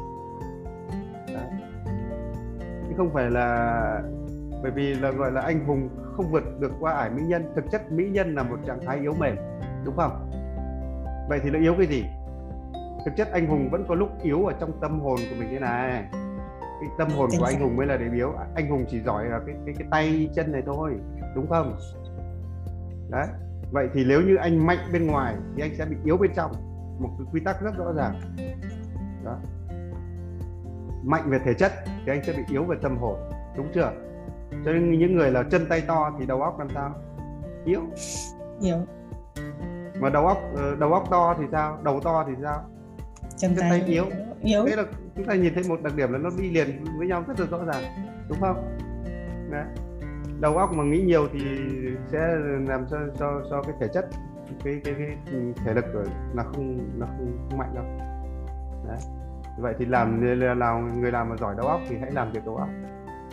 Chứ 2.90 2.96
không 2.96 3.10
phải 3.12 3.30
là 3.30 4.02
bởi 4.62 4.70
vì 4.70 4.94
là 4.94 5.10
gọi 5.10 5.32
là 5.32 5.40
anh 5.40 5.64
hùng 5.64 5.88
không 6.16 6.30
vượt 6.30 6.44
được 6.60 6.72
qua 6.80 6.92
ải 6.92 7.10
mỹ 7.10 7.22
nhân 7.22 7.52
thực 7.54 7.64
chất 7.70 7.92
mỹ 7.92 8.10
nhân 8.10 8.34
là 8.34 8.42
một 8.42 8.56
trạng 8.66 8.80
thái 8.86 8.98
yếu 8.98 9.14
mềm 9.18 9.36
đúng 9.84 9.96
không? 9.96 10.30
Vậy 11.28 11.40
thì 11.42 11.50
nó 11.50 11.58
yếu 11.58 11.74
cái 11.78 11.86
gì? 11.86 12.04
Thực 13.04 13.16
chất 13.16 13.32
anh 13.32 13.46
hùng 13.46 13.68
vẫn 13.70 13.84
có 13.88 13.94
lúc 13.94 14.08
yếu 14.22 14.46
ở 14.46 14.54
trong 14.60 14.80
tâm 14.80 15.00
hồn 15.00 15.16
của 15.30 15.36
mình 15.38 15.48
thế 15.50 15.58
này. 15.58 16.04
Cái 16.80 16.88
tâm 16.98 17.08
hồn 17.08 17.30
của 17.38 17.44
anh 17.44 17.60
hùng 17.60 17.76
mới 17.76 17.86
là 17.86 17.96
điểm 17.96 18.14
yếu. 18.14 18.32
Anh 18.54 18.70
hùng 18.70 18.84
chỉ 18.90 19.00
giỏi 19.00 19.28
ở 19.28 19.40
cái 19.46 19.54
cái 19.66 19.74
cái 19.78 19.88
tay 19.90 20.30
chân 20.34 20.52
này 20.52 20.62
thôi 20.66 20.94
đúng 21.34 21.48
không? 21.48 21.76
Đấy. 23.10 23.26
Vậy 23.72 23.88
thì 23.94 24.04
nếu 24.08 24.20
như 24.20 24.36
anh 24.36 24.66
mạnh 24.66 24.78
bên 24.92 25.06
ngoài 25.06 25.34
thì 25.56 25.62
anh 25.62 25.74
sẽ 25.74 25.84
bị 25.84 25.96
yếu 26.04 26.16
bên 26.16 26.30
trong. 26.36 26.52
Một 27.00 27.08
cái 27.18 27.26
quy 27.32 27.40
tắc 27.44 27.62
rất 27.62 27.78
rõ 27.78 27.92
ràng. 27.92 28.20
Đó 29.24 29.38
mạnh 31.02 31.30
về 31.30 31.38
thể 31.44 31.54
chất 31.54 31.72
thì 31.84 32.12
anh 32.12 32.24
sẽ 32.24 32.32
bị 32.32 32.42
yếu 32.50 32.64
về 32.64 32.76
tâm 32.82 32.96
hồn 32.96 33.18
đúng 33.56 33.66
chưa? 33.74 33.92
Cho 34.64 34.72
nên 34.72 34.98
những 34.98 35.16
người 35.16 35.30
là 35.30 35.42
chân 35.42 35.66
tay 35.68 35.80
to 35.80 36.12
thì 36.18 36.26
đầu 36.26 36.42
óc 36.42 36.58
làm 36.58 36.68
sao? 36.74 36.94
Yếu. 37.64 37.80
Hiểu 38.62 38.76
mà 40.00 40.10
đầu 40.10 40.26
óc 40.26 40.38
ờ, 40.56 40.76
đầu 40.76 40.92
óc 40.92 41.10
to 41.10 41.34
thì 41.38 41.44
sao? 41.52 41.78
Đầu 41.82 42.00
to 42.00 42.24
thì 42.28 42.32
sao? 42.42 42.64
Chân 43.36 43.54
chân 43.54 43.60
tay 43.60 43.70
tay 43.70 43.88
yếu. 43.88 44.04
yếu. 44.42 44.66
Thế 44.66 44.76
là 44.76 44.84
chúng 45.16 45.26
ta 45.26 45.34
nhìn 45.34 45.54
thấy 45.54 45.64
một 45.68 45.82
đặc 45.82 45.96
điểm 45.96 46.12
là 46.12 46.18
nó 46.18 46.30
đi 46.38 46.50
liền 46.50 46.84
với 46.98 47.06
nhau 47.06 47.24
rất 47.26 47.40
là 47.40 47.46
rõ 47.46 47.64
ràng 47.64 47.84
đúng 48.28 48.40
không? 48.40 48.78
Đấy. 49.50 49.64
đầu 50.40 50.56
óc 50.56 50.72
mà 50.72 50.84
nghĩ 50.84 51.02
nhiều 51.02 51.28
thì 51.32 51.40
sẽ 52.12 52.18
làm 52.68 52.86
cho 52.90 52.98
cho 53.18 53.42
cho 53.50 53.62
cái 53.62 53.74
thể 53.80 53.88
chất 53.94 54.08
cái 54.64 54.80
cái, 54.84 54.94
cái 54.98 55.16
thể 55.64 55.74
lực 55.74 55.84
của 55.92 56.04
là 56.34 56.42
không 56.42 56.78
là 56.98 57.06
không, 57.06 57.48
không 57.48 57.58
mạnh 57.58 57.74
đâu. 57.74 57.84
Đấy 58.88 58.98
vậy 59.60 59.74
thì 59.78 59.84
làm 59.84 60.20
nào 60.58 60.78
người 60.78 61.12
làm 61.12 61.28
mà 61.28 61.36
giỏi 61.36 61.54
đầu 61.56 61.66
óc 61.66 61.80
thì 61.88 61.96
hãy 62.00 62.10
làm 62.10 62.32
việc 62.32 62.44
đầu 62.44 62.56
óc. 62.56 62.68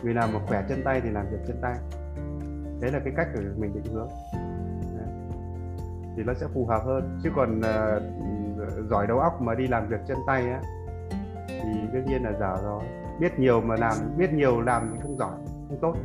Người 0.03 0.13
làm 0.13 0.33
mà 0.33 0.39
khỏe 0.47 0.63
chân 0.69 0.81
tay 0.85 1.01
thì 1.01 1.09
làm 1.09 1.25
việc 1.31 1.37
chân 1.47 1.57
tay. 1.61 1.75
Đấy 2.81 2.91
là 2.91 2.99
cái 2.99 3.13
cách 3.17 3.27
của 3.33 3.41
mình 3.57 3.73
định 3.73 3.93
hướng. 3.93 4.09
Đấy. 4.97 5.07
thì 6.15 6.23
nó 6.23 6.33
sẽ 6.33 6.47
phù 6.53 6.65
hợp 6.65 6.81
hơn. 6.85 7.19
Chứ 7.23 7.29
còn 7.35 7.59
uh, 7.59 8.89
giỏi 8.89 9.07
đầu 9.07 9.19
óc 9.19 9.41
mà 9.41 9.55
đi 9.55 9.67
làm 9.67 9.87
việc 9.87 9.99
chân 10.07 10.17
tay 10.27 10.49
á 10.49 10.61
thì 11.47 11.69
đương 11.93 12.05
nhiên 12.05 12.23
là 12.23 12.33
dở 12.39 12.55
rồi. 12.63 12.83
Biết 13.19 13.39
nhiều 13.39 13.61
mà 13.61 13.75
làm 13.75 13.93
biết 14.17 14.33
nhiều 14.33 14.61
làm 14.61 14.91
thì 14.93 14.99
không 15.01 15.17
giỏi 15.17 15.35
không 15.69 15.77
tốt. 15.81 15.95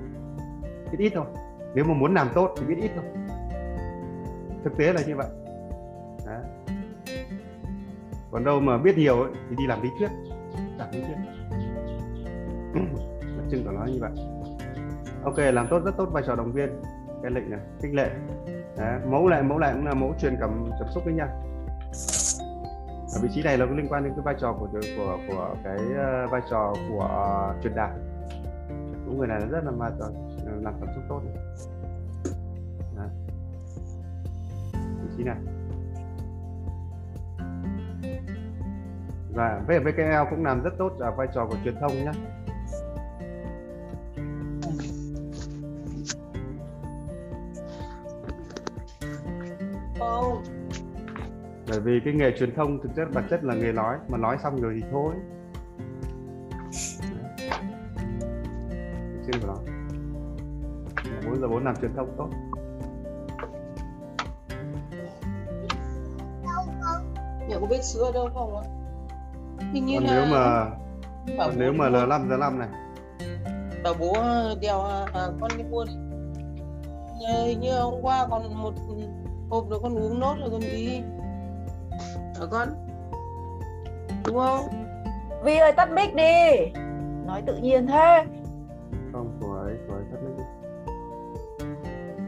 Biết 0.93 0.99
ít 0.99 1.13
thôi. 1.15 1.27
Nếu 1.75 1.85
mà 1.85 1.95
muốn 1.95 2.15
làm 2.15 2.29
tốt 2.35 2.55
thì 2.59 2.67
biết 2.67 2.77
ít 2.81 2.91
thôi. 2.95 3.05
Thực 4.65 4.77
tế 4.77 4.93
là 4.93 5.01
như 5.07 5.17
vậy 5.17 5.27
còn 8.33 8.45
đâu 8.45 8.61
mà 8.61 8.79
biết 8.79 8.99
nhiều 8.99 9.23
ấy, 9.23 9.33
thì 9.51 9.57
đi 9.57 9.67
làm 9.67 9.83
lý 9.83 9.89
thuyết. 9.99 10.09
Giảng 10.79 10.91
lý 10.93 11.01
thuyết. 11.01 11.17
Đặc 13.37 13.47
trưng 13.51 13.65
của 13.65 13.71
nó 13.71 13.85
như 13.85 13.99
vậy. 14.01 14.11
Ok 15.25 15.39
làm 15.39 15.67
tốt 15.71 15.81
rất 15.85 15.97
tốt 15.97 16.09
vai 16.13 16.23
trò 16.27 16.37
động 16.37 16.53
viên. 16.53 16.71
Cái 17.23 17.31
lệnh 17.31 17.51
này 17.51 17.61
khích 17.83 17.95
lệ. 17.95 18.11
Đấy. 18.77 19.01
mẫu 19.11 19.29
lại 19.29 19.43
mẫu 19.43 19.59
lại 19.59 19.73
cũng 19.75 19.87
là 19.87 19.95
mẫu 19.95 20.15
truyền 20.21 20.37
cảm 20.41 20.71
cảm 20.81 20.89
xúc 20.95 21.05
với 21.05 21.15
nhau 21.15 21.29
ở 23.15 23.21
vị 23.23 23.29
trí 23.35 23.43
này 23.43 23.57
nó 23.57 23.67
có 23.67 23.73
liên 23.73 23.87
quan 23.89 24.05
đến 24.05 24.13
cái 24.17 24.23
vai 24.25 24.35
trò 24.41 24.53
của 24.53 24.69
của 24.97 25.19
của 25.29 25.55
cái 25.65 25.77
uh, 25.77 26.31
vai 26.31 26.41
trò 26.51 26.75
của 26.89 27.05
uh, 27.55 27.63
truyền 27.63 27.75
đạt. 27.75 27.91
Những 29.07 29.19
người 29.19 29.29
này 29.29 29.41
nó 29.41 29.47
rất 29.47 29.65
là 29.65 29.71
mà 29.71 29.91
ờ, 30.01 30.13
làm 30.63 30.75
cảm 30.81 30.89
xúc 30.95 31.05
tốt 31.09 31.21
Đấy. 32.97 33.09
vị 34.73 35.09
trí 35.17 35.25
này. 35.25 35.37
và 39.35 39.63
về 39.67 39.79
VKL 39.79 40.31
cũng 40.31 40.45
làm 40.45 40.63
rất 40.63 40.71
tốt 40.79 40.93
là 40.99 41.11
vai 41.11 41.27
trò 41.35 41.47
của 41.47 41.57
truyền 41.65 41.75
thông 41.81 41.93
nhé. 41.93 42.13
Bởi 51.69 51.81
vì 51.81 52.01
cái 52.05 52.15
nghề 52.15 52.33
truyền 52.39 52.55
thông 52.55 52.83
thực 52.83 52.89
chất 52.97 53.09
bản 53.15 53.25
chất 53.31 53.45
là 53.45 53.55
nghề 53.55 53.73
nói, 53.73 53.97
mà 54.09 54.19
nói 54.19 54.37
xong 54.43 54.61
rồi 54.61 54.81
thì 54.81 54.89
thôi. 54.93 55.15
Trên 59.27 59.41
của 59.41 59.47
nó 59.47 59.57
bốn 61.27 61.41
giờ 61.41 61.49
bốn 61.49 61.65
làm 61.65 61.77
truyền 61.77 61.95
thông 61.97 62.15
tốt. 62.17 62.29
Nhớ 67.49 67.59
có 67.61 67.67
biết 67.67 67.83
sứa 67.83 68.03
ở 68.03 68.13
đâu 68.13 68.29
không 68.35 68.57
ạ? 68.57 68.82
Hình 69.73 69.87
như 69.87 69.99
còn 69.99 70.05
là 70.07 70.13
nếu 70.15 70.27
mà 70.27 70.71
còn 71.39 71.55
nếu 71.59 71.73
mà 71.73 71.89
L 71.89 71.93
mua- 71.93 72.07
5 72.07 72.27
giờ 72.29 72.37
5 72.37 72.59
này. 72.59 72.69
Bảo 73.85 73.95
bố 73.99 74.15
đèo 74.61 74.81
à, 74.83 75.07
à, 75.15 75.27
con 75.41 75.51
đi 75.59 75.65
mua 75.65 75.85
đi. 75.85 75.93
Nhờ- 77.21 77.45
hình 77.47 77.61
như 77.61 77.73
hôm 77.81 77.95
qua 78.03 78.27
còn 78.31 78.55
một 78.63 78.75
hộp 79.51 79.71
rồi 79.71 79.81
con 79.83 79.95
uống 79.99 80.21
nốt 80.21 80.35
rồi 80.41 80.51
còn 80.51 80.61
gì. 80.61 81.03
Hả 82.39 82.47
con? 82.51 82.69
Đúng 84.27 84.37
không? 84.37 84.69
Vi 85.45 85.57
ơi 85.57 85.73
tắt 85.73 85.89
mic 85.93 86.15
đi. 86.15 86.73
Nói 87.27 87.43
tự 87.47 87.57
nhiên 87.57 87.87
thế. 87.87 88.25
Không 89.13 89.39
của 89.41 89.53
ấy 89.55 89.77
của 89.89 89.95
ấy 89.95 90.05
thắt 90.11 90.21
mic 90.23 90.37
đi. 90.39 90.45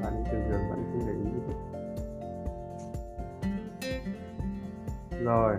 Bạn 0.02 0.24
thường 0.30 0.42
thường 0.48 0.60
bạn 0.70 0.84
không 0.92 1.00
để 1.06 1.12
ý 1.12 1.30
rồi 5.24 5.56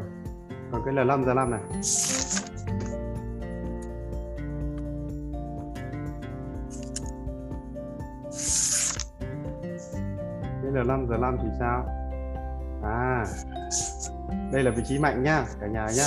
còn 0.76 0.85
cái 0.85 1.06
L 1.06 1.07
5 1.07 1.23
giờ 1.26 1.34
5 1.34 1.52
này. 1.52 1.61
Cái 10.61 10.72
L 10.72 10.88
5 10.88 11.07
giờ 11.10 11.18
5 11.18 11.38
thì 11.43 11.49
sao? 11.60 11.85
À 12.84 13.26
đây 14.52 14.64
là 14.64 14.72
vị 14.72 14.84
trí 14.85 14.99
mạnh 14.99 15.23
nhá 15.23 15.45
cả 15.60 15.68
nhà 15.68 15.88
nhá 15.95 16.06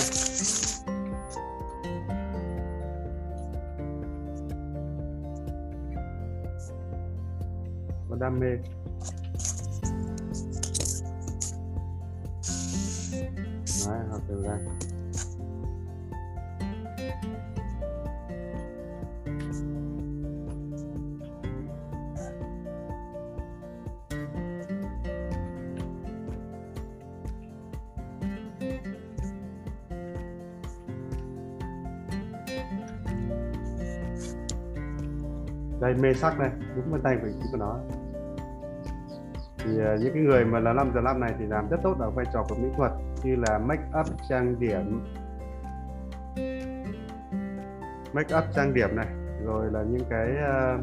có 8.11 8.17
đam 8.21 8.41
mê. 8.41 8.47
Đấy 14.29 14.49
học 14.49 14.61
đây 35.81 35.95
mê 35.95 36.15
sắc 36.15 36.39
này. 36.39 36.51
Đúng 36.77 36.93
bên 36.93 37.01
tay 37.03 37.17
vị 37.23 37.33
trí 37.43 37.49
của 37.53 37.59
nó 37.59 37.79
thì 39.69 39.81
à, 39.85 39.97
những 40.01 40.15
cái 40.15 40.23
người 40.23 40.45
mà 40.45 40.61
là 40.61 40.73
năm 40.73 40.91
giờ 40.95 41.01
năm 41.01 41.21
này 41.21 41.35
thì 41.39 41.47
làm 41.47 41.69
rất 41.69 41.77
tốt 41.83 41.97
ở 42.01 42.11
vai 42.11 42.27
trò 42.33 42.45
của 42.49 42.55
mỹ 42.55 42.69
thuật 42.77 42.93
như 43.23 43.37
là 43.37 43.59
make 43.59 43.83
up 44.01 44.07
trang 44.29 44.61
điểm. 44.61 45.07
Make 48.13 48.37
up 48.39 48.45
trang 48.55 48.75
điểm 48.75 48.97
này 48.97 49.07
rồi 49.45 49.67
là 49.73 49.83
những 49.83 50.05
cái 50.11 50.29
uh, 50.31 50.81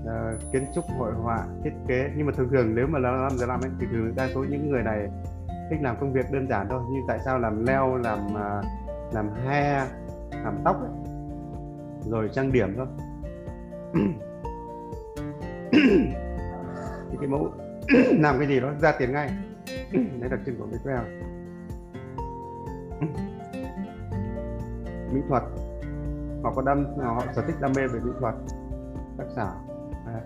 uh, 0.00 0.52
kiến 0.52 0.64
trúc 0.74 0.84
hội 0.98 1.12
họa 1.12 1.46
thiết 1.64 1.72
kế. 1.88 2.10
Nhưng 2.16 2.26
mà 2.26 2.32
thường 2.36 2.48
thường 2.50 2.74
nếu 2.74 2.86
mà 2.86 2.98
là 2.98 3.10
làm 3.10 3.38
giờ 3.38 3.46
làm 3.46 3.60
ấy, 3.60 3.70
thì 3.80 3.86
thường 3.92 4.12
đa 4.16 4.28
số 4.34 4.44
những 4.44 4.70
người 4.70 4.82
này 4.82 5.08
thích 5.70 5.78
làm 5.82 5.96
công 6.00 6.12
việc 6.12 6.26
đơn 6.32 6.48
giản 6.48 6.66
thôi. 6.70 6.80
Như 6.90 7.00
tại 7.08 7.18
sao 7.24 7.38
làm 7.38 7.66
leo 7.66 7.96
làm 7.96 8.26
uh, 8.26 8.64
làm 9.14 9.30
hair 9.46 9.88
làm 10.44 10.54
tóc 10.64 10.76
ấy. 10.80 10.90
rồi 12.10 12.28
trang 12.32 12.52
điểm 12.52 12.74
thôi. 12.76 12.86
Thì 17.10 17.16
cái 17.20 17.28
mẫu 17.28 17.52
làm 18.20 18.38
cái 18.38 18.48
gì 18.48 18.60
đó, 18.60 18.72
ra 18.80 18.92
tiền 18.98 19.12
ngay 19.12 19.30
đấy 19.92 20.28
đặc 20.30 20.40
trưng 20.46 20.58
của 20.58 20.66
cái 20.70 20.80
queo 20.84 21.00
mỹ 25.12 25.20
thuật. 25.28 25.42
Họ 26.42 26.52
có 26.56 26.62
đam 26.62 26.86
à, 27.00 27.06
họ 27.06 27.22
sở 27.34 27.42
thích 27.46 27.56
đam 27.60 27.72
mê 27.76 27.86
về 27.86 28.00
mỹ 28.00 28.10
thuật. 28.20 28.34
Tác 29.18 29.24
giả. 29.36 29.54
À. 30.06 30.20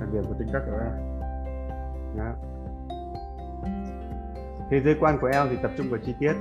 đặc 0.00 0.08
điểm 0.12 0.22
của 0.28 0.34
tính 0.38 0.48
cách 0.52 0.62
của 0.66 0.78
em. 0.78 0.92
Đó. 2.16 2.34
thế 4.70 4.80
giới 4.84 4.96
quan 5.00 5.18
của 5.20 5.26
em 5.26 5.46
thì 5.50 5.56
tập 5.62 5.70
trung 5.76 5.90
vào 5.90 6.00
chi 6.04 6.14
tiết. 6.20 6.32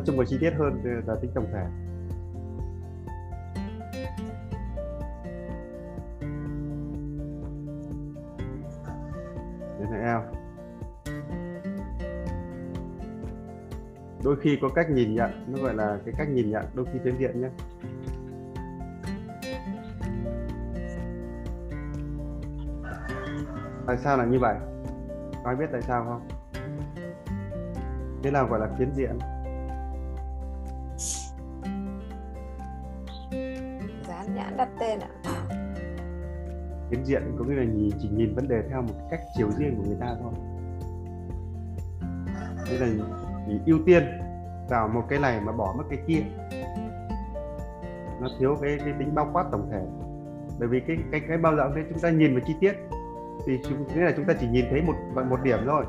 Tập 0.00 0.06
trung 0.06 0.16
vào 0.16 0.26
chi 0.26 0.38
tiết 0.40 0.50
hơn 0.50 0.82
là 1.06 1.14
tính 1.20 1.30
tổng 1.34 1.46
thể 1.52 1.64
Đấy 9.78 9.88
này 9.90 10.00
eo. 10.02 10.22
Đôi 14.24 14.36
khi 14.40 14.58
có 14.62 14.68
cách 14.68 14.90
nhìn 14.90 15.14
nhận, 15.14 15.30
nó 15.48 15.62
gọi 15.62 15.74
là 15.74 15.98
cái 16.04 16.14
cách 16.18 16.28
nhìn 16.28 16.50
nhận 16.50 16.64
đôi 16.74 16.86
khi 16.92 16.98
phiến 17.04 17.18
diện 17.18 17.40
nhé. 17.40 17.48
Tại 23.86 23.96
sao 23.96 24.16
là 24.16 24.24
như 24.24 24.38
vậy? 24.38 24.54
Có 25.44 25.50
ai 25.50 25.56
biết 25.56 25.66
tại 25.72 25.82
sao 25.82 26.04
không? 26.04 26.28
Thế 28.22 28.30
nào 28.30 28.46
gọi 28.46 28.60
là 28.60 28.68
phiến 28.78 28.90
diện? 28.94 29.18
Lên 34.90 35.00
ạ. 35.00 35.10
Phiến 36.90 37.04
diện 37.04 37.22
có 37.38 37.44
nghĩa 37.44 37.54
là 37.54 37.64
nhìn 37.64 37.90
chỉ 38.02 38.08
nhìn 38.08 38.34
vấn 38.34 38.48
đề 38.48 38.62
theo 38.70 38.82
một 38.82 38.94
cách 39.10 39.20
chiều 39.36 39.50
riêng 39.58 39.74
của 39.76 39.82
người 39.86 39.96
ta 40.00 40.16
thôi. 40.22 40.32
Thế 42.66 42.78
là 42.78 42.86
chỉ 43.46 43.60
ưu 43.66 43.78
tiên 43.86 44.02
vào 44.68 44.88
một 44.88 45.02
cái 45.08 45.18
này 45.18 45.40
mà 45.40 45.52
bỏ 45.52 45.74
mất 45.78 45.84
cái 45.90 45.98
kia. 46.06 46.20
Nó 48.20 48.28
thiếu 48.38 48.56
cái 48.62 48.78
cái 48.84 48.94
tính 48.98 49.14
bao 49.14 49.30
quát 49.32 49.44
tổng 49.52 49.68
thể. 49.70 49.82
Bởi 50.58 50.68
vì 50.68 50.80
cái 50.80 50.96
cái 51.12 51.20
cái 51.28 51.38
bao 51.38 51.54
rộng 51.54 51.74
đấy 51.74 51.84
chúng 51.90 51.98
ta 51.98 52.10
nhìn 52.10 52.34
vào 52.34 52.44
chi 52.46 52.54
tiết 52.60 52.72
thì 53.46 53.58
chúng 53.68 53.88
nghĩa 53.88 54.00
là 54.00 54.12
chúng 54.16 54.24
ta 54.24 54.34
chỉ 54.40 54.48
nhìn 54.48 54.64
thấy 54.70 54.82
một 54.82 54.94
một 55.30 55.42
điểm 55.42 55.58
thôi. 55.66 55.84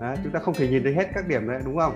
Đấy, 0.00 0.16
chúng 0.22 0.32
ta 0.32 0.40
không 0.40 0.54
thể 0.54 0.68
nhìn 0.68 0.82
thấy 0.82 0.94
hết 0.94 1.08
các 1.14 1.28
điểm 1.28 1.48
đấy 1.48 1.60
đúng 1.64 1.78
không? 1.78 1.92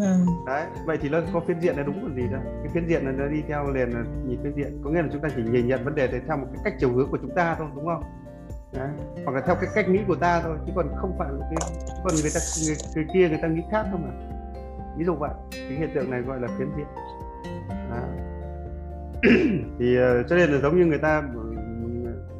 Vâng 0.00 0.26
đấy 0.46 0.66
vậy 0.86 0.98
thì 1.00 1.08
nó 1.08 1.20
có 1.32 1.40
phiến 1.40 1.60
diện 1.60 1.76
là 1.76 1.82
đúng 1.82 2.02
còn 2.02 2.16
gì 2.16 2.22
đâu 2.32 2.40
cái 2.62 2.68
phiến 2.74 2.86
diện 2.86 3.06
là 3.06 3.12
nó 3.12 3.26
đi 3.26 3.42
theo 3.48 3.70
liền 3.70 3.90
là 3.90 4.04
nhìn 4.26 4.42
phiến 4.42 4.54
diện. 4.56 4.80
Có 4.84 4.90
nghĩa 4.90 5.02
là 5.02 5.08
chúng 5.12 5.22
ta 5.22 5.28
chỉ 5.36 5.42
nhìn 5.42 5.66
nhận 5.66 5.84
vấn 5.84 5.94
đề 5.94 6.20
theo 6.26 6.36
một 6.36 6.46
cái 6.52 6.62
cách 6.64 6.74
chiều 6.80 6.92
hướng 6.92 7.10
của 7.10 7.18
chúng 7.22 7.34
ta 7.34 7.54
thôi 7.58 7.68
đúng 7.74 7.86
không? 7.86 8.02
Đấy. 8.72 8.88
hoặc 9.24 9.32
là 9.32 9.40
theo 9.46 9.54
cái 9.54 9.70
cách 9.74 9.88
nghĩ 9.88 10.00
của 10.08 10.14
ta 10.14 10.40
thôi 10.40 10.56
chứ 10.66 10.72
còn 10.76 10.88
không 10.96 11.14
phải 11.18 11.28
là 11.32 11.46
cái 11.50 11.70
còn 12.04 12.14
người 12.22 12.30
ta 12.34 12.40
người, 12.66 12.76
người 12.94 13.06
kia 13.14 13.28
người 13.28 13.38
ta 13.42 13.48
nghĩ 13.48 13.62
khác 13.70 13.86
không 13.90 14.02
mà 14.02 14.36
ví 14.96 15.04
dụ 15.04 15.14
vậy 15.14 15.30
cái 15.52 15.78
hiện 15.78 15.90
tượng 15.94 16.10
này 16.10 16.20
gọi 16.20 16.40
là 16.40 16.48
phiến 16.58 16.68
diện. 16.76 16.86
Đó. 17.90 18.02
thì 19.78 19.96
ờ, 19.96 20.22
cho 20.22 20.36
nên 20.36 20.50
là 20.50 20.60
giống 20.60 20.78
như 20.78 20.86
người 20.86 20.98
ta 20.98 21.22
ừ, 21.34 21.54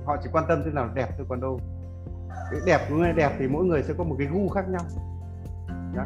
họ 0.05 0.17
chỉ 0.23 0.29
quan 0.33 0.45
tâm 0.49 0.63
thế 0.65 0.71
nào 0.71 0.91
đẹp 0.95 1.09
thôi 1.17 1.27
còn 1.29 1.41
đâu. 1.41 1.61
Cái 2.51 2.61
đẹp 2.67 2.81
của 2.89 2.97
đẹp 3.17 3.33
thì 3.39 3.49
mỗi 3.49 3.65
người 3.65 3.83
sẽ 3.83 3.95
có 3.99 4.05
một 4.05 4.17
cái 4.19 4.27
gu 4.27 4.49
khác 4.49 4.65
nhau. 4.69 4.83
Đó 5.97 6.05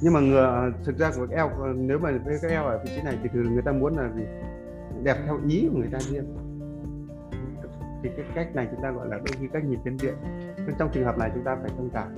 nhưng 0.00 0.12
mà 0.12 0.20
người 0.20 0.72
thực 0.84 0.98
ra 0.98 1.10
của 1.16 1.26
eo, 1.30 1.50
nếu 1.74 1.98
mà 1.98 2.10
với 2.24 2.38
cái 2.42 2.50
eo 2.50 2.64
ở 2.64 2.78
vị 2.84 2.90
trí 2.96 3.02
này 3.02 3.18
thì 3.22 3.28
thường 3.32 3.52
người 3.52 3.62
ta 3.62 3.72
muốn 3.72 3.96
là 3.96 4.10
gì? 4.16 4.22
Đẹp 5.02 5.16
theo 5.26 5.40
ý 5.48 5.68
của 5.72 5.78
người 5.78 5.88
ta 5.92 5.98
riêng 6.00 6.36
thì 8.02 8.10
cái 8.16 8.26
cách 8.34 8.54
này 8.54 8.68
chúng 8.70 8.82
ta 8.82 8.90
gọi 8.90 9.08
là 9.08 9.16
đôi 9.16 9.36
khi 9.40 9.48
cách 9.52 9.64
nhìn 9.64 9.78
phiến 9.84 9.98
diện 9.98 10.14
nhưng 10.56 10.76
trong 10.78 10.90
trường 10.92 11.04
hợp 11.04 11.18
này 11.18 11.30
chúng 11.34 11.44
ta 11.44 11.56
phải 11.62 11.70
thông 11.76 11.90
cảm. 11.90 12.16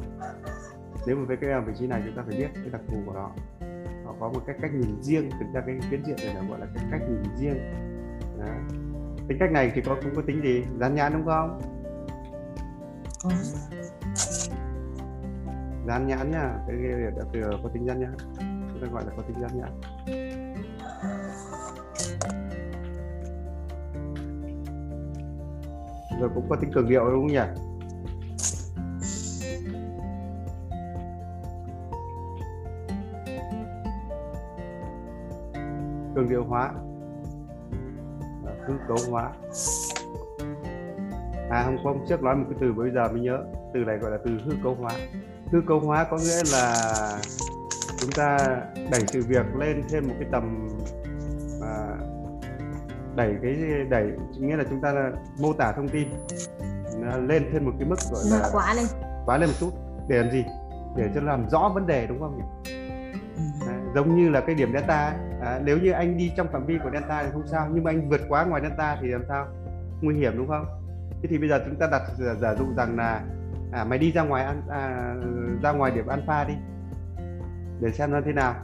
Nếu 1.06 1.16
mà 1.16 1.24
với 1.24 1.36
cái 1.36 1.50
eo 1.50 1.62
vị 1.62 1.72
trí 1.78 1.86
này 1.86 2.02
chúng 2.06 2.16
ta 2.16 2.22
phải 2.28 2.38
biết 2.38 2.48
cái 2.54 2.70
đặc 2.72 2.80
thù 2.88 2.96
của 3.06 3.12
nó. 3.12 3.30
Họ 4.04 4.14
có 4.20 4.28
một 4.28 4.40
cách 4.46 4.56
cách 4.62 4.70
nhìn 4.74 5.02
riêng, 5.02 5.30
thực 5.30 5.46
ra 5.54 5.62
cái 5.66 5.78
phiến 5.90 6.04
diện 6.04 6.16
này 6.16 6.34
là 6.34 6.42
gọi 6.48 6.60
là 6.60 6.66
cái 6.74 6.84
cách 6.90 7.00
nhìn 7.08 7.36
riêng. 7.36 7.58
Đó. 8.38 8.46
tính 9.28 9.38
cách 9.40 9.52
này 9.52 9.72
thì 9.74 9.80
có, 9.80 9.96
cũng 10.02 10.14
có 10.16 10.22
tính 10.26 10.42
gì? 10.42 10.64
Dán 10.80 10.94
nhãn 10.94 11.12
đúng 11.12 11.24
không? 11.24 11.60
Có 13.22 13.30
dán 15.86 16.06
nhãn 16.06 16.30
nha 16.30 16.58
cái 16.66 16.76
điểm 16.76 17.16
đã 17.16 17.24
từ 17.32 17.40
có 17.62 17.68
tính 17.68 17.86
dán 17.86 18.00
nhãn. 18.00 18.14
Chúng 18.72 18.80
ta 18.80 18.86
gọi 18.92 19.04
là 19.06 19.12
có 19.16 19.22
tính 19.22 19.36
dán 19.40 19.50
nhãn. 19.54 19.80
Rồi 26.20 26.30
cũng 26.34 26.46
có 26.48 26.56
tính 26.56 26.70
cường 26.74 26.88
điệu 26.88 27.10
đúng 27.10 27.20
không 27.20 27.26
nhỉ? 27.26 27.40
Cường 36.14 36.28
điệu 36.28 36.44
hóa. 36.44 36.72
Hư 38.66 38.74
cấu 38.88 38.96
hóa. 39.10 39.32
À 41.50 41.62
hôm 41.62 41.76
qua 41.82 41.92
hôm 41.92 42.04
trước 42.08 42.22
nói 42.22 42.36
một 42.36 42.44
cái 42.50 42.58
từ 42.60 42.72
bây 42.72 42.90
giờ 42.90 43.08
mới 43.12 43.20
nhớ 43.20 43.44
từ 43.74 43.84
này 43.84 43.98
gọi 43.98 44.10
là 44.10 44.18
từ 44.24 44.30
hư 44.44 44.52
cấu 44.62 44.74
hóa. 44.74 44.92
Hư 45.52 45.60
cấu 45.66 45.80
hóa 45.80 46.04
có 46.10 46.16
nghĩa 46.16 46.42
là 46.52 46.74
chúng 47.98 48.10
ta 48.10 48.38
đẩy 48.90 49.00
sự 49.06 49.22
việc 49.28 49.46
lên 49.58 49.82
thêm 49.90 50.08
một 50.08 50.14
cái 50.20 50.28
tầm 50.32 50.68
à, 51.62 51.96
đẩy 53.16 53.34
cái 53.42 53.56
đẩy 53.90 54.12
nghĩa 54.38 54.56
là 54.56 54.64
chúng 54.70 54.80
ta 54.80 55.12
mô 55.40 55.52
tả 55.52 55.72
thông 55.72 55.88
tin 55.88 56.08
à, 57.10 57.16
lên 57.16 57.48
thêm 57.52 57.64
một 57.64 57.72
cái 57.78 57.88
mức 57.88 57.96
gọi 58.12 58.24
là 58.30 58.48
quá 58.52 58.74
lên. 58.74 58.86
quá 59.26 59.38
lên 59.38 59.48
một 59.48 59.54
chút 59.60 59.70
để 60.08 60.18
làm 60.18 60.30
gì? 60.30 60.44
Để 60.96 61.10
cho 61.14 61.20
làm 61.20 61.48
rõ 61.48 61.70
vấn 61.74 61.86
đề 61.86 62.06
đúng 62.06 62.20
không 62.20 62.38
nhỉ? 62.38 62.72
Đấy, 63.66 63.76
giống 63.94 64.16
như 64.16 64.28
là 64.28 64.40
cái 64.40 64.54
điểm 64.54 64.72
delta 64.72 65.06
ấy. 65.06 65.14
À, 65.40 65.60
nếu 65.64 65.78
như 65.78 65.92
anh 65.92 66.16
đi 66.16 66.32
trong 66.36 66.48
phạm 66.52 66.66
vi 66.66 66.78
của 66.84 66.90
delta 66.92 67.22
thì 67.22 67.28
không 67.32 67.46
sao 67.46 67.68
nhưng 67.72 67.84
mà 67.84 67.90
anh 67.90 68.10
vượt 68.10 68.20
quá 68.28 68.44
ngoài 68.44 68.62
delta 68.62 68.98
thì 69.00 69.08
làm 69.08 69.22
sao? 69.28 69.46
Nguy 70.00 70.14
hiểm 70.14 70.32
đúng 70.36 70.48
không? 70.48 70.64
Thế 71.22 71.28
thì 71.30 71.38
bây 71.38 71.48
giờ 71.48 71.60
chúng 71.66 71.76
ta 71.76 71.88
đặt 71.90 72.02
giả, 72.18 72.34
giả 72.40 72.54
dụ 72.54 72.64
rằng 72.76 72.96
là 72.96 73.24
à, 73.72 73.84
mày 73.84 73.98
đi 73.98 74.12
ra 74.12 74.22
ngoài 74.22 74.44
ăn 74.44 74.62
à, 74.68 75.14
ra 75.62 75.72
ngoài 75.72 75.92
điểm 75.94 76.06
alpha 76.06 76.44
đi. 76.44 76.54
Để 77.80 77.90
xem 77.92 78.10
nó 78.10 78.20
thế 78.24 78.32
nào. 78.32 78.54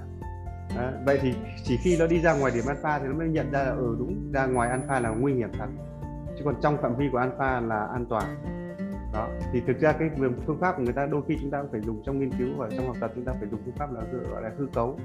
À, 0.77 0.93
vậy 1.07 1.19
thì 1.23 1.35
chỉ 1.65 1.77
khi 1.77 1.97
nó 1.99 2.07
đi 2.07 2.21
ra 2.21 2.33
ngoài 2.33 2.53
điểm 2.55 2.65
alpha 2.67 2.99
thì 2.99 3.05
nó 3.07 3.15
mới 3.15 3.29
nhận 3.29 3.51
ra 3.53 3.63
là 3.65 3.71
ừ 3.71 3.97
đúng 3.99 4.33
ra 4.33 4.47
ngoài 4.47 4.71
alpha 4.71 5.01
là 5.01 5.11
nguy 5.11 5.35
hiểm 5.35 5.51
thật 5.59 5.67
chứ 6.39 6.45
còn 6.45 6.55
trong 6.61 6.77
phạm 6.83 6.97
vi 6.97 7.09
của 7.13 7.19
alpha 7.19 7.61
là 7.61 7.87
an 7.93 8.07
toàn. 8.07 8.25
Đó 9.13 9.29
thì 9.53 9.63
thực 9.67 9.81
ra 9.81 9.93
cái 9.93 10.11
phương 10.47 10.59
pháp 10.61 10.77
của 10.77 10.83
người 10.83 10.93
ta 10.93 11.07
đôi 11.07 11.23
khi 11.29 11.39
chúng 11.41 11.51
ta 11.51 11.63
cũng 11.63 11.73
phải 11.73 11.81
dùng 11.81 12.03
trong 12.07 12.19
nghiên 12.19 12.31
cứu 12.39 12.49
và 12.57 12.69
trong 12.77 12.87
học 12.87 12.97
tập 13.01 13.11
chúng 13.15 13.25
ta 13.25 13.33
phải 13.41 13.49
dùng 13.51 13.61
phương 13.65 13.75
pháp 13.77 13.93
là 13.93 14.01
gọi 14.31 14.43
là 14.43 14.51
hư 14.59 14.67
cấu 14.75 14.99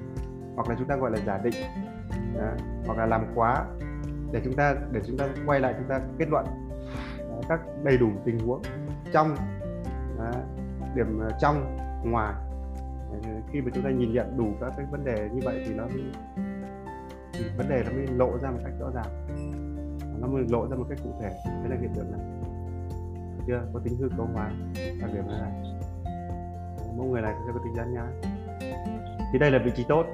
hoặc 0.56 0.70
là 0.70 0.76
chúng 0.80 0.88
ta 0.88 0.96
gọi 0.96 1.12
là 1.12 1.18
giả 1.26 1.38
định. 1.38 1.54
Đó, 2.38 2.48
hoặc 2.86 2.98
là 2.98 3.06
làm 3.06 3.26
quá 3.36 3.66
để 4.32 4.42
chúng 4.44 4.54
ta 4.54 4.76
để 4.92 5.02
chúng 5.08 5.18
ta 5.18 5.28
quay 5.46 5.60
lại 5.60 5.74
chúng 5.78 5.88
ta 5.88 6.00
kết 6.18 6.30
luận. 6.30 6.46
Đó, 7.20 7.42
các 7.50 7.60
đầy 7.84 7.98
đủ 7.98 8.10
tình 8.26 8.40
huống 8.40 8.62
trong 9.12 9.36
đó, 10.18 10.31
điểm 10.95 11.19
ờ, 11.19 11.30
trong 11.40 11.77
ngoài. 12.03 12.34
Khi 13.52 13.61
mà 13.61 13.72
chúng 13.73 13.84
ta 13.84 13.90
nhìn 13.90 14.14
nhận 14.14 14.38
đủ 14.38 14.48
các 14.61 14.73
cái 14.77 14.85
vấn 14.91 15.06
đề 15.06 15.30
như 15.34 15.40
vậy 15.44 15.64
thì 15.68 15.73
nó 15.73 15.84
mới, 15.84 16.03
thì 17.34 17.45
vấn 17.57 17.69
đề 17.69 17.84
nó 17.85 17.91
mới 17.91 18.07
lộ 18.07 18.38
ra 18.38 18.52
một 18.52 18.60
cách 18.64 18.73
rõ 18.80 18.90
ràng. 18.95 19.27
Nó 20.22 20.27
mới 20.27 20.44
lộ 20.49 20.68
ra 20.68 20.76
một 20.76 20.85
cách 20.90 20.98
cụ 21.03 21.14
thể. 21.22 21.30
Đấy 21.45 21.69
là 21.69 21.76
hiện 21.81 21.94
tượng 21.95 22.11
này. 22.11 22.22
Chưa? 23.48 23.61
Có 23.73 23.80
tính 23.84 23.98
hư 23.99 24.10
cấu 24.18 24.27
hóa. 24.34 24.52
Đặc 25.02 25.10
điểm 25.14 25.27
này, 25.27 25.41
này. 25.41 25.52
mỗi 26.98 27.07
người 27.07 27.22
này 27.22 27.34
sẽ 27.48 27.52
có 27.53 27.60
tính 27.64 27.76
gian 27.76 27.94
nhái 27.94 28.34
thì 29.34 29.40
đây 29.40 29.52
là 29.52 29.60
vị 29.65 29.72
trí 29.76 29.84
tốt. 29.84 30.06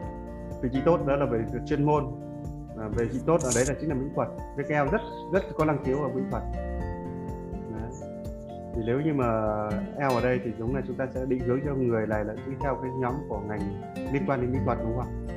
Vị 0.61 0.69
trí 0.73 0.80
tốt 0.85 0.99
đó 1.07 1.15
là 1.15 1.26
về 1.26 1.39
chuyên 1.65 1.84
môn. 1.84 2.03
À, 2.77 2.88
về 2.88 3.05
vị 3.05 3.09
trí 3.13 3.19
tốt 3.26 3.41
ở 3.43 3.49
đấy 3.55 3.63
là 3.67 3.73
chính 3.80 3.89
là 3.89 3.95
mỹ 3.95 4.05
thuật. 4.15 4.27
Cái 4.57 4.65
keo 4.69 4.85
rất 4.85 5.01
rất 5.34 5.43
có 5.57 5.65
năng 5.65 5.84
khiếu 5.84 5.97
ở 5.97 6.07
mỹ 6.07 6.21
thuật 6.31 6.43
thì 8.76 8.82
nếu 8.86 9.02
như 9.02 9.14
mà 9.14 9.26
eo 9.98 10.10
ở 10.10 10.22
đây 10.22 10.40
thì 10.44 10.52
đúng 10.58 10.76
là 10.76 10.82
chúng 10.88 10.96
ta 10.96 11.08
sẽ 11.14 11.26
định 11.28 11.40
hướng 11.40 11.60
cho 11.66 11.74
người 11.74 12.08
này 12.08 12.26
là 12.26 12.34
đi 12.34 12.54
theo 12.62 12.76
cái 12.82 12.91
nhóm 13.00 13.14
của 13.30 13.40
ngành 13.40 13.82
liên 14.14 14.24
quan 14.28 14.41
đến 14.41 14.52
mỹ 14.52 14.60
thuật 14.66 14.78
đúng 14.84 14.98
không 14.98 15.28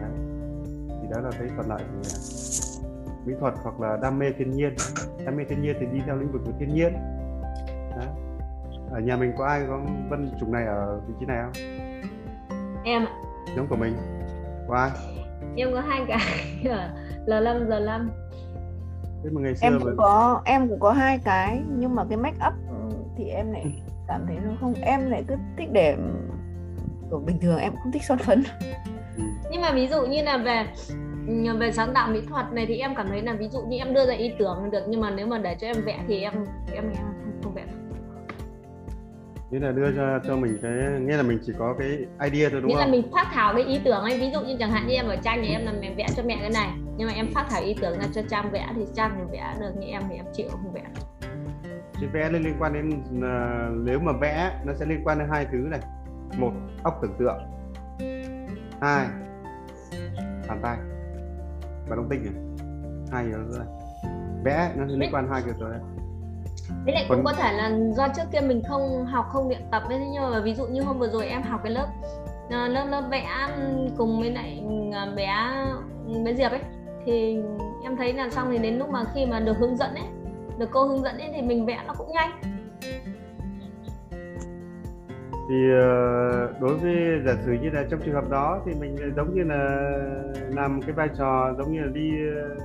đấy. 0.00 0.10
thì 0.88 1.08
đó 1.10 1.20
là 1.20 1.30
cái 1.38 1.48
thuận 1.56 1.68
lợi 1.68 1.78
của 1.78 1.92
người 1.92 2.02
này 2.02 2.48
mỹ 3.28 3.34
thuật 3.40 3.54
hoặc 3.62 3.80
là 3.80 3.98
đam 4.02 4.18
mê 4.18 4.26
thiên 4.38 4.50
nhiên. 4.50 4.74
Đam 5.24 5.36
mê 5.36 5.44
thiên 5.44 5.62
nhiên 5.62 5.76
thì 5.80 5.86
đi 5.92 6.00
theo 6.06 6.16
lĩnh 6.16 6.32
vực 6.32 6.42
của 6.44 6.52
thiên 6.58 6.74
nhiên. 6.74 6.92
Đó. 7.96 8.04
ở 8.90 9.00
nhà 9.00 9.16
mình 9.16 9.32
có 9.38 9.46
ai 9.46 9.62
có 9.68 9.80
vân 10.10 10.30
trùng 10.40 10.52
này 10.52 10.66
ở 10.66 11.00
vị 11.08 11.14
trí 11.20 11.26
này 11.26 11.38
không? 11.42 11.52
Em 12.84 13.04
ạ. 13.04 13.12
Giống 13.56 13.66
của 13.66 13.76
mình. 13.76 13.96
Có 14.68 14.76
ai? 14.76 14.90
Em 15.56 15.68
có 15.72 15.80
hai 15.80 16.04
cái. 16.08 16.20
L 17.26 17.44
năm 17.44 17.66
giờ 17.68 17.80
năm 17.80 18.10
thế 19.24 19.30
mà 19.30 19.40
ngày 19.40 19.56
xưa 19.56 19.66
em 19.66 19.72
mà 19.72 19.78
cũng 19.80 19.96
có 19.96 20.42
em 20.44 20.68
cũng 20.68 20.80
có 20.80 20.92
hai 20.92 21.18
cái 21.24 21.60
nhưng 21.78 21.94
mà 21.94 22.04
cái 22.08 22.18
make 22.18 22.36
up 22.46 22.52
ừ, 22.68 22.96
thì 23.16 23.24
em 23.24 23.52
lại 23.52 23.64
cảm 24.08 24.24
thấy 24.26 24.36
nó 24.44 24.50
không 24.60 24.74
em 24.74 25.10
lại 25.10 25.24
cứ 25.28 25.34
thích 25.58 25.68
để 25.72 25.96
kiểu 27.10 27.18
bình 27.26 27.38
thường 27.40 27.58
em 27.58 27.72
cũng 27.72 27.80
không 27.82 27.92
thích 27.92 28.04
son 28.04 28.18
phấn. 28.18 28.42
Nhưng 29.50 29.60
mà 29.60 29.72
ví 29.72 29.88
dụ 29.88 30.06
như 30.06 30.22
là 30.22 30.36
về 30.36 30.66
ừ, 31.26 31.56
về 31.58 31.72
sáng 31.72 31.94
tạo 31.94 32.08
mỹ 32.10 32.20
thuật 32.28 32.52
này 32.52 32.66
thì 32.66 32.76
em 32.76 32.94
cảm 32.94 33.08
thấy 33.08 33.22
là 33.22 33.32
ví 33.32 33.48
dụ 33.48 33.60
như 33.68 33.76
em 33.76 33.94
đưa 33.94 34.06
ra 34.06 34.14
ý 34.14 34.32
tưởng 34.38 34.62
là 34.62 34.68
được 34.68 34.84
nhưng 34.88 35.00
mà 35.00 35.10
nếu 35.10 35.26
mà 35.26 35.38
để 35.38 35.56
cho 35.60 35.66
em 35.66 35.76
vẽ 35.84 35.98
thì 36.08 36.20
em 36.20 36.32
em, 36.72 36.84
em 36.84 36.94
không, 36.94 37.40
không 37.42 37.54
vẽ 37.54 37.64
nghĩa 39.50 39.58
là 39.58 39.72
đưa 39.72 39.92
cho 39.96 40.18
cho 40.26 40.36
mình 40.36 40.58
cái 40.62 40.72
nghĩa 41.00 41.16
là 41.16 41.22
mình 41.22 41.38
chỉ 41.46 41.52
có 41.58 41.74
cái 41.78 41.88
idea 42.30 42.48
thôi 42.50 42.60
đúng 42.60 42.68
nghĩa 42.68 42.76
là 42.76 42.82
không? 42.82 42.90
mình 42.90 43.02
phát 43.12 43.26
thảo 43.32 43.54
cái 43.54 43.64
ý 43.64 43.80
tưởng 43.84 44.02
ấy. 44.02 44.20
Ví 44.20 44.30
dụ 44.30 44.40
như 44.40 44.56
chẳng 44.58 44.70
hạn 44.70 44.86
như 44.86 44.94
em 44.94 45.08
ở 45.08 45.16
tranh 45.16 45.42
thì 45.42 45.48
em 45.48 45.64
là 45.64 45.72
mẹ 45.80 45.94
vẽ 45.96 46.06
cho 46.16 46.22
mẹ 46.26 46.36
cái 46.40 46.50
này 46.50 46.70
nhưng 46.98 47.08
mà 47.08 47.14
em 47.14 47.26
phát 47.34 47.46
thảo 47.50 47.62
ý 47.62 47.74
tưởng 47.80 47.98
ra 47.98 48.06
cho 48.14 48.22
trang 48.30 48.50
vẽ 48.50 48.68
thì 48.74 48.86
trang 48.94 49.14
thì 49.16 49.22
vẽ 49.32 49.54
được 49.60 49.72
như 49.78 49.86
em 49.86 50.02
thì 50.08 50.16
em 50.16 50.24
chịu 50.32 50.48
không 50.50 50.72
vẽ. 50.72 50.82
Thì 52.00 52.06
vẽ 52.06 52.30
liên 52.30 52.42
liên 52.42 52.54
quan 52.60 52.72
đến 52.72 52.90
à, 53.22 53.68
nếu 53.74 53.98
mà 54.00 54.12
vẽ 54.20 54.60
nó 54.64 54.72
sẽ 54.74 54.86
liên 54.86 55.00
quan 55.04 55.18
đến 55.18 55.28
hai 55.30 55.46
thứ 55.52 55.58
này. 55.58 55.80
Một 56.38 56.52
óc 56.82 56.98
tưởng 57.02 57.14
tượng. 57.18 57.38
Hai 58.80 59.06
bàn 60.48 60.60
tay. 60.62 60.76
Và 61.88 61.96
động 61.96 62.06
tinh 62.10 62.24
này 62.24 62.34
hai 63.12 63.24
yếu 63.24 63.38
tố 63.52 63.58
này 63.58 63.66
vẽ 64.44 64.72
nó 64.76 64.84
sẽ 64.88 64.94
liên 64.96 65.10
quan 65.14 65.28
hai 65.30 65.42
cái 65.42 65.50
yếu 65.50 65.60
tố 65.60 65.68
này 65.68 65.80
Với 66.84 66.94
lại 66.94 67.04
cũng 67.08 67.24
Còn- 67.24 67.24
có 67.24 67.42
thể 67.42 67.52
là 67.52 67.70
do 67.96 68.08
trước 68.08 68.22
kia 68.32 68.40
mình 68.40 68.62
không 68.68 69.04
học 69.06 69.26
không 69.32 69.48
luyện 69.48 69.62
tập 69.70 69.82
ấy 69.88 69.98
thế 69.98 70.06
nhưng 70.12 70.30
mà 70.30 70.40
ví 70.40 70.54
dụ 70.54 70.66
như 70.66 70.82
hôm 70.82 70.98
vừa 70.98 71.08
rồi 71.08 71.26
em 71.26 71.42
học 71.42 71.60
cái 71.64 71.72
lớp 71.72 71.86
ờ, 72.50 72.68
lớp 72.68 72.86
lớp 72.90 73.02
vẽ 73.10 73.28
cùng 73.96 74.20
với 74.20 74.30
lại 74.30 74.62
ờ, 74.94 75.14
bé 75.16 75.34
bé 76.24 76.34
Diệp 76.34 76.50
ấy 76.50 76.60
thì 77.04 77.42
em 77.82 77.96
thấy 77.96 78.12
là 78.12 78.30
xong 78.30 78.48
thì 78.50 78.58
đến 78.58 78.78
lúc 78.78 78.90
mà 78.90 79.04
khi 79.14 79.26
mà 79.26 79.40
được 79.40 79.56
hướng 79.58 79.76
dẫn 79.76 79.94
ấy 79.94 80.06
được 80.58 80.68
cô 80.72 80.84
hướng 80.84 81.02
dẫn 81.02 81.18
ấy 81.18 81.30
thì 81.34 81.42
mình 81.42 81.66
vẽ 81.66 81.84
nó 81.86 81.94
cũng 81.98 82.12
nhanh. 82.12 82.30
Thì 85.48 85.70
ờ, 85.80 86.52
đối 86.60 86.74
với 86.74 86.94
giả 87.26 87.32
sử 87.44 87.52
như 87.52 87.70
là 87.70 87.84
trong 87.90 88.00
trường 88.04 88.14
hợp 88.14 88.30
đó 88.30 88.60
thì 88.66 88.72
mình 88.80 88.96
giống 89.16 89.34
như 89.34 89.42
là 89.42 89.90
làm 90.48 90.80
cái 90.82 90.92
vai 90.92 91.08
trò 91.18 91.54
giống 91.58 91.72
như 91.72 91.80
là 91.80 91.90
đi 91.92 92.10
ờ, 92.36 92.56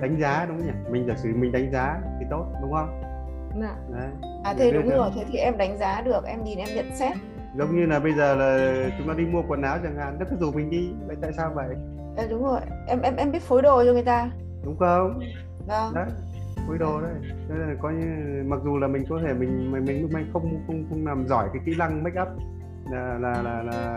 đánh 0.00 0.20
giá 0.20 0.46
đúng 0.48 0.58
không 0.58 0.66
nhỉ? 0.66 0.90
Mình 0.90 1.06
giả 1.08 1.14
sử 1.16 1.28
mình 1.34 1.52
đánh 1.52 1.72
giá 1.72 2.00
thì 2.20 2.26
tốt 2.30 2.46
đúng 2.62 2.72
không? 2.72 3.00
Dạ. 3.60 3.76
đấy. 3.92 4.10
À 4.44 4.54
thế 4.58 4.70
đúng 4.72 4.88
rồi 4.88 5.10
thế 5.16 5.24
thì 5.32 5.38
em 5.38 5.56
đánh 5.56 5.78
giá 5.78 6.02
được 6.02 6.24
em 6.24 6.44
nhìn 6.44 6.58
em 6.58 6.68
nhận 6.74 6.96
xét. 6.96 7.16
Giống 7.58 7.76
như 7.76 7.86
là 7.86 7.98
bây 7.98 8.12
giờ 8.12 8.34
là 8.34 8.74
chúng 8.98 9.08
ta 9.08 9.14
đi 9.14 9.24
mua 9.24 9.42
quần 9.48 9.62
áo 9.62 9.78
chẳng 9.82 9.96
hạn 9.96 10.16
nó 10.20 10.26
cứ 10.30 10.36
rủ 10.36 10.52
mình 10.52 10.70
đi 10.70 10.90
vậy 11.06 11.16
tại 11.20 11.32
sao 11.36 11.52
vậy 11.54 11.68
à, 12.16 12.26
đúng 12.30 12.44
rồi. 12.44 12.60
Em 12.86 13.00
em 13.00 13.16
em 13.16 13.32
biết 13.32 13.42
phối 13.42 13.62
đồ 13.62 13.84
cho 13.84 13.92
người 13.92 14.04
ta. 14.04 14.30
Đúng 14.64 14.78
không? 14.78 15.20
Vâng. 15.66 15.94
Đấy 15.94 16.06
phối 16.68 16.78
đồ 16.78 17.00
đấy. 17.00 17.14
Nên 17.48 17.58
là 17.58 17.74
có 17.82 17.90
như 17.90 18.06
mặc 18.46 18.60
dù 18.64 18.78
là 18.78 18.86
mình 18.86 19.04
có 19.08 19.20
thể 19.26 19.34
mình 19.34 19.72
mình 19.72 19.84
mình 19.84 20.08
này 20.12 20.24
không 20.32 20.62
không 20.66 20.84
không 20.90 21.06
làm 21.06 21.26
giỏi 21.28 21.48
cái 21.52 21.62
kỹ 21.66 21.74
năng 21.78 22.02
make 22.02 22.20
up 22.22 22.28
là 22.90 23.18
là 23.20 23.42
là, 23.42 23.62
là 23.62 23.96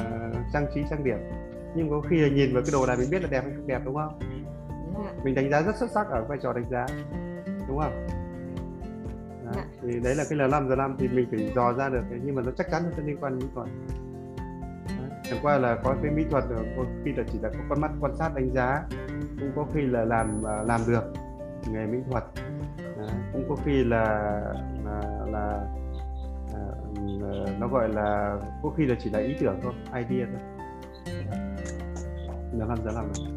trang 0.54 0.66
trí 0.76 0.82
trang 0.90 1.04
điểm. 1.04 1.18
Nhưng 1.76 1.90
có 1.90 2.02
khi 2.10 2.18
là 2.22 2.28
nhìn 2.30 2.54
vào 2.54 2.64
cái 2.66 2.72
đồ 2.74 2.86
này 2.86 2.98
mình 2.98 3.10
biết 3.12 3.22
là 3.22 3.28
đẹp 3.32 3.41
hay 3.44 3.54
không 3.56 3.68
đẹp 3.68 3.82
đúng 3.86 3.96
không? 3.96 4.20
Dạ. 4.96 5.12
mình 5.24 5.36
đánh 5.36 5.50
giá 5.52 5.62
rất 5.62 5.76
xuất 5.76 5.91
sắc 5.91 6.08
ở 6.10 6.24
vai 6.30 6.38
trò 6.41 6.54
đánh 6.54 6.66
giá. 6.70 6.86
Đúng 7.68 7.78
không? 7.78 8.08
Đấy, 9.46 9.54
Dạ. 9.56 9.64
thì 9.82 10.00
đấy 10.00 10.16
là 10.16 10.24
cái 10.30 10.40
L5 10.40 10.70
giờ 10.70 10.76
5 10.76 10.96
thì 11.00 11.08
mình 11.08 11.28
phải 11.32 11.52
dò 11.56 11.74
ra 11.74 11.90
được 11.90 12.02
nhưng 12.24 12.36
mà 12.36 12.41
nó 12.46 12.52
chắc 12.58 12.68
chắn 12.72 12.82
nó 12.86 12.90
sẽ 12.98 13.04
liên 13.06 13.18
quan 13.22 13.40
đến 13.40 13.50
thuật. 13.56 13.68
Đấy. 13.68 14.09
Chẳng 15.30 15.39
qua 15.41 15.57
là 15.57 15.77
có 15.84 15.95
cái 16.03 16.11
mỹ 16.11 16.23
thuật 16.31 16.43
là 16.49 16.57
có 16.77 16.84
khi 17.06 17.11
là 17.18 17.23
chỉ 17.31 17.39
là 17.41 17.49
có 17.49 17.60
con 17.69 17.81
mắt 17.81 17.91
quan 17.99 18.15
sát 18.15 18.35
đánh 18.35 18.49
giá 18.53 18.84
cũng 19.39 19.51
có 19.56 19.65
khi 19.73 19.81
là 19.81 20.06
làm 20.06 20.43
à, 20.47 20.64
làm 20.68 20.81
được 20.88 21.14
nghề 21.72 21.85
mỹ 21.85 21.97
thuật 22.11 22.23
Đấy. 22.97 23.07
cũng 23.34 23.45
có 23.49 23.56
khi 23.65 23.84
là 23.84 24.06
là, 24.85 25.01
là 25.31 25.65
à, 26.53 26.64
nó 27.60 27.68
gọi 27.68 27.89
là 27.89 28.38
có 28.64 28.69
khi 28.77 28.85
là 28.85 28.95
chỉ 29.03 29.10
là 29.10 29.19
ý 29.19 29.35
tưởng 29.39 29.60
thôi 29.64 29.73
idea 29.85 30.27
thôi 30.31 30.41
L5 32.53 32.76
giờ 32.85 32.91
5 32.95 33.11
này. 33.18 33.31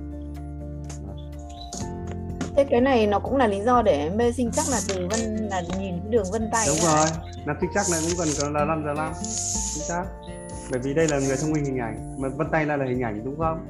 thế 2.56 2.64
cái 2.70 2.81
này 2.81 3.06
nó 3.06 3.19
cũng 3.19 3.36
là 3.36 3.47
lý 3.47 3.60
do 3.60 3.82
để 3.82 4.10
mê 4.16 4.32
sinh 4.32 4.51
chắc 4.52 4.64
là 4.70 4.81
từ 4.89 5.09
vân 5.10 5.36
là 5.36 5.62
nhìn 5.78 6.01
cái 6.01 6.10
đường 6.10 6.27
vân 6.32 6.48
tay 6.52 6.66
đúng 6.69 6.77
rồi 6.77 7.06
làm 7.47 7.56
chính 7.60 7.73
xác 7.73 7.82
này 7.93 8.01
cũng 8.09 8.19
cần 8.19 8.52
là 8.52 8.64
5 8.64 8.82
giờ 8.85 8.94
5 8.94 9.12
chính 9.74 9.85
xác 9.85 10.05
bởi 10.71 10.81
vì 10.81 10.95
đây 10.95 11.07
là 11.11 11.19
người 11.19 11.37
thông 11.43 11.53
minh 11.53 11.65
hình 11.65 11.79
ảnh 11.79 12.17
mà 12.21 12.29
vân 12.29 12.47
tay 12.51 12.67
là 12.67 12.77
là 12.77 12.85
hình 12.85 13.03
ảnh 13.03 13.25
đúng 13.25 13.39
không? 13.39 13.67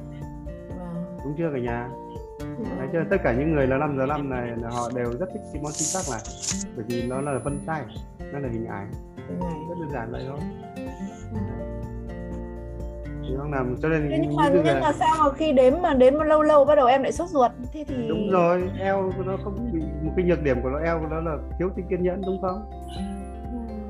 Vâng. 0.69 1.05
đúng 1.23 1.35
chưa 1.37 1.49
cả 1.53 1.59
nhà? 1.59 1.89
Đấy, 2.79 2.87
cho 2.93 2.99
nên 2.99 3.09
tất 3.09 3.17
cả 3.23 3.33
những 3.33 3.53
người 3.53 3.67
là 3.67 3.77
5 3.77 3.97
giờ 3.97 4.05
5 4.05 4.29
này 4.29 4.47
là 4.61 4.69
họ 4.69 4.89
đều 4.95 5.11
rất 5.19 5.25
thích 5.33 5.41
cái 5.53 5.61
món 5.63 5.71
chính 5.71 5.87
xác 5.87 6.11
này 6.11 6.21
bởi 6.75 6.85
vì 6.87 7.07
nó 7.07 7.21
là 7.21 7.39
vân 7.43 7.59
tay 7.65 7.83
nó 8.33 8.39
là 8.39 8.49
hình 8.51 8.65
ảnh. 8.65 8.91
Rất 9.69 9.75
đơn 9.79 9.89
giản 9.93 10.11
vậy 10.11 10.23
thôi. 10.29 10.39
Thì 13.21 13.29
nó 13.37 13.47
làm 13.51 13.75
cho 13.81 13.89
nên 13.89 14.09
Thế 14.09 14.19
nhưng 14.21 14.35
mà 14.35 14.49
nhưng 14.53 14.81
mà 14.81 14.93
sao 14.99 15.15
mà 15.19 15.31
khi 15.37 15.51
đếm 15.51 15.73
mà 15.81 15.93
đếm 15.93 16.13
mà 16.17 16.25
lâu 16.25 16.41
lâu 16.41 16.65
bắt 16.65 16.75
đầu 16.75 16.87
em 16.87 17.03
lại 17.03 17.11
sốt 17.11 17.29
ruột. 17.29 17.51
Thế 17.73 17.85
thì 17.87 18.07
đúng 18.09 18.29
rồi 18.31 18.69
eo 18.79 19.11
của 19.17 19.23
nó 19.23 19.37
không 19.43 19.69
bị 19.73 19.81
một 20.03 20.11
cái 20.15 20.25
nhược 20.25 20.43
điểm 20.43 20.61
của 20.63 20.69
nó 20.69 20.79
eo 20.79 20.99
của 20.99 21.07
nó 21.07 21.19
là 21.21 21.37
thiếu 21.59 21.69
tính 21.75 21.85
kiên 21.89 22.03
nhẫn 22.03 22.21
đúng 22.25 22.41
không? 22.41 22.69
Ừ, 22.71 23.01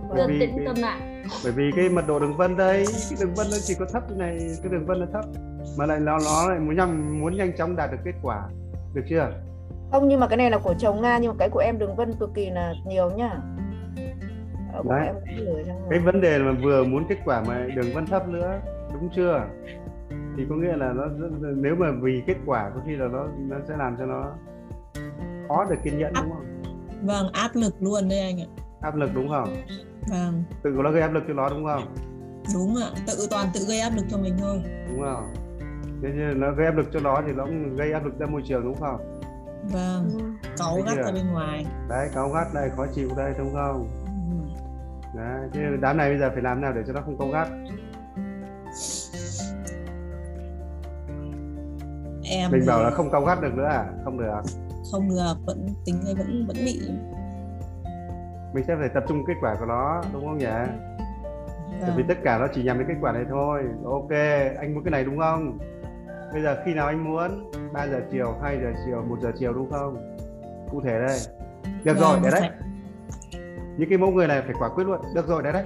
Bởi 0.09 0.17
Được 0.17 0.25
vì 0.27 0.39
tĩnh 0.39 0.65
tâm 0.65 0.75
lại 0.79 1.12
bởi 1.43 1.51
vì 1.51 1.71
cái 1.75 1.89
mật 1.89 2.07
độ 2.07 2.19
đường 2.19 2.37
vân 2.37 2.57
đây 2.57 2.85
cái 3.09 3.19
đường 3.21 3.33
vân 3.35 3.47
nó 3.51 3.57
chỉ 3.61 3.75
có 3.79 3.85
thấp 3.85 4.03
như 4.09 4.15
này 4.15 4.37
cái 4.63 4.71
đường 4.71 4.85
vân 4.85 4.99
nó 4.99 5.05
thấp 5.13 5.25
mà 5.77 5.85
lại 5.85 5.99
nó 5.99 6.17
nó 6.25 6.49
lại 6.49 6.59
muốn 6.59 6.75
nhanh 6.75 7.21
muốn 7.21 7.37
nhanh 7.37 7.57
chóng 7.57 7.75
đạt 7.75 7.91
được 7.91 7.97
kết 8.05 8.13
quả. 8.21 8.49
Được 8.93 9.01
chưa? 9.09 9.31
Không 9.91 10.07
nhưng 10.07 10.19
mà 10.19 10.27
cái 10.27 10.37
này 10.37 10.51
là 10.51 10.57
của 10.57 10.73
chồng 10.79 11.01
nga 11.01 11.17
nhưng 11.17 11.31
mà 11.31 11.35
cái 11.39 11.49
của 11.49 11.59
em 11.59 11.79
đường 11.79 11.95
vân 11.95 12.13
cực 12.19 12.29
kỳ 12.33 12.49
là 12.49 12.73
nhiều 12.87 13.11
nhá. 13.11 13.37
Ở 14.73 14.83
của 14.83 14.89
Đấy. 14.89 15.13
cái 15.89 15.99
vấn 15.99 16.21
đề 16.21 16.39
là 16.39 16.51
vừa 16.63 16.83
muốn 16.83 17.05
kết 17.09 17.17
quả 17.25 17.43
mà 17.47 17.67
đường 17.75 17.93
vân 17.93 18.05
thấp 18.05 18.27
nữa 18.27 18.59
đúng 18.93 19.09
chưa? 19.15 19.41
Thì 20.37 20.45
có 20.49 20.55
nghĩa 20.55 20.75
là 20.77 20.93
nó 20.93 21.07
nếu 21.55 21.75
mà 21.75 21.87
vì 22.01 22.21
kết 22.27 22.37
quả 22.45 22.71
có 22.75 22.81
khi 22.87 22.95
là 22.95 23.07
nó 23.07 23.27
nó 23.37 23.55
sẽ 23.67 23.77
làm 23.77 23.95
cho 23.99 24.05
nó 24.05 24.31
khó 25.47 25.65
được 25.69 25.75
kiên 25.83 25.97
nhẫn 25.97 26.13
đúng 26.15 26.31
không? 26.31 26.63
Vâng 27.01 27.31
áp 27.33 27.49
lực 27.53 27.73
luôn 27.79 28.09
đấy 28.09 28.19
anh 28.19 28.41
ạ. 28.41 28.47
Áp 28.81 28.95
lực 28.95 29.09
đúng 29.15 29.29
không 29.29 29.55
vâng. 30.07 30.43
Tự 30.63 30.69
nó 30.69 30.91
gây 30.91 31.01
áp 31.01 31.13
lực 31.13 31.23
cho 31.27 31.33
nó 31.33 31.49
đúng 31.49 31.65
không? 31.65 31.95
Đúng 32.53 32.75
ạ. 32.75 32.89
Tự 33.07 33.27
toàn 33.29 33.47
tự 33.53 33.65
gây 33.67 33.79
áp 33.79 33.91
lực 33.95 34.05
cho 34.09 34.17
mình 34.17 34.37
thôi. 34.39 34.61
Đúng 34.89 35.01
không? 35.01 35.33
Thế 36.03 36.09
như 36.09 36.33
nó 36.35 36.51
gây 36.51 36.65
áp 36.65 36.75
lực 36.75 36.85
cho 36.93 36.99
nó 36.99 37.21
thì 37.27 37.33
nó 37.33 37.45
cũng 37.45 37.75
gây 37.75 37.91
áp 37.91 38.05
lực 38.05 38.19
ra 38.19 38.25
môi 38.25 38.41
trường 38.45 38.63
đúng 38.63 38.79
không? 38.79 39.19
Vâng. 39.71 40.35
Cáu 40.57 40.81
gắt 40.85 40.97
ra 40.97 41.11
bên 41.11 41.27
ngoài. 41.31 41.65
Đấy 41.89 42.09
cáu 42.13 42.29
gắt 42.29 42.47
đây 42.53 42.69
khó 42.77 42.85
chịu 42.95 43.09
đây 43.17 43.33
đúng 43.37 43.53
không? 43.53 43.87
Ừ. 44.05 45.19
đấy 45.19 45.49
chứ 45.53 45.59
đám 45.81 45.97
này 45.97 46.09
bây 46.09 46.19
giờ 46.19 46.29
phải 46.33 46.43
làm 46.43 46.61
nào 46.61 46.73
để 46.73 46.81
cho 46.87 46.93
nó 46.93 47.01
không 47.01 47.17
cáu 47.17 47.27
gắt? 47.27 47.47
Em 52.23 52.51
mình 52.51 52.61
thì 52.61 52.67
bảo 52.67 52.83
là 52.83 52.89
không 52.89 53.11
cáu 53.11 53.25
gắt 53.25 53.41
được 53.41 53.53
nữa 53.53 53.67
à? 53.69 53.85
Không 54.03 54.19
được 54.19 54.41
không 54.91 55.09
được 55.09 55.33
vẫn 55.45 55.67
tính 55.85 56.01
ấy 56.05 56.15
vẫn 56.15 56.45
vẫn 56.47 56.57
bị 56.65 56.81
mình 58.53 58.63
sẽ 58.67 58.75
phải 58.79 58.89
tập 58.89 59.03
trung 59.07 59.25
kết 59.27 59.33
quả 59.41 59.55
của 59.59 59.65
nó 59.65 60.01
đúng 60.13 60.25
không 60.25 60.37
nhỉ? 60.37 60.45
Tại 61.81 61.91
vì 61.95 62.03
vâng. 62.03 62.07
tất 62.07 62.17
cả 62.23 62.37
nó 62.37 62.47
chỉ 62.53 62.63
nhằm 62.63 62.77
đến 62.79 62.87
kết 62.87 62.95
quả 63.01 63.11
này 63.11 63.23
thôi. 63.29 63.63
Ok 63.85 64.09
anh 64.59 64.73
muốn 64.73 64.83
cái 64.83 64.91
này 64.91 65.03
đúng 65.03 65.19
không? 65.19 65.57
Bây 66.33 66.41
giờ 66.41 66.61
khi 66.65 66.73
nào 66.73 66.87
anh 66.87 67.03
muốn? 67.03 67.51
3 67.73 67.87
giờ 67.87 68.01
chiều 68.11 68.35
2 68.41 68.57
giờ 68.61 68.71
chiều 68.85 69.01
1 69.09 69.15
giờ 69.21 69.31
chiều 69.39 69.53
đúng 69.53 69.71
không? 69.71 70.15
Cụ 70.71 70.81
thể 70.81 70.99
đây. 71.07 71.19
Được 71.83 71.97
rồi 71.97 72.13
Vâng, 72.13 72.21
để 72.23 72.29
đấy. 72.31 72.41
phải- 72.41 72.51
những 73.77 73.89
cái 73.89 73.97
mẫu 73.97 74.11
người 74.11 74.27
này 74.27 74.41
phải 74.41 74.53
quả 74.59 74.69
quyết 74.69 74.83
luôn. 74.83 75.01
Được 75.15 75.27
rồi 75.27 75.43
đấy 75.43 75.53
đấy. 75.53 75.63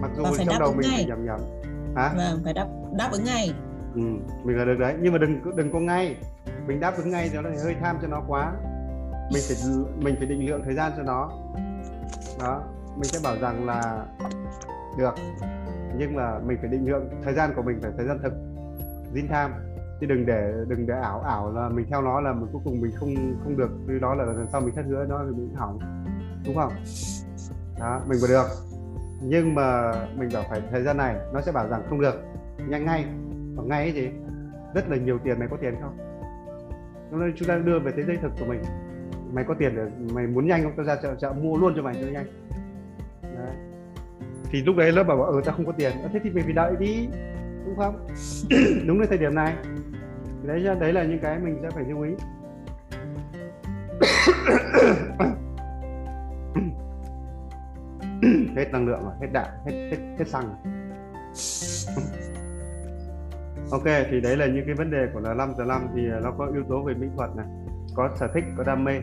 Mặc 0.00 0.10
dù 0.16 0.24
trong 0.46 0.58
đầu 0.60 0.72
mình 0.72 0.90
ngay. 0.90 1.04
nhầm 1.08 1.26
nhầm. 1.26 1.40
Hả? 1.96 2.12
Vâng 2.16 2.40
phải 2.44 2.52
đáp 2.52 2.66
đáp 2.98 3.08
ứng 3.12 3.24
ngay. 3.24 3.52
Ừ, 3.94 4.00
mình 4.44 4.58
là 4.58 4.64
được 4.64 4.78
đấy. 4.78 4.94
Nhưng 5.00 5.12
mà 5.12 5.18
đừng 5.18 5.56
đừng 5.56 5.72
có 5.72 5.78
ngay. 5.78 6.16
Mình 6.66 6.80
đáp 6.80 6.96
ứng 6.96 7.10
ngay 7.10 7.30
cho 7.32 7.42
nó 7.42 7.50
hơi 7.64 7.76
tham 7.82 7.96
cho 8.02 8.08
nó 8.08 8.22
quá. 8.28 8.52
Mình 9.32 9.42
phải 9.48 9.56
mình 10.02 10.14
phải 10.18 10.26
định 10.26 10.48
lượng 10.48 10.62
thời 10.64 10.74
gian 10.74 10.92
cho 10.96 11.02
nó 11.02 11.30
đó, 12.38 12.62
mình 12.94 13.04
sẽ 13.04 13.18
bảo 13.24 13.36
rằng 13.40 13.66
là 13.66 14.06
được, 14.98 15.14
nhưng 15.96 16.14
mà 16.14 16.38
mình 16.38 16.58
phải 16.60 16.70
định 16.70 16.90
lượng, 16.90 17.08
thời 17.24 17.34
gian 17.34 17.50
của 17.56 17.62
mình 17.62 17.78
phải 17.82 17.90
thời 17.96 18.06
gian 18.06 18.18
thực, 18.22 18.32
real 19.14 19.26
time. 19.26 19.64
Chứ 20.00 20.06
đừng 20.06 20.26
để 20.26 20.52
đừng 20.68 20.86
để 20.86 20.94
ảo 20.94 21.20
ảo 21.20 21.52
là 21.52 21.68
mình 21.68 21.86
theo 21.90 22.02
nó 22.02 22.20
là 22.20 22.32
mình 22.32 22.48
cuối 22.52 22.62
cùng 22.64 22.80
mình 22.80 22.92
không 22.96 23.14
không 23.44 23.56
được. 23.56 23.70
Như 23.86 23.98
đó 23.98 24.14
là 24.14 24.24
lần 24.24 24.46
sau 24.52 24.60
mình 24.60 24.74
thất 24.74 24.84
hứa, 24.88 25.06
nó 25.08 25.24
thì 25.24 25.36
mình 25.36 25.54
hỏng. 25.54 25.78
Đúng 26.46 26.54
không? 26.56 26.72
Đó, 27.80 28.00
mình 28.08 28.18
vừa 28.22 28.28
được. 28.28 28.46
Nhưng 29.22 29.54
mà 29.54 29.92
mình 30.16 30.28
bảo 30.34 30.44
phải, 30.50 30.62
thời 30.70 30.82
gian 30.82 30.96
này 30.96 31.16
nó 31.32 31.40
sẽ 31.40 31.52
bảo 31.52 31.68
rằng 31.68 31.82
không 31.88 32.00
được. 32.00 32.14
Nhanh 32.68 32.84
ngay. 32.84 33.06
Và 33.56 33.62
ngay 33.62 33.82
ấy 33.82 33.92
gì? 33.92 34.10
Rất 34.74 34.88
là 34.90 34.96
nhiều 34.96 35.18
tiền 35.24 35.38
mày 35.38 35.48
có 35.48 35.56
tiền 35.60 35.74
không? 35.82 35.96
Nên 37.10 37.32
chúng 37.36 37.48
ta 37.48 37.56
đưa 37.56 37.78
về 37.78 37.92
thế 37.96 38.02
giới 38.06 38.16
thực 38.16 38.32
của 38.40 38.46
mình 38.46 38.62
mày 39.32 39.44
có 39.44 39.54
tiền 39.54 39.76
để 39.76 39.82
mày 40.14 40.26
muốn 40.26 40.46
nhanh 40.46 40.62
không? 40.62 40.72
Tao 40.76 40.86
ra 40.86 40.96
chợ, 41.02 41.14
chợ 41.20 41.32
mua 41.32 41.56
luôn 41.56 41.72
cho 41.76 41.82
mày 41.82 41.94
cho 41.94 42.06
nhanh. 42.06 42.26
Đấy. 43.22 43.56
thì 44.50 44.62
lúc 44.62 44.76
đấy 44.76 44.92
lớp 44.92 45.04
bảo 45.04 45.22
ừ 45.22 45.40
tao 45.44 45.54
không 45.54 45.66
có 45.66 45.72
tiền. 45.72 45.92
À, 45.92 46.08
thế 46.12 46.20
thì 46.24 46.30
mình 46.30 46.44
phải 46.44 46.52
đợi 46.52 46.74
đi 46.80 47.08
đúng 47.66 47.76
không? 47.76 48.06
Đúng 48.86 49.00
đến 49.00 49.08
thời 49.08 49.18
điểm 49.18 49.34
này. 49.34 49.54
Đấy 50.42 50.66
đấy 50.80 50.92
là 50.92 51.04
những 51.04 51.18
cái 51.18 51.38
mình 51.38 51.58
sẽ 51.62 51.70
phải 51.70 51.84
lưu 51.84 52.02
ý. 52.02 52.10
Hết 58.56 58.72
năng 58.72 58.86
lượng 58.86 59.02
rồi 59.02 59.12
hết 59.20 59.28
đạn 59.32 59.48
hết 59.64 59.88
hết 59.90 59.96
hết 60.18 60.28
xăng. 60.28 60.44
Rồi. 60.44 60.56
ok 63.70 63.84
thì 64.10 64.20
đấy 64.20 64.36
là 64.36 64.46
những 64.46 64.66
cái 64.66 64.74
vấn 64.74 64.90
đề 64.90 65.06
của 65.12 65.20
là 65.20 65.34
năm 65.34 65.52
giờ 65.58 65.64
năm 65.64 65.86
thì 65.94 66.10
ờ, 66.10 66.20
nó 66.20 66.30
có 66.30 66.46
yếu 66.46 66.62
tố 66.68 66.82
về 66.82 66.94
mỹ 66.94 67.06
thuật 67.16 67.30
này 67.36 67.46
có 67.98 68.10
sở 68.16 68.28
thích 68.34 68.44
có 68.56 68.64
đam 68.64 68.84
mê. 68.84 69.00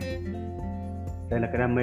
Đây 1.30 1.40
là 1.40 1.48
cái 1.52 1.58
đam 1.58 1.74
mê. 1.74 1.82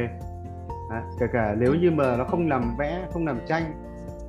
Đấy, 0.90 1.02
kể 1.20 1.26
cả 1.34 1.56
nếu 1.60 1.76
như 1.76 1.92
mà 1.92 2.18
nó 2.18 2.24
không 2.24 2.48
làm 2.48 2.76
vẽ 2.78 3.08
không 3.14 3.26
làm 3.26 3.40
tranh 3.48 3.64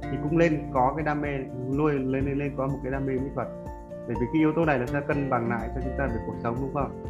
thì 0.03 0.19
cũng 0.23 0.37
lên 0.37 0.63
có 0.73 0.93
cái 0.97 1.05
đam 1.05 1.21
mê 1.21 1.29
nuôi 1.77 1.93
lên 1.93 2.25
lên 2.25 2.39
lên 2.39 2.53
có 2.57 2.67
một 2.67 2.79
cái 2.83 2.93
đam 2.93 3.07
mê 3.07 3.13
mỹ 3.13 3.31
thuật. 3.35 3.49
Bởi 3.91 4.17
vì 4.21 4.27
cái 4.33 4.41
yếu 4.41 4.53
tố 4.53 4.65
này 4.65 4.79
nó 4.79 4.87
sẽ 4.87 5.01
cân 5.09 5.31
bằng 5.31 5.49
lại 5.49 5.69
cho 5.75 5.81
chúng 5.85 5.93
ta 5.99 6.07
về 6.07 6.17
cuộc 6.27 6.35
sống 6.43 6.57
đúng 6.61 6.75
không? 6.75 7.05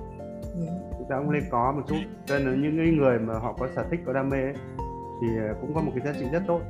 Chúng 0.99 1.07
ta 1.09 1.19
cũng 1.19 1.31
lên 1.31 1.43
có 1.51 1.73
một 1.73 1.83
chút. 1.87 1.97
Cho 2.27 2.39
nên 2.39 2.47
là 2.47 2.57
những 2.57 2.97
người 2.97 3.19
mà 3.19 3.35
họ 3.39 3.53
có 3.53 3.69
sở 3.77 3.85
thích 3.91 4.01
có 4.07 4.13
đam 4.13 4.29
mê 4.29 4.43
ấy, 4.43 4.55
thì 5.21 5.29
ờ, 5.49 5.55
cũng 5.61 5.75
có 5.75 5.81
một 5.81 5.93
cái 5.95 6.07
giá 6.07 6.21
trị 6.21 6.27
rất 6.33 6.43
tốt. 6.47 6.61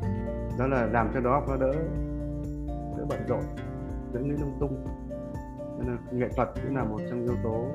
Đó 0.58 0.66
là 0.66 0.86
làm 0.86 1.10
cho 1.14 1.20
đó 1.20 1.42
nó 1.48 1.56
đỡ 1.56 1.72
đỡ 2.98 3.04
bận 3.08 3.18
rộn 3.28 3.42
đỡ 4.12 4.20
nghĩ 4.20 4.34
lung 4.40 4.56
tung. 4.60 4.86
Nên 5.78 5.88
là 5.88 5.96
nghệ 6.12 6.28
thuật 6.36 6.48
cũng 6.62 6.76
là 6.76 6.84
một 6.84 7.00
trong 7.10 7.22
yếu 7.22 7.34
tố 7.42 7.66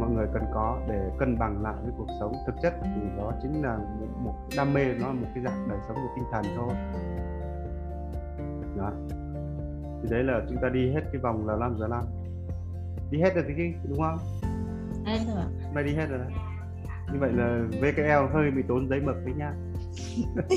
mọi 0.00 0.10
người 0.10 0.26
cần 0.32 0.42
có 0.54 0.78
để 0.88 1.10
cân 1.18 1.38
bằng 1.38 1.62
lại 1.62 1.74
với 1.82 1.92
cuộc 1.98 2.08
sống 2.20 2.32
thực 2.46 2.54
chất 2.62 2.74
thì 2.82 3.00
đó 3.18 3.32
chính 3.42 3.62
là 3.62 3.76
một, 3.76 4.06
một 4.24 4.34
đam 4.56 4.74
mê 4.74 4.84
nó 5.00 5.06
là 5.06 5.12
một 5.12 5.28
cái 5.34 5.44
dạng 5.44 5.68
đời 5.68 5.78
sống 5.88 5.96
về 5.96 6.08
tinh 6.16 6.24
thần 6.32 6.44
thôi 6.56 6.74
đó 8.76 8.92
thì 10.02 10.08
đấy 10.10 10.24
là 10.24 10.40
chúng 10.48 10.58
ta 10.62 10.68
đi 10.68 10.92
hết 10.92 11.00
cái 11.12 11.20
vòng 11.20 11.48
là 11.48 11.56
5 11.56 11.76
giờ 11.78 11.88
5 11.88 12.04
đi 13.12 13.20
hết 13.20 13.34
rồi 13.34 13.44
thì 13.48 13.74
đúng 13.88 13.98
không. 13.98 14.18
Thế 15.06 15.18
ạ. 15.36 15.46
Mày 15.74 15.84
đi 15.84 15.94
hết 15.94 16.06
rồi 16.06 16.18
đấy. 16.18 16.28
Như 17.12 17.18
vậy 17.18 17.32
là 17.32 17.66
VKL 17.70 18.34
hơi 18.34 18.50
bị 18.50 18.62
tốn 18.68 18.88
giấy 18.88 19.00
mực 19.00 19.16
đấy 19.24 19.34
nha. 19.36 19.54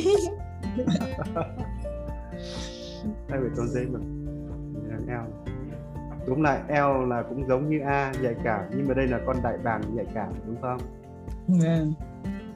hơi 3.30 3.42
bị 3.42 3.50
tốn 3.58 3.68
giấy 3.68 3.86
mực. 3.86 4.02
L. 5.08 5.55
Đúng 6.28 6.42
lại 6.44 6.60
L 6.70 7.08
là 7.10 7.24
cũng 7.30 7.48
giống 7.48 7.70
như 7.70 7.80
A 7.80 8.12
nhạy 8.22 8.36
cảm 8.44 8.62
nhưng 8.76 8.88
mà 8.88 8.94
đây 8.94 9.08
là 9.08 9.20
con 9.26 9.38
đại 9.44 9.58
bàng 9.64 9.82
nhạy 9.96 10.06
cảm 10.14 10.30
đúng 10.46 10.62
không? 10.62 10.78
vâng 11.48 11.94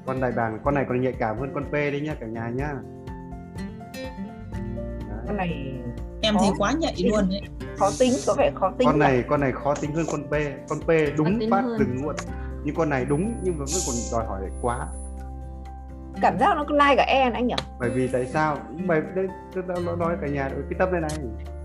Con 0.05 0.21
đại 0.21 0.31
bàng 0.31 0.59
con 0.63 0.75
này 0.75 0.85
còn 0.89 1.01
nhạy 1.01 1.13
cảm 1.19 1.37
hơn 1.39 1.51
con 1.53 1.63
P 1.65 1.71
đấy 1.73 2.01
nhá 2.01 2.15
cả 2.19 2.27
nhà 2.27 2.49
nhá. 2.49 2.73
Đấy. 5.09 5.21
con 5.27 5.37
này 5.37 5.73
em 6.21 6.33
Khó. 6.35 6.41
thì 6.43 6.47
quá 6.57 6.71
nhạy 6.79 6.93
luôn 7.11 7.29
đấy 7.29 7.41
khó 7.77 7.89
tính 7.99 8.13
có 8.27 8.33
vẻ 8.37 8.51
khó 8.55 8.71
tính 8.77 8.85
Con 8.87 8.95
nhỉ? 8.95 8.99
này 8.99 9.23
con 9.29 9.39
này 9.41 9.51
khó 9.51 9.73
tính 9.81 9.91
hơn 9.95 10.05
con 10.11 10.23
P. 10.23 10.33
Con 10.69 10.79
P 10.79 10.89
đúng 11.17 11.39
phát 11.51 11.61
hơn. 11.61 11.79
đừng 11.79 12.03
luôn. 12.05 12.15
Nhưng 12.63 12.75
con 12.75 12.89
này 12.89 13.05
đúng 13.05 13.33
nhưng 13.43 13.53
mà 13.59 13.65
vẫn 13.65 13.81
còn 13.87 13.95
đòi 14.11 14.25
hỏi 14.27 14.41
quá. 14.61 14.87
cảm 16.21 16.39
giác 16.39 16.53
nó 16.55 16.65
cứ 16.69 16.73
like 16.75 16.95
cả 16.95 17.03
e 17.07 17.19
anh 17.33 17.47
nhỉ 17.47 17.55
bởi 17.79 17.89
vì 17.89 18.07
tại 18.07 18.25
sao 18.25 18.57
bởi 18.87 19.01
đây 19.15 19.27
tôi 19.53 19.63
nói- 19.97 20.17
cả 20.21 20.27
nhà 20.27 20.47
ừ, 20.55 20.63
cái 20.69 20.79
tâm 20.79 20.91
này 20.91 21.01
này 21.01 21.11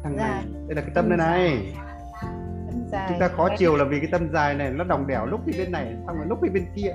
thằng 0.03 0.17
này 0.17 0.29
Dài. 0.31 0.45
đây 0.69 0.75
là 0.77 0.83
cái 0.83 0.91
tâm 0.95 1.09
này 1.09 1.19
này 1.19 1.73
Chân 1.75 1.85
dài 2.95 3.07
chúng 3.09 3.21
ta 3.21 3.29
khó 3.29 3.49
chiều 3.59 3.77
là 3.77 3.85
vì 3.85 4.01
cái 4.01 4.09
tâm 4.13 4.29
dài 4.33 4.55
này 4.55 4.71
nó 4.71 4.85
đồng 4.85 5.07
đẻo 5.07 5.27
lúc 5.27 5.41
thì 5.47 5.59
bên 5.59 5.73
này 5.73 5.97
xong 6.07 6.17
rồi 6.17 6.27
lúc 6.29 6.39
thì 6.43 6.49
bên 6.49 6.67
kia. 6.75 6.95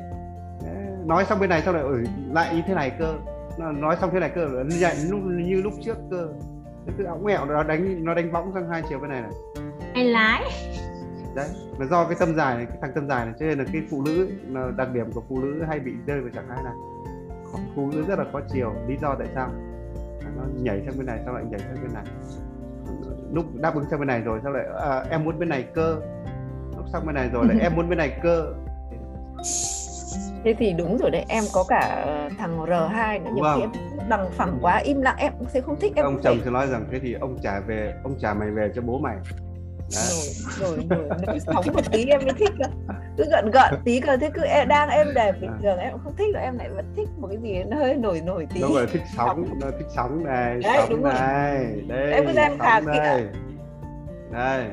Nói 1.05 1.25
xong 1.25 1.39
bên 1.39 1.49
này 1.49 1.61
xong 1.61 1.75
rồi 1.75 1.83
ừ, 1.83 2.03
lại 2.31 2.55
như 2.55 2.61
thế 2.67 2.73
này 2.73 2.91
cơ. 2.99 3.13
Nó 3.57 3.71
nói 3.71 3.97
xong 4.01 4.09
thế 4.13 4.19
này 4.19 4.31
cơ 4.35 4.45
lúc 5.09 5.19
như 5.23 5.61
lúc 5.61 5.73
trước 5.85 5.97
cơ. 6.11 6.27
Nó 6.85 6.93
cứ 6.97 7.03
ống 7.03 7.23
mẹo 7.23 7.45
nó 7.45 7.63
đánh 7.63 8.05
nó 8.05 8.13
đánh 8.13 8.31
võng 8.31 8.51
sang 8.53 8.69
hai 8.69 8.83
chiều 8.89 8.99
bên 8.99 9.09
này 9.09 9.21
này. 9.21 9.31
Anh 9.93 10.05
lái. 10.05 10.43
Đấy 11.35 11.47
là 11.79 11.85
do 11.85 12.05
cái 12.05 12.15
tâm 12.19 12.35
dài 12.35 12.55
này 12.55 12.65
cái 12.65 12.77
thằng 12.81 12.91
tâm 12.95 13.07
dài 13.07 13.25
này 13.25 13.33
cho 13.39 13.45
nên 13.45 13.59
là 13.59 13.65
cái 13.73 13.81
phụ 13.91 14.03
nữ 14.05 14.29
là 14.47 14.71
đặc 14.77 14.87
điểm 14.93 15.11
của 15.11 15.21
phụ 15.29 15.39
nữ 15.39 15.63
hay 15.67 15.79
bị 15.79 15.91
rơi 16.07 16.21
vào 16.21 16.29
trạng 16.29 16.47
thái 16.49 16.63
này 16.63 16.73
phụ 17.75 17.91
nữ 17.91 18.03
rất 18.07 18.19
là 18.19 18.25
khó 18.31 18.39
chiều. 18.53 18.73
Lý 18.87 18.97
do 19.01 19.15
tại 19.19 19.27
sao? 19.35 19.49
Nó 20.37 20.43
nhảy 20.61 20.81
sang 20.85 20.97
bên 20.97 21.05
này 21.05 21.19
sau 21.25 21.33
lại 21.33 21.43
nhảy 21.49 21.59
sang 21.59 21.75
bên 21.83 21.93
này 21.93 22.03
lúc 23.33 23.45
đáp 23.55 23.75
ứng 23.75 23.85
sang 23.91 23.99
bên 23.99 24.07
này 24.07 24.21
rồi 24.21 24.39
sau 24.43 24.51
lại 24.51 24.65
à, 24.81 25.03
em 25.09 25.23
muốn 25.23 25.39
bên 25.39 25.49
này 25.49 25.63
cơ. 25.73 25.95
Lúc 26.77 26.85
sang 26.93 27.05
bên 27.05 27.15
này 27.15 27.29
rồi 27.33 27.45
lại 27.47 27.57
em 27.61 27.75
muốn 27.75 27.89
bên 27.89 27.97
này 27.97 28.19
cơ. 28.23 28.53
Thế 30.43 30.55
thì 30.59 30.73
đúng 30.73 30.97
rồi 30.97 31.11
đấy 31.11 31.25
em 31.27 31.43
có 31.53 31.65
cả 31.67 32.05
thằng 32.37 32.59
R2 32.65 33.23
nữa 33.23 33.31
nhiều 33.33 33.43
Vâng. 33.43 33.59
khi 33.59 33.61
em 33.61 34.09
đằng 34.09 34.31
phẳng 34.31 34.57
quá 34.61 34.77
im 34.77 35.01
lặng 35.01 35.15
em 35.17 35.33
sẽ 35.47 35.61
không 35.61 35.75
thích 35.79 35.93
em 35.95 36.05
ông 36.05 36.19
chồng 36.23 36.37
sẽ 36.45 36.51
nói 36.51 36.67
rằng 36.67 36.85
thế 36.91 36.99
thì 36.99 37.13
ông 37.13 37.37
trả 37.43 37.59
về 37.59 37.93
ông 38.03 38.15
trả 38.19 38.33
mày 38.33 38.51
về 38.51 38.71
cho 38.75 38.81
bố 38.81 38.99
mày 38.99 39.15
Rồi 39.89 40.33
rồi 40.59 40.85
rồi. 40.89 41.09
Nổi 41.27 41.39
sóng 41.39 41.65
một 41.73 41.91
tí 41.91 42.05
em 42.05 42.21
mới 42.25 42.33
thích 42.33 42.49
cơ. 42.59 42.93
Cứ 43.17 43.23
gợn 43.31 43.51
gợn 43.51 43.73
tí 43.85 43.99
cơ 43.99 44.17
thế 44.17 44.29
cứ 44.33 44.41
em, 44.41 44.67
đang 44.67 44.89
em 44.89 45.07
đẹp 45.15 45.35
bình 45.41 45.49
À. 45.51 45.59
thường 45.61 45.77
em 45.77 45.91
cũng 45.91 46.01
không 46.03 46.15
thích 46.15 46.27
rồi 46.33 46.43
em 46.43 46.57
lại 46.57 46.69
vẫn 46.69 46.93
thích 46.95 47.07
một 47.17 47.27
cái 47.27 47.37
gì 47.41 47.63
nó 47.63 47.77
hơi 47.77 47.95
nổi 47.95 48.21
nổi 48.25 48.47
tí. 48.53 48.61
Nó 48.61 48.67
gọi 48.67 48.81
là 48.85 48.89
thích 48.93 49.01
sóng 49.17 49.45
nó 49.61 49.67
thích 49.79 49.87
sóng 49.95 50.23
này 50.23 50.59
Đấy, 50.63 50.77
sóng 50.77 50.89
đúng 50.89 51.03
rồi. 51.03 51.13
này. 51.13 51.65
Đây 51.87 52.11
Em 52.13 52.25
cứ 52.27 52.33
xem 52.33 52.51
sóng 52.59 52.85
đây. 52.85 53.27
Đây 54.31 54.65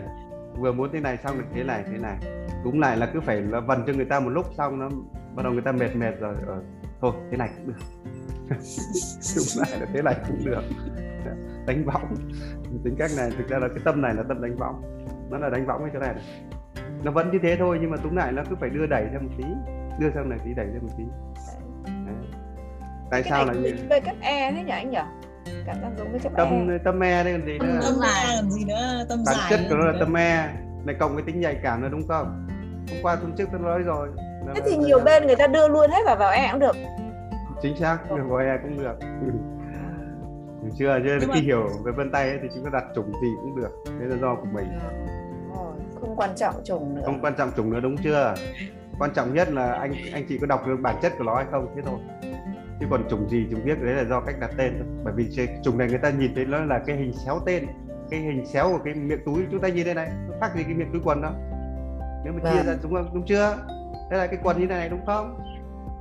vừa 0.59 0.73
muốn 0.73 0.91
thế 0.93 1.01
này 1.01 1.19
xong 1.25 1.39
được 1.39 1.45
thế 1.55 1.63
này 1.63 1.83
thế 1.93 1.99
này. 1.99 2.17
Cũng 2.65 2.81
lại 2.81 2.97
là 2.97 3.07
cứ 3.07 3.21
phải 3.21 3.41
là 3.43 3.61
vần 3.61 3.85
cho 3.87 3.93
người 3.93 4.05
ta 4.05 4.21
một 4.21 4.31
lúc 4.31 4.47
xong 4.59 4.79
nó 4.79 4.89
bắt 5.35 5.43
đầu 5.43 5.53
người 5.53 5.63
ta 5.63 5.73
mệt 5.73 5.97
mệt 5.97 6.13
rồi 6.21 6.35
ờ, 6.47 6.63
thôi 7.01 7.13
thế 7.31 7.37
này 7.37 7.49
cũng 7.57 7.67
được. 7.67 7.81
Đúng 9.37 9.47
lại 9.57 9.81
là 9.81 9.87
thế 9.95 10.03
này 10.03 10.15
cũng 10.29 10.45
được. 10.45 10.63
Đánh 11.67 11.85
võng. 11.85 12.17
Tính 12.85 12.97
cách 12.99 13.11
này 13.17 13.31
thực 13.39 13.49
ra 13.49 13.59
là 13.59 13.69
cái 13.69 13.79
tâm 13.85 14.03
này 14.03 14.15
là 14.15 14.23
tâm 14.29 14.43
đánh 14.43 14.57
võng 14.57 14.83
nó 15.31 15.39
là 15.39 15.51
đánh 15.51 15.67
võng 15.67 15.81
cái 15.81 15.91
chỗ 15.93 15.99
này, 15.99 16.15
này. 16.15 16.25
Nó 17.05 17.11
vẫn 17.11 17.31
như 17.31 17.39
thế 17.43 17.57
thôi 17.59 17.79
nhưng 17.81 17.91
mà 17.91 17.97
túm 17.97 18.17
lại 18.17 18.33
nó 18.33 18.43
cứ 18.51 18.57
phải 18.61 18.71
đưa 18.71 18.87
đẩy 18.87 19.05
ra 19.13 19.19
một 19.21 19.31
tí. 19.39 19.45
Đưa 20.01 20.11
sang 20.15 20.29
này 20.29 20.39
tí 20.45 20.55
đẩy 20.55 20.67
ra 20.67 20.79
một 20.83 20.89
tí. 20.99 21.05
Đấy. 21.85 22.15
tại 23.11 23.23
cái 23.23 23.31
sao 23.31 23.47
này 23.47 23.55
là 23.55 23.63
như 23.63 23.77
về 23.91 24.01
cách 24.01 24.17
e 24.21 24.53
thế 24.53 24.63
nhỉ 24.63 24.71
anh 24.71 24.91
nhỉ? 24.91 24.99
Cảm 25.67 25.77
giác 25.83 25.91
giống 25.99 26.11
với 26.11 26.21
chấp 26.21 26.33
tâm 26.37 26.69
e. 26.71 26.79
tâm 26.85 26.99
me 26.99 27.25
đây 27.25 27.33
còn 27.33 27.47
gì 27.47 27.59
nữa? 27.59 27.81
tâm 27.85 27.95
dài 28.03 28.37
làm 28.37 28.51
gì 28.51 28.65
nữa? 28.65 29.05
Tâm 29.09 29.19
bản 29.27 29.37
chất 29.51 29.61
của 29.71 29.77
nó 29.77 29.85
là 29.85 29.99
tâm 30.01 30.13
me 30.13 30.49
này 30.85 30.97
cộng 31.01 31.17
cái 31.17 31.23
tính 31.27 31.41
nhạy 31.41 31.57
cảm 31.63 31.83
nữa 31.83 31.89
đúng 31.93 32.09
không? 32.09 32.47
Hôm 32.91 32.99
qua 33.03 33.17
tuần 33.17 33.33
trước 33.39 33.49
tôi 33.53 33.61
nói 33.61 33.79
rồi. 33.83 34.09
Là- 34.47 34.53
thế 34.55 34.61
thì 34.65 34.71
là- 34.77 34.83
nhiều 34.87 35.01
bên 35.05 35.27
người 35.27 35.37
ta 35.37 35.47
đưa 35.47 35.69
luôn 35.69 35.91
hết 35.91 36.01
vào 36.07 36.17
vào 36.17 36.33
e 36.33 36.49
cũng 36.53 36.61
được. 36.61 36.77
Chính 37.63 37.77
xác 37.77 37.99
được 38.11 38.23
gọi 38.29 38.45
e 38.45 38.57
cũng 38.63 38.79
được. 38.79 38.97
Hiểu 40.63 40.71
chưa? 40.79 40.99
Chứ 41.05 41.17
Nhưng 41.21 41.29
mà- 41.29 41.35
khi 41.35 41.41
hiểu 41.41 41.69
về 41.85 41.93
vân 41.93 42.11
tay 42.13 42.29
ấy, 42.29 42.39
thì 42.43 42.49
chúng 42.55 42.65
ta 42.65 42.71
đặt 42.73 42.85
chủng 42.95 43.13
gì 43.23 43.29
cũng 43.43 43.57
được. 43.57 43.71
Đấy 44.01 44.09
là 44.09 44.17
do 44.21 44.35
của 44.35 44.47
mình 44.55 44.67
không 46.07 46.17
quan 46.17 46.31
trọng 46.37 46.55
chủng 46.65 46.95
nữa. 46.95 47.03
Không 47.05 47.21
quan 47.23 47.35
trọng 47.39 47.51
chủng 47.57 47.71
nữa 47.71 47.81
đúng 47.81 47.97
chưa? 47.97 48.35
Quan 48.99 49.11
trọng 49.15 49.35
nhất 49.35 49.53
là 49.53 49.73
anh 49.73 49.93
anh 50.13 50.25
chị 50.29 50.39
có 50.39 50.47
đọc 50.47 50.67
được 50.67 50.77
bản 50.83 50.97
chất 51.03 51.13
của 51.19 51.25
nó 51.25 51.37
hay 51.37 51.45
không 51.51 51.73
thế 51.77 51.83
thôi. 51.85 51.99
Chứ 52.81 52.87
còn 52.91 53.09
chủng 53.11 53.29
gì 53.29 53.47
chúng 53.51 53.65
biết 53.65 53.83
đấy 53.83 53.95
là 53.95 54.05
do 54.05 54.21
cách 54.21 54.35
đặt 54.41 54.51
tên 54.57 54.73
thôi. 54.79 54.87
Bởi 55.05 55.15
vì 55.17 55.49
chủng 55.65 55.79
này 55.79 55.89
người 55.89 55.99
ta 55.99 56.11
nhìn 56.11 56.35
thấy 56.35 56.45
nó 56.45 56.65
là 56.65 56.79
cái 56.87 56.97
hình 56.97 57.13
xéo 57.13 57.39
tên 57.47 57.67
cái 58.11 58.21
hình 58.21 58.47
xéo 58.47 58.69
của 58.73 58.79
cái 58.85 58.95
miệng 58.95 59.25
túi 59.27 59.47
chúng 59.51 59.61
ta 59.61 59.69
nhìn 59.69 59.85
đây 59.85 59.95
này 59.95 60.11
nó 60.29 60.35
khác 60.41 60.51
gì 60.57 60.63
cái 60.63 60.75
miệng 60.75 60.93
túi 60.93 61.01
quần 61.05 61.23
đâu. 61.23 61.33
Nếu 62.25 62.33
mà 62.33 62.51
chia 62.51 62.57
Vâng. 62.57 62.67
ra 62.67 62.75
đúng 62.83 62.95
không? 62.95 63.11
Đúng 63.15 63.27
chưa? 63.27 63.57
Đây 64.11 64.19
là 64.19 64.27
cái 64.27 64.39
quần 64.43 64.61
như 64.61 64.67
thế 64.67 64.75
này 64.75 64.89
đúng 64.89 65.07
không? 65.07 65.41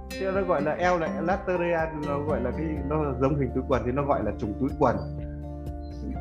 Chứ 0.09 0.31
nó 0.35 0.41
gọi 0.41 0.61
là 0.61 0.71
eo 0.71 0.97
là 0.99 1.07
elateria 1.15 1.79
nó 2.07 2.19
gọi 2.19 2.41
là 2.41 2.51
cái 2.51 2.65
nó 2.89 3.13
giống 3.21 3.39
hình 3.39 3.51
túi 3.55 3.63
quần 3.67 3.81
thì 3.85 3.91
nó 3.91 4.03
gọi 4.03 4.23
là 4.23 4.31
chủng 4.39 4.53
túi 4.59 4.69
quần 4.79 4.95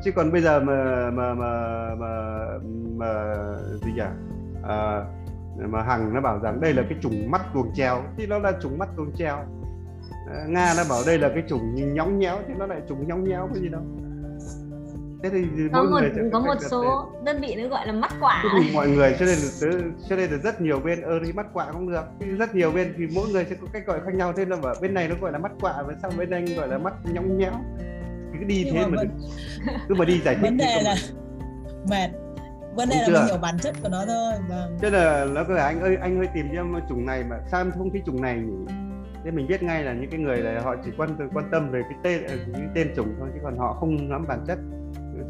chứ 0.03 0.11
còn 0.15 0.31
bây 0.31 0.41
giờ 0.41 0.59
mà 0.59 1.09
mà 1.13 1.33
mà 1.33 1.51
mà, 1.95 2.45
mà 2.97 3.35
gì 3.85 3.91
nhỉ? 3.95 4.01
À, 4.63 5.03
mà 5.69 5.81
hằng 5.83 6.13
nó 6.13 6.21
bảo 6.21 6.39
rằng 6.39 6.61
đây 6.61 6.73
là 6.73 6.83
cái 6.89 6.97
chủng 7.01 7.31
mắt 7.31 7.41
tuồng 7.53 7.71
treo 7.75 8.03
thì 8.17 8.27
nó 8.27 8.39
là 8.39 8.51
chủng 8.61 8.77
mắt 8.77 8.89
tuồng 8.97 9.11
treo 9.17 9.35
à, 10.27 10.45
nga 10.47 10.73
nó 10.77 10.83
bảo 10.89 10.99
đây 11.07 11.17
là 11.17 11.29
cái 11.29 11.43
chủng 11.49 11.93
nhõng 11.93 12.19
nhẽo 12.19 12.37
thì 12.47 12.53
nó 12.57 12.65
lại 12.65 12.81
chủng 12.89 13.07
nhõng 13.07 13.23
nhẽo 13.23 13.49
cái 13.53 13.61
gì 13.61 13.69
đâu. 13.69 13.81
Thế 15.23 15.29
thì 15.29 15.45
có 15.73 15.83
một 15.83 15.99
có 16.33 16.39
một 16.39 16.55
số 16.69 17.11
đơn 17.25 17.41
vị 17.41 17.55
nó 17.57 17.67
gọi 17.67 17.87
là 17.87 17.93
mắt 17.93 18.11
quả. 18.21 18.43
Thế 18.43 18.49
thì 18.61 18.75
mọi 18.75 18.87
người 18.87 19.15
cho 19.19 19.25
nên 19.25 19.37
tớ, 19.61 19.67
cho 20.09 20.15
nên 20.15 20.31
là 20.31 20.37
rất 20.37 20.61
nhiều 20.61 20.79
bên 20.79 21.01
ơ 21.01 21.19
đi 21.19 21.33
mắt 21.33 21.53
quạ 21.53 21.67
cũng 21.71 21.89
được. 21.91 22.03
Thì 22.19 22.25
rất 22.25 22.55
nhiều 22.55 22.71
bên 22.71 22.93
thì 22.97 23.07
mỗi 23.15 23.29
người 23.29 23.45
sẽ 23.45 23.55
có 23.61 23.67
cách 23.73 23.83
gọi 23.85 23.99
khác 24.05 24.13
nhau. 24.15 24.33
Thế 24.33 24.45
là 24.45 24.55
bảo 24.63 24.75
bên 24.81 24.93
này 24.93 25.07
nó 25.07 25.15
gọi 25.21 25.31
là 25.31 25.37
mắt 25.37 25.51
quạ 25.61 25.73
và 25.87 25.93
sao 26.01 26.11
bên 26.17 26.29
anh 26.29 26.45
gọi 26.57 26.67
là 26.67 26.77
mắt 26.77 26.93
nhõng 27.13 27.37
nhẽo 27.37 27.53
thì 27.79 27.85
cứ 28.39 28.45
đi 28.45 28.63
Nhưng 28.65 28.73
thế 28.75 28.81
mà 28.81 28.87
mà 28.87 28.95
vấn- 28.97 29.07
đừng- 29.07 29.79
cứ 29.89 29.95
mà 29.95 30.05
đi 30.05 30.21
giải 30.21 30.35
thích 30.41 30.41
vấn 30.41 30.57
đề 30.57 30.81
là 30.83 30.95
mệt. 31.89 32.09
Vấn 32.75 32.89
đề 32.89 32.95
là 33.07 33.19
mình 33.19 33.27
hiểu 33.27 33.37
bản 33.37 33.59
chất 33.59 33.75
của 33.83 33.89
nó 33.89 34.05
thôi 34.05 34.33
vâng 34.49 34.77
nên 34.81 34.93
là 34.93 35.25
nó 35.33 35.43
cứ 35.43 35.55
anh 35.55 35.79
ơi 35.81 35.97
anh 36.01 36.17
ơi 36.19 36.27
tìm 36.33 36.45
cho 36.53 36.59
em 36.61 36.73
chủng 36.89 37.05
này 37.05 37.23
mà 37.29 37.35
sao 37.51 37.61
em 37.61 37.71
không 37.71 37.89
thấy 37.91 38.01
chủng 38.05 38.21
này 38.21 38.37
nhỉ? 38.37 38.73
Thế 39.23 39.31
mình 39.31 39.47
biết 39.47 39.63
ngay 39.63 39.83
là 39.83 39.93
những 39.93 40.09
cái 40.09 40.19
người 40.19 40.41
này 40.41 40.61
họ 40.61 40.75
chỉ 40.85 40.91
quan 40.97 41.09
quan 41.33 41.45
tâm 41.51 41.69
về 41.71 41.81
cái 41.81 41.99
tên 42.03 42.23
ờ, 42.27 42.35
cái 42.53 42.61
tên 42.75 42.93
chủng 42.95 43.15
thôi 43.19 43.29
chứ 43.33 43.39
còn 43.43 43.57
họ 43.57 43.73
không 43.73 44.09
nắm 44.09 44.25
bản 44.27 44.39
chất. 44.47 44.59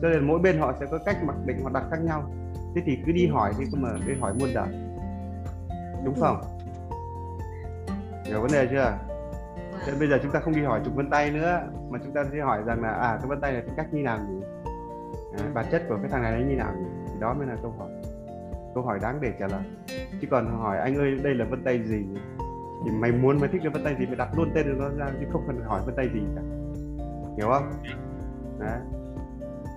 Cho 0.01 0.09
nên 0.09 0.27
mỗi 0.27 0.39
bên 0.39 0.57
họ 0.59 0.73
sẽ 0.79 0.85
có 0.91 0.97
cách 1.05 1.23
mặc 1.23 1.35
định 1.45 1.63
họ 1.63 1.69
đặt 1.73 1.83
khác 1.91 1.97
nhau. 2.03 2.31
Thế 2.75 2.81
thì 2.85 2.97
cứ 3.05 3.11
đi 3.11 3.27
hỏi 3.27 3.51
thì 3.59 3.65
cơ 3.71 3.77
mà 3.79 3.89
đi 4.07 4.13
hỏi 4.19 4.33
muôn 4.39 4.49
đời. 4.53 4.67
Đúng 6.05 6.15
không? 6.19 6.41
Hiểu 8.25 8.41
vấn 8.41 8.51
đề 8.51 8.67
chưa 8.71 8.93
Thế 9.85 9.93
bây 9.99 10.07
giờ 10.07 10.19
chúng 10.23 10.31
ta 10.31 10.39
không 10.39 10.55
đi 10.55 10.63
hỏi 10.63 10.81
trục 10.85 10.95
vân 10.95 11.09
tay 11.09 11.31
nữa 11.31 11.61
mà 11.89 11.99
chúng 12.03 12.13
ta 12.13 12.23
sẽ 12.31 12.39
hỏi 12.39 12.63
rằng 12.65 12.81
là 12.81 12.89
à 12.89 13.17
cái 13.17 13.27
vân 13.27 13.41
tay 13.41 13.51
này 13.51 13.61
cái 13.65 13.75
cách 13.77 13.93
như 13.93 14.01
nào 14.01 14.19
nhỉ? 14.29 14.45
À, 15.37 15.43
bản 15.53 15.65
chất 15.71 15.83
của 15.89 15.97
cái 16.01 16.11
thằng 16.11 16.21
này 16.21 16.31
nó 16.31 16.49
như 16.49 16.55
nào 16.55 16.73
nhỉ? 16.77 16.85
Thì 17.07 17.19
đó 17.19 17.33
mới 17.33 17.47
là 17.47 17.55
câu 17.61 17.73
hỏi. 17.77 17.89
Câu 18.73 18.83
hỏi 18.83 18.99
đáng 19.01 19.21
để 19.21 19.33
trả 19.39 19.47
lời. 19.47 19.63
Chứ 20.21 20.27
còn 20.31 20.59
hỏi 20.59 20.77
anh 20.77 20.95
ơi 20.95 21.19
đây 21.23 21.35
là 21.35 21.45
vân 21.45 21.63
tay 21.63 21.83
gì 21.83 22.05
thì 22.85 22.91
mày 22.91 23.11
muốn 23.11 23.39
mày 23.39 23.49
thích 23.49 23.61
cái 23.63 23.71
vân 23.71 23.83
tay 23.83 23.95
gì 23.99 24.05
mày 24.05 24.15
đặt 24.15 24.29
luôn 24.37 24.51
tên 24.55 24.79
nó 24.79 24.89
ra 24.89 25.11
chứ 25.19 25.25
không 25.31 25.43
cần 25.47 25.61
hỏi 25.65 25.81
vân 25.85 25.95
tay 25.95 26.09
gì 26.13 26.19
cả. 26.35 26.41
Hiểu 27.37 27.49
không? 27.49 27.71
Đấy. 28.59 28.79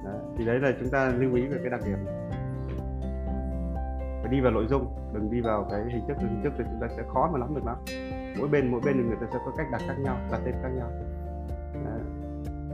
đấy. 0.05 0.21
Thì 0.39 0.45
đấy 0.45 0.61
là 0.61 0.73
chúng 0.81 0.91
ta 0.91 1.13
lưu 1.19 1.35
ý 1.35 1.47
về 1.47 1.59
cái 1.63 1.71
đặc 1.71 1.81
điểm. 1.87 1.99
Phải 4.23 4.31
đi 4.31 4.41
vào 4.41 4.53
nội 4.53 4.67
dung 4.71 4.87
đừng 5.13 5.31
đi 5.31 5.41
vào 5.41 5.69
cái 5.71 5.81
hình 5.91 6.09
thức 6.09 6.17
hình 6.21 6.41
thức 6.45 6.53
thì 6.59 6.65
chúng 6.71 6.81
ta 6.81 6.89
sẽ 6.97 7.03
khó 7.15 7.31
mà 7.33 7.39
lắm 7.39 7.55
được 7.55 7.65
lắm 7.65 7.77
mỗi 8.39 8.49
bên 8.49 8.71
mỗi 8.71 8.81
bên 8.85 8.97
thì 8.97 9.03
người 9.03 9.17
ta 9.21 9.27
sẽ 9.33 9.39
có 9.45 9.53
cách 9.57 9.67
đặt 9.73 9.81
khác 9.87 9.95
nhau 10.03 10.17
đặt 10.33 10.41
tên 10.45 10.55
khác 10.63 10.69
nhau. 10.69 10.91
Đấy. 11.85 12.01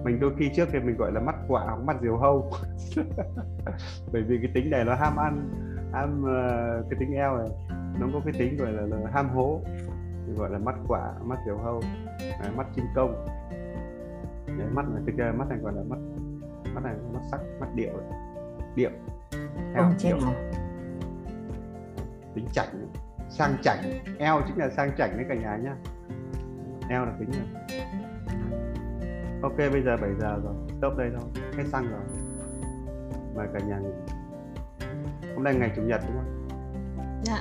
mình 0.05 0.21
đôi 0.21 0.33
khi 0.39 0.51
trước 0.57 0.69
thì 0.73 0.79
mình 0.79 0.97
gọi 0.97 1.13
là 1.13 1.21
mắt 1.21 1.35
quạ 1.49 1.65
hoặc 1.65 1.81
mắt 1.85 1.97
diều 2.03 2.17
hâu. 2.17 2.51
Bởi 4.13 4.23
vì 4.23 4.39
cái 4.43 4.51
tính 4.55 4.71
này 4.71 4.85
nó 4.85 4.95
ham 4.95 5.17
ăn 5.17 5.51
ham 5.93 6.25
ờ, 6.25 6.83
cái 6.91 7.01
tính 7.01 7.13
eo 7.13 7.37
này 7.37 7.49
nó 8.01 8.07
có 8.13 8.21
cái 8.25 8.35
tính 8.39 8.57
gọi 8.57 8.73
là, 8.73 8.83
là 8.83 9.11
ham 9.13 9.29
hố. 9.29 9.61
Thì 10.27 10.33
gọi 10.33 10.51
là 10.51 10.59
mắt 10.59 10.75
quạ 10.89 11.13
mắt 11.23 11.39
diều 11.47 11.59
hâu 11.59 11.81
Đấy, 12.21 12.51
mắt 12.57 12.67
chim 12.75 12.85
công. 12.95 13.27
Đấy, 14.47 14.67
mắt 14.73 14.85
này 14.93 15.03
thực 15.07 15.17
ra 15.17 15.33
mắt 15.33 15.49
này 15.49 15.59
gọi 15.59 15.73
là 15.73 15.83
mắt 15.89 15.99
mắt 16.75 16.85
này 16.85 16.95
mắt 17.13 17.21
sắc 17.31 17.41
mắt 17.61 17.69
điệu. 17.75 17.93
Điệu. 18.75 18.91
Eo, 19.75 19.83
Ông 19.83 19.95
chết 19.99 20.13
rồi. 20.21 20.35
tính 22.35 22.47
chảnh 22.53 22.87
sang 23.31 23.57
chảnh. 23.63 23.83
Eo 24.19 24.43
chính 24.47 24.59
là 24.59 24.71
sang 24.71 24.91
chảnh 24.97 25.17
đấy 25.17 25.27
cả 25.29 25.35
nhà 25.35 25.57
nhá. 25.57 25.77
Eo 26.89 27.05
là 27.07 27.13
tính 27.19 27.31
rồi. 27.31 27.79
Ok, 29.43 29.57
bây 29.57 29.83
giờ 29.83 29.97
7 30.01 30.11
giờ 30.21 30.41
rồi. 30.45 30.55
Stop 30.79 30.99
đây 30.99 31.11
thôi. 31.21 31.45
Hết 31.57 31.65
xăng 31.73 31.91
rồi. 31.91 32.01
Mời 33.35 33.47
cả 33.55 33.61
nhà 33.67 33.79
nghỉ. 33.79 34.15
Hôm 35.35 35.45
nay 35.45 35.55
ngày 35.55 35.73
chủ 35.77 35.83
nhật 35.83 36.01
đúng 36.07 36.17
không? 36.17 36.49
Dạ. 37.25 37.39